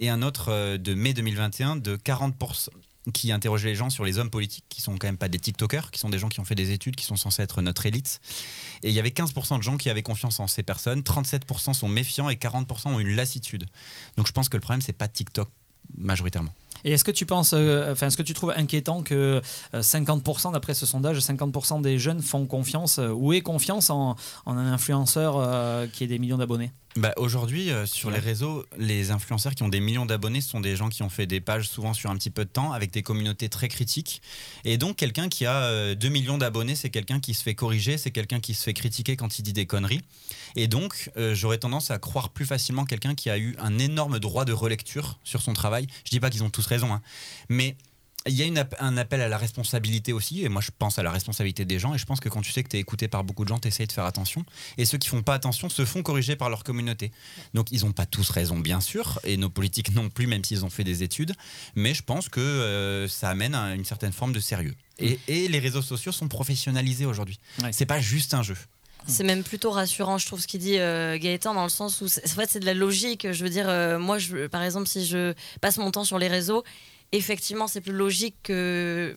Et 0.00 0.08
un 0.08 0.22
autre 0.22 0.50
euh, 0.50 0.78
de 0.78 0.94
mai 0.94 1.12
2021 1.12 1.76
de 1.76 1.96
40% 1.96 2.70
qui 3.12 3.32
interrogeait 3.32 3.68
les 3.68 3.74
gens 3.74 3.90
sur 3.90 4.04
les 4.04 4.18
hommes 4.18 4.30
politiques, 4.30 4.64
qui 4.70 4.80
sont 4.80 4.96
quand 4.96 5.06
même 5.06 5.18
pas 5.18 5.28
des 5.28 5.38
TikTokers, 5.38 5.90
qui 5.90 6.00
sont 6.00 6.08
des 6.08 6.18
gens 6.18 6.28
qui 6.28 6.40
ont 6.40 6.44
fait 6.44 6.54
des 6.54 6.70
études, 6.70 6.96
qui 6.96 7.04
sont 7.04 7.16
censés 7.16 7.42
être 7.42 7.60
notre 7.60 7.84
élite. 7.84 8.20
Et 8.82 8.88
il 8.88 8.94
y 8.94 8.98
avait 8.98 9.10
15% 9.10 9.58
de 9.58 9.62
gens 9.62 9.76
qui 9.76 9.90
avaient 9.90 10.02
confiance 10.02 10.40
en 10.40 10.46
ces 10.46 10.62
personnes, 10.62 11.00
37% 11.00 11.74
sont 11.74 11.88
méfiants 11.88 12.30
et 12.30 12.36
40% 12.36 12.88
ont 12.88 12.98
une 12.98 13.14
lassitude. 13.14 13.66
Donc 14.16 14.26
je 14.26 14.32
pense 14.32 14.48
que 14.48 14.56
le 14.56 14.62
problème, 14.62 14.80
c'est 14.80 14.94
pas 14.94 15.08
TikTok 15.08 15.50
majoritairement. 15.98 16.54
Et 16.84 16.92
est-ce 16.92 17.04
que 17.04 17.10
tu 17.10 17.26
penses, 17.26 17.52
euh, 17.54 17.92
enfin, 17.92 18.08
est-ce 18.08 18.16
que 18.16 18.22
tu 18.22 18.34
trouves 18.34 18.52
inquiétant 18.56 19.02
que 19.02 19.40
euh, 19.74 19.80
50% 19.80 20.52
d'après 20.52 20.74
ce 20.74 20.86
sondage, 20.86 21.18
50% 21.18 21.80
des 21.80 21.98
jeunes 21.98 22.20
font 22.22 22.46
confiance 22.46 22.98
euh, 22.98 23.08
ou 23.08 23.32
aient 23.32 23.40
confiance 23.40 23.90
en, 23.90 24.16
en 24.46 24.56
un 24.56 24.72
influenceur 24.72 25.36
euh, 25.38 25.86
qui 25.86 26.04
ait 26.04 26.08
des 26.08 26.18
millions 26.18 26.38
d'abonnés? 26.38 26.72
Bah, 26.96 27.12
Aujourd'hui, 27.16 27.70
euh, 27.70 27.86
sur 27.86 28.08
Ouais. 28.10 28.14
les 28.14 28.20
réseaux, 28.20 28.64
les 28.78 29.10
influenceurs 29.10 29.56
qui 29.56 29.64
ont 29.64 29.68
des 29.68 29.80
millions 29.80 30.06
d'abonnés 30.06 30.40
sont 30.40 30.60
des 30.60 30.76
gens 30.76 30.88
qui 30.88 31.02
ont 31.02 31.08
fait 31.08 31.26
des 31.26 31.40
pages 31.40 31.66
souvent 31.68 31.92
sur 31.92 32.08
un 32.10 32.16
petit 32.16 32.30
peu 32.30 32.44
de 32.44 32.50
temps, 32.50 32.70
avec 32.72 32.92
des 32.92 33.02
communautés 33.02 33.48
très 33.48 33.66
critiques. 33.66 34.22
Et 34.64 34.76
donc, 34.78 34.94
quelqu'un 34.96 35.28
qui 35.28 35.44
a 35.44 35.62
euh, 35.64 35.94
2 35.96 36.08
millions 36.08 36.38
d'abonnés, 36.38 36.76
c'est 36.76 36.90
quelqu'un 36.90 37.18
qui 37.18 37.34
se 37.34 37.42
fait 37.42 37.56
corriger, 37.56 37.98
c'est 37.98 38.12
quelqu'un 38.12 38.38
qui 38.38 38.54
se 38.54 38.62
fait 38.62 38.74
critiquer 38.74 39.16
quand 39.16 39.40
il 39.40 39.42
dit 39.42 39.52
des 39.52 39.66
conneries. 39.66 40.02
Et 40.54 40.68
donc, 40.68 41.10
euh, 41.16 41.34
j'aurais 41.34 41.58
tendance 41.58 41.90
à 41.90 41.98
croire 41.98 42.28
plus 42.28 42.46
facilement 42.46 42.84
quelqu'un 42.84 43.16
qui 43.16 43.28
a 43.28 43.38
eu 43.38 43.56
un 43.58 43.76
énorme 43.80 44.20
droit 44.20 44.44
de 44.44 44.52
relecture 44.52 45.18
sur 45.24 45.42
son 45.42 45.52
travail. 45.52 45.88
Je 46.04 46.10
dis 46.10 46.20
pas 46.20 46.30
qu'ils 46.30 46.44
ont 46.44 46.50
tous 46.50 46.64
hein, 46.82 47.02
mais 47.48 47.76
il 48.26 48.32
y 48.34 48.42
a 48.42 48.46
une 48.46 48.64
un 48.78 48.96
appel 48.96 49.20
à 49.20 49.28
la 49.28 49.36
responsabilité 49.36 50.12
aussi, 50.12 50.44
et 50.44 50.48
moi 50.48 50.62
je 50.62 50.70
pense 50.76 50.98
à 50.98 51.02
la 51.02 51.10
responsabilité 51.10 51.64
des 51.64 51.78
gens, 51.78 51.94
et 51.94 51.98
je 51.98 52.06
pense 52.06 52.20
que 52.20 52.28
quand 52.28 52.40
tu 52.40 52.52
sais 52.52 52.62
que 52.62 52.68
tu 52.68 52.76
es 52.76 52.80
écouté 52.80 53.08
par 53.08 53.22
beaucoup 53.22 53.44
de 53.44 53.48
gens, 53.48 53.58
tu 53.58 53.68
essayes 53.68 53.86
de 53.86 53.92
faire 53.92 54.06
attention, 54.06 54.44
et 54.78 54.84
ceux 54.84 54.98
qui 54.98 55.08
font 55.08 55.22
pas 55.22 55.34
attention 55.34 55.68
se 55.68 55.84
font 55.84 56.02
corriger 56.02 56.36
par 56.36 56.48
leur 56.48 56.64
communauté. 56.64 57.12
Donc 57.52 57.70
ils 57.70 57.84
n'ont 57.84 57.92
pas 57.92 58.06
tous 58.06 58.30
raison, 58.30 58.58
bien 58.58 58.80
sûr, 58.80 59.20
et 59.24 59.36
nos 59.36 59.50
politiques 59.50 59.92
non 59.92 60.08
plus, 60.08 60.26
même 60.26 60.42
s'ils 60.42 60.64
ont 60.64 60.70
fait 60.70 60.84
des 60.84 61.02
études, 61.02 61.34
mais 61.74 61.92
je 61.92 62.02
pense 62.02 62.28
que 62.28 62.40
euh, 62.40 63.08
ça 63.08 63.28
amène 63.28 63.54
à 63.54 63.74
une 63.74 63.84
certaine 63.84 64.12
forme 64.12 64.32
de 64.32 64.40
sérieux. 64.40 64.74
Et, 64.98 65.18
et 65.28 65.48
les 65.48 65.58
réseaux 65.58 65.82
sociaux 65.82 66.12
sont 66.12 66.28
professionnalisés 66.28 67.04
aujourd'hui. 67.04 67.38
Ouais. 67.62 67.72
C'est 67.72 67.86
pas 67.86 68.00
juste 68.00 68.32
un 68.32 68.42
jeu. 68.42 68.56
C'est 69.06 69.24
même 69.24 69.42
plutôt 69.44 69.70
rassurant, 69.70 70.16
je 70.18 70.26
trouve, 70.26 70.40
ce 70.40 70.46
qu'il 70.46 70.60
dit 70.60 70.78
euh, 70.78 71.18
Gaëtan, 71.18 71.52
dans 71.54 71.64
le 71.64 71.68
sens 71.68 72.00
où, 72.00 72.06
en 72.06 72.28
fait, 72.28 72.48
c'est 72.48 72.60
de 72.60 72.66
la 72.66 72.72
logique. 72.74 73.30
Je 73.32 73.44
veux 73.44 73.50
dire, 73.50 73.68
euh, 73.68 73.98
moi, 73.98 74.16
par 74.50 74.62
exemple, 74.62 74.86
si 74.88 75.04
je 75.04 75.34
passe 75.60 75.76
mon 75.76 75.90
temps 75.90 76.04
sur 76.04 76.18
les 76.18 76.28
réseaux 76.28 76.64
effectivement, 77.12 77.68
c'est 77.68 77.80
plus 77.80 77.92
logique 77.92 78.34
que 78.42 79.16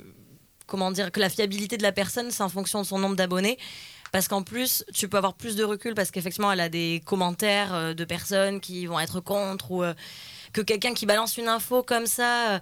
comment 0.68 0.92
dire 0.92 1.12
que 1.12 1.20
la 1.20 1.30
fiabilité 1.30 1.78
de 1.78 1.84
la 1.84 1.92
personne, 1.92 2.30
c'est 2.30 2.44
en 2.44 2.50
fonction 2.50 2.80
de 2.82 2.86
son 2.86 3.00
nombre 3.00 3.16
d'abonnés. 3.16 3.58
Parce 4.12 4.28
qu'en 4.28 4.44
plus, 4.44 4.86
tu 4.94 5.10
peux 5.10 5.18
avoir 5.18 5.34
plus 5.34 5.56
de 5.56 5.64
recul 5.64 5.96
parce 5.96 6.12
qu'effectivement, 6.12 6.52
elle 6.52 6.60
a 6.60 6.70
des 6.70 7.02
commentaires 7.06 7.74
euh, 7.74 7.94
de 7.96 8.06
personnes 8.06 8.60
qui 8.62 8.86
vont 8.86 9.00
être 9.00 9.20
contre 9.20 9.72
ou 9.72 9.84
que 10.54 10.62
quelqu'un 10.62 10.94
qui 10.94 11.06
balance 11.08 11.38
une 11.38 11.48
info 11.48 11.82
comme 11.82 12.06
ça, 12.06 12.62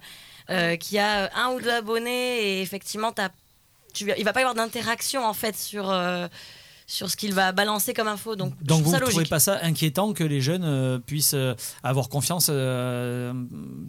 qui 0.80 0.98
a 0.98 1.30
un 1.36 1.52
ou 1.52 1.60
deux 1.60 1.70
abonnés 1.70 2.40
et 2.40 2.62
effectivement, 2.62 3.12
t'as- 3.12 3.30
tu, 3.92 4.10
il 4.16 4.24
va 4.24 4.32
pas 4.32 4.40
y 4.40 4.42
avoir 4.42 4.54
d'interaction 4.54 5.24
en 5.26 5.34
fait 5.34 5.56
sur, 5.56 5.90
sur 6.86 7.10
ce 7.10 7.16
qu'il 7.16 7.34
va 7.34 7.50
balancer 7.52 7.94
comme 7.94 8.06
info. 8.06 8.36
Donc, 8.36 8.54
je 8.60 8.66
Donc 8.66 8.82
vous 8.82 8.92
ne 8.92 8.98
trouvez 9.00 9.24
pas 9.24 9.40
ça 9.40 9.58
inquiétant 9.62 10.12
que 10.12 10.22
les 10.22 10.40
jeunes 10.40 10.64
euh, 10.64 10.98
puissent 10.98 11.34
euh, 11.34 11.54
avoir 11.82 12.08
confiance 12.08 12.46
euh, 12.48 13.32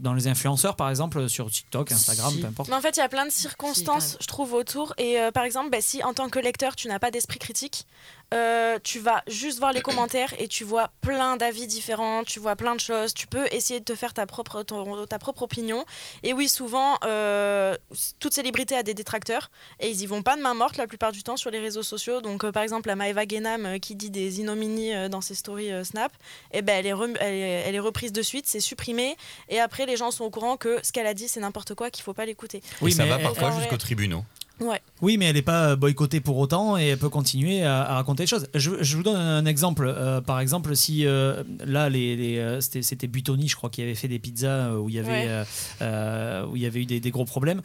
dans 0.01 0.13
les 0.13 0.27
influenceurs, 0.27 0.75
par 0.75 0.89
exemple, 0.89 1.29
sur 1.29 1.49
TikTok, 1.51 1.91
Instagram, 1.91 2.33
Si. 2.33 2.39
peu 2.39 2.47
importe? 2.47 2.69
Mais 2.69 2.75
en 2.75 2.81
fait, 2.81 2.97
il 2.97 2.99
y 2.99 3.03
a 3.03 3.09
plein 3.09 3.25
de 3.25 3.31
circonstances, 3.31 4.17
je 4.19 4.27
trouve, 4.27 4.53
autour. 4.53 4.93
Et 4.97 5.19
euh, 5.19 5.31
par 5.31 5.43
exemple, 5.43 5.69
bah, 5.69 5.81
si 5.81 6.03
en 6.03 6.13
tant 6.13 6.29
que 6.29 6.39
lecteur, 6.39 6.75
tu 6.75 6.87
n'as 6.87 6.99
pas 6.99 7.11
d'esprit 7.11 7.39
critique, 7.39 7.85
euh, 8.33 8.77
tu 8.83 8.99
vas 8.99 9.23
juste 9.27 9.59
voir 9.59 9.71
les 9.71 9.81
commentaires 9.81 10.33
et 10.39 10.47
tu 10.47 10.63
vois 10.63 10.91
plein 11.01 11.37
d'avis 11.37 11.65
différents, 11.67 12.23
tu 12.23 12.39
vois 12.39 12.55
plein 12.55 12.75
de 12.75 12.79
choses. 12.79 13.13
Tu 13.13 13.25
peux 13.27 13.45
essayer 13.51 13.79
de 13.79 13.85
te 13.85 13.95
faire 13.95 14.13
ta 14.13 14.25
propre, 14.25 14.63
ton- 14.63 15.05
ta 15.05 15.17
propre 15.19 15.43
opinion. 15.43 15.85
Et 16.23 16.33
oui, 16.33 16.49
souvent, 16.49 16.97
euh, 17.05 17.75
toute 18.19 18.33
célébrité 18.33 18.75
a 18.75 18.83
des 18.83 18.93
détracteurs 18.93 19.49
et 19.79 19.89
ils 19.89 20.01
y 20.01 20.05
vont 20.05 20.23
pas 20.23 20.35
de 20.35 20.41
main 20.41 20.53
morte 20.53 20.77
la 20.77 20.87
plupart 20.87 21.11
du 21.11 21.23
temps 21.23 21.37
sur 21.37 21.51
les 21.51 21.59
réseaux 21.59 21.83
sociaux. 21.83 22.21
Donc, 22.21 22.43
euh, 22.43 22.51
par 22.51 22.63
exemple, 22.63 22.89
la 22.89 22.95
Maeva 22.95 23.23
Genam 23.27 23.65
euh, 23.65 23.79
qui 23.79 23.95
dit 23.95 24.09
des 24.09 24.39
ignominies 24.39 24.93
euh, 24.93 25.07
dans 25.09 25.21
ses 25.21 25.35
stories 25.35 25.71
euh, 25.71 25.83
Snap, 25.83 26.11
eh 26.51 26.61
ben, 26.61 26.73
elle, 26.79 26.87
est 26.87 26.93
rem- 26.93 27.17
elle, 27.21 27.33
est, 27.33 27.63
elle 27.65 27.75
est 27.75 27.79
reprise 27.79 28.11
de 28.11 28.21
suite, 28.21 28.45
c'est 28.47 28.59
supprimé. 28.59 29.15
Et 29.49 29.59
après, 29.59 29.85
les 29.85 29.95
gens 29.97 30.11
sont 30.11 30.25
au 30.25 30.29
courant 30.29 30.57
que 30.57 30.79
ce 30.83 30.91
qu'elle 30.91 31.07
a 31.07 31.13
dit, 31.13 31.27
c'est 31.29 31.39
n'importe 31.39 31.75
quoi, 31.75 31.89
qu'il 31.91 32.03
faut 32.03 32.13
pas 32.13 32.25
l'écouter. 32.25 32.61
Oui, 32.81 32.91
ça 32.91 33.03
mais 33.03 33.09
va 33.09 33.19
parfois 33.19 33.51
jusqu'aux 33.59 33.77
tribunaux. 33.77 34.23
Ouais. 34.59 34.81
Oui, 35.01 35.17
mais 35.17 35.25
elle 35.25 35.35
n'est 35.35 35.41
pas 35.43 35.75
boycottée 35.75 36.19
pour 36.19 36.37
autant 36.37 36.77
et 36.77 36.87
elle 36.87 36.97
peut 36.97 37.09
continuer 37.09 37.63
à, 37.63 37.83
à 37.83 37.93
raconter 37.95 38.23
des 38.23 38.27
choses. 38.27 38.47
Je, 38.55 38.71
je 38.81 38.97
vous 38.97 39.03
donne 39.03 39.15
un 39.15 39.45
exemple. 39.45 39.85
Euh, 39.87 40.19
par 40.19 40.39
exemple, 40.39 40.75
si 40.75 41.05
euh, 41.05 41.43
là, 41.65 41.89
les, 41.89 42.15
les, 42.15 42.37
euh, 42.39 42.59
c'était, 42.61 43.05
Butoni, 43.07 43.47
je 43.47 43.55
crois, 43.55 43.69
qui 43.69 43.81
avait 43.83 43.93
fait 43.95 44.07
des 44.07 44.17
pizzas 44.19 44.47
euh, 44.69 44.77
où 44.79 44.89
il 44.89 44.95
y 44.95 44.99
avait, 44.99 45.07
Ouais. 45.11 45.25
euh, 45.27 45.43
euh, 45.83 46.45
où 46.47 46.55
il 46.55 46.61
y 46.63 46.65
avait 46.65 46.81
eu 46.81 46.85
des, 46.85 46.99
des 46.99 47.11
gros 47.11 47.25
problèmes. 47.25 47.61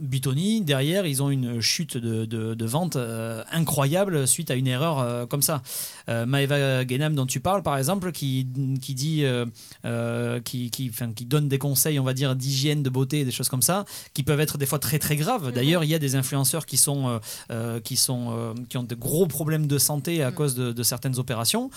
Butoni, 0.00 0.60
derrière, 0.62 1.06
ils 1.06 1.22
ont 1.22 1.30
une 1.30 1.60
chute 1.60 1.96
de, 1.96 2.24
de, 2.24 2.54
de 2.54 2.64
vente 2.66 2.96
euh, 2.96 3.44
incroyable 3.52 4.26
suite 4.26 4.50
à 4.50 4.54
une 4.54 4.66
erreur 4.66 4.98
euh, 4.98 5.26
comme 5.26 5.42
ça. 5.42 5.62
Euh, 6.08 6.26
Maeva 6.26 6.86
Genam, 6.86 7.14
dont 7.14 7.26
tu 7.26 7.40
parles, 7.40 7.62
par 7.62 7.78
exemple, 7.78 8.10
qui, 8.10 8.46
qui 8.82 8.94
dit, 8.94 9.22
euh, 9.24 10.40
qui, 10.40 10.70
qui, 10.70 10.90
enfin, 10.90 11.12
qui 11.12 11.24
donne 11.24 11.48
des 11.48 11.58
conseils, 11.58 12.00
on 12.00 12.04
va 12.04 12.12
dire, 12.12 12.34
d'hygiène, 12.34 12.82
de 12.82 12.90
beauté, 12.90 13.24
des 13.24 13.30
choses 13.30 13.48
comme 13.48 13.62
ça, 13.62 13.84
qui 14.14 14.22
peuvent 14.22 14.40
être 14.40 14.58
des 14.58 14.66
fois 14.66 14.78
très 14.78 14.98
très 14.98 15.16
graves. 15.16 15.52
D'ailleurs, 15.52 15.84
il 15.84 15.90
y 15.90 15.94
a 15.94 16.00
des 16.00 16.16
influenceurs 16.16 16.66
qui 16.66 16.76
sont, 16.76 17.20
qui 17.84 17.96
sont, 17.96 18.54
qui 18.68 18.76
ont 18.76 18.82
de 18.82 18.94
gros 18.94 19.26
problèmes 19.26 19.66
de 19.66 19.78
santé 19.78 20.22
à 20.22 20.32
cause 20.32 20.54
de, 20.54 20.72
de 20.72 20.82
certaines 20.82 21.18
opérations. 21.18 21.70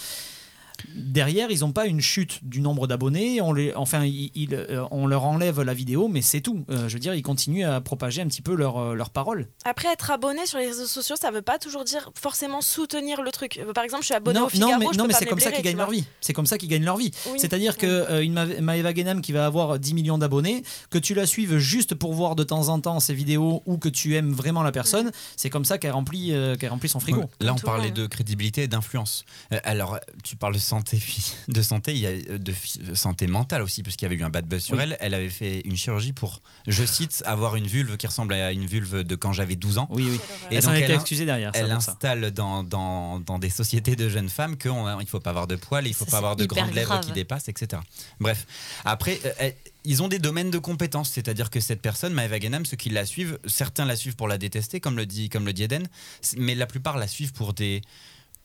Derrière, 0.95 1.51
ils 1.51 1.59
n'ont 1.61 1.71
pas 1.71 1.85
une 1.85 2.01
chute 2.01 2.39
du 2.43 2.61
nombre 2.61 2.87
d'abonnés. 2.87 3.41
On 3.41 3.53
les, 3.53 3.73
enfin, 3.75 4.03
ils- 4.05 4.31
ils, 4.35 4.53
euh, 4.53 4.85
on 4.91 5.07
leur 5.07 5.25
enlève 5.25 5.61
la 5.61 5.73
vidéo, 5.73 6.07
mais 6.07 6.21
c'est 6.21 6.41
tout. 6.41 6.65
Euh, 6.69 6.87
je 6.87 6.93
veux 6.93 6.99
dire, 6.99 7.13
ils 7.15 7.21
continuent 7.21 7.65
à 7.65 7.81
propager 7.81 8.21
un 8.21 8.27
petit 8.27 8.41
peu 8.41 8.55
leur, 8.55 8.77
euh, 8.77 8.93
leur 8.95 9.09
parole. 9.09 9.47
Après, 9.65 9.89
être 9.91 10.11
abonné 10.11 10.45
sur 10.45 10.59
les 10.59 10.67
réseaux 10.67 10.85
sociaux, 10.85 11.15
ça 11.19 11.31
veut 11.31 11.41
pas 11.41 11.57
toujours 11.59 11.83
dire 11.83 12.11
forcément 12.15 12.61
soutenir 12.61 13.21
le 13.21 13.31
truc. 13.31 13.59
Par 13.73 13.83
exemple, 13.83 14.03
je 14.03 14.07
suis 14.07 14.15
abonné 14.15 14.39
non, 14.39 14.45
au 14.45 14.49
Figaro, 14.49 14.71
non, 14.71 14.77
mais, 14.79 14.85
je 14.91 14.97
non, 14.97 15.03
peux 15.03 15.07
mais 15.09 15.13
c'est 15.13 15.25
me 15.25 15.29
comme 15.29 15.39
ça 15.39 15.51
qu'ils 15.51 15.63
gagnent 15.63 15.77
leur 15.77 15.89
vie. 15.91 16.03
C'est 16.21 16.33
comme 16.33 16.45
ça 16.45 16.57
qu'ils 16.57 16.69
gagnent 16.69 16.85
leur 16.85 16.97
vie. 16.97 17.11
Oui. 17.31 17.39
C'est-à-dire 17.39 17.77
que 17.77 17.85
Oui. 17.87 18.05
euh, 18.09 18.21
une 18.21 18.33
Ma- 18.33 18.45
Maeva 18.61 18.93
Genam 18.93 19.21
qui 19.21 19.31
va 19.31 19.45
avoir 19.45 19.79
10 19.79 19.93
millions 19.93 20.17
d'abonnés, 20.17 20.63
que 20.89 20.97
tu 20.97 21.13
la 21.13 21.25
suives 21.25 21.57
juste 21.57 21.95
pour 21.95 22.13
voir 22.13 22.35
de 22.35 22.43
temps 22.43 22.69
en 22.69 22.79
temps 22.79 22.99
ses 22.99 23.13
vidéos 23.13 23.63
ou 23.65 23.77
que 23.77 23.89
tu 23.89 24.15
aimes 24.15 24.31
vraiment 24.33 24.63
la 24.63 24.71
personne, 24.71 25.11
c'est 25.35 25.49
comme 25.49 25.65
ça 25.65 25.77
qu'elle 25.77 25.91
remplit, 25.91 26.33
euh, 26.33 26.55
qu'elle 26.55 26.69
remplit 26.69 26.89
son 26.89 26.99
frigo. 26.99 27.23
Là, 27.39 27.53
on 27.53 27.57
parlait 27.57 27.91
de 27.91 28.05
crédibilité 28.07 28.63
et 28.63 28.67
d'influence. 28.67 29.25
Euh, 29.53 29.59
alors, 29.63 29.99
tu 30.23 30.35
parles 30.35 30.53
de 30.53 30.59
santé, 30.67 30.99
de 31.47 31.61
santé, 31.61 31.93
il 31.93 31.99
y 31.99 32.05
a 32.07 32.09
euh, 32.09 32.37
de 32.37 32.51
phy- 32.51 32.79
santé 32.93 33.25
mentale 33.27 33.61
aussi, 33.61 33.81
parce 33.83 33.95
qu'il 33.95 34.05
y 34.05 34.11
avait 34.11 34.21
eu 34.21 34.23
un 34.23 34.29
bad 34.29 34.45
buzz 34.45 34.63
sur 34.63 34.75
Oui. 34.75 34.83
elle. 34.83 34.97
Elle 34.99 35.13
avait 35.13 35.29
fait 35.29 35.61
une 35.61 35.75
chirurgie 35.77 36.13
pour, 36.13 36.41
je 36.67 36.83
cite, 36.85 37.23
avoir 37.25 37.55
une 37.55 37.67
vulve 37.67 37.97
qui 37.97 38.05
ressemble 38.07 38.33
à 38.33 38.51
une 38.51 38.65
vulve 38.65 39.03
de 39.03 39.15
quand 39.15 39.33
j'avais 39.33 39.55
12 39.55 39.77
ans. 39.77 39.87
Oui, 39.89 40.07
oui. 40.09 40.19
Et 40.51 40.55
elle 40.55 40.63
s'en 40.63 40.73
était 40.73 40.93
excusée 40.93 41.25
derrière. 41.25 41.51
Elle 41.53 41.67
ça. 41.69 41.75
installe 41.75 42.31
dans, 42.31 42.63
dans, 42.63 43.19
dans 43.19 43.39
des 43.39 43.49
sociétés 43.49 43.95
de 43.95 44.09
jeunes 44.09 44.29
femmes 44.29 44.57
qu'il 44.57 44.71
ne 44.71 45.05
faut 45.05 45.19
pas 45.19 45.29
avoir 45.31 45.47
de 45.47 45.55
poils, 45.55 45.87
il 45.87 45.93
faut 45.93 46.05
Ça, 46.05 46.11
pas 46.11 46.17
avoir 46.17 46.35
de 46.35 46.45
grandes 46.45 46.73
lèvres 46.73 46.99
qui 46.99 47.11
dépassent, 47.13 47.47
etc. 47.49 47.81
Bref, 48.19 48.45
après, 48.85 49.19
euh, 49.25 49.31
elle- 49.39 49.55
ils 49.89 50.03
ont 50.03 50.09
des 50.09 50.19
domaines 50.19 50.51
de 50.51 50.57
compétences, 50.57 51.11
c'est-à-dire 51.11 51.49
que 51.49 51.61
cette 51.61 51.81
personne, 51.81 52.11
Maëva 52.13 52.39
Genam, 52.41 52.65
ceux 52.65 52.75
qui 52.75 52.89
la 52.89 53.05
suivent, 53.05 53.39
certains 53.45 53.85
la 53.85 53.95
suivent 53.95 54.17
pour 54.17 54.27
la 54.27 54.37
détester, 54.37 54.81
comme 54.81 54.97
le 54.97 55.05
dit, 55.05 55.29
comme 55.29 55.45
le 55.45 55.53
dit 55.53 55.63
Eden, 55.63 55.87
mais 56.35 56.55
la 56.55 56.65
plupart 56.65 56.97
la 56.97 57.07
suivent 57.07 57.31
pour 57.31 57.53
des 57.53 57.81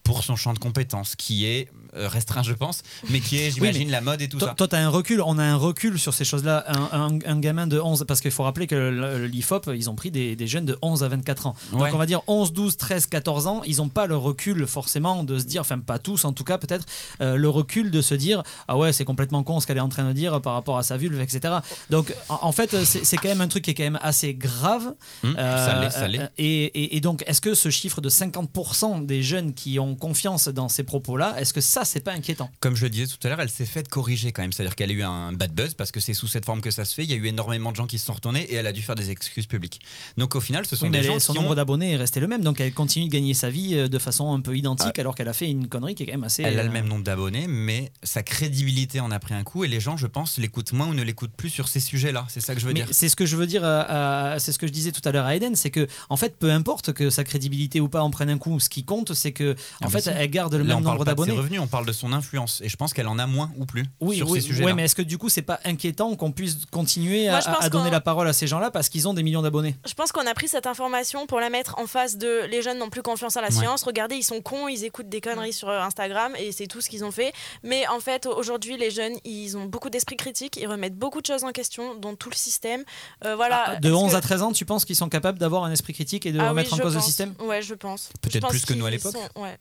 pour 0.03 0.23
son 0.23 0.35
champ 0.35 0.53
de 0.53 0.59
compétences, 0.59 1.15
qui 1.15 1.45
est 1.45 1.69
euh, 1.95 2.07
restreint, 2.09 2.43
je 2.43 2.53
pense, 2.53 2.81
mais 3.09 3.19
qui 3.21 3.37
est, 3.37 3.51
j'imagine, 3.51 3.89
la 3.89 4.01
mode 4.01 4.21
et 4.21 4.27
tout 4.27 4.37
Toi, 4.39 4.49
ça. 4.49 4.53
toi, 4.55 4.67
t'as 4.67 4.79
un 4.79 4.89
recul, 4.89 5.21
on 5.21 5.37
a 5.37 5.43
un 5.43 5.55
recul 5.55 5.97
sur 5.99 6.13
ces 6.13 6.25
choses-là. 6.25 6.65
Un, 6.67 6.99
un- 6.99 7.19
un 7.25 7.39
gamin 7.39 7.67
de 7.67 7.79
11, 7.79 8.03
parce 8.07 8.19
qu'il 8.19 8.31
faut 8.31 8.43
rappeler 8.43 8.67
que 8.67 9.25
l'IFOP, 9.31 9.69
ils 9.75 9.89
ont 9.89 9.95
pris 9.95 10.11
des, 10.11 10.35
des 10.35 10.47
jeunes 10.47 10.65
de 10.65 10.77
11 10.81 11.03
à 11.03 11.07
24 11.07 11.47
ans. 11.47 11.55
Ouais. 11.71 11.79
Donc 11.79 11.89
on 11.93 11.97
va 11.97 12.05
dire 12.05 12.21
11, 12.27 12.51
12, 12.51 12.75
13, 12.77 13.05
14 13.05 13.47
ans, 13.47 13.61
ils 13.65 13.77
n'ont 13.77 13.87
pas 13.89 14.07
le 14.07 14.17
recul 14.17 14.67
forcément 14.67 15.23
de 15.23 15.39
se 15.39 15.45
dire, 15.45 15.61
enfin 15.61 15.79
pas 15.79 15.99
tous 15.99 16.25
en 16.25 16.33
tout 16.33 16.43
cas 16.43 16.57
peut-être, 16.57 16.85
euh, 17.21 17.35
le 17.37 17.47
recul 17.49 17.89
de 17.91 18.01
se 18.01 18.15
dire, 18.15 18.43
ah 18.67 18.77
ouais, 18.77 18.91
c'est 18.91 19.05
complètement 19.05 19.43
con 19.43 19.59
ce 19.59 19.67
qu'elle 19.67 19.77
est 19.77 19.81
en 19.81 19.89
train 19.89 20.07
de 20.07 20.13
dire 20.13 20.41
par 20.41 20.53
rapport 20.53 20.77
à 20.77 20.83
sa 20.83 20.97
vulve, 20.97 21.21
etc. 21.21 21.53
Donc 21.89 22.13
en, 22.27 22.39
en 22.41 22.51
fait, 22.51 22.75
c'est 22.83 23.17
quand 23.17 23.29
même 23.29 23.41
un 23.41 23.47
truc 23.47 23.63
qui 23.63 23.71
est 23.71 23.75
quand 23.75 23.83
même 23.83 23.99
assez 24.01 24.33
grave. 24.33 24.95
Hum, 25.23 25.35
ça 25.37 25.79
l'est, 25.79 25.89
ça 25.91 26.07
l'est. 26.07 26.19
euh, 26.19 26.27
et, 26.37 26.63
et- 26.65 26.97
et 26.97 26.99
donc, 27.01 27.23
est-ce 27.27 27.39
que 27.39 27.53
ce 27.53 27.69
chiffre 27.69 28.01
de 28.01 28.09
50% 28.09 29.05
des 29.05 29.21
jeunes 29.23 29.53
qui 29.53 29.79
ont 29.79 29.92
confiance 29.95 30.47
dans 30.47 30.69
ces 30.69 30.83
propos-là, 30.83 31.35
est-ce 31.39 31.53
que 31.53 31.61
ça, 31.61 31.85
c'est 31.85 31.99
pas 32.01 32.13
inquiétant? 32.13 32.49
Comme 32.59 32.75
je 32.75 32.83
le 32.83 32.89
disais 32.89 33.07
tout 33.07 33.17
à 33.25 33.29
l'heure, 33.29 33.41
elle 33.41 33.49
s'est 33.49 33.65
faite 33.65 33.87
corriger 33.87 34.31
quand 34.31 34.41
même. 34.41 34.51
C'est-à-dire 34.51 34.75
qu'elle 34.75 34.89
a 34.91 34.93
eu 34.93 35.03
un 35.03 35.33
bad 35.33 35.53
buzz 35.53 35.73
parce 35.73 35.91
que 35.91 35.99
c'est 35.99 36.13
sous 36.13 36.27
cette 36.27 36.45
forme 36.45 36.61
que 36.61 36.71
ça 36.71 36.85
se 36.85 36.93
fait. 36.93 37.03
Il 37.03 37.09
y 37.09 37.13
a 37.13 37.17
eu 37.17 37.25
énormément 37.27 37.71
de 37.71 37.75
gens 37.75 37.87
qui 37.87 37.99
se 37.99 38.05
sont 38.05 38.13
retournés 38.13 38.41
et 38.43 38.55
elle 38.55 38.67
a 38.67 38.71
dû 38.71 38.81
faire 38.81 38.95
des 38.95 39.09
excuses 39.09 39.45
publiques. 39.47 39.81
Donc 40.17 40.35
au 40.35 40.41
final, 40.41 40.65
ce 40.65 40.75
sont 40.75 40.85
Oui, 40.85 40.91
des 40.91 41.03
gens 41.03 41.19
son 41.19 41.33
qui 41.33 41.39
nombre 41.39 41.51
ont... 41.51 41.55
d'abonnés 41.55 41.91
est 41.93 41.97
resté 41.97 42.19
le 42.19 42.27
même, 42.27 42.41
donc 42.43 42.59
elle 42.59 42.73
continue 42.73 43.07
de 43.07 43.11
gagner 43.11 43.33
sa 43.33 43.49
vie 43.49 43.75
euh, 43.75 43.87
de 43.87 43.99
façon 43.99 44.33
un 44.33 44.39
peu 44.41 44.55
identique, 44.57 44.97
alors 44.99 45.15
qu'elle 45.15 45.27
a 45.27 45.33
fait 45.33 45.49
une 45.49 45.67
connerie 45.67 45.95
qui 45.95 46.03
est 46.03 46.05
quand 46.07 46.13
même 46.13 46.23
assez. 46.23 46.43
Elle 46.43 46.59
a 46.59 46.63
le 46.63 46.69
euh, 46.69 46.71
même 46.73 46.87
nombre 46.87 47.03
d'abonnés, 47.03 47.45
mais 47.47 47.91
sa 48.03 48.23
crédibilité 48.23 48.99
en 48.99 49.11
a 49.11 49.19
pris 49.19 49.33
un 49.33 49.43
coup 49.43 49.63
et 49.63 49.67
les 49.67 49.79
gens, 49.79 49.97
je 49.97 50.07
pense, 50.07 50.37
l'écoutent 50.37 50.73
moins 50.73 50.87
ou 50.87 50.93
ne 50.93 51.03
l'écoutent 51.03 51.31
plus 51.35 51.49
sur 51.49 51.67
ces 51.67 51.79
sujets-là. 51.79 52.25
C'est 52.29 52.41
ça 52.41 52.53
que 52.55 52.59
je 52.61 52.65
veux 52.67 52.73
Mais 52.73 52.81
dire. 52.81 52.89
c'est 52.91 53.09
ce 53.09 53.15
que 53.15 53.25
je 53.25 53.35
veux 53.37 53.47
dire, 53.47 53.63
à- 53.63 54.37
c'est 54.39 54.51
ce 54.51 54.59
que 54.59 54.67
je 54.67 54.71
disais 54.71 54.91
tout 54.91 55.01
à 55.05 55.11
l'heure 55.11 55.25
à 55.25 55.35
Eden, 55.35 55.55
c'est 55.55 55.71
que 55.71 55.87
en 56.09 56.17
fait, 56.17 56.37
peu 56.37 56.51
importe 56.51 56.93
que 56.93 57.09
sa 57.09 57.23
crédibilité 57.23 57.79
ou 57.79 57.87
pas 57.89 58.01
en 58.01 58.09
prenne 58.11 58.29
un 58.29 58.37
coup, 58.37 58.59
ce 58.59 58.69
qui 58.69 58.83
compte, 58.83 59.13
c'est 59.13 59.31
que 59.31 59.55
en 59.83 59.87
Ah, 59.87 59.89
fait, 59.91 60.01
si. 60.01 60.09
elle 60.09 60.29
garde 60.29 60.53
le 60.55 60.63
Là, 60.63 60.75
on 60.75 60.77
même 60.77 60.83
parle 60.85 60.95
nombre 60.97 61.05
pas 61.05 61.11
de 61.13 61.17
ses 61.21 61.25
d'abonnés. 61.25 61.37
revenus, 61.37 61.59
on 61.61 61.67
parle 61.67 61.85
de 61.85 61.91
son 61.91 62.13
influence 62.13 62.61
et 62.61 62.69
je 62.69 62.75
pense 62.77 62.93
qu'elle 62.93 63.07
en 63.07 63.19
a 63.19 63.27
moins 63.27 63.51
ou 63.57 63.65
plus 63.65 63.85
Oui, 63.99 64.17
sur 64.17 64.29
oui, 64.29 64.41
ces 64.41 64.47
sujets-là. 64.47 64.67
ouais, 64.67 64.73
mais 64.73 64.83
est-ce 64.83 64.95
que 64.95 65.01
du 65.01 65.17
coup, 65.17 65.29
c'est 65.29 65.41
pas 65.41 65.59
inquiétant 65.65 66.15
qu'on 66.15 66.31
puisse 66.31 66.57
continuer 66.71 67.29
Moi, 67.29 67.39
à, 67.59 67.69
donner 67.69 67.89
la 67.89 68.01
parole 68.01 68.27
à 68.27 68.33
ces 68.33 68.47
gens-là 68.47 68.71
parce 68.71 68.89
qu'ils 68.89 69.07
ont 69.07 69.13
des 69.13 69.23
millions 69.23 69.41
d'abonnés? 69.41 69.75
Je 69.87 69.93
pense 69.93 70.11
qu'on 70.11 70.25
a 70.27 70.33
pris 70.33 70.47
cette 70.47 70.67
information 70.67 71.27
pour 71.27 71.39
la 71.39 71.49
mettre 71.49 71.77
en 71.79 71.87
face 71.87 72.17
de 72.17 72.45
les 72.49 72.61
jeunes 72.61 72.79
n'ont 72.79 72.89
plus 72.89 73.01
confiance 73.03 73.35
en 73.37 73.41
la 73.41 73.47
Ouais. 73.47 73.53
science. 73.53 73.83
Regardez, 73.83 74.15
ils 74.15 74.23
sont 74.23 74.41
cons, 74.41 74.67
ils 74.67 74.83
écoutent 74.83 75.09
des 75.09 75.21
conneries 75.21 75.53
sur 75.53 75.69
euh, 75.69 75.81
Instagram 75.81 76.33
et 76.37 76.51
c'est 76.51 76.67
tout 76.67 76.81
ce 76.81 76.89
qu'ils 76.89 77.03
ont 77.03 77.11
fait. 77.11 77.33
Mais 77.63 77.87
en 77.87 77.99
fait, 77.99 78.25
aujourd'hui, 78.25 78.77
les 78.77 78.91
jeunes, 78.91 79.13
ils 79.25 79.57
ont 79.57 79.65
beaucoup 79.65 79.89
d'esprit 79.89 80.15
critique, 80.17 80.57
ils 80.57 80.67
remettent 80.67 80.97
beaucoup 80.97 81.21
de 81.21 81.25
choses 81.25 81.43
en 81.43 81.51
question, 81.51 81.95
dont 81.95 82.15
tout 82.15 82.29
le 82.29 82.35
système. 82.35 82.83
Euh, 83.25 83.35
voilà. 83.35 83.63
Ah, 83.67 83.75
De 83.77 83.87
Est-ce 83.89 83.95
11 83.95 84.11
que- 84.11 84.17
à 84.17 84.21
13 84.21 84.41
ans, 84.41 84.51
tu 84.51 84.65
penses 84.65 84.85
qu'ils 84.85 84.95
sont 84.95 85.09
capables 85.09 85.39
d'avoir 85.39 85.63
un 85.63 85.71
esprit 85.71 85.93
critique 85.93 86.25
et 86.25 86.31
de 86.31 86.39
Ah 86.39 86.43
oui, 86.43 86.49
remettre 86.49 86.73
en 86.73 86.77
cause 86.77 86.95
le 86.95 87.01
système? 87.01 87.33
Ouais, 87.39 87.61
je 87.61 87.73
pense. 87.73 88.09
Peut-être 88.21 88.47
plus 88.47 88.65
que 88.65 88.73
nous 88.73 88.85
à 88.85 88.91
l'époque. 88.91 89.13
sont- 89.13 89.41
ouais. 89.41 89.57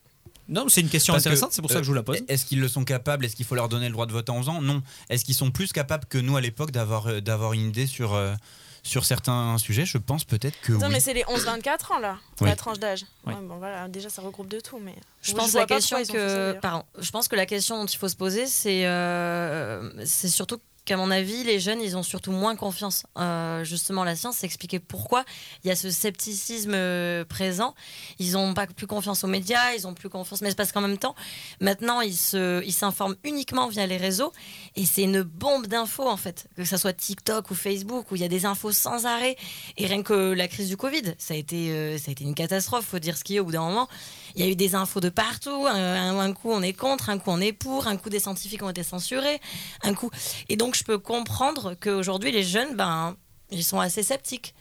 Non, 0.48 0.68
c'est 0.68 0.80
une 0.80 0.88
question 0.88 1.12
Parce 1.14 1.24
que, 1.24 1.28
intéressante, 1.30 1.52
c'est 1.52 1.62
pour 1.62 1.70
ça 1.70 1.78
que 1.78 1.84
je 1.84 1.88
vous 1.88 1.94
la 1.94 2.02
pose. 2.02 2.18
euh, 2.18 2.24
Est-ce 2.28 2.44
qu'ils 2.44 2.60
le 2.60 2.68
sont 2.68 2.84
capables? 2.84 3.24
Est-ce 3.24 3.36
qu'il 3.36 3.46
faut 3.46 3.54
leur 3.54 3.68
donner 3.68 3.86
le 3.86 3.92
droit 3.92 4.06
de 4.06 4.12
vote 4.12 4.28
à 4.28 4.32
11 4.32 4.48
ans 4.48 4.60
Non. 4.60 4.82
Est-ce 5.08 5.24
qu'ils 5.24 5.34
sont 5.34 5.50
plus 5.50 5.72
capables 5.72 6.04
que 6.06 6.18
nous 6.18 6.36
à 6.36 6.40
l'époque 6.40 6.70
d'avoir 6.72 7.06
euh, 7.06 7.20
d'avoir 7.20 7.52
une 7.52 7.68
idée 7.68 7.86
sur, 7.86 8.14
euh, 8.14 8.34
sur 8.82 9.04
certains 9.04 9.56
sujets? 9.58 9.86
Je 9.86 9.98
pense 9.98 10.24
peut-être 10.24 10.60
que 10.62 10.72
Non, 10.72 10.86
oui. 10.86 10.92
mais 10.94 11.00
c'est 11.00 11.14
les 11.14 11.22
11-24 11.24 11.92
ans 11.92 11.98
là, 12.00 12.18
Oui. 12.40 12.48
la 12.48 12.56
tranche 12.56 12.78
d'âge. 12.78 13.04
Oui. 13.26 13.32
Ouais, 13.34 13.40
bon, 13.42 13.56
voilà, 13.58 13.88
déjà, 13.88 14.10
ça 14.10 14.20
regroupe 14.22 14.48
de 14.48 14.60
tout. 14.60 14.78
Mais 14.82 14.94
Je 15.22 15.32
pense 15.32 15.52
la 15.54 15.64
question 15.66 15.96
ça, 16.04 16.12
que, 16.12 16.56
je 17.00 17.10
pense 17.12 17.28
que 17.28 17.36
la 17.36 17.46
question 17.46 17.78
dont 17.78 17.86
il 17.86 17.96
faut 17.96 18.08
se 18.08 18.16
poser, 18.16 18.46
c'est 18.46 18.84
euh, 18.86 19.90
c'est 20.04 20.28
surtout 20.28 20.58
qu'à 20.84 20.96
mon 20.96 21.10
avis, 21.10 21.44
les 21.44 21.60
jeunes, 21.60 21.80
ils 21.80 21.96
ont 21.96 22.02
surtout 22.02 22.32
moins 22.32 22.56
confiance. 22.56 23.04
Euh, 23.18 23.64
justement, 23.64 24.04
la 24.04 24.16
science, 24.16 24.36
c'est 24.38 24.46
expliquer 24.46 24.80
pourquoi 24.80 25.24
il 25.64 25.68
y 25.68 25.70
a 25.70 25.76
ce 25.76 25.90
scepticisme 25.90 26.72
euh, 26.74 27.24
présent. 27.24 27.74
Ils 28.18 28.32
n'ont 28.32 28.54
pas 28.54 28.66
plus 28.66 28.86
confiance 28.86 29.22
aux 29.24 29.28
médias, 29.28 29.74
ils 29.74 29.86
ont 29.86 29.94
plus 29.94 30.08
confiance. 30.08 30.42
Mais 30.42 30.50
c'est 30.50 30.56
parce 30.56 30.72
qu'en 30.72 30.80
même 30.80 30.98
temps, 30.98 31.14
maintenant, 31.60 32.00
ils 32.00 32.72
s'informent 32.72 33.16
uniquement 33.24 33.68
via 33.68 33.86
les 33.86 33.96
réseaux, 33.96 34.32
et 34.76 34.84
c'est 34.86 35.02
une 35.02 35.22
bombe 35.22 35.66
d'infos 35.66 36.08
en 36.08 36.16
fait, 36.16 36.48
que 36.56 36.64
ce 36.64 36.76
soit 36.76 36.92
TikTok 36.92 37.50
ou 37.50 37.54
Facebook, 37.54 38.10
où 38.10 38.16
il 38.16 38.22
y 38.22 38.24
a 38.24 38.28
des 38.28 38.46
infos 38.46 38.72
sans 38.72 39.06
arrêt. 39.06 39.36
Et 39.76 39.86
rien 39.86 40.02
que 40.02 40.32
la 40.32 40.48
crise 40.48 40.68
du 40.68 40.76
Covid, 40.76 41.14
ça 41.18 41.34
a 41.34 41.36
été, 41.36 41.70
euh, 41.70 41.98
ça 41.98 42.10
a 42.10 42.12
été 42.12 42.24
une 42.24 42.34
catastrophe. 42.34 42.86
Faut 42.86 42.98
dire 42.98 43.16
ce 43.16 43.24
qu'il 43.24 43.36
y 43.36 43.38
a 43.38 43.42
au 43.42 43.44
bout 43.44 43.52
d'un 43.52 43.62
moment. 43.62 43.88
Il 44.34 44.44
y 44.44 44.48
a 44.48 44.50
eu 44.50 44.56
des 44.56 44.74
infos 44.74 45.00
de 45.00 45.08
partout. 45.08 45.66
Un, 45.66 46.18
un 46.18 46.32
coup 46.32 46.50
on 46.50 46.62
est 46.62 46.72
contre, 46.72 47.10
un 47.10 47.18
coup 47.18 47.30
on 47.30 47.40
est 47.40 47.52
pour, 47.52 47.86
un 47.86 47.96
coup 47.96 48.10
des 48.10 48.20
scientifiques 48.20 48.62
ont 48.62 48.70
été 48.70 48.82
censurés, 48.82 49.40
un 49.82 49.94
coup. 49.94 50.10
Et 50.48 50.56
donc 50.56 50.76
je 50.76 50.84
peux 50.84 50.98
comprendre 50.98 51.74
qu'aujourd'hui 51.80 52.32
les 52.32 52.42
jeunes, 52.42 52.76
ben, 52.76 53.16
ils 53.50 53.64
sont 53.64 53.80
assez 53.80 54.02
sceptiques. 54.02 54.54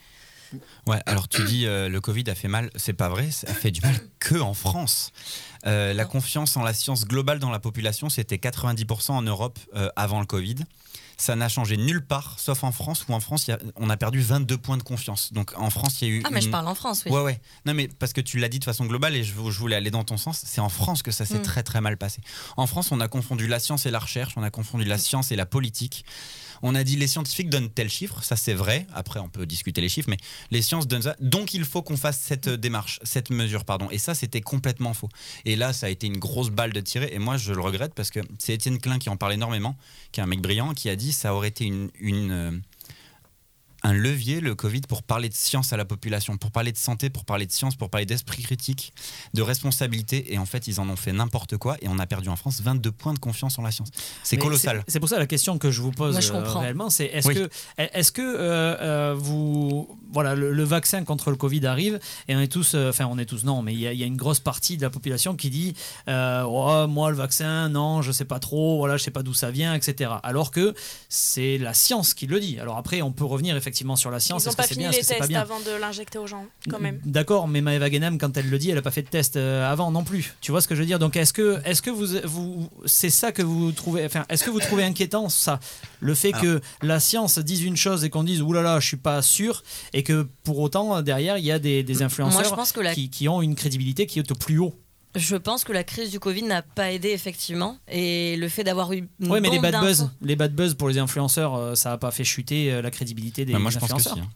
Ouais, 0.88 1.02
alors 1.06 1.28
tu 1.28 1.44
dis 1.44 1.66
euh, 1.66 1.90
le 1.90 2.02
Covid 2.02 2.26
a 2.28 2.36
fait 2.36 2.48
mal, 2.48 2.70
c'est 2.76 2.94
pas 2.94 3.10
vrai, 3.10 3.32
ça 3.32 3.50
a 3.50 3.54
fait 3.54 3.72
du 3.72 3.82
mal 3.82 3.96
que 4.20 4.36
en 4.36 4.54
France. 4.54 5.12
Euh, 5.66 5.94
la 5.94 6.06
confiance 6.06 6.58
en 6.58 6.64
la 6.64 6.74
science 6.74 7.06
globale 7.06 7.40
dans 7.40 7.52
la 7.52 7.60
population, 7.60 8.10
c'était 8.10 8.38
90% 8.38 9.12
en 9.12 9.22
Europe 9.22 9.60
euh, 9.76 9.90
avant 9.96 10.20
le 10.20 10.26
Covid. 10.26 10.56
Ça 11.22 11.36
n'a 11.36 11.50
changé 11.50 11.78
nulle 11.78 12.04
part, 12.04 12.40
sauf 12.40 12.64
en 12.64 12.72
France, 12.72 13.06
où 13.08 13.14
en 13.14 13.20
France, 13.20 13.48
il 13.48 13.52
y 13.52 13.54
a- 13.54 13.60
on 13.76 13.92
a 13.92 13.96
perdu 13.98 14.22
22 14.22 14.58
points 14.58 14.78
de 14.78 14.82
confiance. 14.82 15.32
Donc 15.34 15.54
en 15.56 15.70
France, 15.70 16.02
il 16.02 16.08
y 16.08 16.12
a 16.12 16.14
eu. 16.16 16.22
Ah, 16.26 16.30
mais 16.32 16.42
je 16.42 16.50
parle 16.50 16.68
en 16.68 16.74
France, 16.74 17.04
oui. 17.06 17.12
Ouais, 17.12 17.22
ouais. 17.22 17.40
Non, 17.68 17.76
mais 17.76 17.88
parce 17.88 18.12
que 18.12 18.22
tu 18.22 18.40
l'as 18.40 18.50
dit 18.50 18.58
de 18.58 18.64
façon 18.64 18.86
globale 18.88 19.16
et 19.16 19.24
je, 19.24 19.34
je 19.34 19.60
voulais 19.60 19.76
aller 19.76 19.92
dans 19.92 20.04
ton 20.04 20.18
sens, 20.18 20.42
c'est 20.44 20.62
en 20.62 20.70
France 20.70 21.04
que 21.04 21.12
ça 21.12 21.24
s'est 21.26 21.38
Mm. 21.38 21.44
très 21.44 21.62
très 21.62 21.80
mal 21.80 21.96
passé. 21.96 22.22
En 22.58 22.66
France, 22.66 22.92
on 22.92 23.00
a 23.02 23.08
confondu 23.08 23.46
la 23.46 23.60
science 23.60 23.86
et 23.86 23.92
la 23.92 24.00
recherche, 24.00 24.34
on 24.36 24.42
a 24.42 24.50
confondu 24.50 24.84
la 24.84 24.98
science 24.98 25.32
et 25.32 25.36
la 25.36 25.46
politique. 25.46 26.06
On 26.62 26.76
a 26.76 26.84
dit 26.84 26.96
les 26.96 27.08
scientifiques 27.08 27.50
donnent 27.50 27.70
tel 27.70 27.90
chiffre, 27.90 28.24
ça 28.24 28.36
c'est 28.36 28.54
vrai. 28.54 28.86
Après, 28.94 29.20
on 29.20 29.30
peut 29.30 29.46
discuter 29.46 29.82
les 29.82 29.90
chiffres, 29.90 30.10
mais 30.10 30.18
les 30.52 30.62
sciences 30.62 30.88
donnent 30.88 31.02
ça. 31.02 31.16
Donc 31.20 31.54
il 31.54 31.66
faut 31.66 31.82
qu'on 31.82 31.98
fasse 31.98 32.20
cette 32.20 32.48
euh, 32.48 32.58
démarche, 32.58 33.00
cette 33.04 33.30
mesure, 33.30 33.66
pardon. 33.66 33.90
Et 33.92 33.98
ça, 33.98 34.16
c'était 34.16 34.42
complètement 34.42 34.94
faux. 34.94 35.10
Et 35.46 35.56
là, 35.56 35.74
ça 35.74 35.88
a 35.88 35.90
été 35.90 36.08
une 36.08 36.18
grosse 36.18 36.50
balle 36.50 36.74
de 36.74 36.80
tirer. 36.80 37.10
Et 37.12 37.20
moi, 37.20 37.38
je 37.38 37.54
le 37.54 37.62
regrette 37.62 37.94
parce 37.94 38.10
que 38.10 38.20
c'est 38.40 38.54
Étienne 38.54 38.80
Klein 38.80 39.00
qui 39.00 39.10
en 39.10 39.18
parle 39.18 39.34
énormément, 39.34 39.76
qui 40.12 40.20
est 40.20 40.24
un 40.24 40.28
mec 40.28 40.42
brillant, 40.42 40.74
qui 40.74 40.90
a 40.90 40.96
dit 40.96 41.12
ça 41.12 41.34
aurait 41.34 41.50
été 41.50 41.66
une, 41.66 41.90
une, 42.00 42.32
euh, 42.32 42.52
un 43.84 43.94
levier, 43.94 44.42
le 44.42 44.54
Covid, 44.56 44.82
pour 44.82 45.04
parler 45.04 45.28
de 45.30 45.34
science 45.34 45.74
à 45.74 45.78
la 45.78 45.86
population, 45.86 46.38
pour 46.38 46.52
parler 46.52 46.72
de 46.72 46.78
santé, 46.78 47.10
pour 47.10 47.26
parler 47.26 47.46
de 47.46 47.52
science, 47.52 47.76
pour 47.76 47.90
parler 47.90 48.06
d'esprit 48.06 48.44
critique, 48.44 48.94
de 49.34 49.42
responsabilité. 49.42 50.34
Et 50.34 50.38
en 50.38 50.46
fait, 50.46 50.68
ils 50.68 50.80
en 50.80 50.88
ont 50.90 50.96
fait 50.96 51.12
n'importe 51.14 51.58
quoi. 51.58 51.78
Et 51.82 51.88
on 51.88 51.98
a 52.00 52.06
perdu 52.06 52.30
en 52.30 52.36
France 52.36 52.62
22 52.62 52.92
points 52.92 53.14
de 53.14 53.20
confiance 53.20 53.58
en 53.60 53.64
la 53.64 53.72
science. 53.72 53.90
C'est 54.24 54.38
colossal. 54.38 54.84
C'est 54.88 55.00
pour 55.00 55.10
ça 55.10 55.18
la 55.20 55.26
question 55.28 55.58
que 55.58 55.72
je 55.72 55.82
vous 55.82 55.92
pose 55.92 56.14
Moi, 56.14 56.22
je 56.22 56.32
euh, 56.34 56.42
réellement, 56.60 56.90
c'est 56.90 57.06
est-ce 57.06 57.28
Oui. 57.28 57.36
que, 57.36 57.50
est-ce 57.78 58.12
que 58.12 58.22
euh, 58.22 58.78
euh, 58.82 59.16
vous, 59.18 59.90
voilà, 60.12 60.36
le, 60.36 60.52
le 60.54 60.64
vaccin 60.64 61.04
contre 61.04 61.30
le 61.32 61.36
Covid 61.36 61.66
arrive 61.66 62.00
et 62.28 62.36
on 62.36 62.40
est 62.40 62.52
tous, 62.52 62.76
euh, 62.76 62.90
enfin 62.90 63.06
on 63.10 63.18
est 63.18 63.26
tous 63.26 63.44
non, 63.44 63.62
mais 63.62 63.74
il 63.74 63.80
y, 63.80 63.88
a- 63.88 63.94
il 63.94 64.00
y 64.00 64.04
a 64.04 64.06
une 64.08 64.18
grosse 64.18 64.40
partie 64.40 64.78
de 64.78 64.82
la 64.84 64.90
population 64.90 65.36
qui 65.36 65.50
dit, 65.50 65.74
euh, 66.08 66.44
Oh, 66.46 66.86
moi 66.88 67.10
le 67.10 67.16
vaccin, 67.18 67.70
non, 67.70 68.02
je 68.02 68.12
sais 68.12 68.26
pas 68.26 68.40
trop, 68.40 68.78
voilà, 68.78 68.98
je 68.98 69.04
sais 69.04 69.12
pas 69.12 69.24
d'où 69.24 69.34
ça 69.34 69.50
vient, 69.52 69.74
etc. 69.74 70.12
Alors 70.24 70.52
que 70.52 70.76
c'est 71.10 71.58
la 71.58 71.74
science 71.74 72.14
qui 72.14 72.28
le 72.28 72.40
dit. 72.40 72.60
Alors 72.60 72.78
après, 72.78 73.02
on 73.02 73.12
peut 73.12 73.26
revenir 73.26 73.56
effectivement 73.56 73.71
sur 73.96 74.12
la 74.12 74.20
science. 74.20 74.44
Ils 74.44 74.50
n'ont 74.50 74.54
pas 74.54 74.64
fini 74.64 74.80
bien, 74.80 74.92
les 74.92 74.98
pas 74.98 75.28
tests 75.28 75.36
avant 75.36 75.60
de 75.60 75.72
l'injecter 75.80 76.18
aux 76.18 76.28
gens, 76.28 76.46
quand 76.70 76.80
même. 76.80 77.00
D'accord, 77.06 77.48
mais 77.48 77.62
Maëva 77.62 77.90
Guénem, 77.90 78.18
quand 78.18 78.36
elle 78.38 78.50
le 78.50 78.58
dit, 78.58 78.70
elle 78.70 78.76
n'a 78.76 78.82
pas 78.82 78.92
fait 78.92 79.04
de 79.04 79.10
test 79.10 79.38
euh, 79.38 79.70
avant 79.70 79.92
non 79.92 80.04
plus. 80.04 80.36
Tu 80.42 80.52
vois 80.52 80.62
ce 80.62 80.68
que 80.68 80.76
je 80.76 80.82
veux 80.82 80.86
dire? 80.86 81.00
Donc, 81.00 81.16
est-ce 81.16 81.34
que, 81.34 81.62
est-ce 81.66 81.82
que 81.82 81.90
vous, 81.90 82.08
vous, 82.26 82.70
c'est 82.86 83.10
ça 83.10 83.32
que 83.32 83.42
vous 83.42 83.72
trouvez, 83.72 84.06
enfin, 84.06 84.26
est-ce 84.30 84.44
que 84.44 84.50
vous 84.50 84.60
trouvez 84.60 84.84
inquiétant 84.84 85.30
ça, 85.30 85.60
le 86.00 86.16
fait 86.16 86.32
que 86.32 86.62
la 86.82 87.00
science 87.00 87.40
dise 87.40 87.64
une 87.64 87.78
chose 87.78 88.04
et 88.04 88.10
qu'on 88.10 88.24
dise 88.24 88.42
oulala, 88.42 88.70
là 88.70 88.74
là, 88.76 88.80
je 88.80 88.88
suis 88.88 88.98
pas 88.98 89.22
sûr, 89.22 89.64
et 89.94 90.04
que 90.04 90.28
pour 90.44 90.60
autant 90.60 91.02
derrière 91.02 91.38
il 91.38 91.46
y 91.46 91.52
a 91.52 91.60
des, 91.60 91.84
des 91.84 92.02
influenceurs 92.02 92.42
Moi, 92.42 92.50
je 92.50 92.56
pense 92.56 92.72
que 92.72 92.80
la 92.80 92.94
qui, 92.94 93.10
qui 93.10 93.28
ont 93.28 93.42
une 93.42 93.56
crédibilité 93.56 94.06
qui 94.06 94.20
est 94.20 94.32
au 94.32 94.36
plus 94.36 94.60
haut. 94.60 94.76
Je 95.16 95.36
pense 95.36 95.64
que 95.66 95.74
la 95.74 95.84
crise 95.84 96.10
du 96.10 96.20
Covid 96.20 96.44
n'a 96.44 96.62
pas 96.62 96.92
aidé 96.92 97.10
effectivement 97.10 97.78
et 97.90 98.38
le 98.38 98.48
fait 98.48 98.64
d'avoir 98.64 98.94
eu 98.94 99.08
une 99.20 99.32
Oui, 99.32 99.42
mais 99.42 99.50
les 99.50 99.60
bad 99.60 99.80
buzz, 99.82 100.10
les 100.22 100.36
bad 100.38 100.56
buzz 100.56 100.74
pour 100.76 100.88
les 100.88 100.98
influenceurs, 101.00 101.56
euh, 101.56 101.76
ça 101.76 101.90
n'a 101.90 101.98
pas 101.98 102.12
fait 102.12 102.24
chuter 102.24 102.72
euh, 102.72 102.82
la 102.82 102.92
crédibilité 102.92 103.44
des 103.44 103.54
Ouais, 103.54 103.60
moi, 103.60 103.72
je 103.72 103.80
pense 103.80 103.90
que 103.90 103.96
influenceurs. 103.96 104.16
si. 104.16 104.22
hein. 104.22 104.30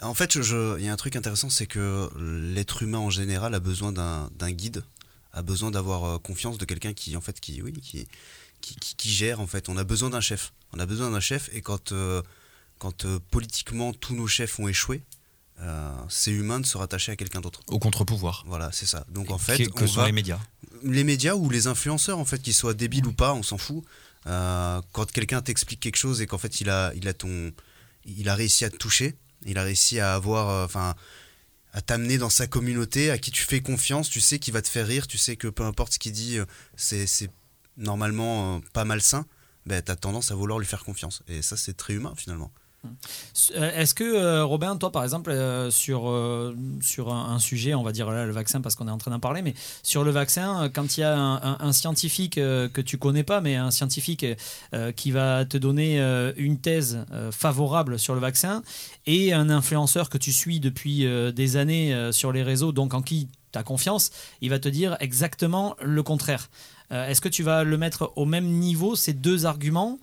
En 0.00 0.14
fait, 0.14 0.40
je- 0.42 0.78
il 0.78 0.84
y 0.84 0.88
a 0.88 0.92
un 0.92 0.96
truc 0.96 1.16
intéressant, 1.16 1.50
c'est 1.50 1.66
que 1.66 2.08
l'être 2.54 2.82
humain 2.82 2.98
en 2.98 3.10
général 3.10 3.54
a 3.54 3.60
besoin 3.60 3.92
d'un 3.92 4.50
guide, 4.52 4.84
a 5.32 5.42
besoin 5.42 5.70
d'avoir 5.70 6.04
euh, 6.04 6.18
confiance 6.18 6.58
de 6.58 6.64
quelqu'un 6.64 6.92
qui, 6.94 7.16
en 7.16 7.20
fait, 7.20 7.38
qui, 7.40 7.62
oui, 7.62 7.72
qui, 7.72 8.06
qui, 8.60 8.76
qui- 8.76 8.94
qui 8.96 9.08
gère. 9.10 9.40
En 9.40 9.46
fait, 9.46 9.68
on 9.68 9.76
a 9.76 9.84
besoin 9.84 10.10
d'un 10.10 10.20
chef. 10.20 10.52
On 10.72 10.78
a 10.80 10.86
besoin 10.86 11.10
d'un 11.10 11.20
chef, 11.20 11.48
et 11.52 11.62
quand, 11.62 11.92
euh, 11.92 12.22
quand 12.78 13.04
euh, 13.04 13.18
politiquement 13.30 13.92
tous 13.92 14.14
nos 14.14 14.26
chefs 14.28 14.58
ont 14.60 14.68
échoué, 14.68 15.02
euh, 15.60 15.92
c'est 16.08 16.30
humain 16.30 16.60
de 16.60 16.66
se 16.66 16.76
rattacher 16.78 17.12
à 17.12 17.16
quelqu'un 17.16 17.40
d'autre. 17.40 17.60
Au 17.68 17.78
contre-pouvoir. 17.78 18.44
Voilà, 18.46 18.70
c'est 18.72 18.86
ça. 18.86 19.04
Donc 19.10 19.30
en 19.30 19.38
fait, 19.38 19.58
que, 19.66 19.70
que 19.70 19.84
on 19.84 19.86
sont 19.86 20.00
va- 20.00 20.06
les 20.06 20.12
médias. 20.12 20.38
les 20.82 21.04
médias 21.04 21.34
ou 21.34 21.50
les 21.50 21.66
influenceurs, 21.66 22.18
en 22.18 22.24
fait, 22.24 22.40
qu'ils 22.40 22.54
soient 22.54 22.74
débiles 22.74 23.06
ou 23.06 23.12
pas, 23.12 23.34
on 23.34 23.42
s'en 23.42 23.58
fout. 23.58 23.84
Euh, 24.26 24.80
quand 24.92 25.10
quelqu'un 25.10 25.40
t'explique 25.42 25.80
quelque 25.80 25.96
chose 25.96 26.20
et 26.20 26.26
qu'en 26.26 26.38
fait 26.38 26.60
il 26.60 26.68
a, 26.70 26.92
il 26.94 27.08
a 27.08 27.14
ton, 27.14 27.52
il 28.04 28.28
a 28.28 28.34
réussi 28.34 28.64
à 28.64 28.70
te 28.70 28.76
toucher, 28.76 29.16
il 29.46 29.56
a 29.58 29.62
réussi 29.62 30.00
à 30.00 30.14
avoir, 30.14 30.48
euh, 30.50 30.64
enfin, 30.64 30.94
à 31.72 31.80
t'amener 31.80 32.18
dans 32.18 32.28
sa 32.30 32.46
communauté, 32.46 33.10
à 33.10 33.18
qui 33.18 33.30
tu 33.30 33.42
fais 33.44 33.60
confiance, 33.60 34.10
tu 34.10 34.20
sais 34.20 34.38
qu'il 34.38 34.52
va 34.52 34.60
te 34.62 34.68
faire 34.68 34.86
rire, 34.86 35.06
tu 35.06 35.18
sais 35.18 35.36
que 35.36 35.48
peu 35.48 35.62
importe 35.64 35.94
ce 35.94 35.98
qu'il 35.98 36.12
dit, 36.12 36.38
c'est, 36.76 37.06
c'est 37.06 37.30
normalement 37.76 38.60
pas 38.72 38.84
malsain. 38.84 39.24
Ben, 39.66 39.82
t'as 39.82 39.96
tendance 39.96 40.30
à 40.30 40.34
vouloir 40.34 40.58
lui 40.58 40.66
faire 40.66 40.82
confiance. 40.84 41.22
Et 41.28 41.42
ça, 41.42 41.56
c'est 41.56 41.76
très 41.76 41.94
humain 41.94 42.14
finalement. 42.16 42.50
Euh, 43.56 43.70
Est-ce 43.76 43.94
que, 43.94 44.04
euh, 44.04 44.44
Robin, 44.44 44.76
toi 44.76 44.92
par 44.92 45.02
exemple, 45.02 45.30
euh, 45.30 45.70
sur, 45.70 46.12
sur 46.80 47.12
un, 47.12 47.38
sujet, 47.38 47.74
on 47.74 47.82
va 47.82 47.92
dire 47.92 48.10
là 48.10 48.24
le 48.24 48.32
vaccin 48.32 48.60
parce 48.60 48.74
qu'on 48.74 48.88
est 48.88 48.90
en 48.90 48.98
train 48.98 49.10
d'en 49.10 49.20
parler, 49.20 49.42
mais 49.42 49.54
sur 49.82 50.04
le 50.04 50.10
vaccin, 50.10 50.70
quand 50.72 50.96
il 50.96 51.00
y 51.00 51.04
a 51.04 51.16
un, 51.16 51.72
scientifique 51.72 52.34
que 52.34 52.80
tu 52.80 52.98
connais 52.98 53.22
pas, 53.22 53.40
mais 53.40 53.56
un 53.56 53.70
scientifique 53.70 54.26
qui 54.96 55.10
va 55.10 55.44
te 55.44 55.56
donner 55.56 55.98
une 56.36 56.58
thèse 56.58 57.04
favorable 57.30 57.98
sur 57.98 58.14
le 58.14 58.20
vaccin 58.20 58.62
et 59.06 59.32
un 59.32 59.50
influenceur 59.50 60.08
que 60.08 60.18
tu 60.18 60.32
suis 60.32 60.60
depuis 60.60 61.06
des 61.32 61.56
années 61.56 62.10
sur 62.12 62.32
les 62.32 62.42
réseaux, 62.42 62.72
donc 62.72 62.94
en 62.94 63.02
qui 63.02 63.28
tu 63.52 63.58
as 63.58 63.62
confiance, 63.62 64.10
il 64.40 64.50
va 64.50 64.58
te 64.58 64.68
dire 64.68 64.96
exactement 65.00 65.76
le 65.80 66.02
contraire. 66.02 66.50
Est-ce 66.90 67.20
que 67.20 67.28
tu 67.28 67.42
vas 67.42 67.64
le 67.64 67.78
mettre 67.78 68.12
au 68.16 68.24
même 68.24 68.46
niveau, 68.46 68.96
ces 68.96 69.12
deux 69.12 69.46
arguments, 69.46 69.98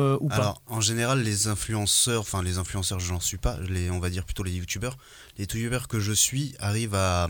euh, 0.00 0.18
ou 0.20 0.28
pas 0.28 0.34
Alors, 0.36 0.62
en 0.66 0.80
général, 0.80 1.22
les 1.22 1.46
influenceurs, 1.46 2.20
enfin 2.22 2.42
les 2.42 2.58
influenceurs, 2.58 2.98
je 3.00 3.12
n'en 3.12 3.20
suis 3.20 3.36
pas, 3.38 3.58
les, 3.68 3.90
on 3.90 4.00
va 4.00 4.10
dire 4.10 4.24
plutôt 4.24 4.42
les 4.42 4.52
youtubeurs, 4.52 4.98
les 5.36 5.44
youtubeurs 5.44 5.86
que 5.88 6.00
je 6.00 6.12
suis 6.12 6.54
arrivent 6.58 6.94
à. 6.96 7.28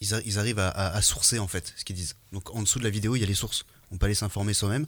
Ils, 0.00 0.38
arrivent 0.38 0.60
à- 0.60 0.70
à 0.70 1.02
sourcer 1.02 1.38
en 1.40 1.48
fait 1.48 1.72
ce 1.76 1.84
qu'ils 1.84 1.96
disent. 1.96 2.14
Donc 2.32 2.54
en 2.54 2.62
dessous 2.62 2.78
de 2.78 2.84
la 2.84 2.90
vidéo, 2.90 3.16
il 3.16 3.20
y 3.20 3.24
a 3.24 3.26
les 3.26 3.34
sources. 3.34 3.64
On 3.90 3.96
peut 3.96 4.06
aller 4.06 4.14
s'informer 4.14 4.54
soi-même. 4.54 4.86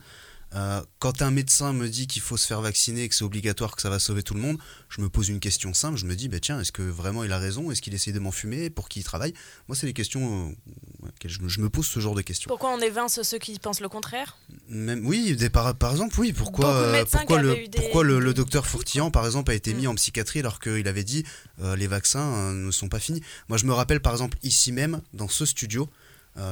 Euh, 0.57 0.82
quand 0.98 1.22
un 1.22 1.30
médecin 1.30 1.72
me 1.72 1.88
dit 1.88 2.09
qu'il 2.09 2.20
faut 2.22 2.36
se 2.36 2.44
faire 2.44 2.61
vacciner 2.61 3.05
et 3.05 3.09
que 3.09 3.14
c'est 3.14 3.22
obligatoire, 3.22 3.76
que 3.76 3.82
ça 3.82 3.88
va 3.90 4.01
sauver 4.01 4.24
tout 4.24 4.34
le 4.34 4.40
monde, 4.40 4.59
je 4.88 5.01
me 5.01 5.09
pose 5.09 5.28
une 5.28 5.38
question 5.38 5.72
simple. 5.74 5.96
Je 5.96 6.07
me 6.07 6.16
dis, 6.16 6.28
bah, 6.28 6.40
tiens, 6.40 6.59
est-ce 6.61 6.72
que 6.72 6.82
vraiment 6.82 7.22
il 7.22 7.30
a 7.30 7.38
raison? 7.38 7.70
Est-ce 7.70 7.80
qu'il 7.80 7.94
essaie 7.94 8.11
de 8.11 8.18
m'enfumer? 8.18 8.68
Pour 8.68 8.88
qui 8.88 8.98
il 9.01 9.05
travaille? 9.05 9.32
Moi, 9.68 9.76
c'est 9.76 9.86
les 9.86 9.92
questions 9.92 10.51
euh, 10.51 11.07
auxquelles 11.09 11.30
je 11.30 11.40
me, 11.40 11.48
je 11.48 11.61
me 11.61 11.70
pose 11.70 11.86
ce 11.86 12.01
genre 12.01 12.16
de 12.16 12.22
questions. 12.22 12.48
Pourquoi 12.48 12.70
on 12.74 12.80
évince 12.80 13.22
ceux 13.22 13.38
qui 13.38 13.57
pensent 13.61 13.80
le 13.80 13.88
contraire? 13.88 14.38
Même, 14.68 15.07
oui, 15.07 15.36
des, 15.36 15.51
par, 15.51 15.72
par 15.76 15.92
exemple, 15.92 16.18
oui. 16.18 16.32
Pourquoi, 16.32 16.74
euh, 16.74 17.05
pourquoi, 17.09 17.40
le, 17.40 17.51
avaient 17.53 17.64
eu 17.64 17.68
des- 17.68 17.78
pourquoi 17.78 18.03
le, 18.03 18.18
le 18.18 18.30
des- 18.32 18.38
docteur 18.38 18.66
Fourtillan, 18.66 19.12
par 19.12 19.26
exemple, 19.26 19.53
a 19.53 19.55
été 19.55 19.72
Mm. 19.72 19.76
mis 19.76 19.86
en 19.86 19.94
psychiatrie 19.94 20.40
alors 20.40 20.59
qu'il 20.59 20.88
avait 20.88 21.05
dit 21.05 21.24
euh, 21.62 21.76
les 21.76 21.86
vaccins 21.86 22.53
ne 22.53 22.72
sont 22.72 22.88
pas 22.88 22.98
finis 22.98 23.22
Moi, 23.48 23.57
je 23.57 23.66
me 23.66 23.72
rappelle, 23.72 24.01
par 24.01 24.12
exemple, 24.12 24.36
ici 24.42 24.72
même, 24.72 25.01
dans 25.14 25.28
ce 25.28 25.46
studio, 25.46 25.88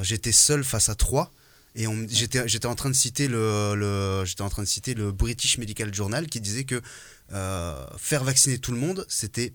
j'étais 0.02 0.32
seul 0.32 0.62
face 0.64 0.88
à 0.88 0.94
trois. 0.94 1.32
Et 1.74 1.86
j'étais 2.10 2.66
en 2.66 2.74
train 2.74 2.90
de 2.90 2.94
citer 2.94 3.28
le, 3.28 5.10
British 5.12 5.58
Medical 5.58 5.94
Journal 5.94 6.26
qui 6.26 6.40
disait 6.40 6.64
que 6.64 6.80
euh, 7.32 7.86
faire 7.98 8.24
vacciner 8.24 8.58
tout 8.58 8.72
le 8.72 8.78
monde 8.78 9.06
c'était 9.08 9.54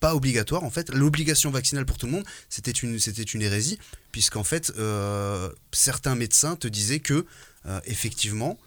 pas 0.00 0.14
obligatoire. 0.14 0.64
En 0.64 0.70
fait 0.70 0.90
l'obligation 0.90 1.50
vaccinale 1.50 1.86
pour 1.86 1.96
tout 1.98 2.06
le 2.06 2.12
monde 2.12 2.24
c'était 2.48 2.72
une 2.72 2.98
c'était 2.98 3.22
une 3.22 3.42
hérésie 3.42 3.78
puisqu'en 4.10 4.44
fait 4.44 4.72
euh, 4.76 5.50
certains 5.72 6.14
médecins 6.14 6.56
te 6.56 6.68
disaient 6.68 7.00
que 7.00 7.26
euh, 7.66 7.80
effectivement 7.84 8.58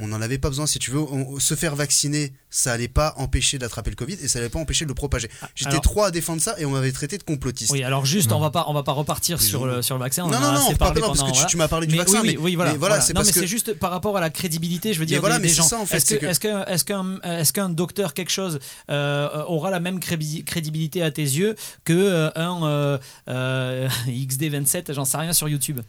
on 0.00 0.08
n'en 0.08 0.20
avait 0.20 0.38
pas 0.38 0.48
besoin 0.50 0.66
si 0.66 0.78
tu 0.78 0.90
veux 0.90 1.00
On- 1.00 1.38
se 1.40 1.54
faire 1.54 1.74
vacciner 1.74 2.32
ça 2.50 2.72
allait 2.72 2.88
pas 2.88 3.14
empêcher 3.16 3.58
d'attraper 3.58 3.90
le 3.90 3.96
Covid 3.96 4.14
et 4.22 4.28
ça 4.28 4.38
allait 4.38 4.48
pas 4.50 4.58
empêcher 4.58 4.84
de 4.84 4.90
le 4.90 4.94
propager 4.94 5.28
j'étais 5.54 5.70
alors- 5.70 5.80
trois 5.82 6.06
à 6.08 6.10
défendre 6.10 6.42
ça 6.42 6.54
et 6.58 6.64
on 6.66 6.70
m'avait 6.70 6.92
traité 6.92 7.16
de 7.18 7.22
complotiste 7.22 7.70
Oui, 7.72 7.82
alors 7.82 8.04
juste, 8.04 8.30
Non. 8.30 8.36
on 8.36 8.40
va 8.40 8.50
pas, 8.50 8.64
on 8.68 8.74
va 8.74 8.82
pas 8.82 8.92
repartir 8.92 9.38
Oui, 9.40 9.44
sur 9.46 9.66
le, 9.66 9.80
sur 9.82 9.94
le 9.96 10.00
vaccin. 10.00 10.24
on 10.24 10.28
non 10.28 10.38
non 10.40 10.52
non 10.52 10.60
on 10.68 10.74
parle 10.76 11.00
pas 11.00 11.06
parce 11.06 11.22
que 11.22 11.46
tu- 11.48 11.56
m'as 11.56 11.68
parlé 11.68 11.86
du 11.86 11.92
Mais 11.92 11.98
vaccin 11.98 12.20
oui, 12.20 12.32
mais, 12.32 12.36
oui, 12.38 12.54
voilà. 12.56 12.72
mais 12.72 12.78
voilà, 12.78 12.98
voilà. 12.98 13.14
non, 13.14 13.20
mais 13.26 13.32
que 13.32 13.40
c'est 13.40 13.46
juste 13.46 13.72
par 13.74 13.90
rapport 13.90 14.16
à 14.16 14.20
la 14.20 14.30
crédibilité, 14.30 14.92
je 14.92 14.98
veux 15.00 15.06
dire, 15.06 15.20
voilà, 15.20 15.38
des, 15.38 15.44
mais 15.44 15.48
c'est 15.48 15.62
ça, 15.62 15.78
en 15.80 15.86
fait, 15.86 15.96
est-ce 15.96 16.06
que, 16.06 16.16
que- 16.16 16.38
qu'un, 16.38 16.76
qu'un, 17.20 17.20
est-ce 17.38 17.52
qu'un 17.52 17.68
docteur 17.70 18.12
quelque 18.14 18.30
chose 18.30 18.58
euh, 18.90 19.44
aura 19.46 19.70
la 19.70 19.80
même 19.80 19.98
crédibilité 20.00 21.02
à 21.02 21.10
tes 21.10 21.22
yeux 21.22 21.54
que 21.84 21.92
euh, 21.94 22.30
un 22.36 22.64
euh, 22.64 22.98
euh, 23.28 23.88
XD27, 24.08 24.92
j'en 24.92 25.04
sais 25.04 25.16
rien 25.16 25.32
sur 25.32 25.48
YouTube? 25.48 25.80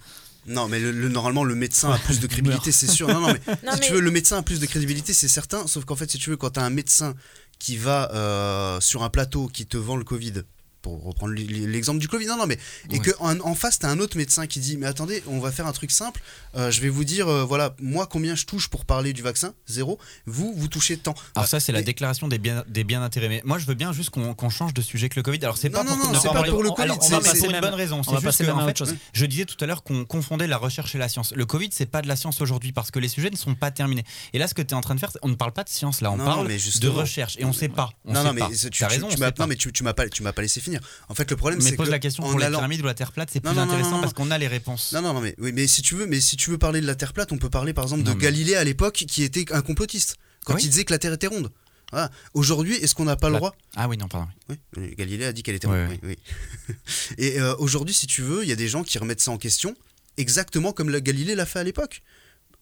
Non, 0.47 0.67
mais 0.67 0.79
le, 0.79 0.91
le- 0.91 1.09
normalement, 1.09 1.43
le 1.43 1.55
médecin 1.55 1.91
a 1.91 1.97
plus 1.97 2.19
de 2.19 2.27
crédibilité, 2.33 2.71
c'est 2.71 2.87
sûr. 2.87 3.07
Non, 3.09 3.19
non, 3.19 3.27
mais 3.33 3.41
Non, 3.65 3.73
si 3.73 3.79
mais- 3.79 3.85
tu 3.87 3.93
veux, 3.93 3.99
le 3.99 4.11
médecin 4.11 4.37
a 4.37 4.41
plus 4.43 4.59
de 4.59 4.65
crédibilité, 4.65 5.13
c'est 5.13 5.27
certain. 5.27 5.67
Sauf 5.67 5.85
qu'en 5.85 5.95
fait, 5.95 6.09
si 6.09 6.17
tu 6.17 6.29
veux, 6.29 6.37
quand 6.37 6.51
tu 6.51 6.59
as 6.59 6.63
un 6.63 6.69
médecin 6.69 7.13
qui 7.59 7.75
va 7.77 8.11
euh, 8.13 8.79
sur 8.79 9.03
un 9.03 9.09
plateau, 9.09 9.47
qui 9.47 9.65
te 9.65 9.77
vend 9.77 9.95
le 9.97 10.03
Covid 10.03 10.43
pour 10.87 11.03
reprendre 11.03 11.33
l'exemple 11.33 11.99
du 11.99 12.07
Covid. 12.07 12.27
Non, 12.27 12.37
non, 12.37 12.47
mais 12.47 12.57
et 12.89 12.93
Ouais. 12.93 12.99
que 12.99 13.11
en, 13.19 13.37
en 13.41 13.55
face, 13.55 13.79
t'as 13.79 13.89
un 13.89 13.99
autre 13.99 14.15
médecin 14.17 14.47
qui 14.47 14.59
dit, 14.59 14.77
mais 14.77 14.87
attendez, 14.87 15.21
on 15.27 15.39
va 15.39 15.51
faire 15.51 15.67
un 15.67 15.73
truc 15.73 15.91
simple. 15.91 16.21
Euh, 16.55 16.71
je 16.71 16.79
vais 16.81 16.87
vous 16.89 17.03
dire, 17.03 17.27
euh, 17.27 17.43
voilà, 17.43 17.75
moi 17.81 18.07
combien 18.07 18.35
je 18.35 18.45
touche 18.45 18.69
pour 18.69 18.85
parler 18.85 19.11
du 19.13 19.21
vaccin, 19.21 19.53
zéro. 19.67 19.99
Vous, 20.25 20.53
vous 20.55 20.67
touchez 20.69 20.97
tant. 20.97 21.13
Alors 21.35 21.47
ça, 21.47 21.59
c'est 21.59 21.71
la 21.73 21.81
déclaration 21.81 22.27
des 22.29 22.37
biens, 22.37 22.63
des 22.69 22.83
biens 22.85 23.01
d'intérêt. 23.01 23.27
Mais 23.27 23.41
moi, 23.43 23.57
je 23.57 23.65
veux 23.65 23.73
bien 23.73 23.91
juste 23.91 24.11
qu'on 24.11 24.49
change 24.49 24.73
de 24.73 24.81
sujet 24.81 25.09
que 25.09 25.15
le 25.17 25.23
Covid. 25.23 25.39
Alors 25.43 25.57
c'est 25.57 25.69
Non, 25.69 25.79
pas 25.79 25.83
non, 25.83 25.97
pour 25.97 26.13
non, 26.13 26.19
c'est 26.21 26.27
pas 26.29 26.43
pour 26.43 26.63
le 26.63 26.69
Alors, 26.79 26.97
Covid, 26.99 27.07
on 27.07 27.09
va 27.09 27.19
passer 27.19 27.39
c'est 27.41 27.47
une 27.47 27.59
bonne 27.59 27.73
raison. 27.73 28.01
on 28.07 28.13
va 28.13 28.21
passer 28.21 28.45
que, 28.45 28.51
en 28.51 28.65
fait, 28.65 28.77
chose. 28.77 28.95
je 29.13 29.25
disais 29.25 29.45
tout 29.45 29.61
à 29.61 29.67
l'heure 29.67 29.83
qu'on 29.83 30.05
confondait 30.05 30.47
la 30.47 30.57
recherche 30.57 30.95
et 30.95 30.97
la 30.97 31.09
science. 31.09 31.33
Le 31.35 31.45
Covid, 31.45 31.69
c'est 31.73 31.85
pas 31.85 32.01
de 32.01 32.07
la 32.07 32.15
science 32.15 32.39
aujourd'hui 32.41 32.71
parce 32.71 32.91
que 32.91 32.99
les 32.99 33.09
sujets 33.09 33.29
ne 33.29 33.35
sont 33.35 33.55
pas 33.55 33.71
terminés. 33.71 34.05
Et 34.33 34.39
là, 34.39 34.47
ce 34.47 34.53
que 34.53 34.61
tu 34.61 34.69
es 34.69 34.73
en 34.73 34.81
train 34.81 34.95
de 34.95 34.99
faire, 35.01 35.11
on 35.21 35.27
ne 35.27 35.35
parle 35.35 35.51
pas 35.51 35.63
de 35.65 35.69
science 35.69 35.99
là, 35.99 36.11
on 36.11 36.17
Non, 36.17 36.25
parle 36.25 36.47
de 36.47 36.87
recherche 36.87 37.35
et 37.39 37.45
on 37.45 37.51
sait 37.53 37.67
pas. 37.69 37.89
On 38.05 38.13
non, 38.13 38.23
non, 38.23 38.33
mais 38.33 38.41
on 38.43 38.47
non, 38.47 39.09
tu 39.09 39.83
m'as 39.83 39.93
pas, 39.93 40.07
tu 40.09 40.23
m'as 40.23 40.33
pas 40.33 40.41
laissé 40.41 40.61
finir. 40.61 40.76
En 41.09 41.15
fait, 41.15 41.29
le 41.29 41.37
problème, 41.37 41.59
Mais 41.61 41.69
c'est 41.69 41.75
pose 41.75 41.87
que 41.87 41.91
la 41.91 41.99
question 41.99 42.23
en 42.23 42.29
pour 42.29 42.39
les 42.39 42.45
allant- 42.45 42.67
ou 42.67 42.85
la 42.85 42.93
Terre 42.93 43.11
plate, 43.11 43.29
c'est 43.31 43.39
plus 43.39 43.49
non, 43.49 43.55
non, 43.55 43.61
intéressant 43.63 43.91
non, 43.91 44.01
parce 44.01 44.13
qu'on 44.13 44.31
a 44.31 44.37
les 44.37 44.47
réponses. 44.47 44.91
Non, 44.93 45.01
non, 45.01 45.13
non, 45.13 45.21
mais, 45.21 45.35
oui, 45.39 45.51
mais 45.53 45.67
si 45.67 45.81
tu 45.81 45.95
veux, 45.95 46.05
mais 46.07 46.19
si 46.19 46.35
tu 46.37 46.49
veux 46.49 46.57
parler 46.57 46.81
de 46.81 46.87
la 46.87 46.95
Terre 46.95 47.13
plate, 47.13 47.31
on 47.31 47.37
peut 47.37 47.49
parler 47.49 47.73
par 47.73 47.83
exemple 47.85 48.03
Non, 48.03 48.11
de 48.11 48.15
mais- 48.17 48.21
Galilée 48.23 48.55
à 48.55 48.63
l'époque, 48.63 49.03
qui 49.07 49.23
était 49.23 49.45
un 49.53 49.61
complotiste 49.61 50.17
quand 50.45 50.55
Oui. 50.55 50.61
il 50.63 50.69
disait 50.69 50.85
que 50.85 50.93
la 50.93 50.99
Terre 50.99 51.13
était 51.13 51.27
ronde. 51.27 51.51
Voilà. 51.91 52.11
Aujourd'hui, 52.33 52.75
est-ce 52.75 52.93
qu'on 52.95 53.05
n'a 53.05 53.15
pas 53.15 53.27
le 53.29 53.33
La- 53.33 53.39
droit? 53.39 53.55
Ah 53.77 53.87
oui, 53.87 53.97
non, 53.97 54.07
pardon. 54.09 54.27
Oui, 54.49 54.93
Galilée 54.97 55.25
a 55.25 55.31
dit 55.33 55.41
qu'elle 55.43 55.55
était 55.55 55.67
ronde. 55.67 55.87
oui, 55.89 55.99
oui. 56.03 56.75
Et 57.17 57.39
euh, 57.39 57.55
aujourd'hui, 57.59 57.93
si 57.95 58.07
tu 58.07 58.21
veux, 58.21 58.43
il 58.43 58.49
y 58.49 58.51
a 58.51 58.55
des 58.57 58.67
gens 58.67 58.83
qui 58.83 58.97
remettent 58.97 59.21
ça 59.21 59.31
en 59.31 59.37
question, 59.37 59.73
exactement 60.17 60.73
comme 60.73 60.89
la 60.89 60.99
Galilée 61.01 61.35
l'a 61.35 61.45
fait 61.45 61.59
à 61.59 61.63
l'époque. 61.63 62.01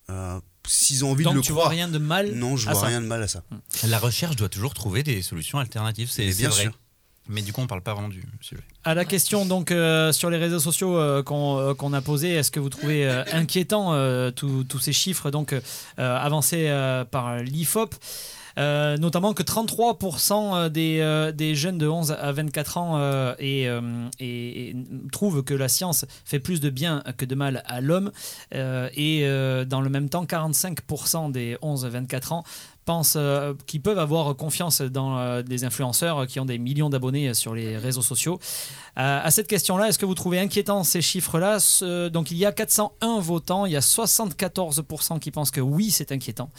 Euh, 0.10 0.40
S'ils 0.68 1.06
ont 1.06 1.12
envie 1.12 1.24
de 1.24 1.30
Donc 1.30 1.36
le 1.36 1.42
tu 1.42 1.52
croire. 1.52 1.68
vois 1.68 1.70
rien 1.76 1.88
de 1.88 2.00
mal 2.00 2.32
non, 2.34 2.58
je 2.58 2.68
à 2.68 2.72
vois 2.72 2.82
ça. 2.82 2.88
rien 2.88 3.00
de 3.02 3.06
mal 3.06 3.22
à 3.22 3.28
ça. 3.28 3.44
La 3.88 4.00
recherche 4.00 4.36
doit 4.36 4.50
toujours 4.50 4.74
trouver 4.74 5.04
des 5.04 5.22
solutions 5.22 5.60
alternatives, 5.60 6.10
c'est 6.12 6.28
bien 6.34 6.50
vrai. 6.50 6.64
sûr. 6.64 6.80
Mais 7.28 7.42
du 7.42 7.52
coup, 7.54 7.62
on 7.62 7.68
parle 7.68 7.82
pas 7.82 7.94
vraiment 7.94 8.10
du 8.10 8.24
sujet. 8.42 8.62
À 8.84 8.94
la 8.94 9.04
question 9.06 9.46
donc 9.46 9.72
euh, 9.72 10.12
sur 10.12 10.30
les 10.30 10.38
réseaux 10.38 10.60
sociaux 10.60 10.98
euh, 10.98 11.24
qu'on 11.24 11.58
euh, 11.58 11.74
qu'on 11.74 11.92
a 11.94 12.02
posé, 12.02 12.34
est-ce 12.34 12.52
que 12.52 12.60
vous 12.60 12.70
trouvez 12.70 13.08
euh, 13.08 13.24
inquiétant 13.34 13.94
euh, 13.94 14.30
tous 14.32 14.80
ces 14.80 14.94
chiffres 14.94 15.32
donc 15.32 15.54
euh, 15.54 15.60
avancés 15.98 16.68
euh, 16.70 17.04
par 17.04 17.38
l'IFOP 17.38 17.96
euh, 18.58 18.96
notamment 18.96 19.34
que 19.34 19.44
33% 19.44 20.70
des, 20.70 21.00
euh, 21.02 21.34
des 21.34 21.56
jeunes 21.56 21.78
de 21.78 21.90
11 21.90 22.12
à 22.14 22.32
24 22.32 22.78
ans 22.78 22.98
euh, 22.98 23.36
et, 23.38 23.68
euh, 23.68 23.82
et- 24.20 24.70
et 24.70 24.76
trouvent 25.12 25.44
que 25.44 25.54
la 25.54 25.68
science 25.68 26.06
fait 26.24 26.40
plus 26.40 26.62
de 26.62 26.70
bien 26.70 27.04
que 27.18 27.26
de 27.26 27.36
mal 27.36 27.64
à 27.66 27.82
l'homme. 27.82 28.14
Euh, 28.54 28.88
et 28.96 29.22
euh, 29.26 29.66
dans 29.66 29.82
le 29.82 29.90
même 29.90 30.08
temps, 30.08 30.24
45% 30.24 31.32
des 31.32 31.58
11-24 31.62 32.32
ans 32.34 32.44
pensent 32.86 33.16
euh, 33.18 33.53
qu'ils 33.66 33.82
peuvent 33.82 33.99
avoir 33.99 34.36
confiance 34.36 34.82
dans 34.82 35.18
euh, 35.18 35.41
des 35.41 35.64
influenceurs 35.64 36.28
qui 36.28 36.40
ont 36.40 36.45
des 36.45 36.57
millions 36.57 36.90
d'abonnés 36.90 37.34
sur 37.34 37.53
les 37.53 37.78
réseaux 37.78 38.02
sociaux. 38.02 38.40
Euh, 38.98 39.20
à 39.22 39.32
cette 39.32 39.48
question-là, 39.48 39.90
est-ce 39.90 39.99
que 39.99 40.06
vous 40.06 40.16
trouvez 40.16 40.40
inquiétant 40.40 40.84
ces 40.84 41.02
chiffres-là? 41.02 41.57
Donc 42.10 42.32
il 42.32 42.38
y 42.38 42.45
a 42.45 42.52
401 42.52 43.20
votants, 43.20 43.66
il 43.66 43.74
y 43.74 43.76
a 43.76 43.82
74% 43.82 45.20
qui 45.20 45.32
pensent 45.32 45.52
que 45.52 45.62
oui, 45.62 45.91
c'est 45.91 46.12
inquiétant, 46.12 46.49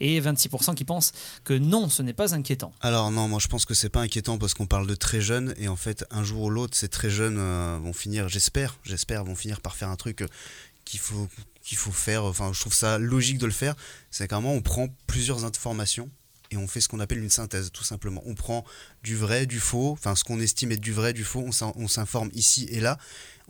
et 0.00 0.20
26% 0.20 0.74
qui 0.74 0.84
pensent 0.84 1.12
que 1.44 1.54
non, 1.54 1.88
ce 1.88 2.02
n'est 2.02 2.14
pas 2.14 2.34
inquiétant. 2.34 2.72
Alors 2.80 3.10
non, 3.10 3.28
moi 3.28 3.38
je 3.40 3.48
pense 3.48 3.64
que 3.64 3.74
c'est 3.74 3.90
pas 3.90 4.00
inquiétant 4.00 4.38
parce 4.38 4.54
qu'on 4.54 4.66
parle 4.66 4.86
de 4.86 4.94
très 4.94 5.20
jeunes 5.20 5.54
et 5.58 5.68
en 5.68 5.76
fait 5.76 6.04
un 6.10 6.24
jour 6.24 6.42
ou 6.42 6.50
l'autre 6.50 6.76
ces 6.76 6.88
très 6.88 7.10
jeunes 7.10 7.38
euh, 7.38 7.78
vont 7.82 7.92
finir, 7.92 8.28
j'espère, 8.28 8.78
j'espère, 8.84 9.24
vont 9.24 9.34
finir 9.34 9.60
par 9.60 9.76
faire 9.76 9.88
un 9.88 9.96
truc 9.96 10.22
euh, 10.22 10.28
qu'il 10.84 11.00
faut 11.00 11.28
qu'il 11.72 11.78
faut 11.78 11.90
faire. 11.90 12.24
Enfin, 12.24 12.52
je 12.52 12.60
trouve 12.60 12.74
ça 12.74 12.98
logique 12.98 13.38
de 13.38 13.46
le 13.46 13.52
faire. 13.52 13.74
C'est 14.10 14.30
moment 14.30 14.52
on 14.52 14.60
prend 14.60 14.88
plusieurs 15.06 15.46
informations 15.46 16.10
et 16.50 16.58
on 16.58 16.66
fait 16.66 16.82
ce 16.82 16.88
qu'on 16.88 17.00
appelle 17.00 17.20
une 17.20 17.30
synthèse, 17.30 17.72
tout 17.72 17.82
simplement. 17.82 18.22
On 18.26 18.34
prend 18.34 18.62
du 19.02 19.16
vrai, 19.16 19.46
du 19.46 19.58
faux, 19.58 19.92
enfin 19.92 20.14
ce 20.14 20.22
qu'on 20.22 20.38
estime 20.38 20.72
être 20.72 20.80
du 20.80 20.92
vrai, 20.92 21.14
du 21.14 21.24
faux. 21.24 21.42
On 21.42 21.88
s'informe 21.88 22.28
ici 22.34 22.66
et 22.70 22.80
là. 22.80 22.98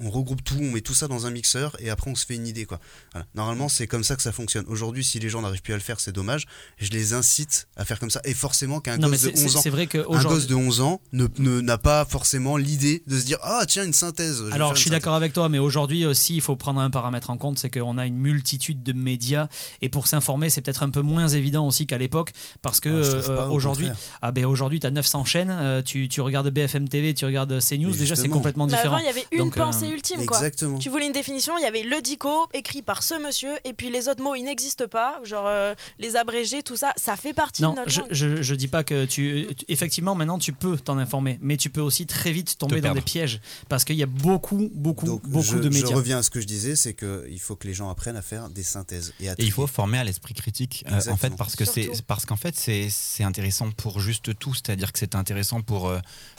On 0.03 0.11
regroupe 0.11 0.43
tout, 0.45 0.57
on 0.61 0.71
met 0.73 0.81
tout 0.81 0.95
ça 0.95 1.09
dans 1.09 1.27
un 1.27 1.31
mixeur 1.31 1.77
et 1.81 1.89
après 1.91 2.11
on 2.11 2.15
se 2.15 2.27
fait 2.27 2.35
une 2.35 2.47
idée 2.47 2.65
quoi. 2.65 2.81
Voilà. 3.13 3.27
Normalement 3.35 3.69
c'est 3.69 3.87
comme 3.87 4.05
ça 4.05 4.17
que 4.17 4.23
ça 4.23 4.33
fonctionne. 4.33 4.65
Aujourd'hui 4.69 5.05
si 5.05 5.19
les 5.19 5.29
gens 5.29 5.43
n'arrivent 5.43 5.63
plus 5.63 5.73
à 5.75 5.77
le 5.77 5.83
faire 5.83 6.01
c'est 6.01 6.13
dommage. 6.13 6.47
Je 6.79 6.91
les 6.91 7.13
incite 7.15 7.69
à 7.77 7.85
faire 7.85 7.99
comme 8.01 8.11
ça 8.11 8.21
et 8.25 8.35
forcément 8.35 8.81
qu'un 8.81 8.99
gosse 8.99 9.11
de 9.11 9.17
c'est 9.17 9.45
11 9.45 9.53
c'est- 9.63 9.69
ans 9.69 9.73
vrai 9.73 9.89
un 9.95 10.23
gosse 10.25 10.47
de 10.47 10.55
11 10.55 10.81
ans 10.81 11.01
ne 11.13 11.27
ne- 11.39 11.61
n'a 11.61 11.79
pas 11.79 12.05
forcément 12.05 12.57
l'idée 12.57 13.03
de 13.07 13.19
se 13.19 13.25
dire 13.25 13.39
ah 13.43 13.65
tiens 13.67 13.85
une 13.85 13.93
synthèse. 13.93 14.43
je 14.49 14.53
Alors, 14.53 14.75
je 14.75 14.81
suis 14.81 14.91
d'accord 14.91 15.15
avec 15.15 15.33
toi, 15.33 15.49
mais 15.49 15.59
aujourd'hui 15.59 16.05
aussi, 16.07 16.35
il 16.35 16.41
faut 16.41 16.57
prendre 16.57 16.81
un 16.81 16.91
paramètre 16.91 17.31
en 17.31 17.37
compte, 17.37 17.59
c'est 17.59 17.71
qu'on 17.71 17.97
a 17.99 18.07
une 18.07 18.17
multitude 18.17 18.83
de 18.83 18.93
médias, 18.93 19.49
et 19.81 19.89
pour 19.89 20.07
s'informer, 20.07 20.51
c'est 20.51 20.61
peut-être 20.63 20.83
un 20.83 20.91
peu 20.91 21.01
moins 21.03 21.29
évident 21.29 21.67
aussi 21.67 21.87
qu'à 21.87 21.99
l'époque, 21.99 22.33
parce 22.63 22.81
que 22.81 22.89
Ah, 22.89 23.31
euh, 23.31 23.49
aujourd'hui, 23.49 23.89
ah 24.21 24.33
ben 24.33 24.45
aujourd'hui, 24.45 24.81
tu 24.81 24.87
as 24.87 24.91
900 24.91 25.25
chaînes, 25.25 25.51
euh, 25.51 25.83
tu, 25.83 26.09
tu 26.09 26.21
regardes 26.21 26.49
BFM 26.51 26.89
TV, 26.89 27.15
tu 27.15 27.25
regardes 27.25 27.59
CNews, 27.61 27.93
déjà 27.95 28.17
c'est 28.17 28.29
complètement 28.29 28.67
Mais 28.67 28.73
différent. 28.73 28.95
avant, 28.97 29.05
il 29.05 29.07
y 29.07 29.11
avait 29.11 29.27
une 29.33 29.39
Donc, 29.39 29.57
euh, 29.57 29.61
pensée 29.61 29.92
ultime, 29.93 30.27
quoi. 30.27 30.39
Exactement. 30.39 30.79
Tu 30.79 30.89
voulais 30.89 31.07
une 31.07 31.13
définition, 31.13 31.57
il 31.59 31.63
y 31.63 31.67
avait 31.67 31.83
le 31.85 32.01
dico 32.03 32.49
écrit 32.55 32.83
par 32.83 33.03
ce 33.03 33.15
monsieur, 33.15 33.53
et 33.65 33.73
puis 33.73 33.91
les 33.91 34.09
autres 34.09 34.23
mots, 34.23 34.35
ils 34.35 34.43
n'existent 34.45 34.89
pas, 34.89 35.21
genre 35.25 35.47
euh, 35.47 35.75
les 35.99 36.17
abrégés, 36.17 36.63
tout 36.63 36.77
ça, 36.77 36.93
ça 36.97 37.17
fait 37.17 37.33
partie 37.35 37.63
Non, 37.63 37.73
de 37.73 37.77
notre 37.77 37.91
je, 37.91 38.01
langue. 38.01 38.09
je, 38.11 38.43
je 38.43 38.55
dis 38.55 38.69
pas 38.69 38.83
que 38.85 39.05
tu, 39.05 39.47
tu- 39.57 39.65
Effectivement, 39.69 40.15
maintenant 40.15 40.39
tu 40.39 40.53
peux 40.53 40.77
t'en 40.77 40.99
informer, 40.99 41.39
mais 41.43 41.57
tu 41.57 41.71
peux 41.71 41.81
aussi 41.81 42.07
très 42.07 42.33
vite 42.33 42.59
tomber 42.59 42.77
dans 42.77 42.83
perdre. 42.89 42.97
des 42.97 43.03
pièges 43.05 43.41
parce 43.69 43.85
qu'il 43.85 43.97
y 43.97 44.03
a 44.03 44.07
beaucoup, 44.07 44.71
beaucoup, 44.75 45.07
Donc, 45.07 45.23
beaucoup 45.29 45.45
je, 45.45 45.57
de 45.59 45.63
je 45.65 45.69
médias. 45.69 45.95
reviens 45.97 46.19
à 46.19 46.23
ce 46.23 46.31
que 46.31 46.41
je 46.41 46.47
disais, 46.47 46.75
c'est 46.77 46.95
qu'il 46.95 47.39
faut 47.41 47.57
que 47.57 47.67
les 47.69 47.75
gens 47.75 47.89
apprennent 47.91 48.17
à 48.17 48.23
faire 48.23 48.49
des 48.51 48.63
synthèses. 48.63 49.13
Et, 49.21 49.29
à 49.29 49.33
Et 49.33 49.45
il 49.45 49.53
faut 49.53 49.67
former 49.67 49.99
à 49.99 50.05
l'esprit 50.05 50.35
critique, 50.35 50.85
euh, 50.91 51.01
en 51.11 51.17
fait, 51.17 51.35
parce 51.37 51.57
que 51.57 51.65
c'est 51.65 51.91
parce 52.07 52.25
qu'en 52.27 52.37
fait 52.37 52.57
c'est 52.57 52.89
c'est 52.91 53.25
intéressant 53.25 53.71
pour 53.73 54.01
juste 54.01 54.39
tout, 54.39 54.55
c'est-à-dire 54.55 54.93
que 54.93 54.99
c'est 54.99 55.15
intéressant 55.15 55.61
pour 55.63 55.89
euh, 55.89 55.99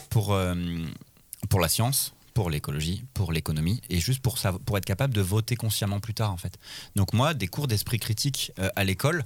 pour 0.09 0.33
euh, 0.33 0.55
pour 1.49 1.59
la 1.59 1.67
science, 1.67 2.12
pour 2.33 2.49
l'écologie, 2.49 3.03
pour 3.13 3.31
l'économie, 3.31 3.81
et 3.89 3.99
juste 3.99 4.21
pour 4.21 4.77
être 4.77 4.85
capable 4.85 5.13
de 5.13 5.21
voter 5.21 5.55
consciemment 5.55 5.99
plus 5.99 6.13
tard, 6.13 6.31
en 6.31 6.37
fait. 6.37 6.57
Donc 6.95 7.13
moi, 7.13 7.33
des 7.33 7.47
cours 7.47 7.67
d'esprit 7.67 7.99
critique 7.99 8.51
euh, 8.59 8.69
à 8.75 8.83
l'école. 8.83 9.23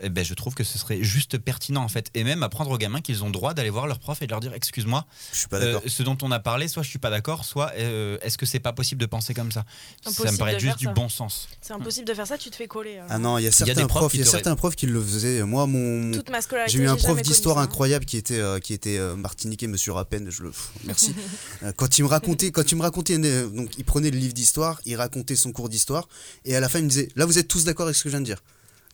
Eh 0.00 0.08
ben, 0.08 0.24
je 0.24 0.34
trouve 0.34 0.54
que 0.54 0.64
ce 0.64 0.78
serait 0.78 1.02
juste 1.02 1.38
pertinent 1.38 1.82
en 1.82 1.88
fait 1.88 2.10
et 2.14 2.24
même 2.24 2.42
apprendre 2.42 2.70
aux 2.70 2.78
gamins 2.78 3.00
qu'ils 3.00 3.24
ont 3.24 3.30
droit 3.30 3.54
d'aller 3.54 3.70
voir 3.70 3.86
leur 3.86 3.98
prof 3.98 4.20
et 4.22 4.26
de 4.26 4.30
leur 4.30 4.40
dire 4.40 4.52
excuse-moi 4.54 5.06
euh, 5.52 5.80
ce 5.86 6.02
dont 6.02 6.16
on 6.22 6.30
a 6.30 6.38
parlé 6.38 6.68
soit 6.68 6.82
je 6.82 6.88
suis 6.88 6.98
pas 6.98 7.10
d'accord 7.10 7.44
soit 7.44 7.72
euh, 7.76 8.18
est-ce 8.22 8.38
que 8.38 8.46
c'est 8.46 8.60
pas 8.60 8.72
possible 8.72 9.00
de 9.00 9.06
penser 9.06 9.34
comme 9.34 9.52
ça? 9.52 9.64
Ça 10.02 10.10
me 10.10 10.14
Impossible 10.14 10.38
paraît 10.38 10.60
juste 10.60 10.78
du 10.78 10.84
ça. 10.86 10.92
bon 10.92 11.08
sens 11.08 11.48
C'est 11.60 11.72
impossible 11.72 12.06
de 12.06 12.14
faire 12.14 12.26
ça, 12.26 12.38
tu 12.38 12.50
te 12.50 12.56
fais 12.56 12.66
coller. 12.68 12.96
alors. 12.98 13.06
Ah 13.10 13.18
non, 13.18 13.38
il 13.38 13.42
y 13.44 13.46
a 13.46 13.50
des 13.50 13.56
certains 13.56 13.86
profs 13.86 14.00
profs, 14.02 14.12
qui 14.12 14.18
il 14.18 14.24
y 14.24 14.28
a 14.28 14.30
certains 14.30 14.56
profs 14.56 14.76
qui 14.76 14.86
le 14.86 15.02
faisaient. 15.02 15.42
Moi, 15.42 15.66
mon, 15.66 16.12
Toute 16.12 16.30
ma 16.30 16.40
scolarité, 16.40 16.76
J'ai 16.76 16.84
eu 16.84 16.88
un 16.88 16.96
prof 16.96 17.20
d'histoire 17.22 17.56
ça. 17.56 17.62
incroyable 17.62 18.04
qui 18.04 18.16
était 18.16 18.40
euh, 18.40 18.58
qui 18.58 18.72
était 18.72 18.98
euh, 18.98 19.16
martiniquais, 19.16 19.66
Monsieur 19.66 19.92
Rappen. 19.92 20.26
Je 20.30 20.42
le 20.42 20.50
pff, 20.50 20.70
merci. 20.84 21.14
Quand 21.76 21.98
il 21.98 22.02
me 22.04 22.08
racontait, 22.08 22.50
quand 22.50 22.70
il 22.70 22.76
me 22.76 22.82
racontait, 22.82 23.18
donc 23.18 23.76
il 23.78 23.84
prenait 23.84 24.10
le 24.10 24.18
livre 24.18 24.34
d'histoire, 24.34 24.80
il 24.84 24.96
racontait 24.96 25.36
son 25.36 25.52
cours 25.52 25.68
d'histoire, 25.68 26.08
et 26.44 26.54
à 26.56 26.60
la 26.60 26.68
fin 26.68 26.78
il 26.78 26.84
me 26.84 26.88
disait, 26.88 27.08
là 27.16 27.24
vous 27.26 27.38
êtes 27.38 27.48
tous 27.48 27.64
d'accord 27.64 27.86
avec 27.86 27.96
ce 27.96 28.02
que 28.04 28.08
je 28.08 28.12
viens 28.12 28.20
de 28.20 28.24
dire. 28.26 28.42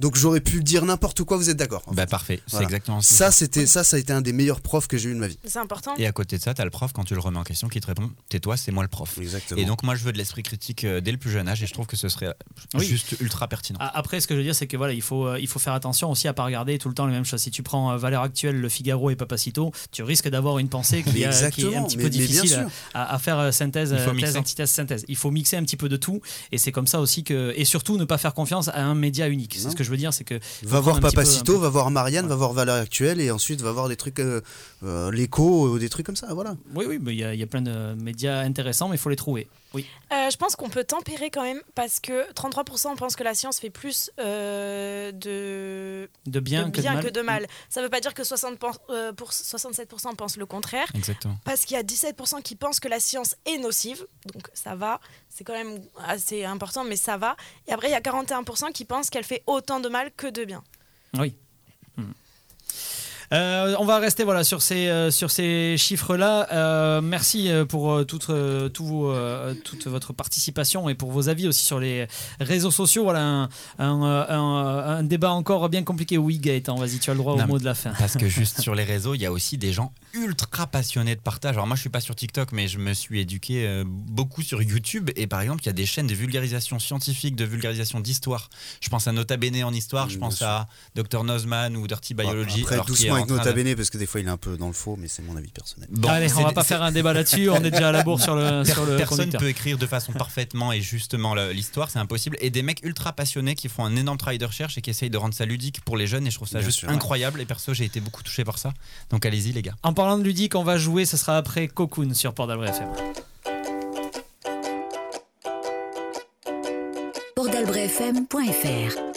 Donc 0.00 0.16
j'aurais 0.16 0.40
pu 0.40 0.62
dire 0.62 0.84
n'importe 0.84 1.22
quoi, 1.22 1.36
vous 1.36 1.50
êtes 1.50 1.56
d'accord. 1.56 1.82
en 1.86 1.92
bah 1.94 2.02
fait. 2.02 2.10
parfait 2.10 2.40
c'est 2.46 2.52
Voilà. 2.52 2.64
exactement 2.66 3.00
ça 3.00 3.14
Ça 3.26 3.30
c'était 3.30 3.66
ça, 3.66 3.84
ça 3.84 3.96
a 3.96 3.98
été 4.00 4.12
un 4.12 4.20
des 4.20 4.32
meilleurs 4.32 4.60
profs 4.60 4.88
que 4.88 4.96
j'ai 4.98 5.08
eu 5.10 5.14
de 5.14 5.18
ma 5.18 5.28
vie. 5.28 5.38
C'est 5.44 5.58
important. 5.58 5.94
Et 5.98 6.06
à 6.06 6.12
côté 6.12 6.36
de 6.36 6.42
ça, 6.42 6.52
tu 6.54 6.60
as 6.60 6.64
le 6.64 6.70
prof, 6.70 6.92
quand 6.92 7.04
tu 7.04 7.14
le 7.14 7.20
remets 7.20 7.38
en 7.38 7.44
question, 7.44 7.68
qui 7.68 7.80
te 7.80 7.86
répond 7.86 8.10
Tais-toi, 8.28 8.56
c'est 8.56 8.72
moi 8.72 8.82
le 8.82 8.88
prof. 8.88 9.16
Exactement. 9.18 9.60
Et 9.60 9.64
donc, 9.64 9.82
moi, 9.82 9.94
je 9.94 10.02
veux 10.04 10.12
de 10.12 10.18
l'esprit 10.18 10.42
critique 10.42 10.84
euh, 10.84 11.00
dès 11.00 11.12
le 11.12 11.18
plus 11.18 11.30
jeune 11.30 11.48
âge 11.48 11.62
et 11.62 11.66
je 11.66 11.72
trouve 11.72 11.86
que 11.86 11.96
ce 11.96 12.08
serait 12.08 12.32
Oui. 12.74 12.86
juste 12.86 13.16
ultra 13.20 13.46
pertinent. 13.48 13.78
A- 13.80 13.96
Après, 13.98 14.20
ce 14.20 14.26
que 14.26 14.34
je 14.34 14.38
veux 14.38 14.44
dire, 14.44 14.54
c'est 14.54 14.66
que 14.66 14.76
voilà, 14.76 14.92
il 14.92 15.02
faut, 15.02 15.26
euh, 15.28 15.38
il 15.40 15.46
faut 15.48 15.58
faire 15.58 15.72
attention 15.74 16.10
aussi 16.10 16.26
à 16.28 16.32
pas 16.32 16.44
regarder 16.44 16.78
tout 16.78 16.88
le 16.88 16.94
temps 16.94 17.06
les 17.06 17.12
mêmes 17.12 17.24
choses. 17.24 17.40
Si 17.40 17.50
tu 17.50 17.62
prends 17.62 17.92
euh, 17.92 17.96
Valeur 17.96 18.22
Actuelle, 18.22 18.60
Le 18.60 18.68
Figaro 18.68 19.10
et 19.10 19.16
Papacito, 19.16 19.70
tu 19.92 20.02
risques 20.02 20.28
d'avoir 20.28 20.58
une 20.58 20.68
pensée 20.68 21.02
qui, 21.02 21.24
euh, 21.24 21.30
est 21.30 21.44
un 21.44 21.50
petit 21.50 21.96
mais- 21.96 22.02
peu 22.02 22.02
mais 22.04 22.10
difficile 22.10 22.66
à, 22.94 23.14
à 23.14 23.18
faire 23.18 23.38
euh, 23.38 23.52
synthèse, 23.52 23.92
euh, 23.92 24.12
thèse, 24.18 24.36
antithèse, 24.36 24.70
synthèse. 24.70 25.04
Il 25.08 25.16
faut 25.16 25.30
mixer 25.30 25.56
un 25.56 25.62
petit 25.64 25.76
peu 25.76 25.88
de 25.88 25.96
tout, 25.96 26.20
et 26.52 26.58
c'est 26.58 26.72
comme 26.72 26.86
ça 26.86 27.00
aussi 27.00 27.22
que, 27.24 27.52
et 27.56 27.64
surtout 27.64 27.96
ne 27.96 28.04
pas 28.04 28.18
faire 28.18 28.34
confiance 28.34 28.68
à 28.68 28.82
un 28.82 28.94
média 28.94 29.28
unique. 29.28 29.54
C'est 29.56 29.64
Non. 29.66 29.70
ce 29.70 29.76
que 29.76 29.83
je 29.84 29.90
veux 29.90 29.96
dire, 29.96 30.12
c'est 30.12 30.24
que 30.24 30.38
Va 30.62 30.80
voir 30.80 30.96
peu- 30.96 31.02
Papacito, 31.02 31.58
va 31.58 31.68
voir 31.68 31.90
Marianne, 31.90 32.26
va 32.26 32.34
voir 32.34 32.52
Valeur 32.52 32.76
Actuelle, 32.76 33.20
et 33.20 33.30
ensuite 33.30 33.60
va 33.60 33.72
voir 33.72 33.88
des 33.88 33.96
trucs, 33.96 34.18
euh, 34.20 34.40
euh, 34.82 35.10
l'écho, 35.12 35.68
ou 35.68 35.78
des 35.78 35.88
trucs 35.88 36.06
comme 36.06 36.16
ça. 36.16 36.32
Voilà. 36.34 36.56
Oui, 36.74 36.86
oui, 36.88 36.98
y, 37.14 37.20
il 37.20 37.38
y 37.38 37.42
a 37.42 37.46
plein 37.46 37.62
de 37.62 37.94
médias 37.94 38.40
intéressants, 38.40 38.88
mais 38.88 38.96
il 38.96 39.00
faut 39.00 39.10
les 39.10 39.16
trouver. 39.16 39.46
Oui. 39.74 39.86
Euh, 40.12 40.30
je 40.30 40.36
pense 40.36 40.54
qu'on 40.56 40.68
peut 40.70 40.84
tempérer 40.84 41.30
quand 41.30 41.42
même 41.42 41.60
parce 41.74 41.98
que 42.00 42.32
33% 42.32 42.96
pensent 42.96 43.16
que 43.16 43.24
la 43.24 43.34
science 43.34 43.58
fait 43.58 43.70
plus 43.70 44.10
euh, 44.20 45.10
de, 45.12 46.08
De 46.26 46.40
bien, 46.40 46.68
de 46.68 46.70
que, 46.70 46.76
de 46.76 46.82
bien 46.82 46.94
mal. 46.94 47.04
que 47.04 47.10
de 47.10 47.20
mal. 47.20 47.46
Ça 47.68 47.80
ne 47.80 47.86
veut 47.86 47.90
pas 47.90 48.00
dire 48.00 48.14
que 48.14 48.22
60 48.24 48.58
pen- 48.58 48.70
euh, 48.90 49.12
pour 49.12 49.30
67% 49.30 50.14
pensent 50.16 50.36
le 50.36 50.46
contraire. 50.46 50.86
Exactement. 50.94 51.36
Parce 51.44 51.64
qu'il 51.64 51.76
y 51.76 51.80
a 51.80 51.82
17% 51.82 52.42
qui 52.42 52.54
pensent 52.56 52.78
que 52.80 52.88
la 52.88 53.00
science 53.00 53.36
est 53.46 53.58
nocive, 53.58 54.06
donc 54.32 54.48
ça 54.54 54.74
va, 54.76 55.00
c'est 55.28 55.44
quand 55.44 55.52
même 55.54 55.80
assez 56.06 56.44
important, 56.44 56.84
mais 56.84 56.96
ça 56.96 57.16
va. 57.16 57.36
Et 57.66 57.72
après, 57.72 57.88
il 57.88 57.92
y 57.92 57.96
a 57.96 58.00
41% 58.00 58.72
qui 58.72 58.84
pensent 58.84 59.10
qu'elle 59.10 59.24
fait 59.24 59.42
autant 59.46 59.80
de 59.80 59.88
mal 59.88 60.12
que 60.16 60.28
de 60.28 60.44
bien. 60.44 60.62
Oui. 61.14 61.34
Hmm. 61.96 62.12
Euh, 63.34 63.74
on 63.78 63.84
va 63.84 63.98
rester 63.98 64.22
voilà 64.24 64.44
sur 64.44 64.62
ces 64.62 64.86
euh, 64.88 65.10
sur 65.10 65.30
ces 65.30 65.76
chiffres 65.76 66.16
là. 66.16 67.00
merci 67.00 67.50
euh, 67.50 67.64
pour 67.64 67.92
euh, 67.92 68.04
toute 68.04 68.30
euh, 68.30 68.68
tout 68.68 68.86
vos, 68.86 69.10
euh, 69.10 69.54
toute 69.64 69.86
votre 69.86 70.12
participation 70.12 70.88
et 70.88 70.94
pour 70.94 71.10
vos 71.10 71.28
avis 71.28 71.48
aussi 71.48 71.64
sur 71.64 71.80
les 71.80 72.06
réseaux 72.40 72.70
sociaux. 72.70 73.02
Voilà 73.04 73.20
un, 73.22 73.48
un, 73.78 74.02
un- 74.02 74.98
un 74.98 75.02
débat 75.02 75.32
encore 75.32 75.68
bien 75.68 75.82
compliqué. 75.82 76.16
Oui, 76.18 76.38
Gaëtan, 76.38 76.76
vas-y, 76.76 76.98
tu 76.98 77.10
as 77.10 77.14
le 77.14 77.18
droit 77.18 77.34
au 77.34 77.38
Non, 77.38 77.46
mot 77.46 77.58
de 77.58 77.64
la 77.64 77.74
fin. 77.74 77.92
Parce 77.98 78.14
que 78.16 78.28
juste 78.28 78.60
sur 78.66 78.74
les 78.74 78.84
réseaux, 78.84 79.14
il 79.14 79.20
y 79.20 79.26
a 79.26 79.32
aussi 79.32 79.58
des 79.58 79.72
gens 79.72 79.92
ultra 80.12 80.66
passionnés 80.66 81.16
de 81.16 81.20
partage. 81.20 81.54
Alors 81.56 81.66
moi, 81.66 81.76
je 81.76 81.80
suis 81.80 81.90
pas 81.90 82.00
sur 82.00 82.14
TikTok, 82.14 82.52
mais 82.52 82.68
je 82.68 82.78
me 82.78 82.92
suis 82.94 83.20
éduqué 83.20 83.66
euh, 83.66 83.84
beaucoup 83.86 84.42
sur 84.42 84.62
YouTube. 84.62 85.10
Et 85.16 85.26
par 85.26 85.40
exemple, 85.40 85.62
il 85.64 85.66
y 85.66 85.70
a 85.70 85.72
des 85.72 85.86
chaînes 85.86 86.06
de 86.06 86.14
vulgarisation 86.14 86.78
scientifique, 86.78 87.34
de 87.36 87.44
vulgarisation 87.44 88.00
d'histoire. 88.00 88.48
Je 88.80 88.88
pense 88.88 89.08
à 89.08 89.12
Nota 89.12 89.36
Bene 89.36 89.64
en 89.64 89.72
histoire, 89.72 90.08
je 90.08 90.18
pense 90.18 90.36
sûr. 90.36 90.46
à 90.46 90.68
Dr 90.94 91.24
Nozman 91.24 91.76
ou 91.76 91.86
Dirty 91.88 92.14
Biology. 92.14 92.60
Après, 92.62 92.74
alors 92.74 92.86
doucement 92.86 93.23
avec 93.32 93.44
Nota 93.44 93.52
Bene, 93.52 93.74
parce 93.76 93.90
que 93.90 93.98
des 93.98 94.06
fois 94.06 94.20
il 94.20 94.26
est 94.26 94.30
un 94.30 94.36
peu 94.36 94.56
dans 94.56 94.66
le 94.68 94.72
faux, 94.72 94.96
mais 94.98 95.08
c'est 95.08 95.22
mon 95.22 95.36
avis 95.36 95.50
personnel. 95.50 95.88
Bon, 95.92 96.08
Allez, 96.08 96.32
on 96.36 96.42
va 96.42 96.52
pas 96.52 96.64
faire 96.64 96.82
un 96.82 96.92
débat 96.92 97.12
là-dessus. 97.12 97.48
On 97.50 97.62
est 97.64 97.70
déjà 97.70 97.88
à 97.88 97.92
la 97.92 98.02
bourre 98.02 98.20
sur 98.20 98.34
le 98.36 98.64
sur 98.64 98.84
le 98.86 98.96
Personne 98.96 99.18
conducteur. 99.18 99.40
peut 99.40 99.48
écrire 99.48 99.78
de 99.78 99.86
façon 99.86 100.12
parfaitement 100.12 100.72
et 100.72 100.80
justement 100.80 101.34
l'histoire, 101.34 101.90
c'est 101.90 101.98
impossible. 101.98 102.36
Et 102.40 102.50
des 102.50 102.62
mecs 102.62 102.82
ultra 102.84 103.12
passionnés 103.12 103.54
qui 103.54 103.68
font 103.68 103.84
un 103.84 103.96
énorme 103.96 104.18
travail 104.18 104.38
de 104.38 104.46
recherche 104.46 104.78
et 104.78 104.80
qui 104.82 104.90
essayent 104.90 105.10
de 105.10 105.18
rendre 105.18 105.34
ça 105.34 105.44
ludique 105.46 105.80
pour 105.82 105.96
les 105.96 106.06
jeunes. 106.06 106.26
Et 106.26 106.30
je 106.30 106.36
trouve 106.36 106.48
ça 106.48 106.58
Bien 106.58 106.66
juste 106.66 106.78
sûr. 106.80 106.88
incroyable. 106.88 107.40
Et 107.40 107.44
perso, 107.46 107.74
j'ai 107.74 107.84
été 107.84 108.00
beaucoup 108.00 108.22
touché 108.22 108.44
par 108.44 108.58
ça. 108.58 108.72
Donc 109.10 109.24
allez-y, 109.26 109.52
les 109.52 109.62
gars. 109.62 109.74
En 109.82 109.92
parlant 109.94 110.18
de 110.18 110.24
ludique, 110.24 110.54
on 110.54 110.64
va 110.64 110.78
jouer. 110.78 111.04
Ce 111.06 111.16
sera 111.16 111.36
après 111.36 111.68
Cocoon 111.68 112.12
sur 112.14 112.34
Port 112.34 112.46
d'Albret 112.46 112.68
FM. 112.70 112.88
Pordalbrefm.fr 117.36 119.13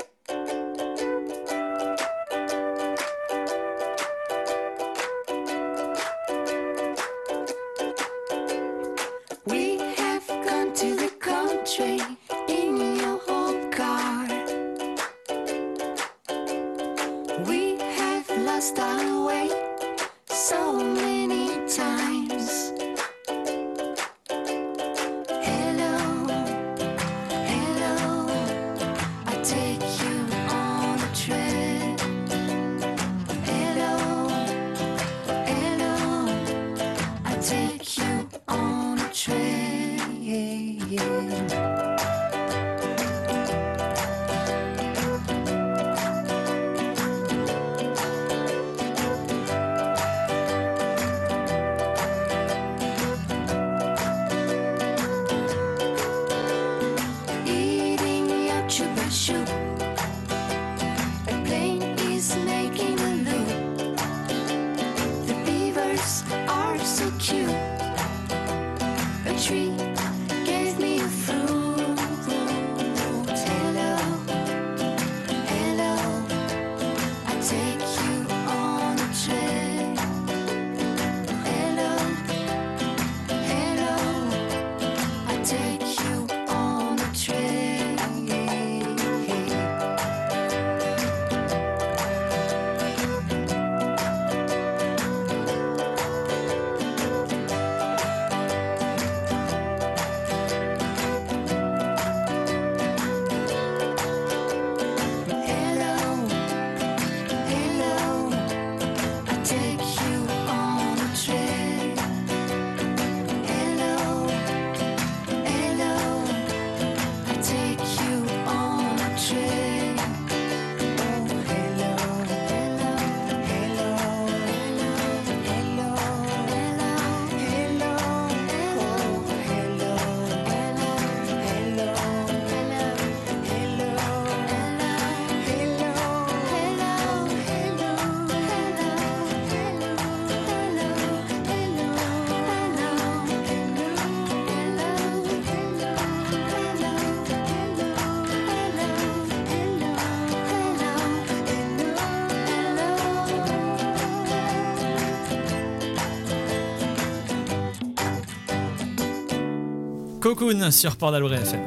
Cocoon 160.47 160.71
sur 160.71 160.95
Port 160.95 161.11
d'Albret 161.11 161.41
FM. 161.41 161.59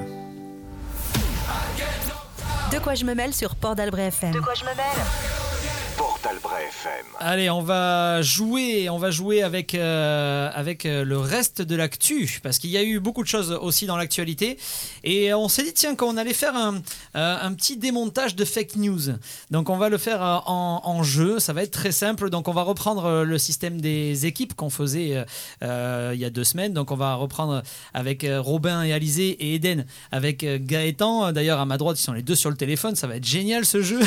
De 2.72 2.78
quoi 2.78 2.94
je 2.94 3.04
me 3.04 3.14
mêle 3.14 3.34
sur 3.34 3.54
Port 3.54 3.74
d'Albret 3.74 4.08
FM. 4.08 4.32
De 4.32 4.40
quoi 4.40 4.54
je 4.54 4.64
me 4.64 4.74
mêle. 4.74 5.29
Allez, 7.22 7.50
on 7.50 7.60
va 7.60 8.22
jouer, 8.22 8.88
on 8.88 8.96
va 8.96 9.10
jouer 9.10 9.42
avec, 9.42 9.74
euh, 9.74 10.50
avec 10.54 10.86
euh, 10.86 11.04
le 11.04 11.18
reste 11.18 11.60
de 11.60 11.76
l'actu, 11.76 12.40
parce 12.42 12.58
qu'il 12.58 12.70
y 12.70 12.78
a 12.78 12.82
eu 12.82 12.98
beaucoup 12.98 13.22
de 13.22 13.28
choses 13.28 13.52
aussi 13.52 13.84
dans 13.84 13.98
l'actualité. 13.98 14.56
Et 15.04 15.34
on 15.34 15.50
s'est 15.50 15.62
dit, 15.62 15.74
tiens, 15.74 15.94
qu'on 15.94 16.16
allait 16.16 16.32
faire 16.32 16.56
un, 16.56 16.76
euh, 17.16 17.36
un 17.42 17.52
petit 17.52 17.76
démontage 17.76 18.36
de 18.36 18.44
fake 18.46 18.76
news. 18.76 19.00
Donc 19.50 19.68
on 19.68 19.76
va 19.76 19.90
le 19.90 19.98
faire 19.98 20.22
en, 20.22 20.80
en 20.82 21.02
jeu, 21.02 21.40
ça 21.40 21.52
va 21.52 21.62
être 21.62 21.72
très 21.72 21.92
simple. 21.92 22.30
Donc 22.30 22.48
on 22.48 22.52
va 22.52 22.62
reprendre 22.62 23.22
le 23.22 23.38
système 23.38 23.82
des 23.82 24.24
équipes 24.24 24.54
qu'on 24.54 24.70
faisait 24.70 25.22
euh, 25.62 26.12
il 26.14 26.20
y 26.20 26.24
a 26.24 26.30
deux 26.30 26.44
semaines. 26.44 26.72
Donc 26.72 26.90
on 26.90 26.96
va 26.96 27.16
reprendre 27.16 27.62
avec 27.92 28.26
Robin 28.38 28.82
et 28.82 28.94
Alizé 28.94 29.28
et 29.28 29.56
Eden, 29.56 29.84
avec 30.10 30.42
Gaëtan. 30.64 31.32
D'ailleurs, 31.32 31.60
à 31.60 31.66
ma 31.66 31.76
droite, 31.76 32.00
ils 32.00 32.02
sont 32.02 32.14
les 32.14 32.22
deux 32.22 32.34
sur 32.34 32.48
le 32.48 32.56
téléphone, 32.56 32.96
ça 32.96 33.06
va 33.06 33.16
être 33.16 33.26
génial 33.26 33.66
ce 33.66 33.82
jeu. 33.82 34.00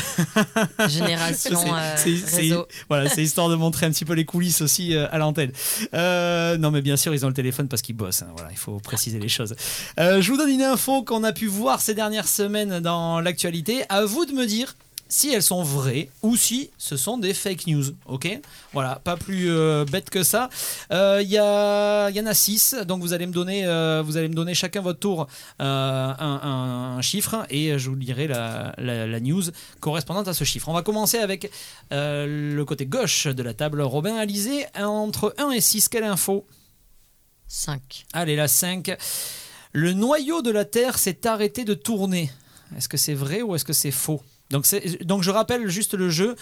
Génération 0.87 1.59
euh, 1.75 1.95
réseau. 2.35 2.67
voilà, 2.89 3.02
c'est 3.09 3.23
histoire 3.23 3.49
de 3.49 3.55
montrer 3.55 3.85
un 3.85 3.91
petit 3.91 4.05
peu 4.05 4.13
les 4.13 4.25
coulisses 4.25 4.61
aussi 4.61 4.95
euh, 4.95 5.07
à 5.11 5.17
l'antenne. 5.17 5.51
Euh, 5.93 6.57
non, 6.57 6.71
mais 6.71 6.81
bien 6.81 6.97
sûr, 6.97 7.13
ils 7.13 7.25
ont 7.25 7.27
le 7.29 7.33
téléphone 7.33 7.67
parce 7.67 7.81
qu'ils 7.81 7.95
bossent. 7.95 8.21
hein, 8.21 8.31
voilà, 8.35 8.51
il 8.51 8.57
faut 8.57 8.79
préciser 8.79 9.19
les 9.19 9.29
choses. 9.29 9.55
Euh, 9.99 10.21
je 10.21 10.31
vous 10.31 10.37
donne 10.37 10.49
une 10.49 10.63
info 10.63 11.03
qu'on 11.03 11.23
a 11.23 11.31
pu 11.33 11.47
voir 11.47 11.81
ces 11.81 11.93
dernières 11.93 12.27
semaines 12.27 12.79
dans 12.79 13.19
l'actualité. 13.19 13.83
À 13.89 14.05
vous 14.05 14.25
de 14.25 14.31
me 14.31 14.45
dire 14.45 14.75
si 15.13 15.31
elles 15.31 15.43
sont 15.43 15.61
vraies 15.61 16.09
ou 16.23 16.35
si 16.35 16.71
ce 16.79 16.97
sont 16.97 17.19
des 17.19 17.35
fake 17.35 17.67
news. 17.67 17.85
Ok? 18.07 18.27
Voilà, 18.73 18.95
pas 19.03 19.15
plus 19.15 19.51
euh, 19.51 19.85
bête 19.85 20.09
que 20.09 20.23
ça. 20.23 20.49
Euh, 20.91 21.19
Il 21.21 21.29
y, 21.29 21.37
a- 21.37 22.09
y 22.09 22.19
en 22.19 22.25
a 22.25 22.33
six, 22.33 22.75
donc 22.87 23.01
vous 23.01 23.13
allez 23.13 23.27
me 23.27 23.31
donner, 23.31 23.63
euh, 23.67 24.01
vous 24.03 24.17
allez 24.17 24.27
me 24.27 24.33
donner 24.33 24.55
chacun 24.55 24.81
votre 24.81 24.97
tour 24.99 25.27
euh, 25.61 26.13
un, 26.17 26.39
un- 26.43 26.97
un 26.97 27.01
chiffre 27.03 27.45
et 27.51 27.77
je 27.77 27.89
vous 27.89 27.95
lirai 27.95 28.25
la, 28.27 28.73
la- 28.79 29.05
la 29.05 29.19
news 29.19 29.43
correspondante 29.79 30.27
à 30.27 30.33
ce 30.33 30.43
chiffre. 30.45 30.67
On 30.67 30.73
va 30.73 30.81
commencer 30.81 31.19
avec 31.19 31.51
euh, 31.91 32.55
le 32.55 32.65
côté 32.65 32.87
gauche 32.87 33.27
de 33.27 33.43
la 33.43 33.53
table. 33.53 33.81
Robin 33.81 34.15
Alizé, 34.15 34.65
entre 34.81 35.35
1 35.37 35.51
et 35.51 35.61
6, 35.61 35.89
quelle 35.89 36.05
info? 36.05 36.45
5. 37.47 38.05
Allez, 38.13 38.35
la 38.35 38.47
5. 38.47 38.97
Le 39.73 39.93
noyau 39.93 40.41
de 40.41 40.49
la 40.49 40.65
Terre 40.65 40.97
s'est 40.97 41.27
arrêté 41.27 41.65
de 41.65 41.75
tourner. 41.75 42.31
Est-ce 42.75 42.89
que 42.89 42.97
c'est 42.97 43.13
vrai 43.13 43.43
ou 43.43 43.53
est-ce 43.55 43.65
que 43.65 43.73
c'est 43.73 43.91
faux? 43.91 44.23
Donc, 44.53 45.23
je 45.23 45.31
rappelle 45.31 45.67
juste 45.69 45.93
le 45.95 46.09
jeu. 46.09 46.35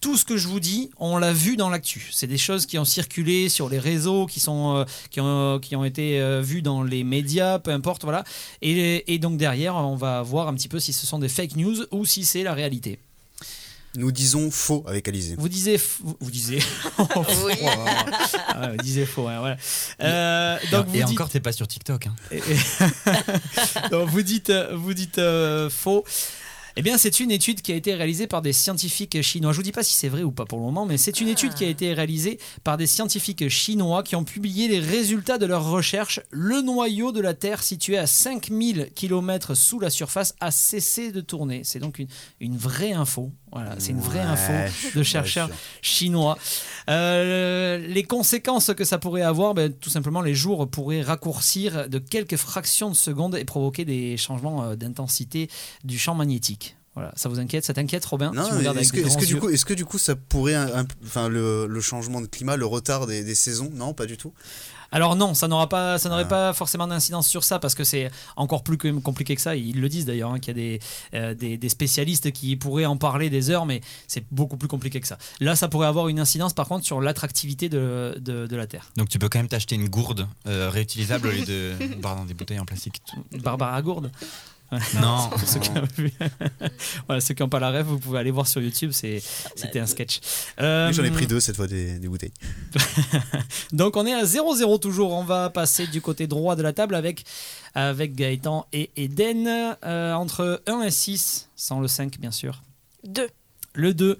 tout 0.00 0.16
ce 0.16 0.24
que 0.24 0.36
je 0.36 0.46
vous 0.46 0.60
dis, 0.60 0.90
on 0.98 1.18
l'a 1.18 1.32
vu 1.32 1.56
dans 1.56 1.68
l'actu. 1.70 2.08
C'est 2.12 2.28
des 2.28 2.38
choses 2.38 2.66
qui 2.66 2.78
ont 2.78 2.84
circulé 2.84 3.48
sur 3.48 3.68
les 3.68 3.80
réseaux, 3.80 4.26
qui, 4.26 4.38
sont, 4.38 4.76
euh, 4.76 4.84
qui, 5.10 5.20
ont, 5.20 5.58
qui 5.58 5.74
ont 5.74 5.84
été 5.84 6.20
euh, 6.20 6.40
vues 6.40 6.62
dans 6.62 6.84
les 6.84 7.02
médias, 7.02 7.58
peu 7.58 7.72
importe, 7.72 8.04
voilà. 8.04 8.22
Et, 8.62 9.12
et 9.12 9.18
donc 9.18 9.38
derrière, 9.38 9.74
on 9.74 9.96
va 9.96 10.22
voir 10.22 10.46
un 10.46 10.54
petit 10.54 10.68
peu 10.68 10.78
si 10.78 10.92
ce 10.92 11.04
sont 11.04 11.18
des 11.18 11.28
fake 11.28 11.56
news 11.56 11.84
ou 11.90 12.04
si 12.04 12.24
c'est 12.24 12.44
la 12.44 12.54
réalité. 12.54 13.00
Nous 13.96 14.12
disons 14.12 14.50
faux 14.52 14.84
avec 14.86 15.08
Alizé. 15.08 15.34
Vous 15.36 15.48
disiez, 15.48 15.80
vous, 16.20 16.30
disiez, 16.30 16.60
Oui. 16.98 17.54
Ah 17.66 18.60
ouais, 18.60 18.76
vous 18.76 18.82
disiez 18.84 19.06
faux, 19.06 19.26
ouais, 19.26 19.36
voilà. 19.38 19.56
Euh, 20.02 20.58
donc 20.70 20.86
et 20.94 21.00
vous 21.00 21.06
dites- 21.06 21.08
encore, 21.18 21.30
t'es 21.30 21.40
pas 21.40 21.52
sur 21.52 21.66
TikTok. 21.66 22.06
hein. 22.06 22.14
Et- 22.30 22.36
et- 22.36 23.90
Donc, 23.90 24.08
vous 24.10 24.22
dites, 24.22 24.52
vous 24.74 24.94
dites 24.94 25.18
euh, 25.18 25.68
faux. 25.70 26.04
Eh 26.80 26.82
bien, 26.82 26.96
c'est 26.96 27.18
une 27.18 27.32
étude 27.32 27.60
qui 27.60 27.72
a 27.72 27.74
été 27.74 27.92
réalisée 27.92 28.28
par 28.28 28.40
des 28.40 28.52
scientifiques 28.52 29.20
chinois. 29.20 29.50
Je 29.50 29.56
vous 29.56 29.64
dis 29.64 29.72
pas 29.72 29.82
si 29.82 29.94
c'est 29.94 30.08
vrai 30.08 30.22
ou 30.22 30.30
pas 30.30 30.44
pour 30.44 30.60
le 30.60 30.64
moment, 30.64 30.86
mais 30.86 30.96
c'est 30.96 31.20
une 31.20 31.26
étude 31.26 31.54
qui 31.54 31.64
a 31.64 31.68
été 31.68 31.92
réalisée 31.92 32.38
par 32.62 32.76
des 32.76 32.86
scientifiques 32.86 33.48
chinois 33.48 34.04
qui 34.04 34.14
ont 34.14 34.22
publié 34.22 34.68
les 34.68 34.78
résultats 34.78 35.38
de 35.38 35.46
leurs 35.46 35.68
recherches. 35.68 36.20
Le 36.30 36.62
noyau 36.62 37.10
de 37.10 37.20
la 37.20 37.34
Terre, 37.34 37.64
situé 37.64 37.98
à 37.98 38.06
5000 38.06 38.90
km 38.94 39.56
sous 39.56 39.80
la 39.80 39.90
surface, 39.90 40.36
a 40.38 40.52
cessé 40.52 41.10
de 41.10 41.20
tourner. 41.20 41.62
C'est 41.64 41.80
donc 41.80 41.98
une, 41.98 42.06
une 42.38 42.56
vraie 42.56 42.92
info. 42.92 43.32
Voilà, 43.52 43.76
c'est 43.78 43.92
une 43.92 44.00
vraie 44.00 44.18
Ouais, 44.18 44.24
info 44.24 44.52
de 44.94 45.02
chercheurs 45.02 45.48
chinois. 45.80 46.36
Euh, 46.90 47.78
les 47.78 48.02
conséquences 48.02 48.72
que 48.76 48.84
ça 48.84 48.98
pourrait 48.98 49.22
avoir, 49.22 49.54
ben, 49.54 49.72
tout 49.72 49.90
simplement, 49.90 50.20
les 50.20 50.34
jours 50.34 50.68
pourraient 50.68 51.02
raccourcir 51.02 51.88
de 51.88 51.98
quelques 51.98 52.36
fractions 52.36 52.90
de 52.90 52.96
secondes 52.96 53.36
et 53.36 53.44
provoquer 53.44 53.84
des 53.84 54.16
changements 54.16 54.64
euh, 54.64 54.76
d'intensité 54.76 55.48
du 55.84 55.98
champ 55.98 56.14
magnétique. 56.14 56.76
Voilà, 56.94 57.12
ça 57.14 57.28
vous 57.28 57.38
inquiète 57.38 57.64
Ça 57.64 57.74
t'inquiète, 57.74 58.04
Robin? 58.04 58.32
Non, 58.34 58.42
regardes 58.48 58.78
est-ce 58.78 58.92
que, 58.92 59.00
que 59.00 59.24
du 59.24 59.36
coup, 59.36 59.48
est-ce 59.50 59.64
que 59.64 59.74
du 59.74 59.84
coup 59.84 59.98
ça 59.98 60.16
pourrait, 60.16 60.56
enfin 61.04 61.28
le, 61.28 61.66
le 61.66 61.80
changement 61.80 62.20
de 62.20 62.26
climat, 62.26 62.56
le 62.56 62.66
retard 62.66 63.06
des, 63.06 63.22
des 63.22 63.36
saisons, 63.36 63.70
non, 63.72 63.94
pas 63.94 64.06
du 64.06 64.16
tout. 64.16 64.32
Alors 64.90 65.16
non, 65.16 65.34
ça 65.34 65.48
n'aura 65.48 65.68
pas, 65.68 65.98
ça 65.98 66.08
n'aurait 66.08 66.22
Ah. 66.24 66.28
pas 66.28 66.52
forcément 66.52 66.86
d'incidence 66.86 67.28
sur 67.28 67.44
ça 67.44 67.58
parce 67.58 67.74
que 67.74 67.84
c'est 67.84 68.10
encore 68.36 68.62
plus 68.62 68.78
compliqué 69.02 69.34
que 69.36 69.42
ça. 69.42 69.54
Ils 69.54 69.80
le 69.80 69.88
disent 69.88 70.06
d'ailleurs 70.06 70.32
hein, 70.32 70.38
qu'il 70.38 70.56
y 70.56 70.58
a 70.58 70.62
des, 70.62 70.80
euh, 71.14 71.34
des, 71.34 71.56
des 71.58 71.68
spécialistes 71.68 72.32
qui 72.32 72.56
pourraient 72.56 72.86
en 72.86 72.96
parler 72.96 73.28
des 73.28 73.50
heures, 73.50 73.66
mais 73.66 73.80
c'est 74.06 74.24
beaucoup 74.30 74.56
plus 74.56 74.68
compliqué 74.68 75.00
que 75.00 75.06
ça. 75.06 75.18
Là, 75.40 75.56
ça 75.56 75.68
pourrait 75.68 75.88
avoir 75.88 76.08
une 76.08 76.20
incidence 76.20 76.54
par 76.54 76.68
contre 76.68 76.86
sur 76.86 77.00
l'attractivité 77.00 77.68
de, 77.68 78.16
de, 78.20 78.46
de 78.46 78.56
la 78.56 78.66
Terre. 78.66 78.90
Donc 78.96 79.08
tu 79.08 79.18
peux 79.18 79.28
quand 79.28 79.38
même 79.40 79.48
t'acheter 79.48 79.74
une 79.74 79.88
gourde 79.88 80.26
euh, 80.46 80.70
réutilisable 80.70 81.28
au 81.28 81.30
lieu 81.32 81.44
de 81.44 81.74
boire 82.00 82.16
dans 82.16 82.24
des 82.24 82.34
bouteilles 82.34 82.60
en 82.60 82.64
plastique. 82.64 83.02
Barbara 83.32 83.80
Gourde. 83.82 84.10
Non. 85.00 85.28
Pour 85.30 85.40
ceux 85.48 85.60
qui 85.60 85.70
ont 85.70 85.82
vu. 85.96 86.12
voilà, 87.06 87.20
ceux 87.20 87.34
qui 87.34 87.42
n'ont 87.42 87.48
pas 87.48 87.58
la 87.60 87.70
rêve, 87.70 87.86
vous 87.86 87.98
pouvez 87.98 88.18
aller 88.18 88.30
voir 88.30 88.46
sur 88.46 88.60
YouTube, 88.60 88.90
c'est, 88.92 89.22
c'était 89.56 89.80
un 89.80 89.86
sketch. 89.86 90.20
Euh, 90.60 90.92
J'en 90.92 91.04
ai 91.04 91.10
pris 91.10 91.26
deux 91.26 91.40
cette 91.40 91.56
fois 91.56 91.66
des, 91.66 91.98
des 91.98 92.08
bouteilles. 92.08 92.32
Donc 93.72 93.96
on 93.96 94.06
est 94.06 94.12
à 94.14 94.24
0-0 94.24 94.78
toujours. 94.80 95.12
On 95.12 95.24
va 95.24 95.50
passer 95.50 95.86
du 95.86 96.00
côté 96.00 96.26
droit 96.26 96.56
de 96.56 96.62
la 96.62 96.72
table 96.72 96.94
avec, 96.94 97.24
avec 97.74 98.14
Gaëtan 98.14 98.66
et 98.72 98.90
Eden. 98.96 99.48
Euh, 99.84 100.12
entre 100.14 100.62
1 100.66 100.82
et 100.82 100.90
6, 100.90 101.48
sans 101.56 101.80
le 101.80 101.88
5 101.88 102.18
bien 102.20 102.30
sûr. 102.30 102.62
Deux. 103.04 103.28
Le 103.74 103.94
2. 103.94 104.18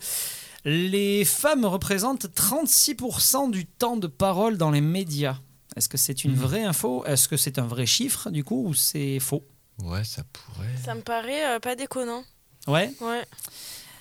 Les 0.65 1.25
femmes 1.25 1.65
représentent 1.65 2.27
36% 2.35 3.51
du 3.51 3.67
temps 3.67 3.97
de 3.97 4.07
parole 4.07 4.57
dans 4.57 4.71
les 4.71 4.81
médias. 4.81 5.37
Est-ce 5.77 5.89
que 5.89 5.97
c'est 5.99 6.25
une 6.25 6.33
Mhm. 6.33 6.39
vraie 6.39 6.65
info? 6.65 7.05
Est-ce 7.07 7.29
que 7.29 7.37
c'est 7.37 7.59
un 7.59 7.67
vrai 7.67 7.87
chiffre 7.87 8.31
du 8.31 8.43
coup 8.45 8.65
ou 8.69 8.75
c'est 8.75 9.19
faux? 9.21 9.45
Ouais, 9.83 10.05
ça 10.05 10.23
pourrait. 10.33 10.77
Ça 10.85 10.95
me 10.95 11.01
paraît 11.03 11.57
euh, 11.57 11.61
pas 11.61 11.77
déconnant. 11.77 12.25
Ouais? 12.67 12.93
Ouais. 13.01 13.25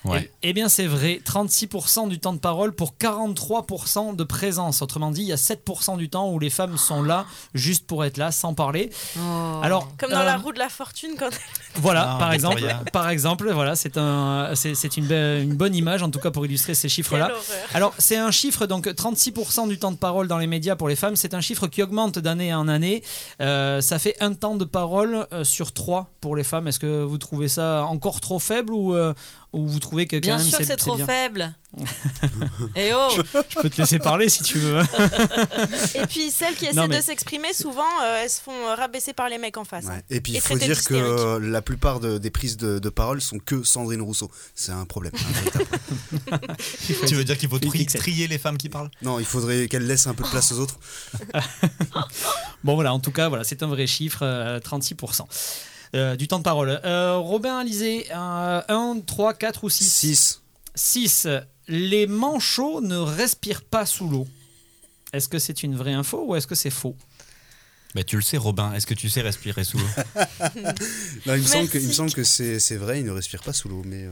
Ouais. 0.07 0.31
Eh, 0.43 0.49
eh 0.49 0.53
bien, 0.53 0.69
c'est 0.69 0.87
vrai. 0.87 1.21
36% 1.25 2.09
du 2.09 2.19
temps 2.19 2.33
de 2.33 2.39
parole 2.39 2.73
pour 2.73 2.95
43% 2.99 4.15
de 4.15 4.23
présence. 4.23 4.81
Autrement 4.81 5.11
dit, 5.11 5.21
il 5.21 5.27
y 5.27 5.33
a 5.33 5.37
7% 5.37 5.97
du 5.97 6.09
temps 6.09 6.31
où 6.31 6.39
les 6.39 6.49
femmes 6.49 6.77
sont 6.77 7.03
là 7.03 7.25
juste 7.53 7.85
pour 7.87 8.05
être 8.05 8.17
là, 8.17 8.31
sans 8.31 8.53
parler. 8.53 8.89
Oh. 9.17 9.59
Alors, 9.63 9.89
Comme 9.97 10.11
dans 10.11 10.19
euh, 10.19 10.25
la 10.25 10.37
roue 10.37 10.51
de 10.51 10.59
la 10.59 10.69
fortune 10.69 11.11
quand 11.17 11.29
Voilà, 11.75 12.15
par 12.19 12.33
exemple, 12.33 12.61
par 12.91 13.09
exemple, 13.09 13.51
voilà, 13.51 13.75
c'est 13.75 13.97
un, 13.97 14.51
c'est, 14.55 14.75
c'est 14.75 14.97
une, 14.97 15.11
une 15.11 15.55
bonne 15.55 15.75
image 15.75 16.01
en 16.01 16.09
tout 16.09 16.19
cas 16.19 16.31
pour 16.31 16.45
illustrer 16.45 16.73
ces 16.73 16.89
chiffres-là. 16.89 17.31
Alors, 17.73 17.93
c'est 17.97 18.17
un 18.17 18.31
chiffre, 18.31 18.65
donc 18.65 18.87
36% 18.87 19.67
du 19.67 19.77
temps 19.77 19.91
de 19.91 19.97
parole 19.97 20.27
dans 20.27 20.37
les 20.37 20.47
médias 20.47 20.75
pour 20.75 20.87
les 20.87 20.95
femmes, 20.95 21.15
c'est 21.15 21.33
un 21.33 21.41
chiffre 21.41 21.67
qui 21.67 21.83
augmente 21.83 22.19
d'année 22.19 22.53
en 22.53 22.67
année. 22.67 23.03
Euh, 23.41 23.81
ça 23.81 23.99
fait 23.99 24.15
un 24.19 24.33
temps 24.33 24.55
de 24.55 24.65
parole 24.65 25.27
euh, 25.31 25.43
sur 25.43 25.71
trois 25.71 26.09
pour 26.21 26.35
les 26.35 26.43
femmes. 26.43 26.67
Est-ce 26.67 26.79
que 26.79 27.03
vous 27.03 27.17
trouvez 27.17 27.47
ça 27.47 27.85
encore 27.85 28.21
trop 28.21 28.39
faible 28.39 28.73
ou, 28.73 28.95
euh, 28.95 29.13
ou 29.53 29.65
vous 29.67 29.79
trouvez 29.79 30.05
que 30.07 30.15
quand 30.17 30.21
Bien 30.21 30.37
même 30.37 30.45
sûr 30.47 30.57
que 30.59 30.63
c'est 30.65 30.75
trop 30.75 30.95
bien 30.95 31.05
faible. 31.05 31.53
Et 32.75 32.91
oh 32.93 33.09
Je 33.15 33.21
peux 33.61 33.69
te 33.69 33.79
laisser 33.81 33.99
parler 33.99 34.29
si 34.29 34.41
tu 34.43 34.57
veux. 34.57 34.79
Et 35.95 36.05
puis 36.07 36.31
celles 36.31 36.55
qui 36.55 36.65
essaient 36.65 36.73
Non, 36.75 36.87
mais- 36.87 36.97
de 36.97 37.01
s'exprimer, 37.01 37.53
souvent, 37.53 37.83
euh, 38.03 38.23
elles 38.23 38.29
se 38.29 38.41
font 38.41 38.51
euh, 38.67 38.75
rabaisser 38.75 39.13
par 39.13 39.29
les 39.29 39.37
mecs 39.37 39.57
en 39.57 39.63
face. 39.63 39.85
hein. 39.87 39.95
Ouais. 39.97 40.03
Et 40.09 40.21
puis 40.21 40.33
il 40.33 40.41
faut 40.41 40.57
dire 40.57 40.81
que 40.83 41.37
la 41.39 41.61
plupart 41.61 41.99
de- 41.99 42.17
des 42.17 42.29
prises 42.31 42.57
de, 42.57 42.79
de 42.79 42.89
parole 42.89 43.21
sont 43.21 43.39
que 43.39 43.63
Sandrine 43.63 44.01
Rousseau. 44.01 44.29
C'est 44.55 44.71
un 44.71 44.85
problème. 44.85 45.13
un. 46.31 46.37
Tu 47.07 47.15
veux 47.15 47.23
dire 47.23 47.37
qu'il 47.37 47.49
faut 47.49 47.59
tri- 47.59 47.85
trier 47.85 48.27
les 48.27 48.37
femmes 48.37 48.57
qui 48.57 48.69
parlent? 48.69 48.89
Non, 49.01 49.19
il 49.19 49.25
faudrait 49.25 49.67
qu'elle 49.67 49.85
laisse 49.87 50.07
un 50.07 50.13
peu 50.13 50.23
de 50.23 50.29
place 50.29 50.51
aux 50.51 50.59
autres. 50.59 50.79
Bon 52.63 52.75
voilà, 52.75 52.93
en 52.93 52.99
tout 52.99 53.11
cas, 53.11 53.29
voilà, 53.29 53.43
c'est 53.43 53.63
un 53.63 53.67
vrai 53.67 53.87
chiffre, 53.87 54.19
euh, 54.23 54.59
36%. 54.59 55.21
Euh, 55.95 56.15
du 56.15 56.27
temps 56.27 56.39
de 56.39 56.43
parole. 56.43 56.81
Euh, 56.85 57.17
Robin 57.17 57.57
Alizé, 57.57 58.07
1, 58.11 58.99
3, 59.05 59.33
4 59.33 59.63
ou 59.63 59.69
6 59.69 59.89
6. 59.89 60.41
6. 60.75 61.27
Les 61.67 62.07
manchots 62.07 62.81
ne 62.81 62.97
respirent 62.97 63.63
pas 63.63 63.85
sous 63.85 64.07
l'eau. 64.07 64.27
Est-ce 65.13 65.27
que 65.27 65.39
c'est 65.39 65.63
une 65.63 65.75
vraie 65.75 65.93
info 65.93 66.25
ou 66.27 66.35
est-ce 66.35 66.47
que 66.47 66.55
c'est 66.55 66.69
faux? 66.69 66.95
Bah, 67.95 68.03
tu 68.03 68.15
le 68.17 68.21
sais, 68.21 68.37
Robin. 68.37 68.73
Est-ce 68.73 68.85
que 68.85 68.93
tu 68.93 69.09
sais 69.09 69.21
respirer 69.21 69.63
sous 69.63 69.77
l'eau? 69.77 69.87
Il 71.25 71.31
me 71.31 71.41
semble 71.43 71.69
que, 71.69 72.15
que 72.15 72.23
c'est 72.23 72.59
c'est 72.59 72.75
vrai, 72.75 72.99
il 72.99 73.05
ne 73.05 73.11
respire 73.11 73.41
pas 73.41 73.53
sous 73.53 73.69
l'eau. 73.69 73.81
Mais 73.85 74.03
euh, 74.03 74.11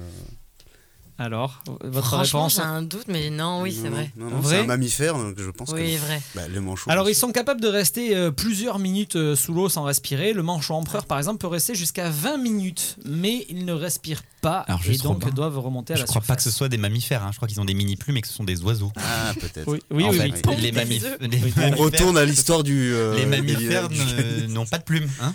Alors, 1.17 1.63
votre 1.81 2.07
Franchement, 2.07 2.39
réponse 2.41 2.55
j'ai 2.57 2.61
un 2.61 2.81
doute, 2.81 3.05
mais 3.07 3.29
non, 3.29 3.61
oui, 3.61 3.77
c'est 3.81 3.87
vrai. 3.87 4.11
Non, 4.17 4.29
non, 4.29 4.39
Vrai 4.39 4.55
c'est 4.57 4.61
un 4.63 4.65
mammifère, 4.65 5.13
donc 5.17 5.35
je 5.39 5.49
pense 5.49 5.69
Oui, 5.71 5.93
que 5.95 5.99
vrai. 5.99 6.21
bah, 6.35 6.41
le 6.53 6.59
manchot. 6.59 6.91
Alors, 6.91 7.09
ils 7.09 7.15
sont 7.15 7.31
capables 7.31 7.61
de 7.61 7.69
rester 7.69 8.15
euh, 8.15 8.31
plusieurs 8.31 8.79
minutes 8.79 9.15
euh, 9.15 9.33
sous 9.35 9.53
l'eau 9.53 9.69
sans 9.69 9.83
respirer. 9.83 10.33
Le 10.33 10.43
manchot 10.43 10.73
empereur, 10.73 11.05
par 11.05 11.17
exemple, 11.17 11.37
peut 11.37 11.47
rester 11.47 11.73
jusqu'à 11.73 12.09
20 12.09 12.37
minutes, 12.37 12.97
mais 13.05 13.45
il 13.49 13.63
ne 13.63 13.71
respire 13.71 14.21
pas 14.45 14.59
Alors, 14.67 14.81
et 14.88 14.97
donc 14.97 15.23
Robin, 15.23 15.30
doivent 15.35 15.57
remonter 15.59 15.93
à 15.93 15.95
Je 15.95 16.01
la 16.01 16.07
crois 16.07 16.22
pas 16.22 16.35
que 16.35 16.41
ce 16.43 16.51
soit 16.51 16.69
des 16.69 16.77
mammifères. 16.77 17.23
hein. 17.23 17.30
Je 17.31 17.38
crois 17.38 17.47
qu'ils 17.47 17.59
ont 17.59 17.65
des 17.65 17.73
mini 17.73 17.95
plumes 17.95 18.17
et 18.17 18.22
que 18.22 18.27
ce 18.27 18.34
sont 18.34 18.43
des 18.43 18.61
oiseaux. 18.61 18.91
Ah, 18.97 19.34
peut-être. 19.39 19.67
Oui, 19.67 19.80
oui, 19.91 20.03
en 20.05 20.09
oui, 20.09 20.17
fait, 20.17 20.47
oui. 20.47 20.55
les, 20.57 20.72
Des 20.72 20.80
mammif- 20.80 21.03
œufs. 21.03 21.17
les 21.19 21.27
Oui. 21.38 21.53
On 21.55 21.59
mammifères- 21.61 21.77
retourne 21.77 22.17
à 22.17 22.26
l'histoire 22.26 22.63
du. 22.63 22.93
euh, 22.93 23.15
Les 23.15 23.26
mammifères 23.26 23.89
n'ont 24.49 24.65
pas 24.67 24.77
de 24.77 24.84
plumes. 24.84 25.09
hein. 25.22 25.34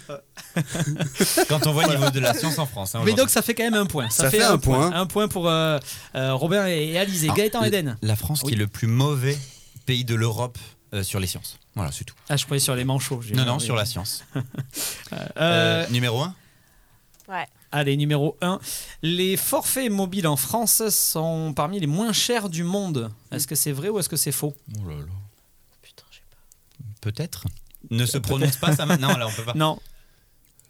Quand 1.48 1.66
on 1.66 1.72
voit 1.72 1.86
le 1.86 1.96
niveau 1.96 2.10
de 2.10 2.20
la 2.20 2.34
science 2.34 2.58
en 2.58 2.66
France. 2.66 2.94
hein, 2.94 3.02
Mais 3.04 3.12
donc 3.14 3.30
ça 3.30 3.42
fait 3.42 3.54
quand 3.54 3.64
même 3.64 3.74
un 3.74 3.86
point. 3.86 4.08
Ça 4.10 4.30
fait 4.30 4.42
un 4.42 4.58
point. 4.58 4.92
Un 4.92 5.06
point 5.06 5.28
pour 5.28 5.48
euh, 5.48 5.78
euh, 6.14 6.34
Robin 6.34 6.66
et, 6.66 6.96
Alizé. 6.98 7.26
Alors, 7.26 7.36
Gaëtan 7.36 7.62
Eden. 7.64 7.96
La 8.02 8.16
France 8.16 8.40
Oui. 8.44 8.48
qui 8.50 8.54
est 8.54 8.58
le 8.58 8.66
plus 8.66 8.86
mauvais 8.88 9.36
pays 9.86 10.04
de 10.04 10.14
l'Europe 10.14 10.58
euh, 10.94 11.02
sur 11.02 11.20
les 11.20 11.26
sciences. 11.26 11.58
Voilà, 11.74 11.92
c'est 11.92 12.04
tout. 12.04 12.14
Ah, 12.28 12.36
je 12.36 12.44
croyais 12.44 12.60
sur 12.60 12.74
les 12.74 12.84
manchots. 12.84 13.20
Non, 13.34 13.44
non, 13.44 13.58
sur 13.58 13.74
la 13.76 13.84
science. 13.86 14.24
Euh, 15.12 15.16
Euh, 15.38 15.86
numéro 15.90 16.20
1 16.22 16.34
Ouais. 17.28 17.46
Allez, 17.72 17.96
numéro 17.96 18.36
1. 18.40 18.58
Les 19.02 19.36
forfaits 19.36 19.90
mobiles 19.90 20.26
en 20.26 20.36
France 20.36 20.82
sont 20.90 21.52
parmi 21.54 21.78
les 21.78 21.86
moins 21.86 22.12
chers 22.12 22.48
du 22.48 22.64
monde. 22.64 23.10
Est-ce 23.30 23.46
que 23.46 23.54
c'est 23.54 23.72
vrai 23.72 23.88
ou 23.88 23.98
est-ce 23.98 24.08
que 24.08 24.16
c'est 24.16 24.32
faux? 24.32 24.54
Oh 24.76 24.88
là 24.88 24.96
là. 24.96 25.04
Putain, 25.82 26.02
j'ai 26.10 26.22
pas. 26.30 26.36
Peut-être. 27.00 27.44
Ne 27.90 28.04
se 28.06 28.18
prononce 28.18 28.56
pas 28.56 28.74
ça 28.74 28.86
maintenant. 28.86 29.16
Là, 29.16 29.26
on 29.28 29.32
peut 29.32 29.44
pas. 29.44 29.54
Non. 29.54 29.78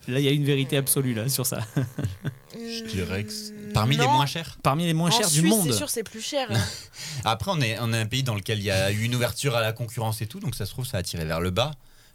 Là, 0.09 0.19
il 0.19 0.25
y 0.25 0.29
a 0.29 0.33
une 0.33 0.45
vérité 0.45 0.77
absolue 0.77 1.15
là, 1.15 1.29
sur 1.29 1.47
ça. 1.47 1.61
Je 2.55 2.85
dirais 2.85 3.25
que 3.25 3.31
c'est- 3.33 3.53
parmi 3.73 3.97
les 3.97 4.05
Non. 4.05 4.13
moins 4.13 4.27
chers. 4.27 4.59
Parmi 4.63 4.85
les 4.87 4.95
moins 4.95 5.09
En 5.11 5.13
chers 5.17 5.31
du 5.31 5.43
monde. 5.43 5.67
C'est 5.71 5.77
sûr, 5.77 5.89
c'est 5.91 6.03
plus 6.03 6.21
cher. 6.23 6.49
hein. 6.51 6.61
Après, 7.25 7.51
on 7.55 7.61
est, 7.61 7.79
on 7.81 7.93
est 7.93 7.99
un 7.99 8.07
pays 8.07 8.23
dans 8.23 8.35
lequel 8.35 8.59
il 8.59 8.65
y 8.65 8.71
a 8.71 8.91
eu 8.91 9.03
une 9.03 9.15
ouverture 9.15 9.55
à 9.57 9.61
la 9.61 9.73
concurrence 9.73 10.21
et 10.23 10.27
tout, 10.27 10.41
donc 10.41 10.55
ça 10.55 10.67
se 10.67 10.71
trouve, 10.73 10.87
ça 10.87 10.99
a 10.99 11.03
tiré 11.03 11.25
vers 11.25 11.41
le 11.41 11.51
bas. 11.51 11.71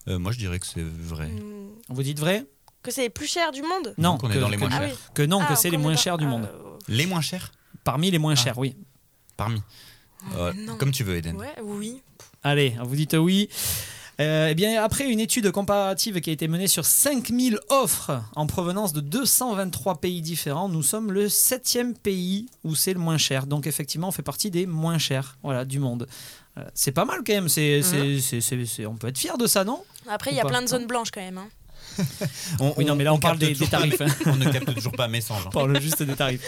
Euh, 0.08 0.20
moi, 0.20 0.32
je 0.32 0.38
dirais 0.38 0.60
que 0.60 0.68
c'est 0.68 0.84
vrai. 0.84 1.28
Mm. 1.28 1.70
Vous 1.90 2.04
dites 2.04 2.20
vrai? 2.20 2.46
Que 2.86 2.92
c'est 2.92 3.02
les 3.02 3.10
plus 3.10 3.28
cher 3.28 3.52
du 3.52 3.62
monde 3.62 3.94
Non, 3.98 4.18
qu'on 4.18 4.30
est 4.30 4.36
que, 4.36 4.40
dans 4.40 4.48
les 4.50 4.56
que- 4.58 4.62
moins 4.62 4.70
Ah 4.74 4.80
chers. 4.80 4.90
oui. 4.90 4.96
que 5.14 5.22
non, 5.24 5.40
que 5.46 5.56
c'est 5.56 5.68
on 5.70 5.72
les 5.72 5.78
moins 5.78 5.96
chers 5.96 6.18
du 6.18 6.26
Ah, 6.26 6.30
monde. 6.30 6.44
euh, 6.54 6.78
Les 6.88 7.06
moins 7.06 7.22
chers 7.22 7.52
Parmi 7.84 8.10
les 8.12 8.20
moins 8.20 8.34
Ah. 8.34 8.36
chers, 8.36 8.58
oui. 8.58 8.76
Parmi. 9.38 9.62
Euh, 10.36 10.54
non. 10.54 10.78
comme 10.78 10.92
tu 10.92 11.04
veux, 11.04 11.18
Eden. 11.18 11.36
Ouais, 11.36 11.54
oui. 11.64 12.02
Allez, 12.44 12.76
vous 12.84 12.96
dites 12.96 13.14
oui. 13.14 13.50
Euh, 14.22 14.48
eh 14.50 14.56
bien, 14.56 14.82
après 14.82 15.10
une 15.12 15.20
étude 15.20 15.52
comparative 15.52 16.22
qui 16.22 16.30
a 16.30 16.34
été 16.34 16.48
menée 16.48 16.68
sur 16.68 16.86
5000 16.86 17.60
offres 17.70 18.22
en 18.36 18.48
provenance 18.48 18.94
de 18.94 19.02
223 19.02 20.00
pays 20.00 20.22
différents, 20.22 20.70
nous 20.70 20.84
sommes 20.84 21.12
le 21.12 21.28
septième 21.28 21.94
pays 21.94 22.48
où 22.64 22.76
c'est 22.76 22.94
le 22.94 23.00
moins 23.00 23.18
cher. 23.18 23.46
Donc, 23.46 23.68
effectivement, 23.68 24.08
on 24.08 24.12
fait 24.12 24.22
partie 24.24 24.50
des 24.52 24.66
moins 24.68 24.98
chers 25.00 25.38
voilà, 25.44 25.66
du 25.66 25.80
monde. 25.80 26.08
Euh, 26.58 26.64
c'est 26.74 26.94
pas 26.94 27.04
mal 27.04 27.20
quand 27.28 27.34
même. 27.34 27.50
C'est, 27.50 27.82
c'est- 27.82 28.22
c'est- 28.22 28.40
c'est- 28.42 28.66
c'est- 28.66 28.86
on 28.86 28.96
peut 28.96 29.10
être 29.10 29.18
fier 29.18 29.38
de 29.38 29.48
ça, 29.48 29.66
non? 29.66 29.84
Après, 30.08 30.32
il 30.32 30.38
y 30.38 30.40
a 30.40 30.44
pas 30.44 30.50
plein 30.50 30.62
de 30.62 30.68
zones 30.68 30.88
blanches 30.88 31.12
quand 31.12 31.20
même. 31.22 31.38
hein. 31.38 31.50
On, 32.60 32.74
Oui, 32.78 32.86
non, 32.86 32.96
mais 32.96 33.04
là, 33.04 33.14
on 33.14 33.20
parle 33.20 33.38
des- 33.38 33.54
tarifs, 33.56 33.98
pas- 33.98 34.06
hein. 34.06 34.16
on 34.26 34.36
ne 34.36 34.50
capte 34.50 34.74
toujours 34.74 34.92
pas 34.94 35.08
Messange. 35.08 35.42
hein. 35.46 35.48
On 35.48 35.50
parle 35.52 35.80
juste 35.82 36.04
des 36.04 36.16
tarifs. 36.16 36.42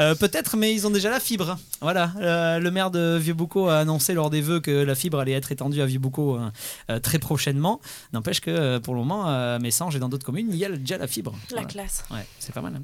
Euh, 0.00 0.14
Peut-être, 0.14 0.56
mais 0.56 0.72
ils 0.72 0.86
ont 0.86 0.90
déjà 0.90 1.10
la 1.10 1.20
fibre. 1.20 1.58
Voilà, 1.80 2.12
Euh, 2.20 2.58
le 2.58 2.70
maire 2.70 2.90
de 2.90 3.16
Vieux-Boucau 3.20 3.68
a 3.68 3.78
annoncé 3.78 4.14
lors 4.14 4.30
des 4.30 4.40
vœux 4.40 4.60
que 4.60 4.70
la 4.70 4.94
fibre 4.94 5.18
allait 5.20 5.32
être 5.32 5.52
étendue 5.52 5.80
à 5.82 5.86
Vieux-Boucau 5.86 6.36
euh, 6.36 6.50
euh, 6.90 6.98
très 7.00 7.18
prochainement. 7.18 7.80
N'empêche 8.12 8.40
que 8.40 8.78
pour 8.78 8.94
le 8.94 9.00
moment, 9.00 9.26
à 9.26 9.58
Messange 9.58 9.96
et 9.96 9.98
dans 9.98 10.08
d'autres 10.08 10.26
communes, 10.26 10.48
il 10.50 10.56
y 10.56 10.64
a 10.64 10.70
déjà 10.70 10.98
la 10.98 11.06
fibre. 11.06 11.32
La 11.50 11.56
Voilà. 11.56 11.66
classe. 11.68 12.04
Ouais, 12.10 12.26
c'est 12.38 12.54
pas 12.54 12.60
mal. 12.62 12.74
hein. 12.76 12.82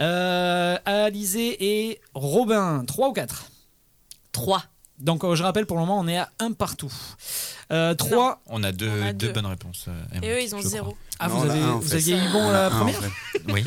Euh, 0.00 0.78
Alizé 0.84 1.56
et 1.88 2.00
Robin, 2.14 2.84
3 2.86 3.08
ou 3.08 3.12
4 3.12 3.46
3. 4.32 4.62
Donc 5.00 5.24
euh, 5.24 5.34
je 5.34 5.42
rappelle, 5.42 5.66
pour 5.66 5.76
le 5.76 5.80
moment, 5.82 5.98
on 5.98 6.06
est 6.06 6.18
à 6.18 6.28
un 6.40 6.52
partout. 6.52 6.92
Euh, 7.72 7.94
3. 7.94 8.42
On 8.46 8.62
a 8.62 8.72
deux, 8.72 8.88
On 8.90 9.06
a 9.06 9.12
deux 9.12 9.28
deux. 9.28 9.32
bonnes 9.32 9.46
réponses. 9.46 9.86
euh, 9.88 10.02
Emma, 10.12 10.26
Et 10.26 10.30
eux, 10.30 10.42
ils 10.42 10.54
ont 10.54 10.58
crois. 10.58 10.70
zéro. 10.70 10.96
Ah, 11.18 11.28
Non, 11.28 11.34
vous, 11.36 11.50
avez, 11.50 11.60
un, 11.62 11.72
vous 11.76 11.94
aviez 11.94 12.16
eu 12.16 12.28
bon 12.32 12.50
la 12.50 12.66
en 12.68 12.70
première. 12.70 13.00
Oui. 13.48 13.64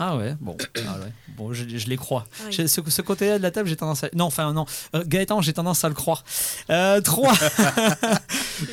Ah 0.00 0.16
ouais, 0.16 0.36
bon, 0.40 0.56
ah 0.86 0.98
ouais. 1.00 1.12
bon 1.36 1.52
je, 1.52 1.64
je 1.68 1.88
les 1.88 1.96
crois. 1.96 2.24
Ah 2.38 2.42
oui. 2.46 2.52
Je- 2.52 2.66
ce 2.68 2.80
ce 2.88 3.02
côté-là 3.02 3.38
de 3.38 3.42
la 3.42 3.50
table, 3.50 3.68
j'ai 3.68 3.74
tendance 3.76 4.04
à... 4.04 4.08
Non, 4.14 4.26
enfin 4.26 4.52
non, 4.52 4.64
Euh, 4.94 5.02
Gaëtan, 5.04 5.42
j'ai 5.42 5.52
tendance 5.52 5.82
à 5.84 5.88
le 5.88 5.94
croire. 5.96 6.22
Euh, 6.70 7.00
3. 7.00 7.32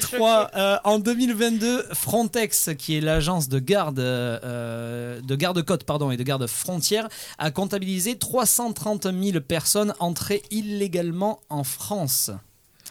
3. 0.01 0.51
euh, 0.55 0.77
en 0.83 0.99
2022, 0.99 1.85
Frontex, 1.93 2.69
qui 2.77 2.95
est 2.97 3.01
l'agence 3.01 3.49
de 3.49 3.57
garde 3.59 3.99
euh, 3.99 5.19
de 5.21 5.35
garde-côte 5.35 5.83
pardon, 5.83 6.11
et 6.11 6.17
de 6.17 6.23
garde 6.23 6.45
frontière, 6.47 7.07
a 7.39 7.49
comptabilisé 7.51 8.17
330 8.17 9.07
000 9.11 9.39
personnes 9.41 9.93
entrées 9.99 10.43
illégalement 10.51 11.39
en 11.49 11.63
France. 11.63 12.29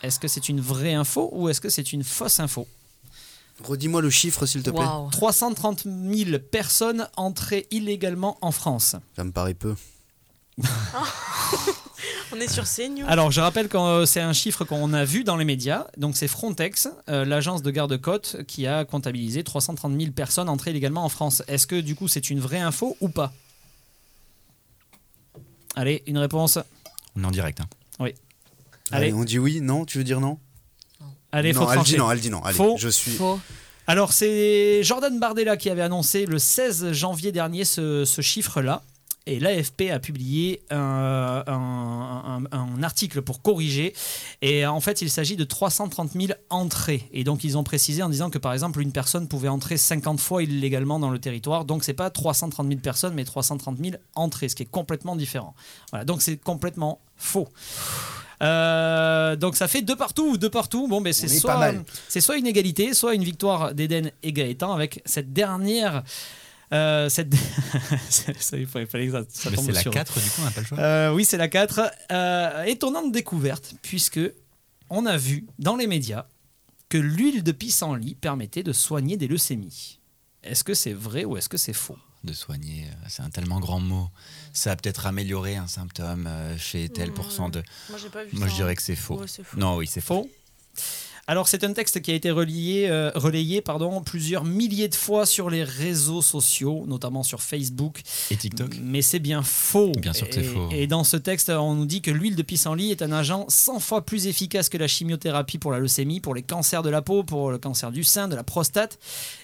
Est-ce 0.02 0.18
que 0.18 0.28
c'est 0.28 0.48
une 0.48 0.60
vraie 0.60 0.94
info 0.94 1.30
ou 1.32 1.48
est-ce 1.48 1.60
que 1.60 1.68
c'est 1.68 1.92
une 1.92 2.04
fausse 2.04 2.40
info? 2.40 2.66
Redis-moi 3.62 4.02
le 4.02 4.10
chiffre, 4.10 4.46
s'il 4.46 4.62
te 4.62 4.70
plaît. 4.70 4.80
Waouh. 4.80 5.10
330 5.10 5.84
000 5.84 6.38
personnes 6.50 7.08
entrées 7.16 7.66
illégalement 7.70 8.36
en 8.40 8.50
France. 8.50 8.96
Ça 9.14 9.24
me 9.24 9.30
paraît 9.30 9.54
peu. 9.54 9.74
On 12.32 12.36
est 12.40 12.48
sur 12.52 12.64
CNews. 12.64 13.04
Alors, 13.06 13.30
je 13.30 13.40
rappelle 13.40 13.68
que 13.68 13.76
euh, 13.76 14.06
c'est 14.06 14.20
un 14.20 14.32
chiffre 14.32 14.64
qu'on 14.64 14.92
a 14.92 15.04
vu 15.04 15.22
dans 15.24 15.36
les 15.36 15.44
médias. 15.44 15.86
Donc, 15.96 16.16
c'est 16.16 16.26
Frontex, 16.26 16.88
euh, 17.08 17.24
l'agence 17.24 17.62
de 17.62 17.70
garde-côte, 17.70 18.38
qui 18.48 18.66
a 18.66 18.84
comptabilisé 18.84 19.44
330 19.44 19.98
000 20.00 20.12
personnes 20.12 20.48
entrées 20.48 20.70
illégalement 20.72 21.04
en 21.04 21.08
France. 21.08 21.42
Est-ce 21.46 21.66
que, 21.68 21.80
du 21.80 21.94
coup, 21.94 22.08
c'est 22.08 22.30
une 22.30 22.40
vraie 22.40 22.58
info 22.60 22.96
ou 23.00 23.08
pas? 23.08 23.32
Allez, 25.76 26.02
une 26.06 26.18
réponse. 26.18 26.58
On 27.16 27.22
est 27.22 27.26
en 27.26 27.30
direct. 27.30 27.60
hein. 27.60 27.66
Allez. 28.00 28.14
Allez, 28.90 29.12
on 29.14 29.24
dit 29.24 29.38
oui, 29.38 29.60
non? 29.60 29.84
Tu 29.84 29.98
veux 29.98 30.04
dire 30.04 30.20
non? 30.20 30.38
Allez, 31.34 31.52
Non, 31.52 31.62
faut 31.62 31.68
elle 31.70 31.74
trancher. 31.76 31.92
dit 31.94 31.98
non, 31.98 32.10
elle 32.10 32.20
dit 32.20 32.30
non. 32.30 32.42
Allez, 32.42 32.56
Faux. 32.56 32.76
je 32.78 32.88
suis. 32.88 33.10
Faux. 33.12 33.40
Alors, 33.86 34.12
c'est 34.12 34.82
Jordan 34.82 35.18
Bardella 35.18 35.56
qui 35.56 35.68
avait 35.68 35.82
annoncé 35.82 36.26
le 36.26 36.38
16 36.38 36.92
janvier 36.92 37.32
dernier 37.32 37.64
ce, 37.64 38.04
ce 38.04 38.20
chiffre-là. 38.22 38.82
Et 39.26 39.40
l'AFP 39.40 39.90
a 39.90 39.98
publié 40.00 40.60
un, 40.70 41.42
un- 41.46 42.44
un- 42.52 42.76
un 42.76 42.82
article 42.82 43.22
pour 43.22 43.40
corriger. 43.40 43.94
Et 44.42 44.66
en 44.66 44.80
fait, 44.80 45.00
il 45.00 45.10
s'agit 45.10 45.36
de 45.36 45.44
330 45.44 46.12
000 46.12 46.32
entrées. 46.50 47.08
Et 47.12 47.24
donc, 47.24 47.42
ils 47.42 47.56
ont 47.56 47.64
précisé 47.64 48.02
en 48.02 48.10
disant 48.10 48.28
que, 48.28 48.36
par 48.36 48.52
exemple, 48.52 48.82
une 48.82 48.92
personne 48.92 49.26
pouvait 49.26 49.48
entrer 49.48 49.78
50 49.78 50.20
fois 50.20 50.42
illégalement 50.42 50.98
dans 50.98 51.08
le 51.08 51.18
territoire. 51.18 51.64
Donc, 51.64 51.84
c'est 51.84 51.94
pas 51.94 52.10
330 52.10 52.68
000 52.68 52.80
personnes, 52.80 53.14
mais 53.14 53.24
330 53.24 53.78
000 53.82 53.96
entrées, 54.14 54.50
ce 54.50 54.54
qui 54.56 54.64
est 54.64 54.70
complètement 54.70 55.16
différent. 55.16 55.54
Voilà, 55.90 56.04
donc, 56.04 56.20
c'est 56.20 56.36
complètement 56.36 57.00
faux. 57.16 57.48
Euh, 58.42 59.36
donc 59.36 59.56
ça 59.56 59.68
fait 59.68 59.82
deux 59.82 59.96
partout, 59.96 60.36
deux 60.36 60.50
partout. 60.50 60.88
Bon, 60.88 61.00
ben 61.00 61.12
c'est 61.12 61.28
soit 61.28 61.52
pas 61.54 61.58
mal. 61.58 61.84
c'est 62.08 62.20
soit 62.20 62.36
une 62.36 62.46
égalité, 62.46 62.94
soit 62.94 63.14
une 63.14 63.24
victoire 63.24 63.74
d'Eden 63.74 64.10
et 64.22 64.32
Gaëtan 64.32 64.72
avec 64.72 65.00
cette 65.04 65.32
dernière. 65.32 66.02
euh, 66.72 67.08
cette... 67.08 67.32
c'est- 68.08 68.36
ça, 68.40 68.56
il 68.56 68.66
fallait- 68.66 68.84
il 68.86 68.88
fallait 68.90 69.06
que 69.06 69.12
ça, 69.12 69.22
ça 69.28 69.50
Mais 69.50 69.56
tombe 69.56 69.66
c'est 69.66 69.72
la 69.72 69.80
sur- 69.80 69.92
4, 69.92 70.14
du 70.20 70.30
coup, 70.30 70.40
on 70.40 70.44
n'a 70.44 70.50
pas 70.50 70.60
le 70.60 70.66
choix. 70.66 70.78
Euh, 70.78 71.12
oui, 71.14 71.24
c'est 71.24 71.36
la 71.36 71.48
4. 71.48 71.80
Euh, 72.10 72.62
étonnante 72.64 73.12
découverte, 73.12 73.74
puisque 73.82 74.20
on 74.90 75.06
a 75.06 75.16
vu 75.16 75.46
dans 75.58 75.76
les 75.76 75.86
médias 75.86 76.26
que 76.88 76.98
l'huile 76.98 77.42
de 77.42 77.52
pissenlit 77.52 78.14
permettait 78.14 78.62
de 78.62 78.72
soigner 78.72 79.16
des 79.16 79.28
leucémies. 79.28 80.00
Est-ce 80.42 80.62
que 80.64 80.74
c'est 80.74 80.92
vrai 80.92 81.24
ou 81.24 81.36
est-ce 81.36 81.48
que 81.48 81.56
c'est 81.56 81.72
faux? 81.72 81.96
De 82.24 82.32
soigner, 82.32 82.86
euh, 82.88 83.06
c'est 83.08 83.20
un 83.22 83.28
tellement 83.28 83.60
grand 83.60 83.80
mot. 83.80 84.08
Ça 84.54 84.72
a 84.72 84.76
peut-être 84.76 85.04
amélioré 85.04 85.56
un 85.56 85.66
symptôme 85.66 86.26
euh, 86.26 86.56
chez 86.56 86.88
tel 86.88 87.10
Ouais. 87.10 87.14
pourcent 87.14 87.50
de. 87.50 87.62
Moi, 87.90 87.98
j'ai 88.02 88.08
pas 88.08 88.24
vu 88.24 88.30
Moi, 88.32 88.46
ça, 88.46 88.50
je 88.50 88.56
dirais 88.56 88.72
hein. 88.72 88.74
que 88.74 88.82
c'est 88.82 88.96
faux. 88.96 89.20
Ouais, 89.20 89.26
faux. 89.28 89.58
Non, 89.58 89.76
oui, 89.76 89.86
c'est 89.86 90.00
faux. 90.00 90.30
Alors 91.26 91.48
c'est 91.48 91.64
un 91.64 91.72
texte 91.72 92.02
qui 92.02 92.10
a 92.10 92.14
été 92.14 92.30
relié, 92.30 92.86
euh, 92.90 93.10
relayé 93.14 93.62
pardon, 93.62 94.02
plusieurs 94.02 94.44
milliers 94.44 94.88
de 94.88 94.94
fois 94.94 95.24
sur 95.24 95.48
les 95.48 95.64
réseaux 95.64 96.20
sociaux, 96.20 96.84
notamment 96.86 97.22
sur 97.22 97.40
Facebook. 97.40 98.02
Et 98.30 98.36
TikTok 98.36 98.76
Mais 98.82 99.00
c'est 99.00 99.20
bien 99.20 99.42
faux. 99.42 99.90
Bien 99.98 100.12
sûr 100.12 100.28
que 100.28 100.34
c'est 100.34 100.42
faux. 100.42 100.68
Et 100.70 100.86
dans 100.86 101.02
ce 101.02 101.16
texte, 101.16 101.48
on 101.48 101.74
nous 101.74 101.86
dit 101.86 102.02
que 102.02 102.10
l'huile 102.10 102.36
de 102.36 102.42
pissenlit 102.42 102.90
est 102.90 103.00
un 103.00 103.10
agent 103.10 103.46
100 103.48 103.80
fois 103.80 104.04
plus 104.04 104.26
efficace 104.26 104.68
que 104.68 104.76
la 104.76 104.86
chimiothérapie 104.86 105.56
pour 105.56 105.72
la 105.72 105.78
leucémie, 105.78 106.20
pour 106.20 106.34
les 106.34 106.42
cancers 106.42 106.82
de 106.82 106.90
la 106.90 107.00
peau, 107.00 107.24
pour 107.24 107.50
le 107.50 107.56
cancer 107.58 107.90
du 107.90 108.04
sein, 108.04 108.28
de 108.28 108.36
la 108.36 108.44
prostate. 108.44 108.98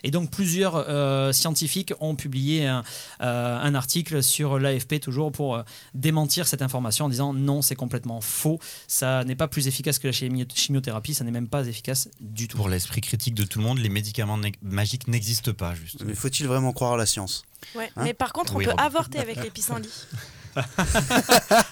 Et 0.05 0.11
donc 0.11 0.31
plusieurs 0.31 0.74
euh, 0.89 1.32
scientifiques 1.32 1.94
ont 2.01 2.15
publié 2.15 2.66
un, 2.66 2.85
euh, 3.23 3.59
un 3.59 3.74
article 3.74 4.23
sur 4.23 4.59
l'AFP 4.59 5.01
toujours 5.01 5.32
pour 5.32 5.62
démentir 5.94 6.47
cette 6.47 6.61
information 6.61 7.07
en 7.07 7.09
disant 7.09 7.32
non, 7.32 7.62
c'est 7.62 7.74
complètement 7.74 8.20
faux. 8.20 8.59
Ça 8.86 9.24
n'est 9.24 9.35
pas 9.36 9.48
plus 9.48 9.66
efficace 9.66 9.98
que 9.98 10.09
la 10.09 10.12
chimio- 10.12 10.44
chimiothérapie, 10.55 11.15
ça 11.15 11.24
n'est 11.24 11.31
même 11.31 11.48
pas 11.48 11.70
efficace 11.71 12.09
du 12.21 12.47
tout. 12.49 12.57
Pour 12.59 12.69
l'esprit 12.69 13.01
critique 13.01 13.35
de 13.35 13.45
tout 13.45 13.59
le 13.59 13.65
monde, 13.65 13.79
les 13.79 13.89
médicaments 13.89 14.39
magiques 14.63 15.09
n'existent 15.09 15.53
pas, 15.55 15.75
juste. 15.75 16.03
Mais 16.05 16.15
faut-il 16.15 16.47
vraiment 16.47 16.73
croire 16.73 16.93
à 16.93 16.97
la 16.99 17.07
science? 17.07 17.45
Ouais. 17.75 17.91
Hein? 17.97 18.03
Mais 18.05 18.13
par 18.15 18.33
contre, 18.35 18.55
on 18.55 18.59
Oui, 18.59 18.65
peut 18.67 18.71
Robin. 18.73 18.83
avorter 18.85 19.19
avec 19.19 19.43
les 19.43 19.51
pissenlits. 19.57 19.89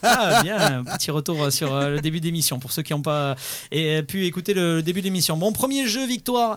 Ah 0.02 0.40
bien, 0.42 0.78
un 0.78 0.84
petit 0.84 1.10
retour 1.10 1.50
sur 1.52 1.74
euh, 1.74 1.90
le 1.90 2.00
début 2.00 2.20
d'émission 2.20 2.60
pour 2.60 2.70
ceux 2.70 2.82
qui 2.82 2.92
n'ont 2.92 3.02
pas 3.02 3.34
euh, 3.74 4.02
pu 4.02 4.24
écouter 4.26 4.54
le 4.54 4.82
début 4.82 5.02
d'émission. 5.02 5.36
Bon, 5.36 5.52
premier 5.52 5.86
jeu 5.88 6.06
victoire 6.06 6.56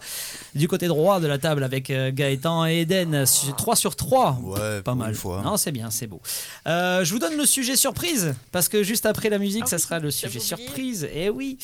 du 0.53 0.67
côté 0.67 0.87
droit 0.87 1.19
de 1.19 1.25
la 1.27 1.39
table 1.39 1.63
avec 1.63 1.89
euh, 1.89 2.11
Gaëtan 2.13 2.67
et 2.67 2.81
Eden, 2.81 3.25
3 3.57 3.75
sur 3.75 3.95
3. 3.95 4.39
Ouais, 4.43 4.81
Pas 4.83 4.93
mal. 4.95 5.15
fois. 5.15 5.41
Non, 5.43 5.57
c'est 5.57 5.71
bien, 5.71 5.89
c'est 5.89 6.07
beau. 6.07 6.21
Euh, 6.67 7.03
je 7.03 7.11
vous 7.11 7.19
donne 7.19 7.37
le 7.37 7.45
sujet 7.45 7.75
surprise 7.75 8.35
parce 8.51 8.67
que 8.69 8.83
juste 8.83 9.05
après 9.07 9.29
la 9.29 9.39
musique, 9.39 9.63
Ah 9.65 9.69
ça 9.69 9.75
oui, 9.77 9.81
sera 9.81 9.99
le 9.99 10.11
sujet 10.11 10.39
surprise. 10.39 11.09
Et 11.13 11.29
oui. 11.29 11.57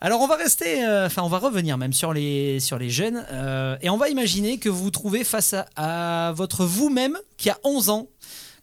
Alors 0.00 0.20
on 0.20 0.26
va 0.26 0.36
rester, 0.36 0.84
euh, 0.84 1.08
on 1.18 1.28
va 1.28 1.38
revenir 1.38 1.78
même 1.78 1.92
sur 1.92 2.12
les 2.12 2.60
jeunes 2.60 3.24
euh, 3.30 3.76
et 3.80 3.88
on 3.88 3.96
va 3.96 4.08
imaginer 4.08 4.58
que 4.58 4.68
vous 4.68 4.84
vous 4.84 4.90
trouvez 4.90 5.24
face 5.24 5.54
à, 5.76 6.32
votre 6.36 6.64
vous-même 6.64 7.16
qui 7.36 7.50
a 7.50 7.58
11 7.64 7.90
ans. 7.90 8.08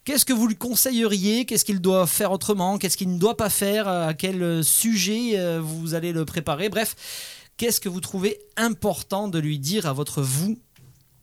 Qu'est-ce 0.03 0.25
que 0.25 0.33
vous 0.33 0.47
lui 0.47 0.55
conseilleriez? 0.55 1.45
Qu'est-ce 1.45 1.63
qu'il 1.63 1.79
doit 1.79 2.07
faire 2.07 2.31
autrement? 2.31 2.79
Qu'est-ce 2.79 2.97
qu'il 2.97 3.13
ne 3.13 3.19
doit 3.19 3.37
pas 3.37 3.49
faire? 3.49 3.87
À 3.87 4.15
quel 4.15 4.41
euh, 4.41 4.63
sujet 4.63 5.39
euh, 5.39 5.61
vous 5.61 5.93
allez 5.93 6.11
le 6.11 6.25
préparer? 6.25 6.69
Bref, 6.69 6.95
qu'est-ce 7.57 7.79
que 7.79 7.87
vous 7.87 8.01
trouvez 8.01 8.39
important 8.57 9.27
de 9.27 9.37
lui 9.37 9.59
dire 9.59 9.85
à 9.85 9.93
votre 9.93 10.23
vous 10.23 10.57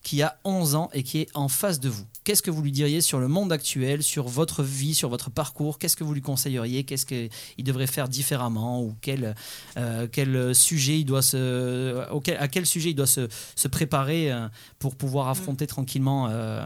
qui 0.04 0.22
a 0.22 0.38
11 0.44 0.76
ans 0.76 0.90
et 0.92 1.02
qui 1.02 1.18
est 1.18 1.28
en 1.34 1.48
face 1.48 1.80
de 1.80 1.88
vous? 1.88 2.06
Qu'est-ce 2.28 2.42
que 2.42 2.50
vous 2.50 2.60
lui 2.60 2.72
diriez 2.72 3.00
sur 3.00 3.20
le 3.20 3.26
monde 3.26 3.52
actuel, 3.52 4.02
sur 4.02 4.28
votre 4.28 4.62
vie, 4.62 4.94
sur 4.94 5.08
votre 5.08 5.30
parcours? 5.30 5.78
Qu'est-ce 5.78 5.96
que 5.96 6.04
vous 6.04 6.12
lui 6.12 6.20
conseilleriez? 6.20 6.84
Qu'est-ce 6.84 7.06
qu'il 7.06 7.64
devrait 7.64 7.86
faire 7.86 8.06
différemment? 8.06 8.82
Ou 8.82 8.94
quel, 9.00 9.34
euh, 9.78 10.06
quel 10.12 10.54
sujet 10.54 10.98
il 10.98 11.06
doit 11.06 11.22
se, 11.22 12.06
auquel- 12.10 12.36
à 12.36 12.46
quel 12.48 12.66
sujet 12.66 12.90
il 12.90 12.94
doit 12.94 13.06
se, 13.06 13.28
se 13.56 13.66
préparer 13.66 14.30
euh, 14.30 14.46
pour 14.78 14.94
pouvoir 14.94 15.28
affronter 15.28 15.66
tranquillement 15.66 16.28
euh, 16.28 16.62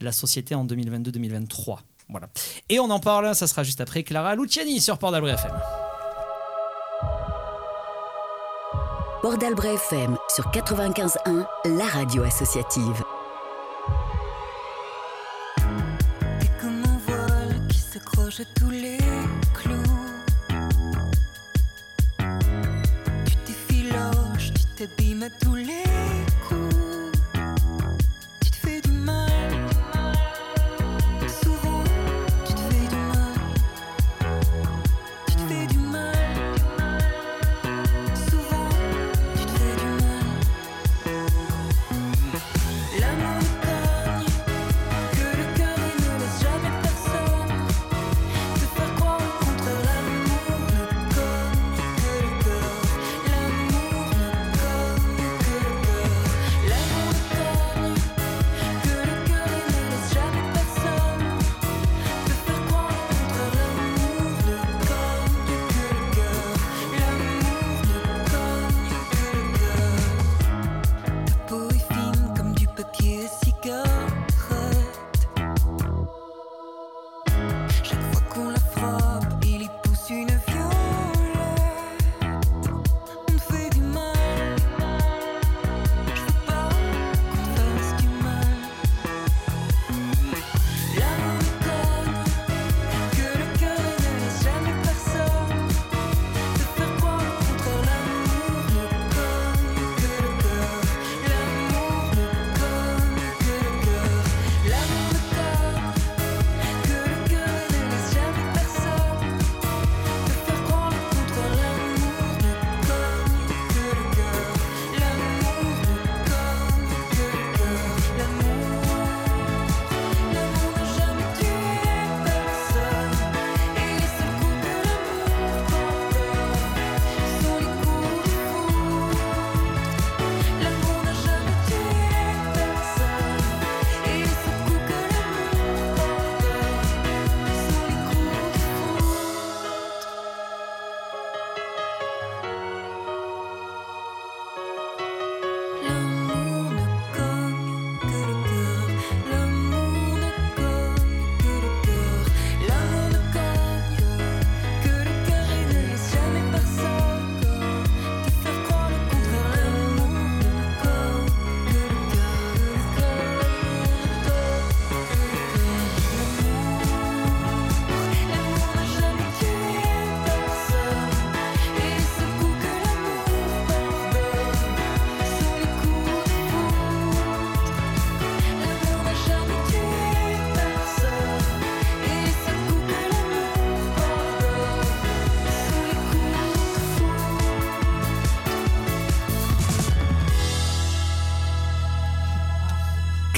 la 0.00 0.12
société 0.12 0.54
en 0.54 0.64
2022-2023 0.64 1.78
Voilà. 2.08 2.28
Et 2.68 2.78
on 2.78 2.88
en 2.88 3.00
parle, 3.00 3.34
ça 3.34 3.48
sera 3.48 3.64
juste 3.64 3.80
après 3.80 4.04
Clara 4.04 4.36
Luciani 4.36 4.80
sur 4.80 4.96
Port 4.96 5.10
d'Albret 5.10 5.32
FM. 5.32 5.50
Port 9.22 9.38
d'Albret 9.38 9.74
FM 9.74 10.16
sur 10.32 10.44
95.1, 10.52 11.46
la 11.76 11.84
radio 11.86 12.22
associative. 12.22 13.02
À 18.38 18.44
tous 18.60 18.70
les 18.70 18.98
clous. 19.54 19.82
Tu 23.26 23.34
t'effiloches, 23.44 24.52
tu 24.54 24.64
t'abîmes 24.76 25.24
à 25.24 25.30
tous 25.30 25.56
les 25.56 26.09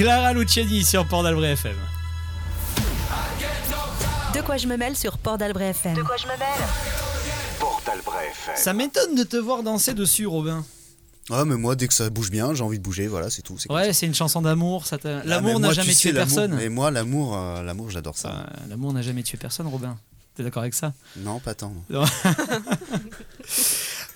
Clara 0.02 0.32
Luciani 0.32 0.82
sur 0.82 1.06
Port 1.06 1.22
d'Albret 1.22 1.52
FM. 1.52 1.76
De 4.34 4.40
quoi 4.40 4.56
je 4.56 4.66
me 4.66 4.76
mêle 4.76 4.96
sur 4.96 5.16
Port 5.16 5.38
d'Albret 5.38 5.66
FM. 5.66 5.94
De 5.94 6.02
quoi 6.02 6.16
je 6.16 6.24
me 6.24 6.30
mêle 6.30 6.68
Port 7.60 7.80
d'Albret 7.86 8.32
FM. 8.32 8.54
Ça 8.56 8.72
m'étonne 8.72 9.14
de 9.14 9.22
te 9.22 9.36
voir 9.36 9.62
danser 9.62 9.94
dessus, 9.94 10.26
Robin. 10.26 10.64
Ah, 11.30 11.44
mais 11.44 11.54
moi, 11.54 11.76
dès 11.76 11.86
que 11.86 11.94
ça 11.94 12.10
bouge 12.10 12.32
bien, 12.32 12.52
j'ai 12.52 12.64
envie 12.64 12.80
de 12.80 12.82
bouger, 12.82 13.06
voilà, 13.06 13.30
c'est 13.30 13.42
tout. 13.42 13.56
Ouais, 13.70 13.92
c'est 13.92 14.06
une 14.06 14.14
chanson 14.16 14.42
d'amour. 14.42 14.86
ça. 14.88 14.96
Ah, 15.04 15.20
L'amour 15.24 15.60
n'a 15.60 15.70
jamais 15.72 15.90
tu 15.90 15.94
sais, 15.94 16.08
tué 16.08 16.12
personne. 16.12 16.56
Mais 16.56 16.68
moi, 16.68 16.90
l'amour, 16.90 17.36
euh, 17.36 17.62
l'amour, 17.62 17.90
j'adore 17.90 18.18
ça. 18.18 18.30
Euh, 18.40 18.70
L'amour 18.70 18.92
n'a 18.92 19.02
jamais 19.02 19.22
tué 19.22 19.38
personne, 19.38 19.68
Robin. 19.68 19.96
T'es 20.34 20.42
d'accord 20.42 20.62
avec 20.62 20.74
ça? 20.74 20.94
Non, 21.18 21.38
pas 21.38 21.54
tant. 21.54 21.72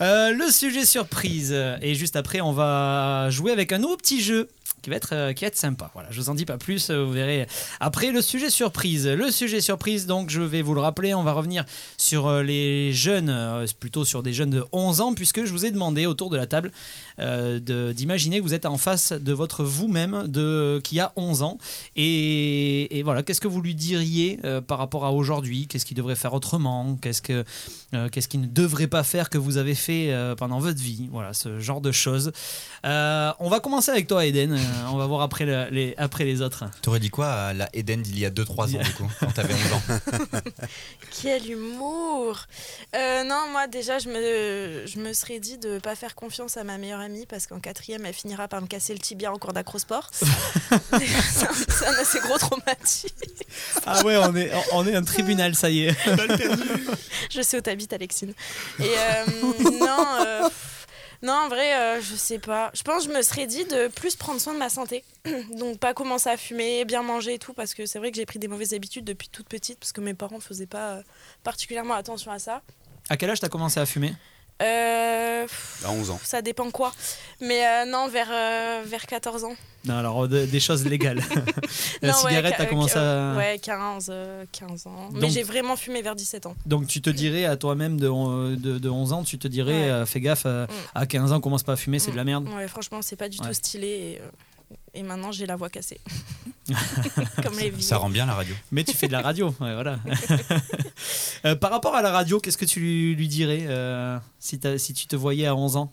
Euh, 0.03 0.31
le 0.31 0.51
sujet 0.51 0.85
surprise. 0.85 1.57
Et 1.81 1.95
juste 1.95 2.17
après, 2.17 2.43
on 2.43 2.53
va 2.53 3.31
jouer 3.31 3.51
avec 3.51 3.73
un 3.73 3.79
nouveau 3.79 3.97
petit 3.97 4.21
jeu 4.21 4.47
qui 4.87 4.91
va 4.91 4.97
être, 4.99 5.15
euh, 5.15 5.33
qui 5.33 5.45
sympa. 5.53 5.91
Voilà, 5.95 6.09
je 6.13 6.21
vous 6.21 6.31
en 6.31 6.35
dis 6.37 6.45
pas 6.45 6.59
plus, 6.59 6.91
euh, 6.91 7.03
vous 7.03 7.11
verrez. 7.11 7.49
Après, 7.81 8.13
le 8.13 8.23
sujet 8.23 8.51
surprise. 8.51 9.09
Le 9.09 9.33
sujet 9.33 9.61
surprise, 9.61 10.07
donc 10.07 10.31
je 10.31 10.41
vais 10.41 10.63
vous 10.63 10.75
le 10.75 10.81
rappeler, 10.81 11.13
on 11.13 11.25
va 11.25 11.33
revenir 11.33 11.65
sur 11.97 12.29
euh, 12.29 12.45
les 12.45 12.93
jeunes, 12.93 13.67
plutôt 13.81 14.05
sur 14.05 14.23
des 14.23 14.33
jeunes 14.33 14.51
de 14.51 14.65
11 14.71 15.01
ans, 15.01 15.13
puisque 15.13 15.45
je 15.45 15.51
vous 15.51 15.67
ai 15.67 15.73
demandé 15.73 16.07
autour 16.07 16.31
de 16.31 16.37
la 16.37 16.47
table 16.47 16.71
euh, 17.18 17.59
de- 17.60 17.93
d'imaginer 17.93 18.38
que 18.38 18.43
vous 18.43 18.55
êtes 18.55 18.66
en 18.66 18.78
face 18.78 19.12
de 19.12 19.32
votre 19.32 19.64
vous-même 19.64 20.24
de 20.26 20.80
qui 20.84 21.01
a 21.01 21.12
11 21.16 21.43
ans. 21.43 21.59
Et, 21.97 22.98
et 22.98 23.02
voilà, 23.02 23.22
qu'est-ce 23.22 23.40
que 23.40 23.48
vous 23.48 23.60
lui 23.60 23.74
diriez 23.74 24.38
euh, 24.44 24.60
par 24.60 24.78
rapport 24.78 25.05
à 25.05 25.12
aujourd'hui? 25.12 25.66
Qu'est-ce 25.66 25.84
qu'il 25.86 25.97
devrait 25.97 26.14
faire 26.16 26.34
autrement? 26.34 26.97
Qu'est-ce 27.01 27.22
que 27.22 27.44
euh, 27.94 28.09
qu'est-ce 28.09 28.28
qu'il 28.28 28.40
ne 28.40 28.47
devrait 28.47 28.86
pas 28.88 29.02
faire 29.05 29.30
que 29.30 29.38
vous 29.38 29.56
avez 29.56 29.74
fait 29.74 30.12
euh, 30.12 30.34
pendant 30.34 30.59
votre 30.59 30.80
vie? 30.80 31.09
Voilà, 31.10 31.32
ce 31.32 31.60
genre 31.60 31.80
de 31.80 31.93
choses. 31.93 32.32
Euh, 32.84 33.32
on 33.38 33.48
va 33.48 33.60
commencer 33.60 33.90
avec 33.90 34.06
toi, 34.06 34.26
Eden. 34.26 34.59
On 34.93 34.97
va 34.97 35.06
voir 35.06 35.22
après, 35.22 35.47
le- 35.47 35.68
les, 35.70 35.94
après 35.97 36.24
les 36.24 36.43
autres. 36.43 36.64
T'aurais 36.82 37.01
dit 37.01 37.10
quoi 37.10 37.28
à 37.30 37.52
la 37.55 37.68
Eden 37.74 38.02
d'il 38.02 38.18
y 38.18 38.24
a 38.26 38.30
2-3 38.30 38.76
ans, 38.76 38.82
du 38.82 38.93
coup, 38.94 39.10
quand 39.20 39.32
t'avais 39.32 39.55
11 39.55 39.72
ans? 39.72 40.40
Quel 41.22 41.51
humour 41.51 42.47
Euh, 42.94 43.24
Non, 43.24 43.44
moi 43.52 43.66
déjà, 43.66 43.98
je 43.98 44.09
me, 44.09 44.86
je 44.86 44.98
me 44.98 45.12
serais 45.12 45.40
dit 45.40 45.59
de 45.59 45.78
pas 45.78 45.94
faire 45.94 46.14
confiance 46.14 46.56
à 46.56 46.64
ma 46.64 46.78
meilleure 46.78 47.01
amie 47.01 47.06
parce 47.28 47.47
qu'en 47.47 47.61
quatrième, 47.61 48.05
elle 48.05 48.15
finira 48.15 48.49
par 48.49 48.61
me 48.61 48.66
casser 48.66 48.93
le 48.93 48.99
tibia 48.99 49.33
en 49.33 49.39
cours 49.39 49.53
d'acrosport. 49.53 50.11
c'est 50.20 50.27
un, 51.47 51.55
c'est 51.69 51.87
un 51.87 51.95
assez 51.95 52.20
gros 52.20 52.39
traumatisme. 52.39 53.09
Ah 53.87 54.05
ouais, 54.05 54.16
on 54.16 54.35
est, 54.37 54.51
on 54.73 54.87
est 54.87 54.95
un 54.95 55.03
tribunal, 55.03 55.55
ça 55.55 55.70
y 55.70 55.87
est. 55.87 55.97
Je 57.31 57.43
sais 57.43 57.59
où 57.59 57.61
t'habites, 57.61 57.93
Alexine. 57.93 58.35
Et 58.78 58.85
euh, 58.85 59.24
non, 59.81 60.07
euh, 60.20 60.49
non, 61.23 61.33
en 61.33 61.49
vrai, 61.49 61.74
euh, 61.74 62.01
je 62.01 62.15
sais 62.15 62.39
pas. 62.39 62.70
Je 62.74 62.83
pense 62.83 63.07
que 63.07 63.12
je 63.12 63.16
me 63.16 63.23
serais 63.23 63.47
dit 63.47 63.65
de 63.65 63.89
plus 63.89 64.16
prendre 64.16 64.41
soin 64.41 64.53
de 64.53 64.59
ma 64.59 64.69
santé. 64.69 65.05
Donc, 65.59 65.78
pas 65.78 65.95
commencer 65.95 66.28
à 66.28 66.37
fumer, 66.37 66.85
bien 66.85 67.03
manger 67.03 67.35
et 67.35 67.39
tout, 67.39 67.53
parce 67.53 67.74
que 67.74 67.87
c'est 67.87 67.99
vrai 67.99 68.11
que 68.11 68.16
j'ai 68.16 68.27
pris 68.27 68.39
des 68.39 68.49
mauvaises 68.49 68.74
habitudes 68.74 69.05
depuis 69.05 69.28
toute 69.28 69.49
petite, 69.49 69.78
parce 69.78 69.93
que 69.93 70.01
mes 70.01 70.15
parents 70.15 70.37
ne 70.37 70.43
faisaient 70.43 70.66
pas 70.66 70.95
euh, 70.95 71.03
particulièrement 71.43 71.95
attention 71.95 72.31
à 72.31 72.39
ça. 72.39 72.62
À 73.09 73.16
quel 73.16 73.31
âge 73.31 73.41
t'as 73.41 73.49
commencé 73.49 73.81
à 73.81 73.87
fumer? 73.87 74.15
Euh, 74.62 75.47
À 75.85 75.91
11 75.91 76.11
ans. 76.11 76.20
ça 76.23 76.41
dépend 76.41 76.70
quoi. 76.70 76.93
Mais 77.41 77.66
euh, 77.66 77.85
non, 77.87 78.09
vers, 78.09 78.28
euh, 78.33 78.83
vers 78.87 79.05
14 79.07 79.45
ans. 79.45 79.55
Non, 79.85 79.99
alors 79.99 80.27
de- 80.28 80.47
des 80.47 80.61
choses 80.61 80.85
légales. 80.87 81.20
La 82.03 82.12
Non, 82.12 82.15
ouais, 82.24 82.28
cigarette, 82.31 82.55
qua- 82.55 82.65
t'as 82.65 82.66
commencé 82.66 82.95
euh, 82.97 83.35
à. 83.35 83.37
Ouais, 83.37 83.59
15, 83.59 84.07
euh, 84.11 84.45
15 84.53 84.87
ans. 84.87 85.11
Mais 85.12 85.28
j'ai 85.28 85.43
vraiment 85.43 85.77
fumé 85.77 86.01
vers 86.03 86.15
17 86.16 86.47
ans. 86.47 86.57
Donc 86.65 86.87
tu 86.87 87.03
te 87.03 87.11
dirais 87.11 87.45
à 87.45 87.57
toi-même 87.57 88.01
de, 88.01 88.09
on- 88.09 88.51
de, 88.53 88.78
de 88.78 88.89
11 88.89 89.12
ans, 89.12 89.24
tu 89.24 89.39
te 89.39 89.47
dirais, 89.47 89.73
Ouais. 89.73 89.91
euh, 89.91 90.07
fais 90.07 90.20
gaffe, 90.20 90.45
euh, 90.47 90.66
Mm. 90.66 90.70
à 90.95 91.07
15 91.07 91.33
ans, 91.33 91.41
commence 91.41 91.62
pas 91.62 91.73
à 91.74 91.77
fumer, 91.77 91.99
c'est 91.99 92.11
de 92.12 92.16
la 92.16 92.24
merde. 92.24 92.49
Ouais, 92.49 92.66
franchement, 92.69 93.03
c'est 93.03 93.16
pas 93.16 93.28
du 93.28 93.39
Ouais. 93.41 93.47
tout 93.49 93.53
stylé. 93.55 93.87
Et, 93.89 94.20
euh, 94.23 94.28
et 94.97 95.02
maintenant, 95.02 95.31
j'ai 95.31 95.47
la 95.47 95.56
voix 95.56 95.68
cassée. 95.68 96.01
Comme 97.43 97.59
les 97.59 97.70
vieux. 97.70 97.82
Ça 97.82 97.98
rend 97.98 98.09
bien 98.09 98.27
la 98.27 98.35
radio. 98.35 98.55
Mais 98.73 98.82
tu 98.82 98.97
fais 98.97 99.06
de 99.06 99.12
la 99.12 99.20
radio, 99.20 99.55
ouais, 99.60 99.74
voilà. 99.74 99.98
Euh, 101.44 101.55
par 101.55 101.70
rapport 101.70 101.94
à 101.94 102.02
la 102.02 102.10
radio, 102.10 102.40
qu'est-ce 102.40 102.56
que 102.56 102.64
tu 102.64 102.81
lui, 102.81 103.14
lui 103.14 103.28
dirais 103.28 103.66
euh, 103.68 104.18
si, 104.40 104.59
tu 104.59 105.06
te 105.06 105.14
voyais 105.14 105.47
à 105.47 105.55
11 105.55 105.77
ans? 105.77 105.93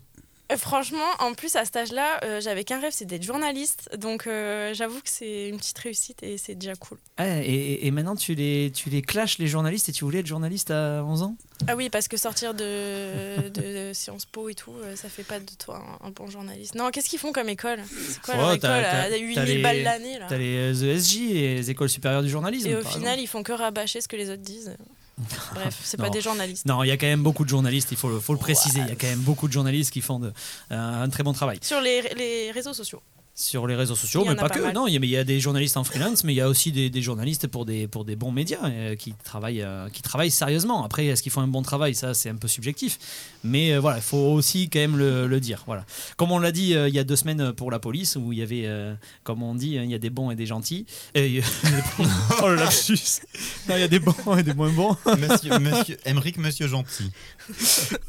Franchement, 0.57 0.99
en 1.19 1.33
plus 1.33 1.55
à 1.55 1.65
cet 1.65 1.75
âge-là, 1.77 2.19
euh, 2.23 2.39
j'avais 2.39 2.63
qu'un 2.63 2.79
rêve, 2.79 2.91
c'est 2.93 3.05
d'être 3.05 3.23
journaliste. 3.23 3.89
Donc 3.97 4.27
euh, 4.27 4.71
j'avoue 4.75 4.99
que 4.99 5.09
c'est 5.09 5.49
une 5.49 5.57
petite 5.57 5.77
réussite 5.79 6.21
et 6.21 6.37
c'est 6.37 6.53
déjà 6.53 6.75
cool. 6.75 6.99
Ah, 7.17 7.39
et, 7.41 7.45
et- 7.45 7.87
et 7.87 7.91
maintenant 7.91 8.15
tu 8.15 8.35
les, 8.35 8.71
tu 8.71 8.89
les 8.91 9.01
clashes, 9.01 9.39
les 9.39 9.47
journalistes, 9.47 9.89
et 9.89 9.91
tu 9.91 10.03
voulais 10.03 10.19
être 10.19 10.27
journaliste 10.27 10.69
à 10.69 11.03
11 11.03 11.23
ans? 11.23 11.35
Ah 11.67 11.75
oui, 11.75 11.89
parce 11.89 12.07
que 12.07 12.17
sortir 12.17 12.53
de, 12.53 13.49
de, 13.49 13.89
de 13.89 13.93
Sciences 13.93 14.25
Po 14.25 14.47
et 14.49 14.53
tout, 14.53 14.73
euh, 14.83 14.95
ça 14.95 15.09
fait 15.09 15.23
pas 15.23 15.39
de 15.39 15.49
toi 15.57 15.81
un, 16.03 16.07
un 16.07 16.11
bon 16.11 16.27
journaliste. 16.29 16.75
Non, 16.75 16.91
qu'est-ce 16.91 17.09
qu'ils 17.09 17.19
font 17.19 17.31
comme 17.31 17.49
école? 17.49 17.79
C'est 18.09 18.21
quoi 18.21 18.35
leur 18.35 18.49
Oh, 18.51 18.53
école 18.53 18.69
à 18.69 19.09
t'as- 19.09 19.17
8000 19.17 19.35
t'as 19.35 19.45
les- 19.45 19.61
balles 19.63 19.81
l'année 19.83 20.19
là? 20.19 20.25
T'as 20.29 20.37
les 20.37 20.83
ESJ, 20.85 21.17
les 21.33 21.71
écoles 21.71 21.89
supérieures 21.89 22.21
du 22.21 22.29
journalisme. 22.29 22.67
Et 22.67 22.75
au 22.75 22.81
final, 22.81 22.95
exemple. 23.13 23.19
ils 23.21 23.27
font 23.27 23.43
que 23.43 23.53
rabâcher 23.53 24.01
ce 24.01 24.07
que 24.07 24.17
les 24.17 24.29
autres 24.29 24.41
disent. 24.43 24.75
Bref, 25.17 25.79
c'est 25.83 25.97
pas 25.97 26.09
des 26.09 26.21
journalistes. 26.21 26.65
Non, 26.65 26.83
il 26.83 26.87
y 26.87 26.91
a 26.91 26.97
quand 26.97 27.07
même 27.07 27.23
beaucoup 27.23 27.43
de 27.43 27.49
journalistes, 27.49 27.91
il 27.91 27.97
faut 27.97 28.09
le, 28.09 28.19
faut 28.19 28.33
le 28.33 28.39
préciser. 28.39 28.79
Il 28.79 28.87
y 28.87 28.91
a 28.91 28.95
quand 28.95 29.07
même 29.07 29.19
beaucoup 29.19 29.47
de 29.47 29.53
journalistes 29.53 29.91
qui 29.91 30.01
font 30.01 30.19
de, 30.19 30.33
euh, 30.71 31.03
un 31.03 31.09
très 31.09 31.23
bon 31.23 31.33
travail. 31.33 31.59
Sur 31.61 31.81
les, 31.81 32.01
les 32.15 32.51
réseaux 32.51 32.73
sociaux. 32.73 33.01
Sur 33.35 33.65
les 33.65 33.75
réseaux 33.75 33.95
sociaux, 33.95 34.23
mais 34.27 34.35
pas, 34.35 34.47
pas 34.47 34.55
que. 34.55 34.59
mal. 34.61 34.73
Non, 34.75 34.85
il 34.87 34.93
y, 34.93 34.97
a, 34.97 34.99
mais 34.99 35.07
il 35.07 35.11
y 35.11 35.17
a 35.17 35.23
des 35.23 35.39
journalistes 35.39 35.75
en 35.77 35.83
freelance, 35.83 36.23
mais 36.23 36.33
il 36.33 36.35
y 36.37 36.41
a 36.41 36.47
aussi 36.47 36.71
des, 36.71 36.89
des 36.91 37.01
journalistes 37.01 37.47
pour 37.47 37.65
des, 37.65 37.87
pour 37.87 38.05
des 38.05 38.15
bons 38.15 38.31
médias 38.31 38.59
euh, 38.65 38.95
qui, 38.95 39.13
travaillent, 39.23 39.61
euh, 39.63 39.89
qui 39.89 40.01
travaillent 40.03 40.29
sérieusement. 40.31 40.83
Après, 40.85 41.07
est-ce 41.07 41.23
qu'ils 41.23 41.31
font 41.31 41.41
un 41.41 41.47
bon 41.47 41.63
travail? 41.63 41.95
Ça, 41.95 42.13
c'est 42.13 42.29
un 42.29 42.35
peu 42.35 42.47
subjectif. 42.47 42.99
Mais 43.43 43.73
euh, 43.73 43.79
voilà, 43.79 43.97
il 43.97 44.03
faut 44.03 44.17
aussi 44.17 44.69
quand 44.69 44.79
même 44.79 44.97
le, 44.97 45.27
le 45.27 45.39
dire. 45.39 45.63
Voilà. 45.65 45.83
Comme 46.15 46.31
on 46.31 46.37
l'a 46.39 46.51
dit 46.51 46.75
euh, 46.75 46.87
il 46.87 46.93
y 46.93 46.99
a 46.99 47.03
deux 47.03 47.15
semaines 47.15 47.53
pour 47.53 47.71
la 47.71 47.79
police, 47.79 48.15
où 48.15 48.31
il 48.33 48.39
y 48.39 48.43
avait, 48.43 48.63
euh, 48.65 48.93
comme 49.23 49.41
on 49.41 49.55
dit, 49.55 49.77
hein, 49.79 49.83
il 49.83 49.89
y 49.91 49.95
a 49.95 49.99
des 49.99 50.11
bons 50.11 50.29
et 50.29 50.35
des 50.35 50.45
gentils. 50.45 50.85
Et, 51.15 51.41
oh 52.43 52.47
le 52.49 52.55
lapsus 52.55 53.21
Non, 53.67 53.75
il 53.77 53.81
y 53.81 53.83
a 53.83 53.87
des 53.87 53.99
bons 53.99 54.37
et 54.37 54.43
des 54.43 54.53
moins 54.53 54.69
bons. 54.71 54.95
Monsieur, 55.17 55.57
monsieur 55.59 55.97
Emmerich, 56.05 56.37
monsieur 56.37 56.67
gentil. 56.67 57.11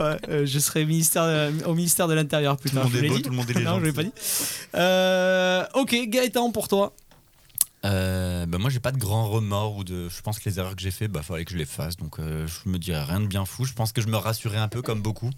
Ouais, 0.00 0.16
euh, 0.28 0.44
je 0.46 0.58
serai 0.58 0.84
ministère, 0.84 1.22
euh, 1.24 1.50
au 1.66 1.74
ministère 1.74 2.08
de 2.08 2.14
l'Intérieur 2.14 2.56
plus 2.56 2.70
Tout 2.70 2.76
le 2.76 2.82
tard. 2.82 2.90
monde 2.90 2.94
je 2.94 2.98
est 2.98 3.02
l'ai 3.02 3.08
beau, 3.08 3.16
dit. 3.16 3.22
tout 3.22 3.30
le 3.30 3.36
monde 3.36 3.50
est 3.50 3.60
Non, 3.60 3.80
je 3.80 3.84
l'ai 3.86 3.92
gentil. 3.94 3.96
pas 3.96 4.02
dit. 4.04 4.12
Euh, 4.74 5.13
ok, 5.74 5.94
Gaëtan, 6.08 6.50
pour 6.52 6.68
toi. 6.68 6.94
Euh, 7.84 8.46
bah 8.46 8.56
moi 8.56 8.70
j'ai 8.70 8.80
pas 8.80 8.92
de 8.92 8.98
grands 8.98 9.28
remords 9.28 9.76
ou 9.76 9.84
de 9.84 10.08
je 10.08 10.22
pense 10.22 10.38
que 10.38 10.48
les 10.48 10.58
erreurs 10.58 10.74
que 10.74 10.80
j'ai 10.80 10.90
fait 10.90 11.06
bah 11.06 11.22
fallait 11.22 11.44
que 11.44 11.52
je 11.52 11.58
les 11.58 11.66
fasse. 11.66 11.96
Donc 11.96 12.18
euh, 12.18 12.46
je 12.46 12.68
me 12.68 12.78
dirais 12.78 13.02
rien 13.02 13.20
de 13.20 13.26
bien 13.26 13.44
fou. 13.44 13.64
Je 13.64 13.74
pense 13.74 13.92
que 13.92 14.00
je 14.00 14.08
me 14.08 14.16
rassurais 14.16 14.58
un 14.58 14.68
peu 14.68 14.80
comme 14.80 15.02
beaucoup 15.02 15.30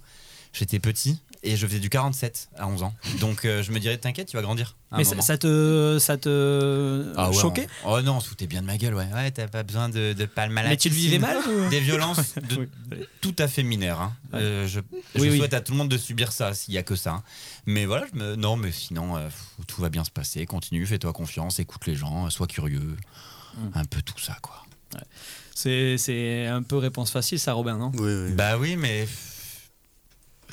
j'étais 0.52 0.78
petit 0.78 1.20
et 1.42 1.56
je 1.56 1.66
faisais 1.66 1.78
du 1.78 1.90
47 1.90 2.48
à 2.56 2.66
11 2.66 2.82
ans 2.82 2.94
donc 3.20 3.44
euh, 3.44 3.62
je 3.62 3.70
me 3.70 3.78
dirais 3.78 3.96
t'inquiète 3.98 4.28
tu 4.28 4.36
vas 4.36 4.42
grandir 4.42 4.74
Mais 4.96 5.04
ça, 5.04 5.36
te, 5.38 5.98
ça 6.00 6.16
te 6.16 7.12
Ah 7.16 7.30
ouais, 7.30 7.36
choquait 7.36 7.66
on- 7.84 7.92
Oh 7.94 8.02
non, 8.02 8.20
foutais 8.20 8.46
bien 8.46 8.62
de 8.62 8.66
ma 8.66 8.78
gueule, 8.78 8.94
ouais. 8.94 9.06
Ouais, 9.12 9.30
t'as 9.30 9.46
pas 9.48 9.62
besoin 9.62 9.88
de, 9.90 10.12
de 10.14 10.24
palme 10.24 10.56
à 10.58 10.62
la 10.62 10.70
Mais 10.70 10.76
tu 10.76 10.88
le 10.88 10.94
vivais 10.94 11.18
mal 11.18 11.36
ou- 11.36 11.68
Des 11.68 11.80
violences 11.80 12.34
de- 12.48 12.68
tout 13.20 13.34
à 13.38 13.46
fait 13.48 13.62
mineures. 13.62 14.00
hein. 14.00 14.12
Euh, 14.34 14.66
je 14.66 14.80
je 15.14 15.20
Oui, 15.20 15.28
oui. 15.30 15.38
souhaite 15.38 15.52
à 15.54 15.60
tout 15.60 15.72
le 15.72 15.78
monde 15.78 15.88
de 15.90 15.98
subir 15.98 16.32
ça, 16.32 16.54
s'il 16.54 16.72
y 16.74 16.78
a 16.78 16.82
que 16.82 16.96
ça. 16.96 17.10
hein. 17.12 17.22
Mais 17.66 17.84
voilà, 17.84 18.06
je 18.12 18.18
me... 18.18 18.34
non, 18.36 18.56
mais 18.56 18.72
sinon, 18.72 19.16
euh, 19.16 19.28
tout 19.66 19.80
va 19.82 19.88
bien 19.90 20.04
se 20.04 20.10
passer. 20.10 20.46
Continue, 20.46 20.86
fais-toi 20.86 21.12
confiance, 21.12 21.58
écoute 21.58 21.86
les 21.86 21.94
gens, 21.96 22.28
sois 22.30 22.46
curieux. 22.46 22.96
Mm. 23.56 23.68
Un 23.74 23.84
peu 23.84 24.00
tout 24.02 24.18
ça, 24.18 24.36
quoi. 24.40 24.64
C'est 25.54 25.96
c'est 25.98 26.46
un 26.46 26.62
peu 26.62 26.76
réponse 26.76 27.10
facile, 27.10 27.38
ça, 27.38 27.52
Robin, 27.52 27.76
non? 27.76 27.92
Oui, 27.94 28.12
oui. 28.28 28.32
Bah 28.32 28.56
oui, 28.58 28.76
mais. 28.76 29.06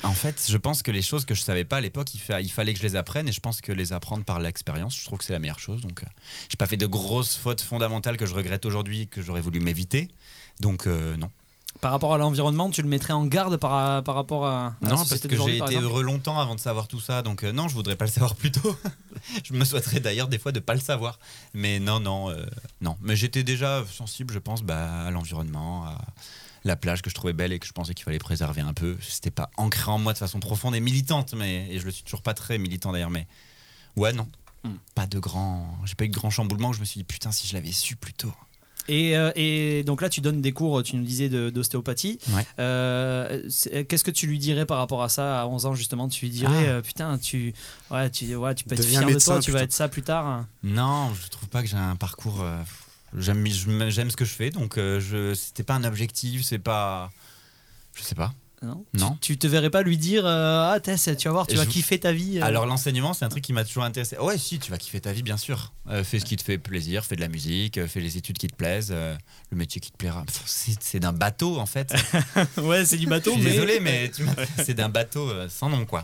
En 0.04 0.12
fait, 0.12 0.44
je 0.48 0.56
pense 0.56 0.82
que 0.82 0.90
les 0.90 1.02
choses 1.02 1.24
que 1.24 1.34
je 1.34 1.40
savais 1.42 1.64
pas 1.64 1.78
à 1.78 1.80
l'époque, 1.80 2.14
il, 2.14 2.20
fa- 2.20 2.40
il 2.40 2.50
fallait 2.50 2.72
que 2.74 2.78
je 2.78 2.84
les 2.84 2.94
apprenne 2.96 3.28
et 3.28 3.32
je 3.32 3.40
pense 3.40 3.60
que 3.60 3.72
les 3.72 3.92
apprendre 3.92 4.24
par 4.24 4.38
l'expérience, 4.38 4.96
je 4.96 5.04
trouve 5.04 5.18
que 5.18 5.24
c'est 5.24 5.32
la 5.32 5.38
meilleure 5.38 5.58
chose. 5.60 5.80
Donc, 5.80 6.02
euh, 6.02 6.06
j'ai 6.48 6.56
pas 6.56 6.66
fait 6.66 6.76
de 6.76 6.86
grosses 6.86 7.36
fautes 7.36 7.60
fondamentales 7.62 8.16
que 8.16 8.26
je 8.26 8.34
regrette 8.34 8.66
aujourd'hui 8.66 9.02
et 9.02 9.06
que 9.06 9.22
j'aurais 9.22 9.40
voulu 9.40 9.60
m'éviter. 9.60 10.08
Donc, 10.60 10.86
euh, 10.86 11.16
non. 11.16 11.30
Par 11.80 11.90
rapport 11.90 12.14
à 12.14 12.18
l'environnement, 12.18 12.70
tu 12.70 12.82
le 12.82 12.88
mettrais 12.88 13.12
en 13.14 13.26
garde 13.26 13.56
par, 13.56 14.04
par 14.04 14.14
rapport 14.14 14.46
à, 14.46 14.66
à 14.66 14.88
Non, 14.88 14.96
parce 14.96 15.18
que 15.18 15.36
j'ai 15.36 15.56
été 15.58 15.76
heureux 15.76 16.04
longtemps 16.04 16.38
avant 16.38 16.54
de 16.54 16.60
savoir 16.60 16.86
tout 16.86 17.00
ça. 17.00 17.22
Donc, 17.22 17.42
euh, 17.42 17.50
non, 17.50 17.66
je 17.66 17.74
voudrais 17.74 17.96
pas 17.96 18.04
le 18.04 18.12
savoir 18.12 18.36
plus 18.36 18.52
tôt. 18.52 18.76
je 19.44 19.54
me 19.54 19.64
souhaiterais 19.64 19.98
d'ailleurs 19.98 20.28
des 20.28 20.38
fois 20.38 20.52
de 20.52 20.60
pas 20.60 20.74
le 20.74 20.80
savoir. 20.80 21.18
Mais 21.52 21.80
non, 21.80 21.98
non, 21.98 22.30
euh, 22.30 22.46
non. 22.80 22.96
Mais 23.00 23.16
j'étais 23.16 23.42
déjà 23.42 23.82
sensible, 23.90 24.32
je 24.32 24.38
pense, 24.38 24.62
bah, 24.62 25.06
à 25.06 25.10
l'environnement, 25.10 25.84
à 25.86 25.98
la 26.64 26.76
plage 26.76 27.02
que 27.02 27.10
je 27.10 27.14
trouvais 27.14 27.32
belle 27.34 27.52
et 27.52 27.58
que 27.58 27.66
je 27.66 27.72
pensais 27.72 27.94
qu'il 27.94 28.04
fallait 28.04 28.18
préserver 28.18 28.60
un 28.62 28.72
peu. 28.72 28.96
C'était 29.02 29.30
pas 29.30 29.50
ancré 29.56 29.90
en 29.90 29.98
moi 29.98 30.12
de 30.14 30.18
façon 30.18 30.40
profonde 30.40 30.74
et 30.74 30.80
militante, 30.80 31.34
mais 31.34 31.68
et 31.70 31.78
je 31.78 31.84
le 31.84 31.90
suis 31.90 32.02
toujours 32.04 32.22
pas 32.22 32.34
très 32.34 32.56
militant 32.58 32.92
d'ailleurs. 32.92 33.10
Mais 33.10 33.26
ouais, 33.96 34.12
non. 34.12 34.26
Hmm. 34.64 34.76
Pas 34.94 35.06
de 35.06 35.18
grand. 35.18 35.78
J'ai 35.84 35.94
pas 35.94 36.04
eu 36.04 36.08
de 36.08 36.14
grand 36.14 36.30
chamboulement 36.30 36.72
je 36.72 36.80
me 36.80 36.84
suis 36.86 36.98
dit 36.98 37.04
putain, 37.04 37.32
si 37.32 37.46
je 37.46 37.52
l'avais 37.54 37.72
su 37.72 37.96
plus 37.96 38.14
tôt. 38.14 38.32
Et, 38.86 39.16
euh, 39.16 39.30
et 39.34 39.82
donc 39.84 40.02
là, 40.02 40.10
tu 40.10 40.20
donnes 40.20 40.42
des 40.42 40.52
cours, 40.52 40.82
tu 40.82 40.96
nous 40.96 41.04
disais, 41.04 41.30
de- 41.30 41.48
d'ostéopathie. 41.48 42.18
Ouais. 42.34 42.46
Euh, 42.58 43.42
c'est- 43.48 43.86
Qu'est-ce 43.86 44.04
que 44.04 44.10
tu 44.10 44.26
lui 44.26 44.38
dirais 44.38 44.66
par 44.66 44.76
rapport 44.76 45.02
à 45.02 45.08
ça 45.08 45.40
à 45.40 45.46
11 45.46 45.64
ans, 45.64 45.74
justement? 45.74 46.06
Tu 46.06 46.26
lui 46.26 46.30
dirais, 46.30 46.66
Ah. 46.68 46.70
euh, 46.70 46.82
putain, 46.82 47.16
tu, 47.16 47.54
ouais, 47.90 48.10
tu, 48.10 48.36
ouais, 48.36 48.54
tu 48.54 48.64
peux 48.64 48.74
être 48.74 48.82
Deviens 48.82 49.00
fier 49.00 49.14
de 49.14 49.18
toi, 49.18 49.40
tu 49.40 49.52
vas 49.52 49.62
être 49.62 49.72
ça 49.72 49.88
plus 49.88 50.02
tard. 50.02 50.44
Non, 50.62 51.12
je 51.14 51.28
trouve 51.28 51.48
pas 51.48 51.62
que 51.62 51.68
j'ai 51.68 51.78
un 51.78 51.96
parcours. 51.96 52.44
J'aime 53.16 53.46
ce 53.46 54.16
que 54.16 54.24
je 54.24 54.32
fais, 54.32 54.50
donc 54.50 54.76
euh, 54.78 55.00
je 55.00 55.34
c'était 55.34 55.62
pas 55.62 55.74
un 55.74 55.84
objectif, 55.84 56.42
c'est 56.42 56.58
pas. 56.58 57.10
Je 57.94 58.02
sais 58.02 58.14
pas. 58.14 58.32
Non. 58.62 58.84
Non. 58.94 59.10
Tu, 59.20 59.32
tu 59.34 59.38
te 59.38 59.46
verrais 59.46 59.68
pas 59.68 59.82
lui 59.82 59.98
dire 59.98 60.24
euh, 60.24 60.72
Ah, 60.72 60.80
Tess, 60.80 61.10
tu 61.18 61.28
vas 61.28 61.32
voir, 61.32 61.46
tu 61.46 61.54
Je- 61.54 61.60
vas 61.60 61.66
kiffer 61.66 62.00
ta 62.00 62.12
vie. 62.12 62.38
euh. 62.38 62.44
Alors 62.44 62.64
l'enseignement, 62.64 63.12
c'est 63.12 63.26
un 63.26 63.28
truc 63.28 63.44
qui 63.44 63.52
m'a 63.52 63.62
toujours 63.62 63.84
intéressé. 63.84 64.16
Ouais, 64.16 64.38
si, 64.38 64.58
tu 64.58 64.70
vas 64.70 64.78
kiffer 64.78 65.00
ta 65.02 65.12
vie, 65.12 65.22
bien 65.22 65.36
sûr. 65.36 65.74
Euh, 65.90 66.02
fais 66.02 66.18
ce 66.18 66.24
qui 66.24 66.36
te 66.36 66.42
fait 66.42 66.56
plaisir, 66.56 67.04
fais 67.04 67.14
de 67.14 67.20
la 67.20 67.28
musique, 67.28 67.84
fais 67.86 68.00
les 68.00 68.16
études 68.16 68.38
qui 68.38 68.46
te 68.48 68.56
plaisent, 68.56 68.90
le 68.90 69.56
métier 69.56 69.82
qui 69.82 69.90
te 69.92 69.96
plaira. 69.98 70.24
C'est 70.46 70.98
d'un 70.98 71.12
bateau 71.12 71.58
en 71.58 71.66
fait. 71.66 71.94
ouais, 72.56 72.86
c'est 72.86 72.96
du 72.96 73.06
bateau. 73.06 73.32
Je 73.32 73.40
suis 73.40 73.44
mais... 73.44 73.50
désolé, 73.52 73.80
mais 73.80 74.10
c'est 74.64 74.74
d'un 74.74 74.88
bateau 74.88 75.30
sans 75.50 75.68
nom 75.68 75.84
quoi. 75.84 76.02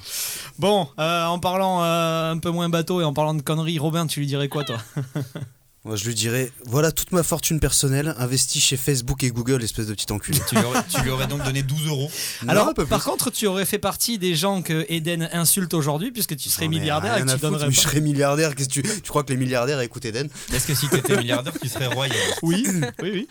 Bon, 0.59 0.87
en 0.99 1.39
parlant 1.39 1.81
un 1.82 2.39
peu 2.39 2.51
moins 2.51 2.69
bateau 2.69 3.01
et 3.01 3.05
en 3.05 3.15
parlant 3.15 3.35
de 3.35 3.43
conneries, 3.43 3.78
Robin, 3.78 4.07
tu 4.07 4.20
lui 4.20 4.27
dirais 4.27 4.49
quoi, 4.49 4.65
toi? 4.65 4.78
Moi, 5.86 5.97
je 5.97 6.05
lui 6.05 6.15
dirais 6.15 6.52
voilà 6.66 6.93
toute 6.93 7.11
ma 7.12 7.23
fortune 7.23 7.59
personnelle 7.59 8.15
investie 8.19 8.61
chez 8.61 8.77
Facebook 8.77 9.24
et 9.24 9.31
Google, 9.31 9.62
espèce 9.62 9.86
de 9.86 9.94
petit 9.94 10.12
enculé. 10.12 10.39
Tu 10.47 10.55
lui 10.57 10.65
aurais, 10.65 10.82
tu 10.86 11.01
lui 11.01 11.09
aurais 11.11 11.27
donc 11.27 11.43
donné 11.43 11.62
12 11.62 11.86
euros. 11.86 12.11
Alors, 12.47 12.69
un 12.69 12.74
peu 12.74 12.85
par 12.85 13.02
contre, 13.02 13.31
tu 13.31 13.47
aurais 13.47 13.65
fait 13.65 13.78
partie 13.78 14.19
des 14.19 14.35
gens 14.35 14.61
que 14.61 14.85
Eden 14.90 15.31
insulte 15.32 15.73
aujourd'hui, 15.73 16.12
puisque 16.12 16.36
tu 16.36 16.51
serais 16.51 16.69
milliardaire 16.69 17.16
et 17.16 17.20
que 17.23 17.24
tu 17.27 17.31
foutre, 17.32 17.43
donnerais 17.43 17.66
mais. 17.69 17.73
Je 17.73 17.81
serais 17.81 18.02
milliardaire. 18.02 18.55
Qu'est-ce 18.55 18.69
que 18.69 18.74
tu, 18.74 18.82
tu 18.82 19.09
crois 19.09 19.24
que 19.24 19.32
les 19.32 19.39
milliardaires 19.39 19.81
écoutent 19.81 20.05
Eden? 20.05 20.28
Est-ce 20.52 20.66
que 20.66 20.74
si 20.74 20.86
tu 20.86 20.97
étais 20.97 21.16
milliardaire, 21.16 21.55
tu 21.59 21.69
serais 21.69 21.86
royal? 21.86 22.15
Oui, 22.43 22.66
oui, 23.02 23.11
oui. 23.15 23.28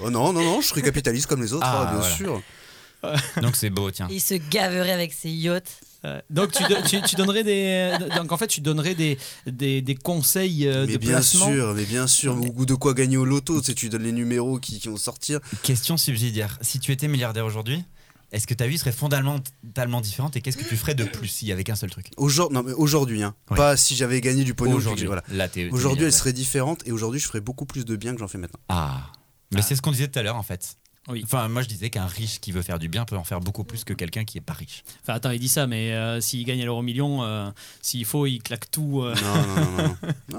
Oh 0.00 0.08
non, 0.10 0.32
non, 0.32 0.42
non, 0.42 0.60
je 0.62 0.68
serais 0.68 0.80
capitaliste 0.82 1.26
comme 1.26 1.42
les 1.42 1.52
autres, 1.52 1.66
Ah, 1.66 1.82
ah, 1.88 1.90
bien 1.90 2.00
voilà. 2.00 2.16
sûr. 2.16 2.42
Donc 3.42 3.54
c'est 3.54 3.70
beau, 3.70 3.90
tiens. 3.90 4.08
Il 4.10 4.20
se 4.22 4.34
gaverait 4.34 4.92
avec 4.92 5.12
ses 5.12 5.28
yachts. 5.30 5.80
Euh, 6.04 6.20
donc, 6.30 6.52
tu, 6.52 6.62
do- 6.64 6.76
tu- 6.86 7.02
tu 7.02 7.16
donnerais 7.16 7.42
des. 7.42 7.96
Donc, 8.16 8.30
en 8.32 8.36
fait, 8.36 8.46
tu 8.46 8.60
donnerais 8.60 8.94
des, 8.94 9.18
des, 9.46 9.82
des 9.82 9.94
conseils 9.94 10.66
euh, 10.68 10.86
Mais 10.86 10.92
de 10.94 10.98
bien 10.98 11.10
placement. 11.12 11.46
sûr, 11.48 11.74
mais 11.74 11.84
bien 11.84 12.06
sûr, 12.06 12.36
ou 12.56 12.66
de 12.66 12.74
quoi 12.74 12.94
gagner 12.94 13.16
au 13.16 13.24
loto, 13.24 13.60
tu 13.60 13.66
sais, 13.66 13.74
tu 13.74 13.88
donnes 13.88 14.02
les 14.04 14.12
numéros 14.12 14.58
qui, 14.60 14.78
qui 14.78 14.88
vont 14.88 14.96
sortir. 14.96 15.40
Question 15.62 15.96
subsidiaire. 15.96 16.58
Si 16.60 16.78
tu 16.78 16.92
étais 16.92 17.08
milliardaire 17.08 17.46
aujourd'hui, 17.46 17.82
est-ce 18.32 18.46
que 18.46 18.54
ta 18.54 18.66
vie 18.66 18.76
serait 18.76 18.92
fondamentalement 18.92 20.00
différente 20.00 20.36
et 20.36 20.40
qu'est-ce 20.40 20.56
que 20.56 20.64
tu 20.68 20.76
ferais 20.76 20.94
de 20.94 21.04
plus 21.04 21.28
s'il 21.28 21.48
y 21.48 21.52
avait 21.52 21.64
qu'un 21.64 21.76
seul 21.76 21.90
truc? 21.90 22.10
Aujourd'hui, 22.16 22.54
non 22.56 22.62
mais 22.64 22.72
aujourd'hui, 22.72 23.22
hein, 23.22 23.34
Oui. 23.50 23.56
pas 23.56 23.76
si 23.76 23.94
j'avais 23.96 24.20
gagné 24.20 24.44
du 24.44 24.52
pognon. 24.54 24.74
Aujourd'hui, 24.76 25.06
Voilà. 25.06 25.22
là, 25.32 25.48
t'es- 25.48 25.68
t'es 25.68 25.72
Aujourd'hui, 25.72 26.06
elle 26.06 26.12
serait 26.12 26.32
différente 26.32 26.82
et 26.86 26.92
aujourd'hui, 26.92 27.20
je 27.20 27.26
ferais 27.26 27.40
beaucoup 27.40 27.66
plus 27.66 27.84
de 27.84 27.96
bien 27.96 28.12
que 28.14 28.18
j'en 28.20 28.28
fais 28.28 28.38
maintenant. 28.38 28.60
Ah. 28.68 29.12
Mais 29.54 29.62
c'est 29.62 29.76
ce 29.76 29.82
qu'on 29.82 29.92
disait 29.92 30.08
tout 30.08 30.18
à 30.18 30.22
l'heure 30.22 30.36
en 30.36 30.42
fait. 30.42 30.76
Oui. 31.08 31.22
Enfin, 31.24 31.46
moi 31.48 31.62
je 31.62 31.68
disais 31.68 31.88
qu'un 31.88 32.06
riche 32.06 32.40
qui 32.40 32.50
veut 32.50 32.62
faire 32.62 32.80
du 32.80 32.88
bien 32.88 33.04
peut 33.04 33.16
en 33.16 33.22
faire 33.22 33.38
beaucoup 33.38 33.62
plus 33.62 33.84
que 33.84 33.92
quelqu'un 33.92 34.24
qui 34.24 34.38
est 34.38 34.40
pas 34.40 34.54
riche. 34.54 34.82
Enfin, 35.02 35.14
attends, 35.14 35.30
il 35.30 35.38
dit 35.38 35.48
ça, 35.48 35.66
mais 35.68 35.92
euh, 35.92 36.20
s'il 36.20 36.44
gagne 36.44 36.60
à 36.62 36.64
l'euro 36.64 36.82
million, 36.82 37.22
euh, 37.22 37.48
s'il 37.80 38.04
faut, 38.04 38.26
il 38.26 38.40
claque 38.42 38.70
tout. 38.72 39.02
euh. 39.02 39.14
Non, 39.22 39.34
non, 39.34 39.56
non, 39.56 39.96
non. 40.30 40.38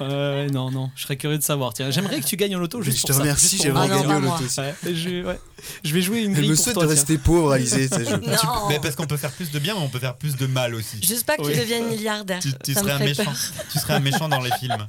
Ouais, 0.00 0.46
non, 0.50 0.70
non, 0.70 0.90
je 0.96 1.02
serais 1.02 1.16
curieux 1.16 1.38
de 1.38 1.42
savoir. 1.42 1.72
Tiens, 1.74 1.90
j'aimerais 1.90 2.20
que 2.20 2.26
tu 2.26 2.36
gagnes 2.36 2.56
au 2.56 2.58
loto 2.60 2.82
juste 2.82 2.96
je 2.98 3.02
pour 3.02 3.08
te 3.10 3.14
ça, 3.14 3.20
remercie, 3.20 3.58
j'aimerais 3.62 3.86
Ah 3.90 3.94
gagner 3.96 4.06
moi. 4.20 4.20
loto 4.38 4.44
aussi. 4.44 4.60
Ouais, 4.60 4.74
je, 4.84 5.24
ouais. 5.24 5.38
je 5.84 5.94
vais 5.94 6.02
jouer 6.02 6.20
une 6.22 6.30
Elle 6.32 6.36
grille 6.38 6.50
me 6.50 6.54
pour 6.56 6.64
souhaite 6.64 6.74
toi. 6.74 6.82
de 6.84 6.88
tiens. 6.88 6.96
rester 6.96 7.18
pauvre, 7.18 7.52
Alizé. 7.52 7.88
tu. 7.88 7.96
Mais 8.68 8.78
parce 8.80 8.94
qu'on 8.96 9.06
peut 9.06 9.16
faire 9.16 9.32
plus 9.32 9.50
de 9.50 9.58
bien, 9.58 9.74
mais 9.74 9.80
on 9.80 9.88
peut 9.88 9.98
faire 10.00 10.16
plus 10.16 10.36
de 10.36 10.46
mal 10.46 10.74
aussi. 10.74 11.00
Juste 11.02 11.26
pas 11.26 11.36
que 11.36 11.42
Oui. 11.42 11.52
tu 11.52 11.58
deviennes 11.60 11.86
milliardaire. 11.88 12.40
Tu, 12.40 12.52
tu 12.64 12.74
ça 12.74 12.82
me 12.82 12.88
serais 12.88 13.02
un 13.02 13.04
méchant. 13.06 13.24
peur. 13.24 13.36
Tu 13.72 13.78
serais 13.78 13.94
un 13.94 14.00
méchant 14.00 14.28
dans 14.28 14.40
les 14.40 14.50
films. 14.58 14.86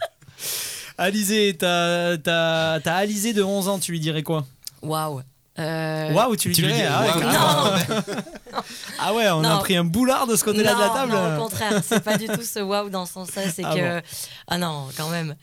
Alizé, 0.97 1.55
t'as 1.57 2.17
t'as- 2.17 2.79
t'as 2.81 2.95
Alizé 2.95 3.33
de 3.33 3.41
11 3.41 3.67
ans, 3.69 3.79
tu 3.79 3.91
lui 3.91 3.99
dirais 3.99 4.23
quoi? 4.23 4.45
Waouh. 4.81 5.21
Euh, 5.57 6.13
Waouh, 6.13 6.35
tu 6.37 6.47
lui 6.49 6.55
tu 6.55 6.61
lui 6.61 6.71
dirais 6.71 6.87
dis- 6.87 7.25
ah, 7.27 7.73
ouais. 7.75 8.13
Ah 8.99 9.13
ouais, 9.13 9.29
on 9.29 9.43
a 9.43 9.57
pris 9.59 9.75
un 9.75 9.83
boulard 9.83 10.25
de 10.27 10.35
ce 10.37 10.43
côté-là 10.43 10.73
de 10.73 10.79
la 10.79 10.89
table. 10.89 11.11
non, 11.11 11.35
au 11.37 11.41
contraire, 11.41 11.81
c'est 11.85 12.01
pas 12.03 12.17
du 12.17 12.27
tout 12.27 12.43
ce 12.43 12.59
waouh 12.59 12.89
dans 12.89 13.05
ce 13.05 13.13
sens-là. 13.13 13.43
C'est 13.53 13.63
Ah 13.65 13.75
que. 13.75 14.01
Ah 14.47 14.57
non, 14.57 14.87
quand 14.95 15.09
même. 15.09 15.35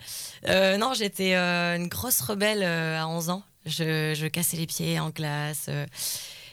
Euh, 0.49 0.77
non, 0.79 0.95
j'étais 0.95 1.35
euh, 1.35 1.77
une 1.77 1.89
grosse 1.89 2.21
rebelle 2.21 2.63
euh, 2.63 2.99
à 3.01 3.07
11 3.09 3.31
ans. 3.31 3.43
Je, 3.67 4.15
je 4.17 4.27
cassais 4.27 4.57
les 4.57 4.67
pieds 4.67 4.99
en 5.01 5.11
classe. 5.11 5.67
euh, 5.69 5.85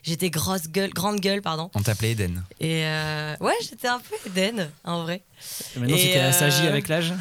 j'étais 0.01 0.29
grosse 0.29 0.67
gueule, 0.67 0.89
grande 0.91 1.19
gueule, 1.19 1.41
pardon. 1.41 1.69
On 1.75 1.81
t'appelait 1.81 2.11
Eden. 2.11 2.43
Et 2.59 2.85
euh, 2.85 3.35
ouais, 3.39 3.53
j'étais 3.61 3.87
un 3.87 3.99
peu 3.99 4.15
Eden, 4.27 4.69
en 4.83 5.03
vrai. 5.03 5.21
Et 5.75 5.79
Maintenant, 5.79 5.95
Et, 5.95 5.99
c'était 5.99 6.19
assagi 6.19 6.65
euh, 6.65 6.69
avec 6.69 6.87
l'âge. 6.89 7.13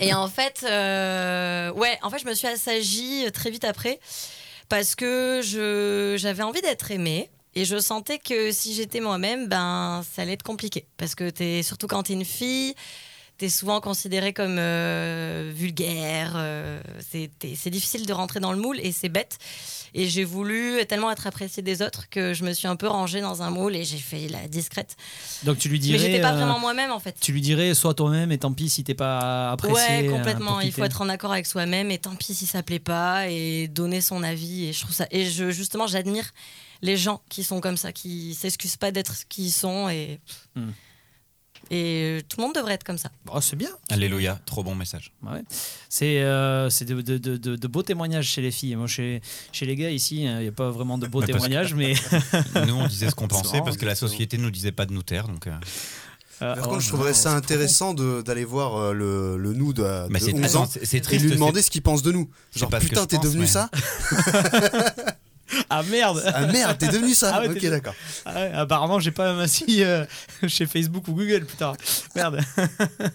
Et 0.00 0.12
en 0.14 0.28
fait, 0.28 0.64
euh, 0.68 1.72
ouais, 1.72 1.98
en 2.02 2.10
fait, 2.10 2.18
je 2.18 2.26
me 2.26 2.34
suis 2.34 2.46
assagie 2.48 3.24
très 3.32 3.50
vite 3.50 3.64
après 3.64 3.98
parce 4.68 4.94
que 4.94 5.40
j'avais 6.16 6.42
envie 6.42 6.62
d'être 6.62 6.90
aimée. 6.90 7.30
Et 7.56 7.64
je 7.64 7.78
sentais 7.78 8.18
que 8.18 8.50
si 8.50 8.74
j'étais 8.74 8.98
moi-même, 8.98 9.46
ben, 9.46 10.02
ça 10.10 10.22
allait 10.22 10.32
être 10.32 10.42
compliqué. 10.42 10.86
Parce 10.96 11.14
que 11.14 11.30
es, 11.40 11.62
surtout 11.62 11.86
quand 11.86 12.02
t'es 12.02 12.14
une 12.14 12.24
fille, 12.24 12.74
t'es 13.38 13.48
souvent 13.48 13.80
considérée 13.80 14.32
comme 14.32 14.56
euh, 14.58 15.50
vulgaire. 15.54 16.34
euh, 16.36 16.80
c'est 17.12 17.70
difficile 17.70 18.06
de 18.06 18.12
rentrer 18.12 18.40
dans 18.40 18.52
le 18.52 18.58
moule 18.58 18.78
et 18.80 18.92
c'est 18.92 19.08
bête. 19.08 19.38
Et 19.96 20.08
j'ai 20.08 20.24
voulu 20.24 20.84
tellement 20.88 21.10
être 21.12 21.28
appréciée 21.28 21.62
des 21.62 21.80
autres 21.80 22.08
que 22.10 22.34
je 22.34 22.42
me 22.42 22.52
suis 22.52 22.66
un 22.66 22.74
peu 22.74 22.88
rangée 22.88 23.20
dans 23.20 23.42
un 23.42 23.50
moule 23.50 23.76
et 23.76 23.84
j'ai 23.84 23.98
fait 23.98 24.26
la 24.26 24.48
discrète. 24.48 24.96
Donc 25.44 25.58
tu 25.58 25.68
lui 25.68 25.78
dirais. 25.78 25.98
Mais 25.98 26.04
j'étais 26.04 26.20
pas 26.20 26.32
euh, 26.32 26.36
vraiment 26.36 26.58
moi-même 26.58 26.90
en 26.90 26.98
fait. 26.98 27.16
Tu 27.20 27.30
lui 27.30 27.40
dirais 27.40 27.72
sois 27.74 27.94
toi-même 27.94 28.32
et 28.32 28.38
tant 28.38 28.52
pis 28.52 28.68
si 28.68 28.82
t'es 28.82 28.94
pas 28.94 29.52
apprécié. 29.52 29.76
Ouais, 29.76 30.08
euh, 30.08 30.10
complètement. 30.10 30.60
Il 30.60 30.72
faut 30.72 30.82
être 30.82 31.00
en 31.00 31.08
accord 31.08 31.32
avec 31.32 31.46
soi-même 31.46 31.92
et 31.92 31.98
tant 31.98 32.16
pis 32.16 32.34
si 32.34 32.46
ça 32.46 32.64
plaît 32.64 32.80
pas 32.80 33.28
et 33.28 33.68
donner 33.68 34.00
son 34.00 34.24
avis. 34.24 34.64
Et 34.64 34.72
je 34.72 34.80
trouve 34.80 34.94
ça. 34.94 35.06
Et 35.12 35.26
je, 35.26 35.50
justement, 35.50 35.86
j'admire 35.86 36.32
les 36.82 36.96
gens 36.96 37.22
qui 37.28 37.44
sont 37.44 37.60
comme 37.60 37.76
ça, 37.76 37.92
qui 37.92 38.34
s'excusent 38.34 38.76
pas 38.76 38.90
d'être 38.90 39.14
ce 39.14 39.24
qu'ils 39.24 39.52
sont 39.52 39.88
et. 39.88 40.18
Hmm. 40.56 40.70
Et 41.70 42.22
tout 42.28 42.36
le 42.38 42.44
monde 42.44 42.54
devrait 42.54 42.74
être 42.74 42.84
comme 42.84 42.98
ça. 42.98 43.10
Oh, 43.32 43.40
c'est 43.40 43.56
bien. 43.56 43.70
Alléluia, 43.90 44.38
trop 44.46 44.62
bon 44.62 44.74
message. 44.74 45.12
Ouais. 45.22 45.42
C'est 45.88 46.20
euh, 46.22 46.68
c'est 46.70 46.84
de, 46.84 47.00
de- 47.00 47.16
de- 47.56 47.66
beaux 47.68 47.82
témoignages 47.82 48.26
chez 48.28 48.42
les 48.42 48.50
filles. 48.50 48.76
Moi, 48.76 48.86
chez, 48.86 49.22
chez 49.52 49.66
les 49.66 49.74
gars, 49.76 49.90
ici, 49.90 50.24
il 50.24 50.36
n'y 50.38 50.48
a 50.48 50.52
pas 50.52 50.70
vraiment 50.70 50.98
de 50.98 51.06
beaux 51.06 51.20
que- 51.20 51.26
témoignages, 51.26 51.74
mais. 51.74 51.94
Nous, 52.66 52.74
on 52.74 52.86
disait 52.86 53.10
ce 53.10 53.14
qu'on 53.14 53.28
pensait 53.28 53.60
parce 53.64 53.76
que 53.76 53.86
la 53.86 53.94
société 53.94 54.38
nous 54.38 54.50
disait 54.50 54.72
pas 54.72 54.86
de 54.86 54.92
nous 54.92 55.02
taire. 55.02 55.26
Donc, 55.28 55.46
euh, 55.46 55.52
Euh, 56.42 56.52
Par 56.56 56.64
oh, 56.66 56.70
contre, 56.70 56.80
je 56.80 56.86
non, 56.88 56.94
trouverais 56.94 57.14
ça 57.14 57.32
intéressant 57.36 57.94
de- 57.94 58.20
d'aller 58.20 58.44
voir 58.44 58.76
euh, 58.76 58.92
le, 58.92 59.36
le 59.36 59.52
nous 59.52 59.72
de, 59.72 59.82
de 59.84 60.18
c'est 60.18 60.34
11 60.34 60.44
attends, 60.44 60.62
ans 60.64 60.68
et 60.92 61.00
triste. 61.00 61.24
lui 61.24 61.30
demander 61.30 61.62
ce 61.62 61.70
qu'il 61.70 61.80
pense 61.80 62.02
de 62.02 62.10
nous. 62.10 62.28
Genre, 62.56 62.68
putain, 62.70 63.06
t'es 63.06 63.18
devenu 63.18 63.42
mais- 63.42 63.46
ça 63.46 63.70
Ah 65.70 65.82
merde 65.82 66.22
Ah 66.34 66.46
merde, 66.46 66.78
t'es 66.78 66.88
devenu 66.88 67.14
ça 67.14 67.32
Ah 67.34 67.40
ouais, 67.40 67.48
Ok, 67.48 67.64
d'accord. 67.70 67.94
Ah 68.24 68.34
ouais, 68.34 68.52
Apparemment, 68.54 68.98
j'ai 69.00 69.10
pas 69.10 69.32
m'assis 69.34 69.82
euh, 69.84 70.04
chez 70.48 70.66
Facebook 70.66 71.08
ou 71.08 71.12
Google, 71.12 71.44
putain. 71.46 71.72
Merde. 72.14 72.40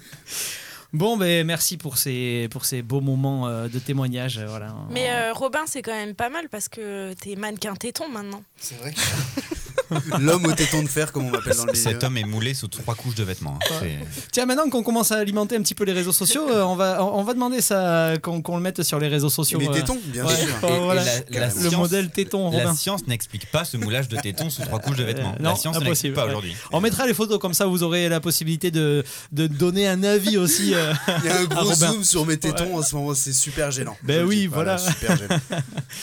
Bon, 0.91 1.17
ben 1.17 1.45
merci 1.45 1.77
pour 1.77 1.99
ces, 1.99 2.47
pour 2.49 2.65
ces 2.65 2.81
beaux 2.81 2.99
moments 2.99 3.47
euh, 3.47 3.67
de 3.67 3.77
témoignage. 3.77 4.39
euh, 4.39 4.47
Voilà. 4.47 4.73
Mais 4.89 5.11
euh, 5.11 5.33
Robin, 5.33 5.59
c'est 5.67 5.83
quand 5.83 5.91
même 5.93 6.15
pas 6.15 6.29
mal 6.29 6.49
parce 6.49 6.67
que 6.67 7.13
t'es 7.13 7.35
mannequin 7.35 7.75
téton 7.75 8.09
maintenant. 8.09 8.41
C'est 8.57 8.75
vrai. 8.79 8.91
L'homme 10.19 10.45
au 10.45 10.51
téton 10.53 10.83
de 10.83 10.87
fer, 10.87 11.11
comme 11.11 11.25
on 11.27 11.31
m'appelle 11.31 11.55
dans 11.55 11.65
le 11.65 11.71
milieu. 11.71 11.83
Cet 11.83 12.03
homme 12.03 12.17
est 12.17 12.23
moulé 12.23 12.53
sous 12.53 12.67
trois 12.67 12.95
couches 12.95 13.15
de 13.15 13.23
vêtements. 13.23 13.57
hein. 13.71 13.85
Tiens, 14.31 14.45
maintenant 14.45 14.69
qu'on 14.69 14.83
commence 14.83 15.11
à 15.11 15.17
alimenter 15.17 15.55
un 15.55 15.61
petit 15.61 15.75
peu 15.75 15.83
les 15.83 15.93
réseaux 15.93 16.11
sociaux, 16.11 16.47
euh, 16.49 16.63
on, 16.63 16.75
va, 16.75 17.03
on 17.03 17.23
va 17.23 17.33
demander 17.33 17.61
ça, 17.61 18.13
qu'on 18.21 18.41
qu'on 18.41 18.55
le 18.57 18.61
mette 18.63 18.83
sur 18.83 18.99
les 18.99 19.07
réseaux 19.07 19.29
sociaux. 19.29 19.59
Les 19.59 19.67
euh, 19.67 19.71
tétons, 19.73 19.97
bien 20.05 20.25
ouais. 20.25 20.35
sûr. 20.35 20.47
Et- 20.69 20.73
et 20.73 20.79
voilà. 20.79 21.03
la- 21.03 21.39
la 21.39 21.53
le 21.53 21.69
modèle 21.77 22.09
téton, 22.09 22.51
La 22.51 22.57
Robin. 22.59 22.75
science 22.75 23.05
n'explique 23.07 23.49
pas 23.51 23.65
ce 23.65 23.77
moulage 23.77 24.07
de 24.09 24.17
tétons 24.17 24.49
sous 24.49 24.61
trois 24.61 24.79
couches 24.79 24.97
de 24.97 25.03
vêtements. 25.03 25.35
Non, 25.39 25.51
la 25.51 25.55
science 25.55 25.75
ne 25.77 25.81
impossible, 25.81 26.13
pas 26.15 26.23
ouais. 26.23 26.29
aujourd'hui. 26.29 26.55
On 26.71 26.81
mettra 26.81 27.05
les 27.07 27.13
photos 27.13 27.39
comme 27.39 27.53
ça, 27.53 27.65
vous 27.65 27.83
aurez 27.83 28.09
la 28.09 28.19
possibilité 28.19 28.71
de, 28.71 29.03
de 29.31 29.47
donner 29.47 29.87
un 29.87 30.03
avis 30.03 30.37
aussi. 30.37 30.73
euh, 30.73 30.93
Il 31.23 31.25
y 31.25 31.29
a 31.29 31.39
un 31.39 31.45
gros 31.45 31.73
zoom 31.73 32.03
sur 32.03 32.25
mes 32.25 32.37
tétons 32.37 32.77
en 32.77 32.81
ce 32.83 32.95
moment, 32.95 33.13
c'est 33.13 33.33
super 33.33 33.71
gênant. 33.71 33.97
Ben 34.03 34.25
oui, 34.25 34.47
voilà. 34.47 34.77
super 34.77 35.17
gênant. 35.17 35.39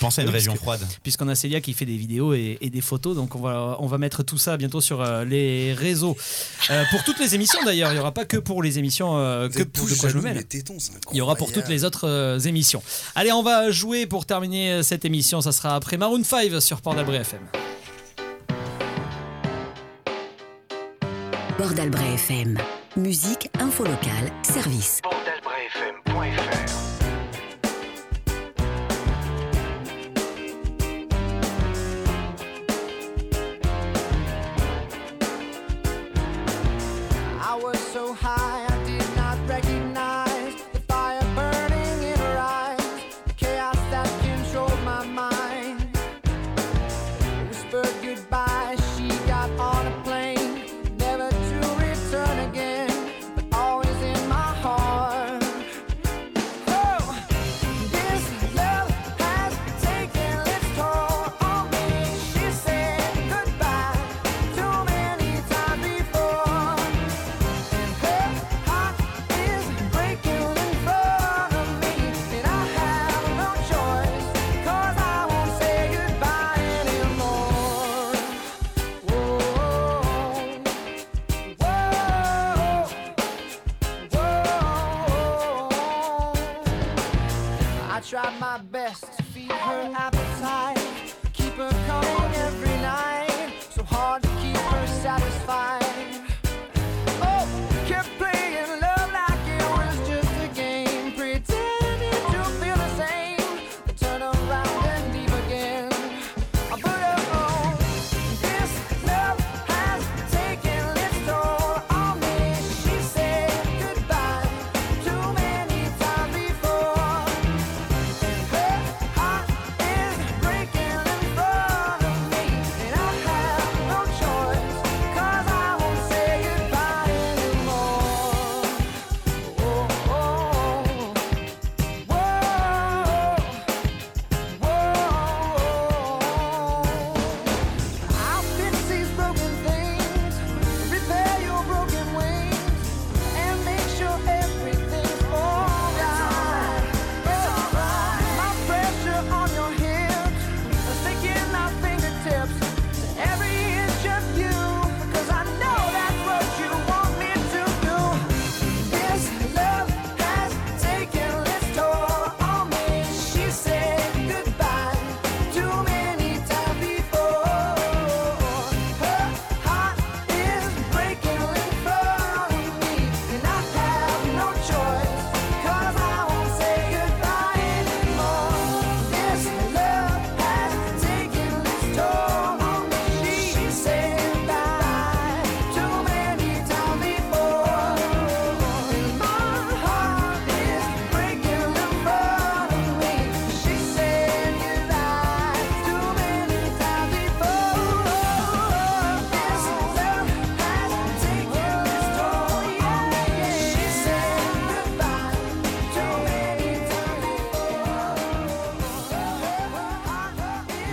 Pensez 0.00 0.20
à 0.20 0.24
une 0.24 0.30
Oui, 0.30 0.34
région 0.34 0.54
froide. 0.56 0.80
Puisqu'on 1.02 1.28
a 1.28 1.34
Célia 1.34 1.60
qui 1.60 1.72
fait 1.72 1.84
des 1.86 1.96
vidéos 1.96 2.34
et, 2.34 2.58
et 2.60 2.70
des 2.70 2.80
photos, 2.80 3.14
donc 3.16 3.34
on 3.34 3.40
va, 3.40 3.75
on 3.78 3.86
va 3.86 3.98
mettre 3.98 4.22
tout 4.22 4.38
ça 4.38 4.56
bientôt 4.56 4.80
sur 4.80 5.00
euh, 5.02 5.24
les 5.24 5.72
réseaux. 5.72 6.16
Euh, 6.70 6.84
pour 6.90 7.04
toutes 7.04 7.18
les 7.20 7.34
émissions 7.34 7.58
d'ailleurs, 7.64 7.90
il 7.90 7.94
n'y 7.94 8.00
aura 8.00 8.12
pas 8.12 8.24
que 8.24 8.36
pour 8.36 8.62
les 8.62 8.78
émissions 8.78 9.16
euh, 9.18 9.48
que 9.48 9.62
pour 9.62 9.88
de 9.88 9.94
quoi 9.94 10.08
je 10.08 10.16
me 10.16 10.22
mêle. 10.22 10.44
tétons, 10.44 10.76
Il 11.12 11.18
y 11.18 11.20
aura 11.20 11.36
pour 11.36 11.52
toutes 11.52 11.68
les 11.68 11.84
autres 11.84 12.08
euh, 12.08 12.38
émissions. 12.40 12.82
Allez, 13.14 13.32
on 13.32 13.42
va 13.42 13.70
jouer 13.70 14.06
pour 14.06 14.26
terminer 14.26 14.82
cette 14.82 15.04
émission. 15.04 15.40
Ça 15.40 15.52
sera 15.52 15.74
après 15.74 15.96
Maroon 15.96 16.24
5 16.24 16.60
sur 16.60 16.80
Port 16.80 16.94
d'Albret 16.94 17.18
FM. 17.18 17.40
Port 21.58 21.72
d'Albret 21.72 22.14
FM. 22.14 22.58
Musique, 22.96 23.48
info 23.60 23.84
locale, 23.84 24.32
service. 24.42 25.00
Portalbrefm.fr 25.02 26.55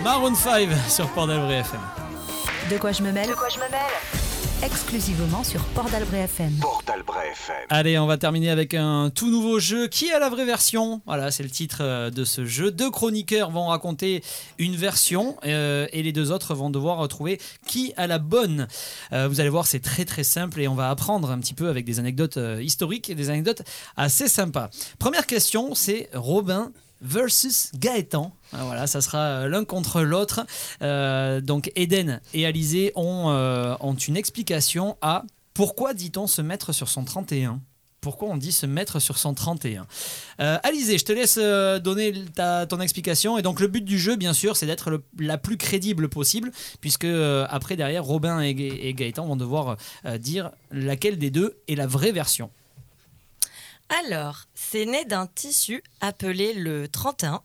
Maroon 0.03 0.35
5 0.35 0.69
sur 0.89 1.07
Port 1.13 1.27
d'Albret 1.27 1.59
FM. 1.59 1.79
De 2.69 2.77
quoi 2.77 2.91
je 2.91 3.01
me 3.03 3.11
mêle 3.13 3.29
De 3.29 3.33
quoi 3.35 3.47
je 3.47 3.55
me 3.55 3.71
mêle 3.71 3.79
Exclusivement 4.61 5.43
sur 5.43 5.63
Port 5.67 5.89
d'Albret 5.89 6.19
FM. 6.19 6.51
Port 6.61 6.83
d'Albret 6.85 7.31
FM. 7.31 7.67
Allez, 7.69 7.97
on 7.97 8.05
va 8.05 8.17
terminer 8.17 8.49
avec 8.49 8.73
un 8.73 9.09
tout 9.09 9.29
nouveau 9.29 9.59
jeu 9.59 9.87
qui 9.87 10.11
a 10.11 10.19
la 10.19 10.29
vraie 10.29 10.43
version. 10.45 11.01
Voilà, 11.05 11.31
c'est 11.31 11.43
le 11.43 11.49
titre 11.49 11.77
euh, 11.81 12.09
de 12.09 12.25
ce 12.25 12.45
jeu. 12.45 12.69
Deux 12.71 12.91
chroniqueurs 12.91 13.49
vont 13.49 13.67
raconter 13.67 14.23
une 14.57 14.75
version 14.75 15.37
euh, 15.45 15.87
et 15.93 16.03
les 16.03 16.11
deux 16.11 16.31
autres 16.31 16.53
vont 16.53 16.69
devoir 16.69 17.05
trouver 17.07 17.39
qui 17.65 17.93
a 17.95 18.05
la 18.05 18.19
bonne. 18.19 18.67
Euh, 19.13 19.29
vous 19.29 19.39
allez 19.39 19.49
voir, 19.49 19.67
c'est 19.67 19.79
très 19.81 20.03
très 20.03 20.23
simple 20.23 20.59
et 20.59 20.67
on 20.67 20.75
va 20.75 20.89
apprendre 20.89 21.31
un 21.31 21.39
petit 21.39 21.53
peu 21.53 21.69
avec 21.69 21.85
des 21.85 21.99
anecdotes 21.99 22.37
euh, 22.37 22.61
historiques 22.61 23.09
et 23.09 23.15
des 23.15 23.29
anecdotes 23.29 23.61
assez 23.95 24.27
sympas. 24.27 24.69
Première 24.99 25.27
question, 25.27 25.75
c'est 25.75 26.09
Robin 26.13 26.71
versus 27.03 27.71
Gaëtan. 27.75 28.33
Ah, 28.53 28.63
Voilà, 28.65 28.87
ça 28.87 29.01
sera 29.01 29.19
euh, 29.19 29.47
l'un 29.49 29.65
contre 29.65 30.01
l'autre. 30.01 30.45
Euh, 30.81 31.41
donc 31.41 31.71
Eden 31.75 32.21
et 32.33 32.45
Alizé 32.45 32.91
ont, 32.95 33.29
euh, 33.29 33.75
ont 33.81 33.93
une 33.93 34.17
explication 34.17 34.97
à 35.01 35.23
pourquoi 35.53 35.93
dit-on 35.93 36.25
se 36.27 36.41
mettre 36.41 36.71
sur 36.73 36.89
son 36.89 37.03
31 37.03 37.59
pourquoi 38.01 38.27
on 38.27 38.35
dit 38.35 38.51
se 38.51 38.65
mettre 38.65 38.99
sur 38.99 39.17
son 39.17 39.33
31 39.33 39.87
euh, 40.41 40.57
Alizé, 40.63 40.97
je 40.97 41.05
te 41.05 41.13
laisse 41.13 41.37
donner 41.81 42.13
ta, 42.35 42.65
ton 42.65 42.81
explication. 42.81 43.37
Et 43.37 43.41
donc 43.41 43.61
le 43.61 43.67
but 43.67 43.85
du 43.85 43.97
jeu, 43.97 44.17
bien 44.17 44.33
sûr, 44.33 44.57
c'est 44.57 44.65
d'être 44.65 45.01
la 45.17 45.37
plus 45.37 45.55
crédible 45.55 46.09
possible, 46.09 46.51
puisque 46.81 47.07
après, 47.47 47.77
derrière, 47.77 48.03
Robin 48.03 48.41
et, 48.41 48.53
Ga- 48.55 48.75
et 48.77 48.93
Gaëtan 48.93 49.25
vont 49.25 49.37
devoir 49.37 49.77
dire 50.19 50.51
laquelle 50.69 51.17
des 51.17 51.31
deux 51.31 51.55
est 51.69 51.75
la 51.75 51.87
vraie 51.87 52.11
version. 52.11 52.49
Alors, 53.89 54.45
c'est 54.55 54.85
né 54.85 55.05
d'un 55.05 55.27
tissu 55.27 55.83
appelé 56.01 56.53
le 56.53 56.87
31. 56.87 57.41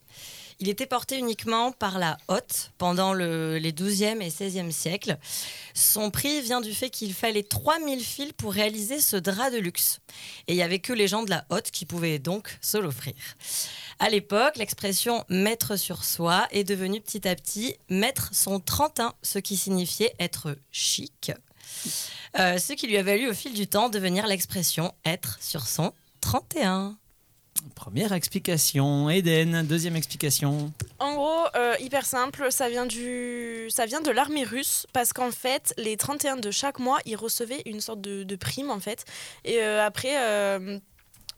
Il 0.60 0.68
était 0.68 0.86
porté 0.86 1.18
uniquement 1.18 1.70
par 1.70 2.00
la 2.00 2.16
hotte 2.26 2.72
pendant 2.78 3.12
le- 3.12 3.58
les 3.58 3.70
12e 3.70 4.20
et 4.22 4.28
16e 4.30 4.72
siècles. 4.72 5.16
Son 5.72 6.10
prix 6.10 6.40
vient 6.40 6.60
du 6.60 6.74
fait 6.74 6.90
qu'il 6.90 7.14
fallait 7.14 7.44
3000 7.44 8.00
fils 8.02 8.32
pour 8.32 8.52
réaliser 8.52 9.00
ce 9.00 9.14
drap 9.16 9.50
de 9.50 9.58
luxe. 9.58 10.00
Et 10.48 10.54
il 10.54 10.56
n'y 10.56 10.62
avait 10.62 10.80
que 10.80 10.92
les 10.92 11.06
gens 11.06 11.22
de 11.22 11.30
la 11.30 11.44
hotte 11.50 11.70
qui 11.70 11.86
pouvaient 11.86 12.18
donc 12.18 12.58
se 12.60 12.76
l'offrir. 12.76 13.14
À 14.00 14.08
l'époque, 14.10 14.56
l'expression 14.56 15.24
mettre 15.28 15.76
sur 15.76 16.02
soi 16.04 16.48
est 16.50 16.64
devenue 16.64 17.00
petit 17.00 17.28
à 17.28 17.36
petit 17.36 17.76
mettre 17.88 18.30
son 18.32 18.58
31, 18.58 19.14
ce 19.22 19.38
qui 19.38 19.56
signifiait 19.56 20.14
être 20.18 20.56
chic. 20.72 21.30
Euh, 22.38 22.58
ce 22.58 22.72
qui 22.72 22.88
lui 22.88 22.96
a 22.96 23.02
valu 23.04 23.28
au 23.28 23.34
fil 23.34 23.54
du 23.54 23.68
temps 23.68 23.88
devenir 23.90 24.26
l'expression 24.26 24.92
être 25.04 25.38
sur 25.40 25.68
son 25.68 25.92
31. 26.20 26.96
Première 27.74 28.12
explication, 28.12 29.10
Eden. 29.10 29.64
Deuxième 29.66 29.96
explication. 29.96 30.72
En 30.98 31.14
gros, 31.14 31.44
euh, 31.56 31.74
hyper 31.80 32.06
simple, 32.06 32.46
ça 32.50 32.68
vient, 32.68 32.86
du... 32.86 33.66
ça 33.70 33.86
vient 33.86 34.00
de 34.00 34.10
l'armée 34.10 34.44
russe 34.44 34.86
parce 34.92 35.12
qu'en 35.12 35.30
fait, 35.30 35.74
les 35.76 35.96
31 35.96 36.36
de 36.36 36.50
chaque 36.50 36.78
mois, 36.78 36.98
ils 37.04 37.16
recevaient 37.16 37.62
une 37.66 37.80
sorte 37.80 38.00
de, 38.00 38.22
de 38.22 38.36
prime 38.36 38.70
en 38.70 38.80
fait. 38.80 39.04
Et 39.44 39.60
euh, 39.60 39.84
après, 39.84 40.20
euh, 40.20 40.78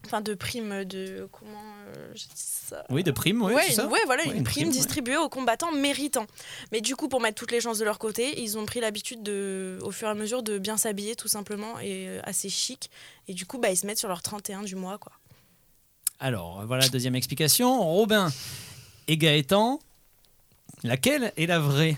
enfin 0.06 0.20
de 0.20 0.34
prime 0.34 0.84
de. 0.84 1.28
Comment 1.32 1.62
euh, 1.96 2.12
je 2.14 2.24
dis 2.24 2.30
ça 2.34 2.84
Oui, 2.90 3.02
de 3.02 3.10
prime, 3.10 3.42
oui, 3.42 3.52
ouais, 3.54 3.62
c'est 3.68 3.74
ça 3.74 3.86
ouais, 3.88 3.98
voilà, 4.06 4.22
Ouais, 4.24 4.30
une, 4.30 4.38
une 4.38 4.44
prime, 4.44 4.54
prime, 4.64 4.68
ouais. 4.68 4.72
distribuée 4.72 5.16
aux 5.16 5.28
combattants 5.28 5.72
méritants. 5.72 6.26
Mais 6.72 6.80
du 6.80 6.96
coup, 6.96 7.08
pour 7.08 7.20
mettre 7.20 7.36
toutes 7.38 7.52
les 7.52 7.60
chances 7.60 7.78
de 7.78 7.84
leur 7.84 7.98
côté, 7.98 8.40
ils 8.42 8.58
ont 8.58 8.66
pris 8.66 8.80
l'habitude 8.80 9.22
de, 9.22 9.78
au 9.82 9.90
fur 9.90 10.08
et 10.08 10.10
à 10.10 10.14
mesure 10.14 10.42
de 10.42 10.58
bien 10.58 10.76
s'habiller 10.76 11.16
tout 11.16 11.28
simplement 11.28 11.78
et 11.80 12.08
euh, 12.08 12.20
assez 12.24 12.48
chic. 12.48 12.90
Et 13.28 13.34
du 13.34 13.46
coup, 13.46 13.58
bah, 13.58 13.70
ils 13.70 13.76
se 13.76 13.86
mettent 13.86 13.98
sur 13.98 14.08
leur 14.08 14.22
31 14.22 14.62
du 14.62 14.76
mois, 14.76 14.98
quoi. 14.98 15.12
Alors, 16.18 16.66
voilà, 16.66 16.88
deuxième 16.88 17.14
explication. 17.14 17.80
Robin 17.82 18.30
et 19.08 19.16
Gaëtan, 19.16 19.80
laquelle 20.82 21.32
est 21.36 21.46
la 21.46 21.58
vraie? 21.58 21.96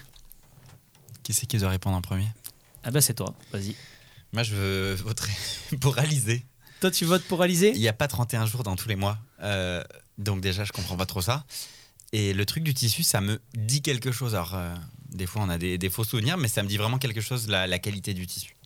Qui 1.23 1.33
c'est 1.35 1.47
qui 1.47 1.59
doit 1.59 1.71
répondre 1.71 1.97
en 1.97 2.03
premier? 2.03 2.27
Ah 2.85 2.91
bah 2.91 3.01
c'est 3.01 3.15
toi, 3.15 3.35
vas-y. 3.53 3.77
Moi, 4.33 4.43
je 4.43 4.55
veux 4.55 4.95
voter 4.95 5.31
pour 5.81 5.99
Alizé. 5.99 6.45
Toi, 6.83 6.91
tu 6.91 7.05
votes 7.05 7.23
pour 7.23 7.41
Alizé? 7.43 7.71
Il 7.77 7.81
n'y 7.81 7.87
a 7.87 7.93
pas 7.93 8.09
31 8.09 8.45
jours 8.45 8.65
dans 8.65 8.75
tous 8.75 8.89
les 8.89 8.97
mois. 8.97 9.17
Euh, 9.41 9.85
donc 10.19 10.41
déjà, 10.41 10.65
je 10.65 10.73
comprends 10.73 10.97
pas 10.97 11.07
trop 11.07 11.23
ça. 11.23 11.45
Et 12.13 12.35
le 12.35 12.45
truc 12.45 12.65
du 12.65 12.75
tissu, 12.75 13.05
ça 13.05 13.21
me 13.21 13.41
dit 13.55 13.83
quelque 13.83 14.11
chose. 14.11 14.35
Alors, 14.35 14.57
euh, 14.57 14.75
des 15.09 15.27
fois, 15.27 15.43
on 15.43 15.49
a 15.49 15.59
des, 15.59 15.79
des 15.79 15.91
faux 15.91 16.03
souvenirs, 16.03 16.39
mais 16.39 16.49
ça 16.49 16.61
me 16.65 16.69
dit 16.69 16.77
vraiment 16.77 16.99
quelque 16.99 17.21
chose, 17.21 17.47
la, 17.47 17.69
la 17.69 17.79
qualité 17.79 18.15
du 18.15 18.27
tissu. 18.27 18.57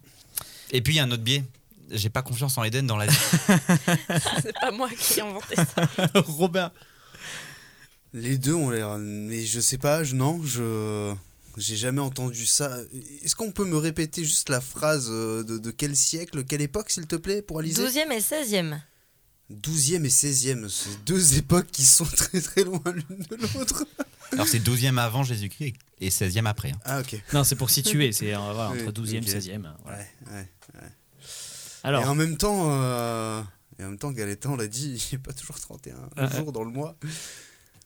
Et 0.71 0.81
puis, 0.81 0.95
il 0.95 0.97
y 0.97 1.01
a 1.01 1.03
un 1.03 1.11
autre 1.11 1.25
biais. 1.25 1.45
J'ai 1.91 2.09
pas 2.09 2.23
confiance 2.23 2.57
en 2.57 2.65
Eden 2.65 2.87
dans 2.87 2.97
la 2.97 3.05
vie. 3.05 3.15
C'est 4.43 4.59
pas 4.63 4.71
moi 4.71 4.89
qui 4.99 5.19
ai 5.19 5.23
inventé 5.23 5.55
ça. 5.57 5.87
Robin. 6.15 6.73
Les 8.15 8.39
deux 8.39 8.55
ont 8.55 8.71
l'air. 8.71 8.97
Mais 8.97 9.45
je 9.45 9.61
sais 9.61 9.77
pas, 9.77 10.05
je, 10.05 10.15
non, 10.15 10.41
je. 10.43 11.15
J'ai 11.57 11.77
jamais 11.77 12.01
entendu 12.03 12.45
ça. 12.47 12.79
Est-ce 13.23 13.35
qu'on 13.35 13.51
peut 13.53 13.65
me 13.65 13.77
répéter 13.79 14.25
juste 14.25 14.49
la 14.51 14.61
phrase 14.61 15.09
euh, 15.11 15.43
de, 15.43 15.57
de 15.59 15.71
quel 15.71 15.97
siècle, 15.97 16.45
quelle 16.45 16.61
époque, 16.61 16.91
s'il 16.91 17.07
te 17.07 17.17
plaît, 17.17 17.41
pour 17.43 17.61
Alizé? 17.61 17.83
12e 17.83 18.13
et 18.13 18.21
16e. 18.21 18.79
12e 19.51 20.05
et 20.05 20.09
16e, 20.09 20.69
c'est 20.69 21.05
deux 21.05 21.39
époques 21.39 21.69
qui 21.71 21.85
sont 21.85 22.05
très 22.17 22.41
très 22.41 22.65
loin 22.65 22.83
l'une 22.87 23.19
de 23.31 23.37
l'autre. 23.37 23.87
Alors, 24.33 24.49
c'est 24.49 24.59
12e 24.59 24.99
avant 24.99 25.23
Jésus-Christ 25.23 25.75
et 26.01 26.11
16e 26.11 26.47
après. 26.47 26.71
hein. 26.73 26.79
Ah, 26.85 27.01
ok. 27.01 27.23
Non, 27.33 27.45
c'est 27.45 27.55
pour 27.55 27.71
situer, 27.71 28.11
c'est 28.13 28.35
euh, 28.35 28.39
voilà, 28.39 28.71
entre 28.71 28.91
12e 28.91 29.19
ok. 29.23 29.29
et 29.29 29.39
16e. 29.39 29.73
Voilà. 29.85 29.99
Ouais, 29.99 30.09
ouais, 30.33 30.49
ouais. 30.75 30.89
Alors, 31.85 32.03
Et 32.03 32.07
en 32.07 32.17
même 32.17 32.37
temps, 32.37 32.67
euh, 32.73 33.41
et 33.79 33.85
en 33.85 33.91
même 33.91 33.99
temps, 33.99 34.11
Gaëtan 34.11 34.57
l'a 34.57 34.67
dit, 34.67 35.01
il 35.13 35.15
n'est 35.15 35.23
pas 35.23 35.33
toujours 35.33 35.61
31 35.61 35.95
Ah, 36.17 36.37
jours 36.37 36.51
dans 36.51 36.65
le 36.65 36.71
mois. 36.73 36.97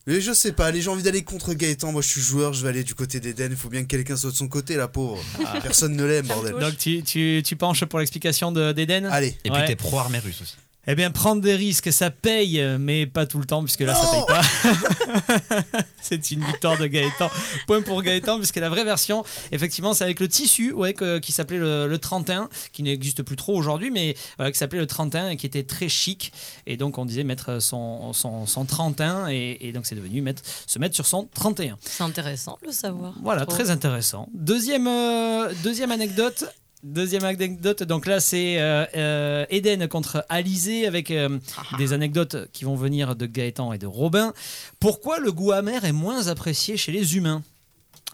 Mais 0.06 0.20
je 0.20 0.32
sais 0.32 0.52
pas, 0.52 0.70
les 0.70 0.80
gens 0.80 0.90
ont 0.92 0.94
envie 0.94 1.02
d'aller 1.02 1.22
contre 1.22 1.52
Gaëtan. 1.54 1.92
Moi, 1.92 2.00
je 2.02 2.08
suis 2.08 2.20
joueur, 2.20 2.52
je 2.52 2.62
vais 2.62 2.70
aller 2.70 2.84
du 2.84 2.94
côté 2.94 3.20
d'Eden. 3.20 3.52
Il 3.52 3.56
faut 3.56 3.68
bien 3.68 3.82
que 3.82 3.86
quelqu'un 3.88 4.16
soit 4.16 4.30
de 4.30 4.36
son 4.36 4.48
côté, 4.48 4.76
la 4.76 4.88
pauvre. 4.88 5.22
Personne 5.62 5.94
ne 5.94 6.04
l'aime, 6.04 6.26
bordel. 6.26 6.54
Donc 6.58 6.76
tu, 6.78 7.02
tu, 7.02 7.42
tu 7.44 7.56
penches 7.56 7.84
pour 7.84 7.98
l'explication 7.98 8.50
de- 8.50 8.72
d'Eden? 8.72 9.06
Allez. 9.06 9.36
Et 9.44 9.50
puis 9.50 9.60
Ouais. 9.60 9.66
t'es 9.66 9.76
pro 9.76 9.98
armée 9.98 10.18
russe 10.18 10.40
aussi. 10.42 10.56
Eh 10.86 10.94
bien, 10.94 11.10
prendre 11.10 11.42
des 11.42 11.54
risques, 11.56 11.92
ça 11.92 12.10
paye, 12.10 12.60
mais 12.78 13.06
pas 13.06 13.26
tout 13.26 13.38
le 13.38 13.44
temps, 13.44 13.62
puisque 13.62 13.80
là, 13.80 13.94
ça 13.94 14.06
paye 14.10 14.24
pas. 14.26 15.62
c'est 16.00 16.30
une 16.30 16.42
victoire 16.44 16.78
de 16.78 16.86
Gaëtan. 16.86 17.30
Point 17.66 17.82
pour 17.82 18.02
Gaëtan, 18.02 18.38
puisque 18.38 18.56
la 18.56 18.68
vraie 18.70 18.84
version, 18.84 19.22
effectivement, 19.52 19.92
c'est 19.92 20.04
avec 20.04 20.20
le 20.20 20.28
tissu 20.28 20.72
ouais, 20.72 20.94
que- 20.94 21.18
qui 21.18 21.32
s'appelait 21.32 21.58
le, 21.58 21.86
le 21.86 21.98
31, 21.98 22.48
qui 22.72 22.82
n'existe 22.82 23.22
plus 23.22 23.36
trop 23.36 23.54
aujourd'hui, 23.56 23.90
mais 23.90 24.16
voilà, 24.38 24.50
qui 24.52 24.58
s'appelait 24.58 24.78
le 24.80 24.86
31 24.86 25.28
et 25.28 25.36
qui 25.36 25.46
était 25.46 25.62
très 25.64 25.88
chic. 25.88 26.32
Et 26.66 26.76
donc, 26.76 26.96
on 26.98 27.04
disait 27.04 27.24
mettre 27.24 27.60
son, 27.60 28.12
son, 28.14 28.46
son 28.46 28.64
31, 28.64 29.28
et, 29.28 29.58
et 29.60 29.72
donc 29.72 29.84
c'est 29.86 29.94
devenu 29.96 30.22
mettre, 30.22 30.42
se 30.66 30.78
mettre 30.78 30.94
sur 30.94 31.06
son 31.06 31.28
31. 31.34 31.76
C'est 31.82 32.02
intéressant 32.04 32.58
de 32.62 32.68
le 32.68 32.72
savoir. 32.72 33.12
Voilà, 33.22 33.44
Trop. 33.44 33.54
très 33.54 33.70
intéressant. 33.70 34.28
Deuxième, 34.34 34.86
euh, 34.88 35.52
deuxième 35.62 35.90
anecdote. 35.90 36.44
Deuxième 36.82 37.24
anecdote, 37.24 37.82
donc 37.82 38.06
là 38.06 38.20
c'est 38.20 38.58
euh, 38.58 38.86
euh, 38.96 39.44
Eden 39.50 39.86
contre 39.86 40.24
Alizé 40.30 40.86
avec 40.86 41.10
euh, 41.10 41.38
des 41.76 41.92
anecdotes 41.92 42.50
qui 42.52 42.64
vont 42.64 42.74
venir 42.74 43.16
de 43.16 43.26
Gaëtan 43.26 43.74
et 43.74 43.78
de 43.78 43.86
Robin. 43.86 44.32
Pourquoi 44.78 45.18
le 45.18 45.30
goût 45.30 45.52
amer 45.52 45.84
est 45.84 45.92
moins 45.92 46.28
apprécié 46.28 46.78
chez 46.78 46.90
les 46.90 47.16
humains? 47.16 47.42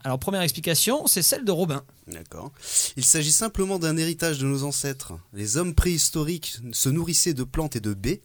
Alors 0.02 0.18
première 0.18 0.40
explication, 0.42 1.06
c'est 1.06 1.22
celle 1.22 1.44
de 1.44 1.52
Robin. 1.52 1.84
D'accord. 2.08 2.50
Il 2.96 3.04
s'agit 3.04 3.30
simplement 3.30 3.78
d'un 3.78 3.96
héritage 3.96 4.38
de 4.38 4.46
nos 4.46 4.64
ancêtres. 4.64 5.12
Les 5.32 5.56
hommes 5.56 5.74
préhistoriques 5.74 6.58
se 6.72 6.88
nourrissaient 6.88 7.34
de 7.34 7.44
plantes 7.44 7.76
et 7.76 7.80
de 7.80 7.94
baies, 7.94 8.20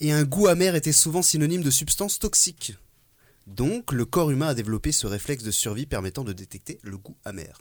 et 0.00 0.12
un 0.12 0.22
goût 0.22 0.46
amer 0.46 0.76
était 0.76 0.92
souvent 0.92 1.22
synonyme 1.22 1.62
de 1.62 1.70
substances 1.70 2.20
toxiques. 2.20 2.74
Donc, 3.48 3.90
le 3.90 4.04
corps 4.04 4.30
humain 4.30 4.48
a 4.48 4.54
développé 4.54 4.92
ce 4.92 5.08
réflexe 5.08 5.42
de 5.42 5.50
survie 5.50 5.86
permettant 5.86 6.22
de 6.22 6.32
détecter 6.32 6.78
le 6.82 6.98
goût 6.98 7.16
amer. 7.24 7.58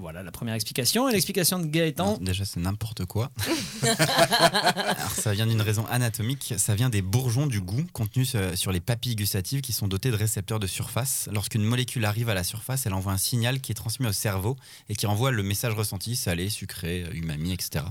Voilà 0.00 0.22
la 0.22 0.30
première 0.30 0.54
explication. 0.54 1.08
Et 1.08 1.12
l'explication 1.12 1.58
de 1.58 1.66
Gaëtan, 1.66 2.12
Non, 2.12 2.18
déjà, 2.20 2.44
c'est 2.44 2.60
n'importe 2.60 3.04
quoi. 3.04 3.30
Alors, 3.82 5.10
ça 5.12 5.32
vient 5.32 5.46
d'une 5.46 5.60
raison 5.60 5.86
anatomique. 5.86 6.54
Ça 6.56 6.74
vient 6.74 6.88
des 6.90 7.02
bourgeons 7.02 7.46
du 7.46 7.60
goût 7.60 7.84
contenus 7.92 8.36
sur 8.54 8.72
les 8.72 8.80
papilles 8.80 9.16
gustatives 9.16 9.60
qui 9.60 9.72
sont 9.72 9.88
dotés 9.88 10.10
de 10.10 10.16
récepteurs 10.16 10.60
de 10.60 10.66
surface. 10.66 11.28
Lorsqu'une 11.32 11.62
molécule 11.64 12.04
arrive 12.04 12.28
à 12.28 12.34
la 12.34 12.44
surface, 12.44 12.86
elle 12.86 12.94
envoie 12.94 13.12
un 13.12 13.18
signal 13.18 13.60
qui 13.60 13.72
est 13.72 13.74
transmis 13.74 14.06
au 14.06 14.12
cerveau 14.12 14.56
et 14.88 14.94
qui 14.96 15.06
envoie 15.06 15.30
le 15.30 15.42
message 15.42 15.74
ressenti 15.74 16.16
salé, 16.16 16.48
sucré, 16.48 17.04
umami, 17.12 17.52
etc. 17.52 17.84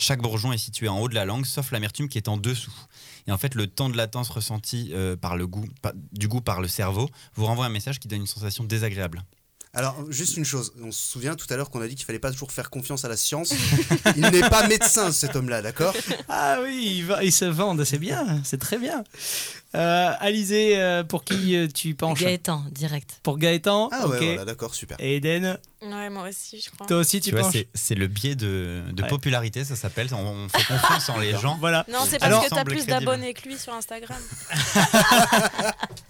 Chaque 0.00 0.22
bourgeon 0.22 0.52
est 0.52 0.58
situé 0.58 0.86
en 0.88 1.00
haut 1.00 1.08
de 1.08 1.14
la 1.16 1.24
langue, 1.24 1.44
sauf 1.44 1.72
l'amertume 1.72 2.08
qui 2.08 2.18
est 2.18 2.28
en 2.28 2.36
dessous. 2.36 2.72
Et 3.26 3.32
en 3.32 3.38
fait, 3.38 3.56
le 3.56 3.66
temps 3.66 3.88
de 3.90 3.96
latence 3.96 4.28
ressenti 4.28 4.90
euh, 4.92 5.16
par 5.16 5.36
le 5.36 5.46
goût, 5.48 5.66
par- 5.82 5.92
du 6.12 6.28
goût 6.28 6.40
par 6.40 6.60
le 6.60 6.68
cerveau 6.68 7.08
vous 7.34 7.46
renvoie 7.46 7.66
un 7.66 7.70
message 7.70 7.98
qui 7.98 8.06
donne 8.06 8.20
une 8.20 8.26
sensation 8.28 8.62
désagréable. 8.62 9.22
Alors, 9.74 9.96
juste 10.10 10.36
une 10.36 10.44
chose, 10.44 10.72
on 10.82 10.90
se 10.90 11.08
souvient 11.12 11.34
tout 11.36 11.46
à 11.50 11.56
l'heure 11.56 11.70
qu'on 11.70 11.80
a 11.82 11.86
dit 11.86 11.94
qu'il 11.94 12.04
fallait 12.06 12.18
pas 12.18 12.32
toujours 12.32 12.50
faire 12.52 12.70
confiance 12.70 13.04
à 13.04 13.08
la 13.08 13.16
science. 13.16 13.52
Il 14.16 14.22
n'est 14.22 14.48
pas 14.48 14.66
médecin, 14.66 15.12
cet 15.12 15.36
homme-là, 15.36 15.60
d'accord? 15.62 15.94
Ah 16.28 16.58
oui, 16.62 16.94
ils, 16.98 17.04
va- 17.04 17.22
ils 17.22 17.32
se 17.32 17.44
vendent, 17.44 17.84
c'est 17.84 17.98
bien, 17.98 18.40
c'est 18.44 18.58
très 18.58 18.78
bien. 18.78 19.04
Euh, 19.74 20.10
Alizé, 20.20 20.78
euh, 20.78 21.04
pour 21.04 21.22
qui 21.24 21.54
euh, 21.54 21.68
tu 21.72 21.94
penches? 21.94 22.20
Gaëtan, 22.20 22.64
direct. 22.72 23.20
Pour 23.22 23.36
Gaëtan, 23.38 23.90
Ah 23.92 24.08
ouais, 24.08 24.18
voilà, 24.18 24.44
d'accord, 24.46 24.74
super. 24.74 24.96
Et 25.00 25.16
Eden, 25.16 25.58
Ouais, 25.80 26.10
moi 26.10 26.28
aussi, 26.28 26.60
je 26.60 26.70
crois. 26.70 26.86
toi 26.88 26.96
aussi 26.96 27.20
tu, 27.20 27.30
Tu 27.30 27.34
vois, 27.36 27.42
penches 27.44 27.52
c'est- 27.52 27.68
c'est 27.72 27.94
le 27.94 28.08
biais 28.08 28.34
de, 28.34 28.82
de 28.92 29.02
Ouais. 29.02 29.08
popularité, 29.08 29.64
ça 29.64 29.76
s'appelle. 29.76 30.08
On, 30.12 30.16
on 30.16 30.48
fait 30.48 30.64
confiance 30.64 31.08
en 31.08 31.18
les 31.18 31.30
gens. 31.38 31.56
Voilà. 31.60 31.86
Non, 31.92 32.00
c'est 32.04 32.18
parce 32.18 32.24
Alors- 32.32 32.44
que 32.44 32.48
t'as 32.50 32.64
plus 32.64 32.78
crédible. 32.82 32.98
d'abonnés 32.98 33.32
que 33.32 33.48
lui 33.48 33.56
sur 33.56 33.72
Instagram. 33.72 34.18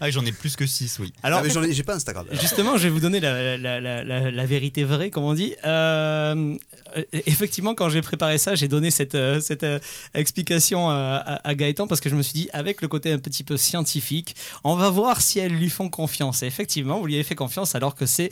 Ah, 0.00 0.10
j'en 0.10 0.24
ai 0.24 0.30
plus 0.32 0.54
que 0.54 0.64
6, 0.64 0.98
oui. 1.00 1.12
Alors, 1.24 1.40
Ah, 1.40 1.42
mais 1.42 1.50
j'en 1.50 1.60
ai- 1.62 1.72
j'ai 1.72 1.82
pas 1.82 1.94
Instagram. 1.94 2.24
Justement, 2.30 2.76
je 2.76 2.84
vais 2.84 2.88
vous 2.90 3.00
donner 3.00 3.18
la, 3.18 3.56
la- 3.58 3.80
la- 3.80 4.04
la- 4.04 4.30
la 4.30 4.46
vérité 4.46 4.84
vraie, 4.84 5.10
comme 5.10 5.24
on 5.24 5.34
dit. 5.34 5.54
Euh, 5.64 6.54
euh, 6.96 7.02
effectivement, 7.26 7.74
quand 7.74 7.88
j'ai 7.88 8.00
préparé 8.00 8.38
ça, 8.38 8.54
j'ai 8.54 8.68
donné 8.68 8.92
cette, 8.92 9.16
euh, 9.16 9.40
cette 9.40 9.64
euh, 9.64 9.80
explication 10.14 10.88
à, 10.88 10.94
à- 11.16 11.48
à 11.48 11.54
Gaëtan 11.56 11.88
parce 11.88 12.00
que 12.00 12.08
je 12.08 12.14
me 12.14 12.22
suis 12.22 12.32
dit, 12.34 12.48
avec 12.52 12.80
le 12.80 12.86
côté 12.86 13.10
un 13.12 13.18
petit 13.18 13.42
peu 13.42 13.56
scientifique, 13.56 14.36
on 14.62 14.76
va 14.76 14.88
voir 14.88 15.20
si 15.20 15.40
elles 15.40 15.52
lui 15.52 15.68
font 15.68 15.88
confiance. 15.90 16.44
Et 16.44 16.46
effectivement, 16.46 17.00
vous 17.00 17.06
lui 17.06 17.14
avez 17.16 17.24
fait 17.24 17.34
confiance 17.34 17.74
alors 17.74 17.96
que 17.96 18.06
c'est 18.06 18.30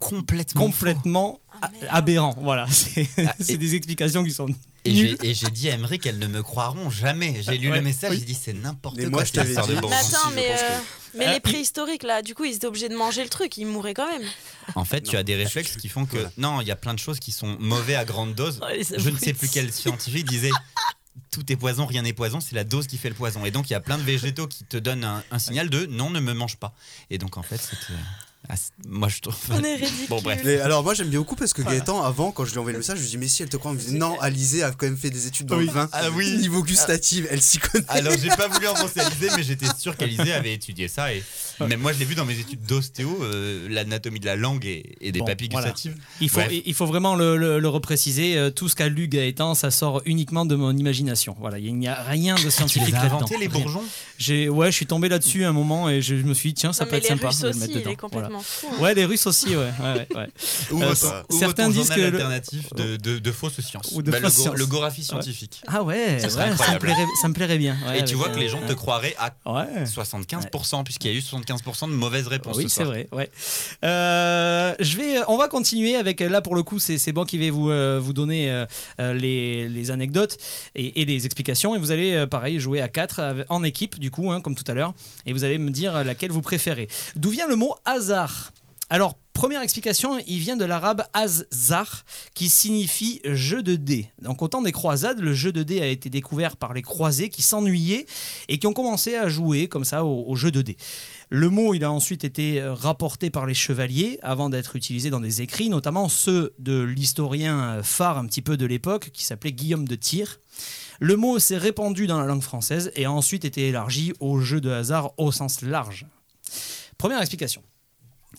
Complètement. 0.00 1.40
Ah, 1.62 1.70
aberrant. 1.90 2.34
Voilà, 2.40 2.66
c'est 2.70 3.06
Ah, 3.18 3.34
c'est 3.38 3.58
des 3.58 3.74
explications 3.74 4.24
qui 4.24 4.30
sont 4.32 4.46
Et 4.84 4.92
nulles. 4.92 5.16
j'ai 5.20 5.30
et 5.30 5.34
j'ai 5.34 5.50
dit 5.50 5.68
à 5.70 5.74
Emery 5.74 5.98
qu'elles 5.98 6.18
ne 6.18 6.26
me 6.26 6.42
croiront 6.42 6.88
jamais. 6.90 7.42
J'ai 7.42 7.58
lu 7.58 7.70
Ouais, 7.70 7.76
le 7.76 7.82
message, 7.82 8.12
oui. 8.12 8.18
j'ai 8.20 8.24
dit 8.24 8.34
c'est 8.40 8.54
n'importe 8.54 8.98
quoi 8.98 9.08
moi, 9.10 9.24
je 9.24 9.32
t'avais 9.32 9.50
dit- 9.54 9.54
de 9.68 9.74
Mais 9.74 9.80
Mais 9.82 9.94
attends, 9.94 10.30
euh, 10.36 10.78
que- 10.78 11.18
mais 11.18 11.26
Euh, 11.28 11.32
les 11.34 11.40
préhistoriques, 11.40 12.02
là, 12.02 12.22
du 12.22 12.34
coup, 12.34 12.44
ils 12.44 12.54
étaient 12.54 12.66
obligés 12.66 12.88
de 12.88 12.96
manger 12.96 13.22
le 13.22 13.28
truc. 13.28 13.56
Ils 13.58 13.66
mouraient 13.66 13.94
quand 13.94 14.08
même. 14.10 14.26
En 14.74 14.84
fait, 14.86 15.02
tu 15.02 15.16
as 15.16 15.22
des 15.22 15.36
réflexes 15.36 15.76
qui 15.76 15.88
font 15.88 16.06
que 16.06 16.26
non, 16.38 16.60
il 16.62 16.66
y 16.68 16.70
a 16.70 16.76
plein 16.76 16.94
de 16.94 16.98
choses 16.98 17.20
qui 17.20 17.30
sont 17.32 17.56
mauvais 17.60 17.94
à 17.94 18.04
grande 18.06 18.34
dose. 18.34 18.58
Ça 18.82 18.96
Je 18.96 19.10
ne 19.10 19.18
sais 19.18 19.34
plus 19.34 19.48
quel 19.48 19.70
scientifique 19.72 20.26
disait 20.28 20.50
tout 21.30 21.52
est 21.52 21.56
poison, 21.56 21.84
rien 21.86 22.02
n'est 22.02 22.12
poison, 22.14 22.40
c'est 22.40 22.54
la 22.56 22.64
dose 22.64 22.86
qui 22.86 22.96
fait 22.96 23.08
le 23.10 23.14
poison. 23.14 23.44
Et 23.44 23.50
donc 23.50 23.68
il 23.68 23.72
y 23.74 23.76
a 23.76 23.80
plein 23.80 23.98
de 23.98 24.02
végétaux 24.02 24.46
qui 24.46 24.64
te 24.64 24.76
donnent 24.78 25.04
un, 25.04 25.22
un 25.30 25.38
signal 25.38 25.68
de 25.68 25.86
non, 25.86 26.08
ne 26.10 26.20
me 26.20 26.32
mange 26.32 26.56
pas. 26.56 26.74
Et 27.10 27.18
donc 27.18 27.36
en 27.36 27.42
fait, 27.42 27.58
c'était 27.60 27.92
ah, 28.50 28.54
moi 28.88 29.08
je 29.08 29.20
trouve. 29.20 29.36
On 29.50 29.62
est 29.62 29.76
ridicule. 29.76 30.06
Bon 30.08 30.20
bref. 30.22 30.40
Mais 30.44 30.60
alors 30.60 30.82
moi 30.82 30.94
j'aime 30.94 31.08
bien 31.08 31.20
beaucoup 31.20 31.36
parce 31.36 31.52
que 31.52 31.62
Gaëtan 31.62 32.02
avant 32.02 32.32
quand 32.32 32.44
je 32.44 32.50
lui 32.50 32.56
ai 32.56 32.58
envoyé 32.58 32.72
le 32.72 32.78
message 32.80 32.96
je 32.98 33.02
lui 33.02 33.08
ai 33.08 33.10
dit 33.12 33.18
mais 33.18 33.28
si 33.28 33.42
elle 33.42 33.48
te 33.48 33.56
croit 33.56 33.70
il 33.72 33.76
me 33.76 33.80
disait 33.80 33.96
non 33.98 34.18
Alizé 34.20 34.62
a 34.62 34.70
quand 34.72 34.86
même 34.86 34.96
fait 34.96 35.10
des 35.10 35.26
études 35.26 35.46
dans 35.46 35.56
Oui. 35.58 35.66
le 35.66 35.72
vin 35.72 35.88
Ah 35.92 36.10
oui. 36.10 36.36
niveau 36.38 36.62
gustatif 36.62 37.26
elle 37.30 37.40
s'y 37.42 37.58
connaît 37.58 37.84
Alors 37.88 38.14
j'ai 38.20 38.28
pas 38.28 38.48
voulu 38.48 38.66
enfoncer 38.68 39.00
Alizé, 39.00 39.28
mais 39.36 39.42
j'étais 39.42 39.66
sûr 39.78 39.96
qu'Alizé 39.96 40.32
avait 40.32 40.54
étudié 40.54 40.88
ça. 40.88 41.12
Et 41.14 41.22
même 41.68 41.80
moi 41.80 41.92
je 41.92 41.98
l'ai 41.98 42.04
vu 42.04 42.14
dans 42.14 42.24
mes 42.24 42.38
études 42.38 42.62
d'ostéo, 42.64 43.18
euh, 43.22 43.66
l'anatomie 43.68 44.20
de 44.20 44.26
la 44.26 44.36
langue 44.36 44.64
et, 44.66 44.96
et 45.00 45.12
des 45.12 45.18
Bon, 45.20 45.24
papilles 45.26 45.48
voilà. 45.50 45.68
gustatives. 45.70 45.96
Il 46.20 46.28
faut, 46.28 46.40
il 46.50 46.74
vraiment 46.74 47.14
le, 47.14 47.36
le- 47.36 47.58
le 47.58 47.68
repréciser. 47.68 48.36
euh, 48.36 48.50
Tout 48.50 48.68
ce 48.68 48.74
qu'a 48.76 48.88
lu 48.88 49.08
Gaëtan, 49.08 49.54
ça 49.54 49.70
sort 49.70 50.02
uniquement 50.04 50.44
de 50.46 50.54
mon 50.56 50.76
imagination. 50.76 51.36
Voilà, 51.38 51.58
il 51.58 51.74
n'y 51.76 51.88
a 51.88 52.02
rien 52.02 52.34
de 52.34 52.40
Tu 52.50 52.50
scientifique 52.50 52.92
là-dedans. 52.92 53.24
les 53.38 53.48
bourgeons? 53.48 53.84
J'ai, 54.18 54.48
ouais, 54.48 54.70
je 54.70 54.76
suis 54.76 54.86
tombé 54.86 55.08
là-dessus 55.08 55.44
à 55.44 55.48
un 55.48 55.52
moment 55.52 55.88
et 55.88 56.02
je 56.02 56.14
me 56.14 56.34
suis 56.34 56.50
dit 56.50 56.60
tiens, 56.60 56.72
ça 56.72 56.84
Non, 56.84 56.90
peut 56.90 56.96
mais 56.96 57.02
être 57.02 57.08
sympa 57.08 57.28
Russes 57.28 57.38
de 57.40 57.44
le 57.44 57.50
aussi, 57.50 57.58
mettre 57.60 57.72
il 57.72 57.78
dedans. 57.80 57.90
est 57.90 57.96
complètement 57.96 58.40
fou. 58.40 58.66
hein. 58.66 58.74
Voilà. 58.78 58.82
Ouais, 58.82 58.94
les 58.94 59.04
Russes 59.04 59.26
aussi, 59.26 59.48
ouais. 59.48 59.56
ouais, 59.56 59.72
ouais, 59.94 60.08
ouais. 60.16 60.28
Ouvre, 60.72 60.84
Euh, 61.04 61.22
certains 61.30 61.68
disent 61.70 61.88
que 61.90 62.00
le- 62.00 62.06
alternatif 62.06 62.72
de, 62.74 62.96
de, 62.96 63.18
de 63.18 63.32
fausses 63.32 63.60
sciences. 63.60 63.90
Ou 63.92 64.02
de 64.02 64.10
Bah, 64.10 64.18
le, 64.18 64.24
fausses 64.28 64.34
sciences. 64.42 64.56
le 64.56 64.66
Gorafi 64.66 65.02
scientifique. 65.04 65.62
Ah 65.66 65.82
ouais, 65.82 66.18
Ça 66.20 66.28
me 66.46 66.52
incroyable. 66.52 66.78
plairait, 66.80 67.06
ça 67.22 67.28
me 67.28 67.34
plairait 67.34 67.58
bien. 67.58 67.76
et 67.94 68.04
tu 68.04 68.14
vois 68.14 68.28
que 68.30 68.38
les 68.38 68.48
gens 68.48 68.60
te 68.66 68.72
croiraient 68.72 69.14
à 69.18 69.30
Ouais. 69.46 69.84
75%, 69.84 70.84
puisqu'il 70.84 71.10
y 71.10 71.14
a 71.14 71.16
eu 71.16 71.20
75% 71.20 71.49
de 71.56 71.92
mauvaises 71.92 72.26
réponses. 72.26 72.56
Oui, 72.56 72.64
ce 72.64 72.68
c'est 72.68 72.74
soir. 72.82 72.88
vrai. 72.88 73.08
Ouais. 73.12 73.30
Euh, 73.84 74.74
je 74.80 74.96
vais, 74.96 75.16
on 75.28 75.36
va 75.36 75.48
continuer 75.48 75.96
avec 75.96 76.20
là 76.20 76.40
pour 76.40 76.54
le 76.54 76.62
coup, 76.62 76.78
c'est 76.78 76.98
c'est 76.98 77.12
bon 77.12 77.24
qui 77.24 77.38
vais 77.38 77.50
vous 77.50 77.70
euh, 77.70 77.98
vous 78.02 78.12
donner 78.12 78.50
euh, 78.50 78.66
euh, 79.00 79.12
les, 79.14 79.68
les 79.68 79.90
anecdotes 79.90 80.36
et, 80.74 81.00
et 81.00 81.04
les 81.04 81.24
explications 81.26 81.74
et 81.74 81.78
vous 81.78 81.90
allez 81.90 82.14
euh, 82.14 82.26
pareil 82.26 82.58
jouer 82.60 82.80
à 82.80 82.88
4 82.88 83.46
en 83.48 83.62
équipe 83.64 83.98
du 83.98 84.10
coup, 84.10 84.30
hein, 84.30 84.40
comme 84.40 84.54
tout 84.54 84.64
à 84.66 84.74
l'heure, 84.74 84.94
et 85.26 85.32
vous 85.32 85.44
allez 85.44 85.58
me 85.58 85.70
dire 85.70 86.04
laquelle 86.04 86.30
vous 86.30 86.42
préférez. 86.42 86.88
D'où 87.16 87.30
vient 87.30 87.48
le 87.48 87.56
mot 87.56 87.74
hasard? 87.84 88.52
Alors 88.92 89.16
première 89.32 89.62
explication, 89.62 90.18
il 90.26 90.40
vient 90.40 90.56
de 90.56 90.64
l'arabe 90.64 91.04
azar 91.14 92.04
qui 92.34 92.48
signifie 92.50 93.20
jeu 93.24 93.62
de 93.62 93.76
dés. 93.76 94.10
Donc 94.20 94.42
au 94.42 94.48
temps 94.48 94.62
des 94.62 94.72
croisades, 94.72 95.20
le 95.20 95.32
jeu 95.32 95.52
de 95.52 95.62
dés 95.62 95.80
a 95.80 95.86
été 95.86 96.10
découvert 96.10 96.56
par 96.56 96.74
les 96.74 96.82
croisés 96.82 97.28
qui 97.28 97.40
s'ennuyaient 97.42 98.04
et 98.48 98.58
qui 98.58 98.66
ont 98.66 98.72
commencé 98.72 99.14
à 99.14 99.28
jouer 99.28 99.68
comme 99.68 99.84
ça 99.84 100.04
au, 100.04 100.24
au 100.26 100.34
jeu 100.36 100.50
de 100.50 100.60
dés. 100.60 100.76
Le 101.32 101.48
mot, 101.48 101.72
a 101.72 101.86
ensuite 101.86 102.24
été 102.24 102.60
euh, 102.60 102.74
rapporté 102.74 103.30
par 103.30 103.46
les 103.46 103.54
chevaliers 103.54 104.18
avant 104.20 104.50
d'être 104.50 104.74
utilisé 104.74 105.10
dans 105.10 105.20
des 105.20 105.42
écrits, 105.42 105.68
notamment 105.68 106.08
ceux 106.08 106.52
de 106.58 106.80
l'historien 106.82 107.60
euh, 107.60 107.82
phare 107.84 108.18
un 108.18 108.26
petit 108.26 108.42
peu 108.42 108.56
de 108.56 108.66
l'époque 108.66 109.10
qui 109.12 109.24
s'appelait 109.24 109.52
Guillaume 109.52 109.86
de 109.86 109.94
Tyr. 109.94 110.40
Le 110.98 111.14
mot 111.14 111.38
s'est 111.38 111.56
répandu 111.56 112.08
dans 112.08 112.18
la 112.18 112.26
langue 112.26 112.42
française 112.42 112.90
et 112.96 113.04
a 113.04 113.12
ensuite 113.12 113.44
été 113.44 113.68
élargi 113.68 114.12
au 114.18 114.40
jeu 114.40 114.60
de 114.60 114.70
hasard 114.70 115.12
au 115.18 115.30
sens 115.30 115.62
large. 115.62 116.04
Première 116.98 117.20
explication. 117.20 117.62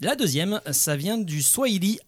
La 0.02 0.18
deuxième, 0.18 0.60
ça 0.72 0.98
vient 0.98 1.18
du 1.18 1.42
Swahili 1.42 2.00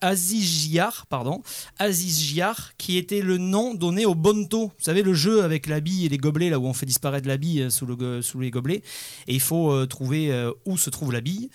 Azijiar, 0.00 1.06
pardon, 1.06 1.42
Azijiar, 1.78 2.72
qui 2.76 2.96
était 2.96 3.20
le 3.20 3.38
nom 3.38 3.74
donné 3.74 4.06
au 4.06 4.14
bonto. 4.14 4.66
Vous 4.66 4.84
savez, 4.84 5.02
le 5.02 5.14
jeu 5.14 5.42
avec 5.42 5.66
la 5.66 5.80
bille 5.80 6.06
et 6.06 6.08
les 6.08 6.18
gobelets, 6.18 6.50
là 6.50 6.58
où 6.58 6.66
on 6.66 6.72
fait 6.72 6.86
disparaître 6.86 7.28
la 7.28 7.36
bille 7.36 7.62
euh, 7.62 7.70
sous, 7.70 7.86
le, 7.86 8.20
les 8.40 8.50
gobelets. 8.50 8.82
Et 9.26 9.34
il 9.34 9.40
faut 9.40 9.72
euh, 9.72 9.86
trouver 9.86 10.32
euh, 10.32 10.52
où 10.66 10.76
se 10.76 10.90
trouve 10.90 11.12
la 11.12 11.20
bille. 11.20 11.50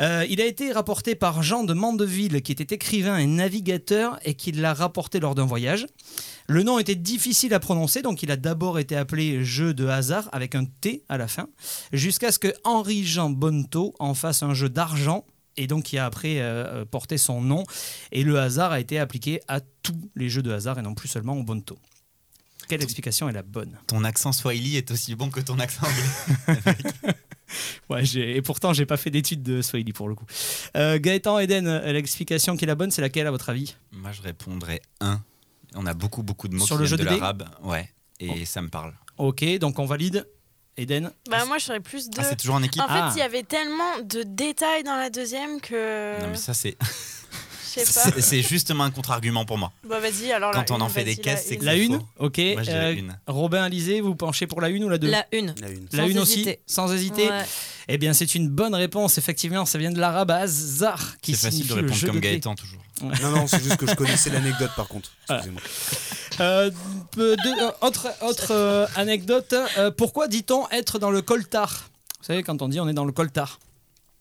Il 0.00 0.40
a 0.40 0.46
été 0.46 0.70
rapporté 0.70 1.16
par 1.16 1.42
Jean 1.42 1.64
de 1.64 1.74
Mandeville, 1.74 2.40
qui 2.42 2.52
était 2.52 2.72
écrivain 2.72 3.18
et 3.18 3.26
navigateur, 3.26 4.20
et 4.24 4.34
qui 4.34 4.52
l'a 4.52 4.72
rapporté 4.72 5.18
lors 5.18 5.34
d'un 5.34 5.44
voyage. 5.44 5.86
Le 6.46 6.62
nom 6.62 6.78
était 6.78 6.94
difficile 6.94 7.52
à 7.52 7.58
prononcer, 7.58 8.00
donc 8.00 8.22
il 8.22 8.30
a 8.30 8.36
d'abord 8.36 8.78
été 8.78 8.94
appelé 8.94 9.44
jeu 9.44 9.74
de 9.74 9.88
hasard 9.88 10.28
avec 10.30 10.54
un 10.54 10.66
T 10.66 11.02
à 11.08 11.18
la 11.18 11.26
fin, 11.26 11.48
jusqu'à 11.92 12.30
ce 12.30 12.38
que 12.38 12.54
Henri-Jean 12.62 13.30
Bonneau 13.30 13.92
en 13.98 14.14
fasse 14.14 14.44
un 14.44 14.54
jeu 14.54 14.68
d'argent, 14.68 15.24
et 15.58 15.66
donc 15.66 15.84
qui 15.84 15.98
a 15.98 16.06
après 16.06 16.40
euh, 16.40 16.84
porté 16.86 17.18
son 17.18 17.42
nom. 17.42 17.64
Et 18.12 18.24
le 18.24 18.38
hasard 18.38 18.72
a 18.72 18.80
été 18.80 18.98
appliqué 18.98 19.40
à 19.48 19.60
tous 19.60 20.10
les 20.14 20.30
jeux 20.30 20.42
de 20.42 20.52
hasard 20.52 20.78
et 20.78 20.82
non 20.82 20.94
plus 20.94 21.08
seulement 21.08 21.34
au 21.34 21.42
Bonneau. 21.42 21.78
quelle 22.68 22.82
explication 22.82 23.28
est 23.28 23.32
la 23.32 23.42
bonne? 23.42 23.76
Ton 23.86 24.04
accent 24.04 24.32
swahili 24.32 24.76
est 24.76 24.90
aussi 24.90 25.14
bon 25.14 25.28
que 25.30 25.40
ton 25.40 25.58
accent 25.58 25.86
anglais. 25.86 27.12
Ouais, 27.88 28.04
et 28.16 28.42
pourtant, 28.42 28.74
j'ai 28.74 28.84
pas 28.84 28.98
fait 28.98 29.10
d'études 29.10 29.42
de 29.42 29.62
Swahili 29.62 29.94
pour 29.94 30.08
le 30.08 30.14
coup. 30.14 30.26
Euh, 30.76 30.98
Gaëtan, 31.00 31.38
Eden, 31.38 31.66
euh, 31.66 31.92
l'explication 31.92 32.58
qui 32.58 32.64
est 32.64 32.66
la 32.66 32.74
bonne, 32.74 32.90
c'est 32.90 33.00
laquelle 33.00 33.26
à 33.26 33.30
votre 33.30 33.48
avis? 33.48 33.74
Moi, 33.90 34.12
je 34.12 34.20
répondrais 34.20 34.82
1. 35.00 35.18
On 35.74 35.86
a 35.86 35.94
beaucoup, 35.94 36.22
beaucoup 36.22 36.48
de 36.48 36.54
mots 36.54 36.66
Sur 36.66 36.76
qui 36.76 36.82
le 36.82 36.86
jeu 36.88 36.98
de 36.98 37.04
l'arabe. 37.04 37.48
Ouais, 37.62 37.90
et 38.20 38.44
ça 38.44 38.60
me 38.60 38.68
parle. 38.68 38.92
Ok, 39.16 39.44
donc 39.58 39.78
on 39.78 39.86
valide. 39.86 40.26
Eden 40.78 41.10
Bah, 41.28 41.44
moi, 41.46 41.58
je 41.58 41.64
serais 41.64 41.80
plus 41.80 42.08
deux. 42.08 42.20
Ah, 42.22 42.24
c'est 42.24 42.36
toujours 42.36 42.54
en 42.54 42.62
équipe 42.62 42.80
En 42.82 42.86
fait, 42.86 42.92
Ah. 42.94 43.10
il 43.14 43.18
y 43.18 43.22
avait 43.22 43.42
tellement 43.42 43.98
de 44.02 44.22
détails 44.22 44.84
dans 44.84 44.96
la 44.96 45.10
deuxième 45.10 45.60
que. 45.60 46.20
Non, 46.22 46.28
mais 46.30 46.36
ça, 46.36 46.54
c'est. 46.54 46.76
C'est 47.68 48.12
pas. 48.14 48.20
c'est 48.20 48.42
justement 48.42 48.84
un 48.84 48.90
contre-argument 48.90 49.44
pour 49.44 49.58
moi. 49.58 49.72
Bah, 49.88 50.00
vas-y, 50.00 50.32
alors 50.32 50.52
la 50.52 50.58
Quand 50.64 50.70
on 50.72 50.76
une, 50.76 50.82
en 50.82 50.88
fait 50.88 51.04
des 51.04 51.16
caisses, 51.16 51.44
la 51.50 51.56
c'est 51.56 51.62
La 51.62 51.72
c'est 51.72 51.84
une. 51.84 52.00
Ok. 52.18 52.38
Moi, 52.38 52.62
je 52.62 52.70
dirais 52.70 52.84
Euh, 52.86 52.94
une. 52.96 53.18
Robin, 53.26 53.62
Alizé, 53.62 54.00
vous 54.00 54.14
penchez 54.14 54.46
pour 54.46 54.60
la 54.60 54.68
une 54.70 54.84
ou 54.84 54.88
la 54.88 54.98
deux 54.98 55.08
La 55.10 55.26
une. 55.32 55.54
La 55.60 55.68
une. 55.70 55.86
La 55.92 56.02
Sans 56.04 56.08
une 56.08 56.18
aussi. 56.18 56.48
Sans 56.66 56.92
hésiter 56.92 57.28
Ouais. 57.28 57.44
Eh 57.88 57.98
bien, 57.98 58.12
c'est 58.12 58.34
une 58.34 58.48
bonne 58.48 58.74
réponse. 58.74 59.18
Effectivement, 59.18 59.64
ça 59.66 59.78
vient 59.78 59.90
de 59.90 59.98
l'arabe 59.98 60.30
Azar, 60.30 61.16
qui 61.22 61.34
C'est 61.34 61.46
facile 61.50 61.66
de 61.66 61.72
répondre 61.74 62.00
comme 62.06 62.16
de. 62.16 62.20
Gaëtan, 62.20 62.54
toujours. 62.54 62.80
Non, 63.02 63.30
non, 63.30 63.46
c'est 63.46 63.62
juste 63.62 63.76
que 63.76 63.86
je 63.86 63.94
connaissais 63.94 64.28
l'anecdote 64.30 64.70
par 64.76 64.88
contre. 64.88 65.10
Excusez-moi. 65.30 65.60
Euh, 66.40 66.70
euh, 67.18 67.36
autre 67.80 68.08
autre 68.22 68.48
euh, 68.50 68.86
anecdote. 68.96 69.54
euh, 69.78 69.90
pourquoi 69.90 70.26
dit-on 70.28 70.68
être 70.70 70.98
dans 70.98 71.10
le 71.10 71.22
coltard? 71.22 71.90
Vous 72.20 72.26
savez, 72.26 72.42
quand 72.42 72.60
on 72.60 72.68
dit 72.68 72.80
on 72.80 72.88
est 72.88 72.92
dans 72.94 73.04
le 73.04 73.12
coltard. 73.12 73.60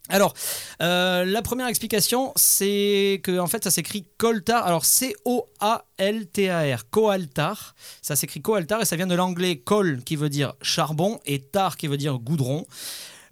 Alors, 0.09 0.33
euh, 0.81 1.25
la 1.25 1.41
première 1.41 1.67
explication, 1.67 2.31
c'est 2.35 3.19
que 3.23 3.39
en 3.39 3.47
fait, 3.47 3.63
ça 3.63 3.71
s'écrit 3.71 4.05
coltard. 4.17 4.65
Alors, 4.65 4.85
C-O-A-L-T-A-R, 4.85 5.29
coaltar. 6.89 7.75
Ça 8.01 8.15
s'écrit 8.15 8.41
coaltar 8.41 8.81
et 8.81 8.85
ça 8.85 8.95
vient 8.95 9.07
de 9.07 9.15
l'anglais 9.15 9.57
col 9.57 10.03
qui 10.03 10.15
veut 10.15 10.29
dire 10.29 10.53
charbon 10.61 11.19
et 11.25 11.39
tar 11.39 11.75
qui 11.77 11.87
veut 11.87 11.97
dire 11.97 12.19
goudron. 12.19 12.65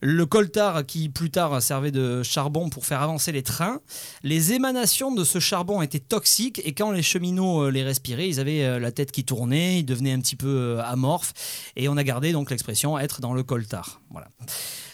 Le 0.01 0.25
coltar 0.25 0.85
qui 0.85 1.07
plus 1.07 1.31
tard 1.31 1.61
servait 1.63 1.91
de 1.91 2.21
charbon 2.21 2.69
pour 2.69 2.85
faire 2.85 3.01
avancer 3.01 3.31
les 3.31 3.43
trains. 3.43 3.79
Les 4.23 4.51
émanations 4.51 5.13
de 5.13 5.23
ce 5.23 5.39
charbon 5.39 5.81
étaient 5.81 5.99
toxiques 5.99 6.61
et 6.65 6.73
quand 6.73 6.91
les 6.91 7.01
cheminots 7.01 7.63
euh, 7.63 7.71
les 7.71 7.83
respiraient, 7.83 8.27
ils 8.27 8.41
avaient 8.41 8.65
euh, 8.65 8.79
la 8.79 8.91
tête 8.91 9.13
qui 9.13 9.23
tournait, 9.23 9.79
ils 9.79 9.85
devenaient 9.85 10.11
un 10.11 10.19
petit 10.19 10.35
peu 10.35 10.79
amorphes 10.83 11.33
et 11.77 11.87
on 11.87 11.95
a 11.95 12.03
gardé 12.03 12.33
donc 12.33 12.51
l'expression 12.51 12.99
être 12.99 13.21
dans 13.21 13.33
le 13.33 13.43
coltar. 13.43 14.01
Voilà. 14.11 14.27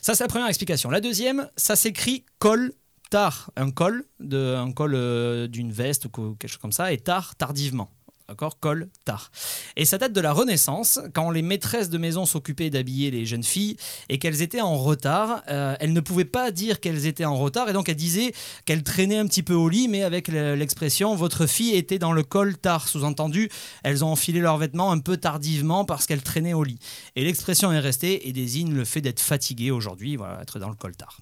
Ça 0.02 0.16
c'est 0.16 0.24
la 0.24 0.28
première 0.28 0.48
explication. 0.48 0.90
La 0.90 1.00
deuxième, 1.00 1.50
ça 1.56 1.76
s'écrit 1.76 2.26
col 2.40 2.74
tard, 3.12 3.52
un 3.56 3.70
col 3.70 4.06
de 4.20 4.58
col 4.74 4.96
euh, 4.96 5.48
d'une 5.48 5.72
veste 5.72 6.06
ou 6.06 6.10
quelque 6.10 6.50
chose 6.50 6.58
comme 6.58 6.72
ça 6.72 6.92
et 6.92 6.98
tard 6.98 7.36
tardivement. 7.36 7.92
D'accord 8.32 8.62
Col, 8.62 8.88
tard. 9.04 9.30
Et 9.76 9.84
ça 9.84 9.98
date 9.98 10.14
de 10.14 10.22
la 10.22 10.32
Renaissance, 10.32 11.02
quand 11.14 11.32
les 11.32 11.42
maîtresses 11.42 11.90
de 11.90 11.98
maison 11.98 12.26
s'occupaient 12.26 12.70
d'habiller 12.70 13.12
les 13.12 13.26
jeunes 13.26 13.44
filles 13.44 13.76
et 14.08 14.20
qu'elles 14.20 14.42
étaient 14.42 14.62
en 14.62 14.78
retard. 14.78 15.44
euh, 15.50 15.76
elles 15.82 15.92
ne 15.92 16.00
pouvaient 16.00 16.24
pas 16.24 16.50
dire 16.52 16.80
qu'elles 16.80 17.08
étaient 17.08 17.26
en 17.26 17.36
retard 17.36 17.68
et 17.68 17.74
donc 17.74 17.90
elles 17.90 17.98
disaient 17.98 18.32
qu'elles 18.64 18.84
traînaient 18.84 19.18
un 19.18 19.28
petit 19.28 19.44
peu 19.44 19.54
au 19.54 19.68
lit, 19.68 19.90
mais 19.90 20.04
avec 20.04 20.30
le- 20.30 20.56
l'expression 20.56 21.14
votre 21.14 21.46
fille 21.46 21.76
était 21.76 22.00
dans 22.00 22.14
le 22.14 22.24
col 22.24 22.58
tard. 22.58 22.88
Sous-entendu, 22.88 23.50
elles 23.84 24.06
ont 24.06 24.14
enfilé 24.14 24.40
leurs 24.40 24.58
vêtements 24.58 24.94
un 24.94 25.00
peu 25.00 25.18
tardivement 25.18 25.84
parce 25.84 26.06
qu'elles 26.06 26.24
traînaient 26.24 26.54
au 26.54 26.64
lit. 26.64 26.80
Et 27.18 27.26
l'expression 27.26 27.74
est 27.74 27.80
restée 27.80 28.30
et 28.30 28.32
désigne 28.32 28.74
le 28.74 28.86
fait 28.86 29.02
d'être 29.02 29.20
fatigué 29.20 29.72
aujourd'hui, 29.72 30.16
voilà, 30.16 30.42
être 30.42 30.58
dans 30.58 30.70
le 30.70 30.76
col 30.76 30.96
tard. 30.96 31.20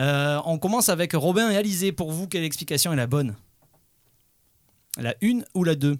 Euh, 0.00 0.40
on 0.44 0.58
commence 0.58 0.88
avec 0.88 1.14
Robin 1.14 1.50
et 1.50 1.56
Alizé. 1.56 1.90
Pour 1.90 2.12
vous, 2.12 2.28
quelle 2.28 2.44
explication 2.44 2.92
est 2.92 2.96
la 2.96 3.08
bonne? 3.08 3.34
La 4.98 5.16
une 5.20 5.44
ou 5.54 5.64
la 5.64 5.74
deux? 5.74 5.96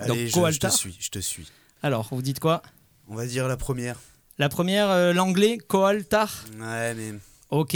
Allez, 0.00 0.30
Donc, 0.30 0.48
je, 0.48 0.54
je 0.54 0.58
te 0.60 0.68
suis, 0.68 0.96
je 0.98 1.08
te 1.10 1.18
suis. 1.18 1.46
Alors, 1.82 2.08
vous 2.10 2.22
dites 2.22 2.40
quoi? 2.40 2.62
On 3.08 3.14
va 3.14 3.26
dire 3.26 3.48
la 3.48 3.56
première. 3.56 3.96
La 4.38 4.48
première, 4.48 4.88
euh, 4.90 5.12
l'anglais, 5.12 5.58
coaltar. 5.58 6.44
Ouais, 6.58 6.94
mais 6.94 7.14
Ok. 7.50 7.74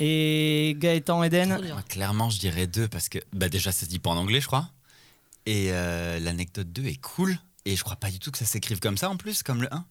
Et 0.00 0.76
Gaëtan 0.78 1.24
Eden? 1.24 1.58
Moi, 1.60 1.82
clairement, 1.88 2.30
je 2.30 2.38
dirais 2.38 2.66
2 2.66 2.86
parce 2.88 3.08
que 3.08 3.18
bah, 3.32 3.48
déjà, 3.48 3.72
ça 3.72 3.84
se 3.86 3.90
dit 3.90 3.98
pas 3.98 4.10
en 4.10 4.16
anglais, 4.16 4.40
je 4.40 4.46
crois. 4.46 4.70
Et 5.46 5.68
euh, 5.72 6.20
l'anecdote 6.20 6.68
2 6.72 6.84
est 6.86 7.00
cool. 7.00 7.36
Et 7.64 7.74
je 7.76 7.82
crois 7.82 7.96
pas 7.96 8.10
du 8.10 8.18
tout 8.18 8.30
que 8.30 8.38
ça 8.38 8.44
s'écrive 8.44 8.78
comme 8.80 8.96
ça 8.96 9.10
en 9.10 9.16
plus, 9.16 9.42
comme 9.42 9.60
le 9.62 9.72
1. 9.74 9.84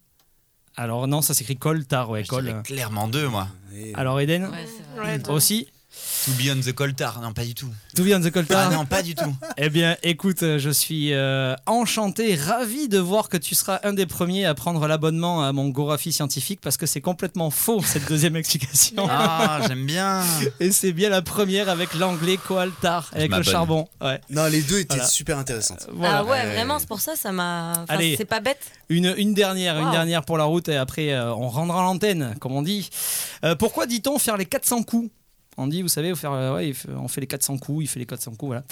Alors 0.77 1.07
non, 1.07 1.21
ça 1.21 1.33
s'écrit 1.33 1.57
coltar, 1.57 2.09
ouais, 2.09 2.23
col. 2.23 2.61
clairement 2.63 3.07
2, 3.07 3.27
moi. 3.27 3.47
Et- 3.73 3.93
Alors 3.95 4.19
Eden? 4.19 4.45
Ouais, 4.45 4.65
c'est 4.67 4.99
vrai. 4.99 5.19
Deux. 5.19 5.31
Aussi? 5.31 5.67
To 6.25 6.31
be 6.33 6.49
on 6.51 6.59
the 6.59 6.73
coltar, 6.73 7.21
non, 7.21 7.31
pas 7.33 7.45
du 7.45 7.53
tout. 7.55 7.69
To 7.95 8.03
be 8.03 8.07
on 8.13 8.19
the 8.19 8.25
Ah 8.27 8.31
coltar 8.31 8.71
non, 8.71 8.85
pas 8.85 9.01
du 9.01 9.15
tout. 9.15 9.33
Eh 9.57 9.69
bien, 9.69 9.95
écoute, 10.03 10.43
euh, 10.43 10.59
je 10.59 10.69
suis 10.69 11.13
euh, 11.13 11.55
enchanté, 11.65 12.35
ravi 12.35 12.89
de 12.89 12.99
voir 12.99 13.29
que 13.29 13.37
tu 13.37 13.55
seras 13.55 13.79
un 13.83 13.93
des 13.93 14.05
premiers 14.05 14.45
à 14.45 14.53
prendre 14.53 14.85
l'abonnement 14.87 15.43
à 15.43 15.51
mon 15.53 15.69
Gorafi 15.69 16.11
scientifique 16.11 16.59
parce 16.61 16.75
que 16.77 16.85
c'est 16.85 17.01
complètement 17.01 17.49
faux 17.49 17.81
cette 17.81 18.07
deuxième 18.07 18.35
explication. 18.37 19.07
Ah, 19.09 19.61
j'aime 19.67 19.85
bien. 19.85 20.23
Et 20.59 20.71
c'est 20.71 20.91
bien 20.91 21.09
la 21.09 21.21
première 21.21 21.69
avec 21.69 21.93
l'anglais 21.93 22.37
coaltar, 22.37 23.09
avec 23.13 23.33
le 23.35 23.43
charbon. 23.43 23.87
Ouais. 24.01 24.19
Non, 24.29 24.45
les 24.47 24.61
deux 24.61 24.79
étaient 24.79 24.95
Voilà. 24.95 25.09
super 25.09 25.37
intéressantes. 25.37 25.87
Voilà. 25.93 26.17
Ah 26.19 26.23
ouais, 26.25 26.45
vraiment, 26.53 26.77
c'est 26.79 26.87
pour 26.87 26.99
ça, 27.01 27.15
ça 27.15 27.31
m'a. 27.31 27.71
enfin, 27.71 27.85
Allez. 27.87 28.15
C'est 28.17 28.25
pas 28.25 28.39
bête. 28.41 28.59
Une, 28.89 29.13
une 29.17 29.33
dernière, 29.33 29.79
une 29.79 29.91
dernière 29.91 30.23
pour 30.23 30.37
la 30.37 30.43
route 30.43 30.67
et 30.69 30.75
après 30.77 31.13
euh, 31.13 31.33
on 31.33 31.47
rendra 31.49 31.81
l'antenne, 31.83 32.35
comme 32.39 32.51
on 32.53 32.61
dit. 32.61 32.89
Euh, 33.45 33.55
pourquoi 33.55 33.85
dit-on 33.85 34.19
faire 34.19 34.37
les 34.37 34.45
400 34.45 34.83
coups? 34.83 35.09
On 35.57 35.67
dit, 35.67 35.81
vous 35.81 35.87
savez, 35.87 36.13
euh, 36.23 36.73
on 36.97 37.07
fait 37.07 37.21
les 37.21 37.27
400 37.27 37.57
coups, 37.57 37.85
il 37.85 37.87
fait 37.87 37.99
les 37.99 38.05
400 38.05 38.31
coups, 38.31 38.49
voilà. 38.49 38.63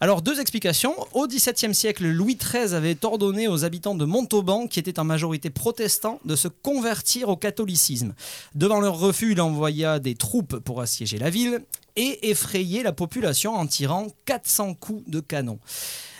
Alors, 0.00 0.20
deux 0.20 0.40
explications. 0.40 0.94
Au 1.14 1.26
XVIIe 1.26 1.74
siècle, 1.74 2.06
Louis 2.06 2.36
XIII 2.36 2.74
avait 2.74 3.02
ordonné 3.04 3.48
aux 3.48 3.64
habitants 3.64 3.94
de 3.94 4.04
Montauban, 4.04 4.66
qui 4.66 4.78
étaient 4.78 4.98
en 4.98 5.04
majorité 5.04 5.48
protestants, 5.48 6.20
de 6.26 6.36
se 6.36 6.48
convertir 6.48 7.30
au 7.30 7.36
catholicisme. 7.36 8.14
Devant 8.54 8.80
leur 8.80 8.98
refus, 8.98 9.32
il 9.32 9.40
envoya 9.40 9.98
des 9.98 10.14
troupes 10.14 10.58
pour 10.58 10.82
assiéger 10.82 11.16
la 11.16 11.30
ville 11.30 11.62
et 11.96 12.28
effrayer 12.30 12.82
la 12.82 12.92
population 12.92 13.54
en 13.54 13.66
tirant 13.66 14.08
400 14.26 14.74
coups 14.74 15.08
de 15.08 15.20
canon. 15.20 15.58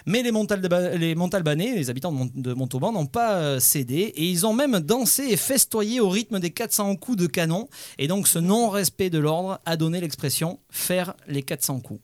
Mais 0.07 0.23
les, 0.23 0.33
Montalba- 0.33 0.97
les 0.97 1.15
Montalbanais, 1.15 1.75
les 1.75 1.89
habitants 1.91 2.13
de, 2.13 2.29
de 2.35 2.53
Montauban, 2.53 2.93
n'ont 2.93 3.07
pas 3.07 3.35
euh, 3.37 3.61
cédé 3.61 4.13
et 4.15 4.25
ils 4.25 4.47
ont 4.47 4.53
même 4.53 4.81
dansé 4.81 5.25
et 5.31 5.37
festoyé 5.37 6.01
au 6.01 6.09
rythme 6.09 6.41
des 6.41 6.51
400 6.51 6.97
coups 6.97 7.17
de 7.17 7.27
canon. 7.27 7.69
Et 7.99 8.07
donc 8.09 8.29
ce 8.29 8.39
non-respect 8.39 9.09
de 9.11 9.19
l'ordre 9.19 9.61
a 9.65 9.77
donné 9.77 10.01
l'expression 10.01 10.59
faire 10.71 11.15
les 11.27 11.43
400 11.43 11.81
coups. 11.81 12.01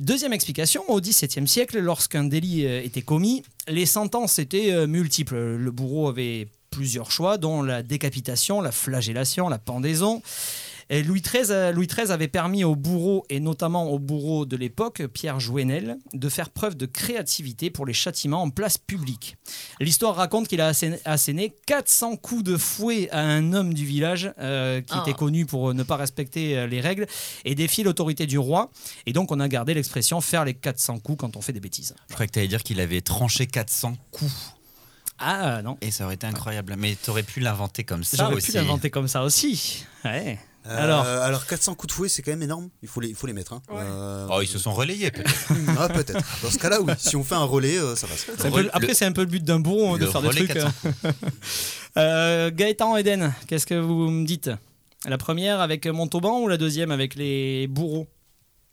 Deuxième 0.00 0.32
explication, 0.32 0.82
au 0.88 1.00
XVIIe 1.00 1.46
siècle, 1.46 1.78
lorsqu'un 1.78 2.24
délit 2.24 2.66
euh, 2.66 2.82
était 2.82 3.02
commis, 3.02 3.42
les 3.68 3.86
sentences 3.86 4.38
étaient 4.38 4.72
euh, 4.72 4.86
multiples. 4.86 5.36
Le 5.36 5.70
bourreau 5.70 6.08
avait 6.08 6.48
plusieurs 6.70 7.12
choix, 7.12 7.38
dont 7.38 7.62
la 7.62 7.84
décapitation, 7.84 8.60
la 8.60 8.72
flagellation, 8.72 9.48
la 9.48 9.58
pendaison. 9.58 10.20
Et 10.90 11.02
Louis 11.02 11.20
XIII, 11.22 11.46
euh, 11.50 11.72
Louis 11.72 11.86
XIII 11.86 12.10
avait 12.10 12.28
permis 12.28 12.64
aux 12.64 12.76
bourreaux, 12.76 13.24
et 13.30 13.40
notamment 13.40 13.90
aux 13.90 13.98
bourreaux 13.98 14.46
de 14.46 14.56
l'époque, 14.56 15.02
Pierre 15.12 15.40
Jouenel, 15.40 15.98
de 16.12 16.28
faire 16.28 16.50
preuve 16.50 16.76
de 16.76 16.86
créativité 16.86 17.70
pour 17.70 17.86
les 17.86 17.92
châtiments 17.92 18.42
en 18.42 18.50
place 18.50 18.78
publique. 18.78 19.36
L'histoire 19.80 20.16
raconte 20.16 20.48
qu'il 20.48 20.60
a 20.60 20.68
asséné, 20.68 20.98
asséné 21.04 21.54
400 21.66 22.16
coups 22.16 22.44
de 22.44 22.56
fouet 22.56 23.08
à 23.10 23.20
un 23.20 23.52
homme 23.52 23.74
du 23.74 23.84
village 23.84 24.32
euh, 24.38 24.80
qui 24.80 24.98
était 24.98 25.14
connu 25.14 25.46
pour 25.46 25.70
euh, 25.70 25.74
ne 25.74 25.82
pas 25.82 25.96
respecter 25.96 26.66
les 26.66 26.80
règles 26.80 27.06
et 27.44 27.54
défier 27.54 27.84
l'autorité 27.84 28.26
du 28.26 28.38
roi. 28.38 28.70
Et 29.06 29.12
donc 29.12 29.32
on 29.32 29.40
a 29.40 29.48
gardé 29.48 29.74
l'expression 29.74 30.20
faire 30.20 30.44
les 30.44 30.54
400 30.54 30.98
coups 31.00 31.18
quand 31.20 31.36
on 31.36 31.40
fait 31.40 31.52
des 31.52 31.60
bêtises. 31.60 31.94
Je 32.08 32.14
croyais 32.14 32.28
que 32.28 32.32
tu 32.32 32.38
allais 32.38 32.48
dire 32.48 32.62
qu'il 32.62 32.80
avait 32.80 33.00
tranché 33.00 33.46
400 33.46 33.96
coups. 34.10 34.54
Ah 35.18 35.62
non, 35.62 35.78
Et 35.80 35.90
ça 35.90 36.04
aurait 36.04 36.14
été 36.16 36.26
incroyable. 36.26 36.74
Mais 36.76 36.96
t'aurais 36.96 37.22
pu 37.22 37.40
l'inventer 37.40 37.84
comme 37.84 38.04
ça 38.04 38.16
j'aurais 38.16 38.34
aussi. 38.36 38.52
pu 38.52 38.58
l'inventer 38.58 38.90
comme 38.90 39.08
ça 39.08 39.22
aussi. 39.22 39.84
Ouais. 40.04 40.38
Euh, 40.66 40.82
Alors 40.82 41.04
alors 41.06 41.46
400 41.46 41.74
coups 41.74 41.92
de 41.92 41.96
fouet, 41.96 42.08
c'est 42.08 42.22
quand 42.22 42.30
même 42.30 42.42
énorme. 42.42 42.70
Il 42.82 42.88
faut 42.88 43.00
les, 43.00 43.08
il 43.08 43.14
faut 43.14 43.26
les 43.26 43.32
mettre. 43.34 43.52
hein. 43.52 43.62
Ouais. 43.68 43.76
Euh, 43.82 44.26
Oh, 44.30 44.40
ils 44.40 44.48
se 44.48 44.58
sont 44.58 44.72
relayés 44.72 45.10
peut-être. 45.10 45.52
Ah, 45.78 45.88
peut-être. 45.88 46.24
Dans 46.42 46.50
ce 46.50 46.58
cas-là, 46.58 46.80
oui. 46.80 46.92
Si 46.98 47.16
on 47.16 47.24
fait 47.24 47.34
un 47.34 47.44
relais, 47.44 47.76
euh, 47.78 47.94
ça 47.96 48.06
passe. 48.06 48.24
Peu- 48.24 48.70
après, 48.72 48.94
c'est 48.94 49.04
un 49.04 49.12
peu 49.12 49.20
le 49.20 49.26
but 49.26 49.44
d'un 49.44 49.60
bourreau 49.60 49.94
hein, 49.94 49.98
de 49.98 50.06
faire 50.06 50.22
des 50.22 50.28
relais 50.28 50.46
trucs. 50.46 50.64
euh. 51.98 52.50
Gaëtan 52.50 52.96
Eden, 52.96 53.34
qu'est-ce 53.46 53.66
que 53.66 53.74
vous 53.74 54.10
me 54.10 54.24
dites? 54.26 54.50
La 55.06 55.18
première 55.18 55.60
avec 55.60 55.86
Montauban 55.86 56.40
ou 56.40 56.48
la 56.48 56.56
deuxième 56.56 56.90
avec 56.90 57.14
les 57.14 57.66
bourreaux? 57.66 58.08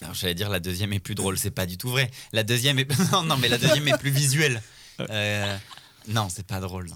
Alors, 0.02 0.14
j'allais 0.16 0.34
dire 0.34 0.50
la 0.50 0.60
deuxième 0.62 0.94
est 0.94 1.00
plus 1.00 1.14
drôle, 1.16 1.38
c'est 1.38 1.52
pas 1.52 1.66
du 1.66 1.78
tout 1.78 1.90
vrai. 1.90 2.10
La 2.32 2.44
deuxième 2.44 2.80
est 2.80 2.88
non, 3.12 3.24
non 3.24 3.36
mais 3.38 3.50
la 3.50 3.58
deuxième 3.58 3.88
est 3.88 3.98
plus 3.98 4.12
visuelle. 4.12 4.62
Euh, 5.10 5.58
non, 6.08 6.28
c'est 6.30 6.46
pas 6.48 6.60
drôle. 6.62 6.88
Non. 6.90 6.96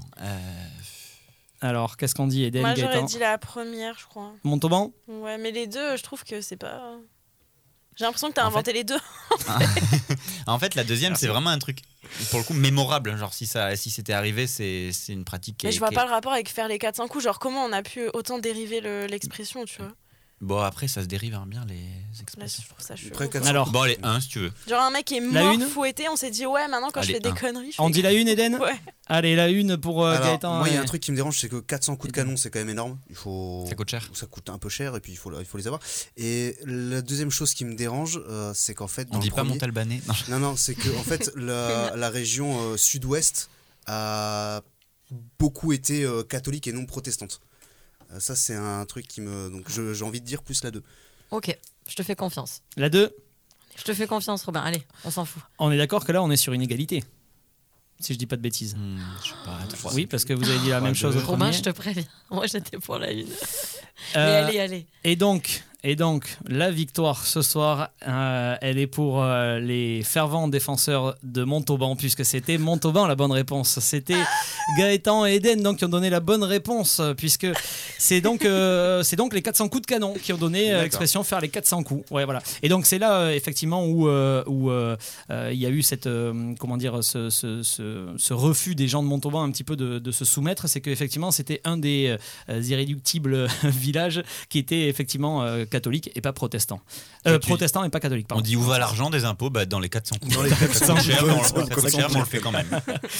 Alors, 1.61 1.97
qu'est-ce 1.97 2.13
qu'on 2.15 2.27
dit 2.27 2.43
Eden, 2.43 2.61
Moi, 2.61 2.75
j'aurais 2.75 3.03
dit 3.03 3.17
la 3.19 3.37
première, 3.37 3.97
je 3.97 4.05
crois. 4.05 4.33
Montauban 4.43 4.91
Ouais, 5.07 5.37
mais 5.37 5.51
les 5.51 5.67
deux, 5.67 5.95
je 5.97 6.03
trouve 6.03 6.23
que 6.23 6.41
c'est 6.41 6.57
pas. 6.57 6.95
J'ai 7.95 8.03
l'impression 8.03 8.27
que 8.29 8.33
t'as 8.33 8.43
En 8.43 8.47
inventé 8.47 8.73
les 8.73 8.83
deux. 8.83 8.97
en 10.47 10.59
fait, 10.59 10.75
la 10.75 10.83
deuxième, 10.83 11.15
c'est 11.15 11.27
vraiment 11.27 11.49
un 11.49 11.59
truc 11.59 11.79
pour 12.29 12.39
le 12.39 12.45
coup 12.45 12.53
mémorable. 12.53 13.15
Genre 13.17 13.33
si 13.33 13.47
ça, 13.47 13.75
si 13.77 13.89
c'était 13.89 14.13
arrivé, 14.13 14.47
c'est 14.47 14.91
c'est 14.91 15.13
une 15.13 15.23
pratique. 15.23 15.57
qui 15.57 15.65
Mais 15.65 15.69
est- 15.71 15.73
je 15.75 15.79
vois 15.79 15.89
qui 15.89 15.95
pas 15.95 16.03
est- 16.03 16.07
le 16.07 16.11
rapport 16.11 16.33
avec 16.33 16.49
faire 16.49 16.67
les 16.67 16.77
400 16.77 17.07
coups. 17.07 17.23
Genre, 17.23 17.39
comment 17.39 17.63
on 17.63 17.71
a 17.71 17.81
pu 17.83 18.09
autant 18.13 18.37
dériver 18.37 18.81
le- 18.81 19.05
l'expression, 19.07 19.63
tu 19.65 19.77
vois 19.81 19.91
Bon, 20.45 20.59
après, 20.59 20.87
ça 20.87 21.01
se 21.01 21.07
dérive 21.07 21.33
hein, 21.33 21.45
bien 21.47 21.65
les 21.67 21.75
Là, 21.75 22.21
expressions. 22.21 22.63
je 22.63 22.69
trouve 22.73 22.85
ça 22.85 22.95
chelou. 22.95 23.11
Après, 23.13 23.29
quatre- 23.29 23.47
Alors, 23.47 23.71
Bon, 23.71 23.81
allez, 23.81 23.97
un 24.03 24.19
si 24.21 24.27
tu 24.29 24.39
veux. 24.39 24.51
Genre 24.69 24.81
un 24.81 24.91
mec 24.91 25.11
est 25.11 25.19
La 25.19 25.43
mort 25.43 25.53
une 25.53 25.63
fouetté, 25.67 26.07
on 26.07 26.15
s'est 26.15 26.29
dit 26.31 26.45
ouais 26.45 26.67
maintenant 26.67 26.89
quand 26.93 26.99
Allez, 27.01 27.07
je 27.09 27.13
fais 27.13 27.19
des 27.19 27.29
un. 27.29 27.33
conneries. 27.33 27.71
je 27.71 27.81
on 27.81 27.87
fais- 27.87 27.93
dit 27.93 28.01
la 28.03 28.13
une, 28.13 28.27
Eden 28.27 28.55
Ouais. 28.61 28.75
Allez, 29.07 29.35
la 29.35 29.49
une 29.49 29.77
pour 29.77 30.05
euh, 30.05 30.11
Alors, 30.15 30.27
Gaëtan. 30.27 30.57
moi, 30.59 30.69
il 30.69 30.75
y 30.75 30.77
a 30.77 30.81
un 30.81 30.85
truc 30.85 31.01
qui 31.01 31.11
me 31.11 31.15
dérange, 31.15 31.39
c'est 31.39 31.49
que 31.49 31.57
400 31.59 31.95
coups 31.95 32.13
de 32.13 32.15
canon, 32.15 32.37
c'est 32.37 32.49
quand 32.51 32.59
même 32.59 32.69
énorme. 32.69 32.97
Il 33.09 33.15
faut. 33.15 33.65
Ça 33.67 33.75
coûte 33.75 33.89
cher. 33.89 34.07
Ça 34.13 34.27
coûte 34.27 34.49
un 34.49 34.57
peu 34.57 34.69
cher 34.69 34.95
et 34.95 34.99
puis 34.99 35.11
il 35.11 35.15
faut, 35.17 35.31
il 35.39 35.45
faut 35.45 35.57
les 35.57 35.67
avoir. 35.67 35.81
Et 36.17 36.55
la 36.65 37.01
deuxième 37.01 37.31
chose 37.31 37.53
qui 37.53 37.65
me 37.65 37.75
dérange, 37.75 38.21
euh, 38.29 38.51
c'est 38.53 38.73
qu'en 38.75 38.87
fait. 38.87 39.07
On 39.11 39.15
dans 39.15 39.19
dit 39.19 39.29
le 39.29 39.35
pas 39.35 39.41
premier- 39.41 39.53
Montalbanais. 39.55 40.01
Non. 40.07 40.13
Non, 40.29 40.39
non, 40.51 40.55
c'est 40.55 40.75
que 40.75 40.89
en 40.97 41.03
fait, 41.03 41.31
la, 41.35 41.93
la 41.95 42.09
région 42.09 42.71
euh, 42.73 42.77
sud-ouest 42.77 43.49
a 43.87 44.61
beaucoup 45.39 45.73
été 45.73 46.03
euh, 46.03 46.23
catholique 46.23 46.67
et 46.67 46.73
non 46.73 46.85
protestante. 46.85 47.41
Euh, 48.13 48.19
ça, 48.19 48.35
c'est 48.35 48.55
un 48.55 48.85
truc 48.85 49.07
qui 49.07 49.21
me. 49.21 49.49
Donc, 49.49 49.65
je- 49.69 49.93
j'ai 49.93 50.05
envie 50.05 50.21
de 50.21 50.25
dire 50.25 50.41
plus 50.43 50.63
la 50.63 50.71
2. 50.71 50.83
Ok, 51.31 51.57
je 51.87 51.95
te 51.95 52.03
fais 52.03 52.15
confiance. 52.15 52.61
La 52.77 52.89
2, 52.89 53.15
Je 53.77 53.83
te 53.83 53.93
fais 53.93 54.07
confiance, 54.07 54.43
Robin. 54.45 54.61
Allez, 54.61 54.83
on 55.03 55.11
s'en 55.11 55.25
fout. 55.25 55.41
on 55.59 55.69
est 55.71 55.77
d'accord 55.77 56.05
que 56.05 56.11
là, 56.13 56.23
on 56.23 56.31
est 56.31 56.37
sur 56.37 56.53
une 56.53 56.61
égalité. 56.61 57.03
Si 57.99 58.13
je 58.13 58.17
dis 58.17 58.25
pas 58.25 58.35
de 58.35 58.41
bêtises. 58.41 58.75
Hmm, 58.75 58.97
je 59.23 59.29
sais 59.29 59.35
pas. 59.45 59.89
Oui, 59.93 60.05
parce 60.05 60.25
que 60.25 60.33
vous 60.33 60.49
avez 60.49 60.59
dit 60.59 60.69
la 60.69 60.81
même 60.81 60.95
chose 60.95 61.15
Robin, 61.23 61.51
je 61.51 61.61
te 61.61 61.69
préviens. 61.69 62.03
Moi, 62.29 62.45
j'étais 62.47 62.77
pour 62.77 62.97
la 62.97 63.11
une. 63.11 63.25
Mais 63.27 63.35
Euh, 64.17 64.45
allez, 64.47 64.59
allez. 64.59 64.85
Et 65.05 65.15
donc, 65.15 65.63
et 65.87 65.95
donc, 65.95 66.37
la 66.47 66.71
victoire 66.71 67.25
ce 67.25 67.41
soir, 67.41 67.89
euh, 68.07 68.55
elle 68.61 68.79
est 68.79 68.87
pour 68.87 69.21
euh, 69.23 69.59
les 69.59 70.01
fervents 70.03 70.47
défenseurs 70.47 71.15
de 71.23 71.43
Montauban, 71.43 71.95
puisque 71.95 72.25
c'était 72.25 72.57
Montauban 72.57 73.05
la 73.05 73.15
bonne 73.15 73.31
réponse. 73.31 73.79
C'était 73.79 74.17
Gaëtan 74.77 75.25
et 75.27 75.35
Eden 75.35 75.61
donc, 75.61 75.77
qui 75.77 75.85
ont 75.85 75.89
donné 75.89 76.09
la 76.09 76.19
bonne 76.19 76.43
réponse, 76.43 77.01
puisque 77.17 77.47
c'est 77.99 78.19
donc, 78.19 78.45
euh, 78.45 79.03
c'est 79.03 79.15
donc 79.15 79.33
les 79.33 79.41
400 79.43 79.69
coups 79.69 79.83
de 79.83 79.87
canon 79.87 80.13
qui 80.21 80.33
ont 80.33 80.37
donné 80.37 80.73
l'expression 80.73 81.23
faire 81.23 81.39
les 81.39 81.49
400 81.49 81.83
coups. 81.83 82.09
Ouais, 82.11 82.25
voilà. 82.25 82.41
Et 82.63 82.69
donc, 82.69 82.85
c'est 82.87 82.99
là, 82.99 83.31
effectivement, 83.33 83.85
où 83.85 84.07
où, 84.09 84.71
il 85.29 85.57
y 85.59 85.65
a 85.65 85.69
eu 85.69 85.81
cette, 85.83 86.09
comment 86.59 86.77
dire, 86.77 87.03
ce, 87.03 87.29
ce- 87.29 87.61
ce- 87.63 88.13
ce 88.17 88.33
refus 88.33 88.73
des 88.75 88.87
gens 88.87 89.03
de 89.03 89.07
Montauban 89.07 89.43
un 89.43 89.51
petit 89.51 89.63
peu 89.63 89.75
de, 89.75 89.99
de 89.99 90.11
se 90.11 90.25
soumettre. 90.25 90.67
C'est 90.67 90.81
qu'effectivement, 90.81 91.31
c'était 91.31 91.61
un 91.63 91.77
des 91.77 92.17
irréductibles 92.49 93.47
villages 93.63 94.23
qui 94.49 94.57
était 94.59 94.87
effectivement 94.87 95.45
catholique 95.75 96.09
et 96.15 96.21
pas 96.21 96.33
protestant. 96.33 96.79
Euh, 97.27 97.37
protestant 97.39 97.83
et 97.83 97.89
pas 97.89 97.99
catholique, 97.99 98.27
On 98.27 98.35
pardon. 98.35 98.43
dit 98.43 98.55
où 98.55 98.61
va 98.63 98.79
l'argent 98.79 99.09
des 99.09 99.25
impôts? 99.25 99.49
Bah, 99.49 99.65
Dans 99.65 99.79
les 99.79 99.89
400 99.89 100.15
coups. 100.21 100.33
Dans 100.35 100.43
les 100.43 100.49
400 100.49 100.85
Ça 100.85 100.93
coûte 100.93 101.03
cher, 101.03 101.23
on- 102.11 102.15
on 102.15 102.19
le 102.19 102.25
fait 102.25 102.39
quand 102.39 102.51
même. 102.51 102.67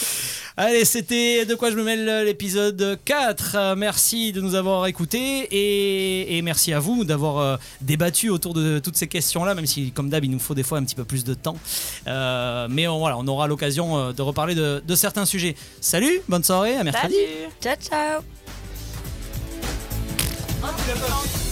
Allez, 0.58 0.86
c'était 0.86 1.46
De 1.46 1.56
quoi 1.56 1.70
je 1.72 1.76
me 1.76 1.84
mêle 1.84 2.26
l'épisode 2.26 2.98
4. 3.04 3.56
Euh, 3.56 3.76
Merci 3.76 4.32
de 4.32 4.40
nous 4.42 4.56
avoir 4.56 4.86
écoutés 4.88 5.48
et, 5.52 6.38
et 6.38 6.42
merci 6.42 6.72
à 6.74 6.80
vous 6.80 7.04
d'avoir 7.04 7.38
euh, 7.40 7.58
débattu 7.82 8.30
autour 8.30 8.54
de 8.54 8.80
toutes 8.80 8.96
ces 8.96 9.08
questions-là, 9.08 9.54
même 9.54 9.66
si, 9.66 9.92
comme 9.92 10.10
d'hab, 10.10 10.24
il 10.24 10.32
nous 10.32 10.40
faut 10.40 10.56
des 10.56 10.64
fois 10.64 10.78
un 10.78 10.84
petit 10.84 10.96
peu 10.96 11.04
plus 11.04 11.24
de 11.26 11.34
temps. 11.34 11.58
Euh, 12.08 12.68
mais 12.70 12.88
on, 12.88 13.00
voilà, 13.00 13.18
on 13.18 13.28
aura 13.28 13.48
l'occasion 13.48 14.14
de 14.14 14.22
reparler 14.22 14.56
de, 14.56 14.82
de 14.86 14.96
certains 14.96 15.26
sujets. 15.26 15.56
Salut, 15.82 16.22
bonne 16.30 16.44
soirée, 16.44 16.76
à 16.78 16.84
mercredi. 16.84 17.16
Salut 17.16 17.52
Ciao, 17.62 17.76
ciao. 17.90 18.22
Oh, 20.64 21.45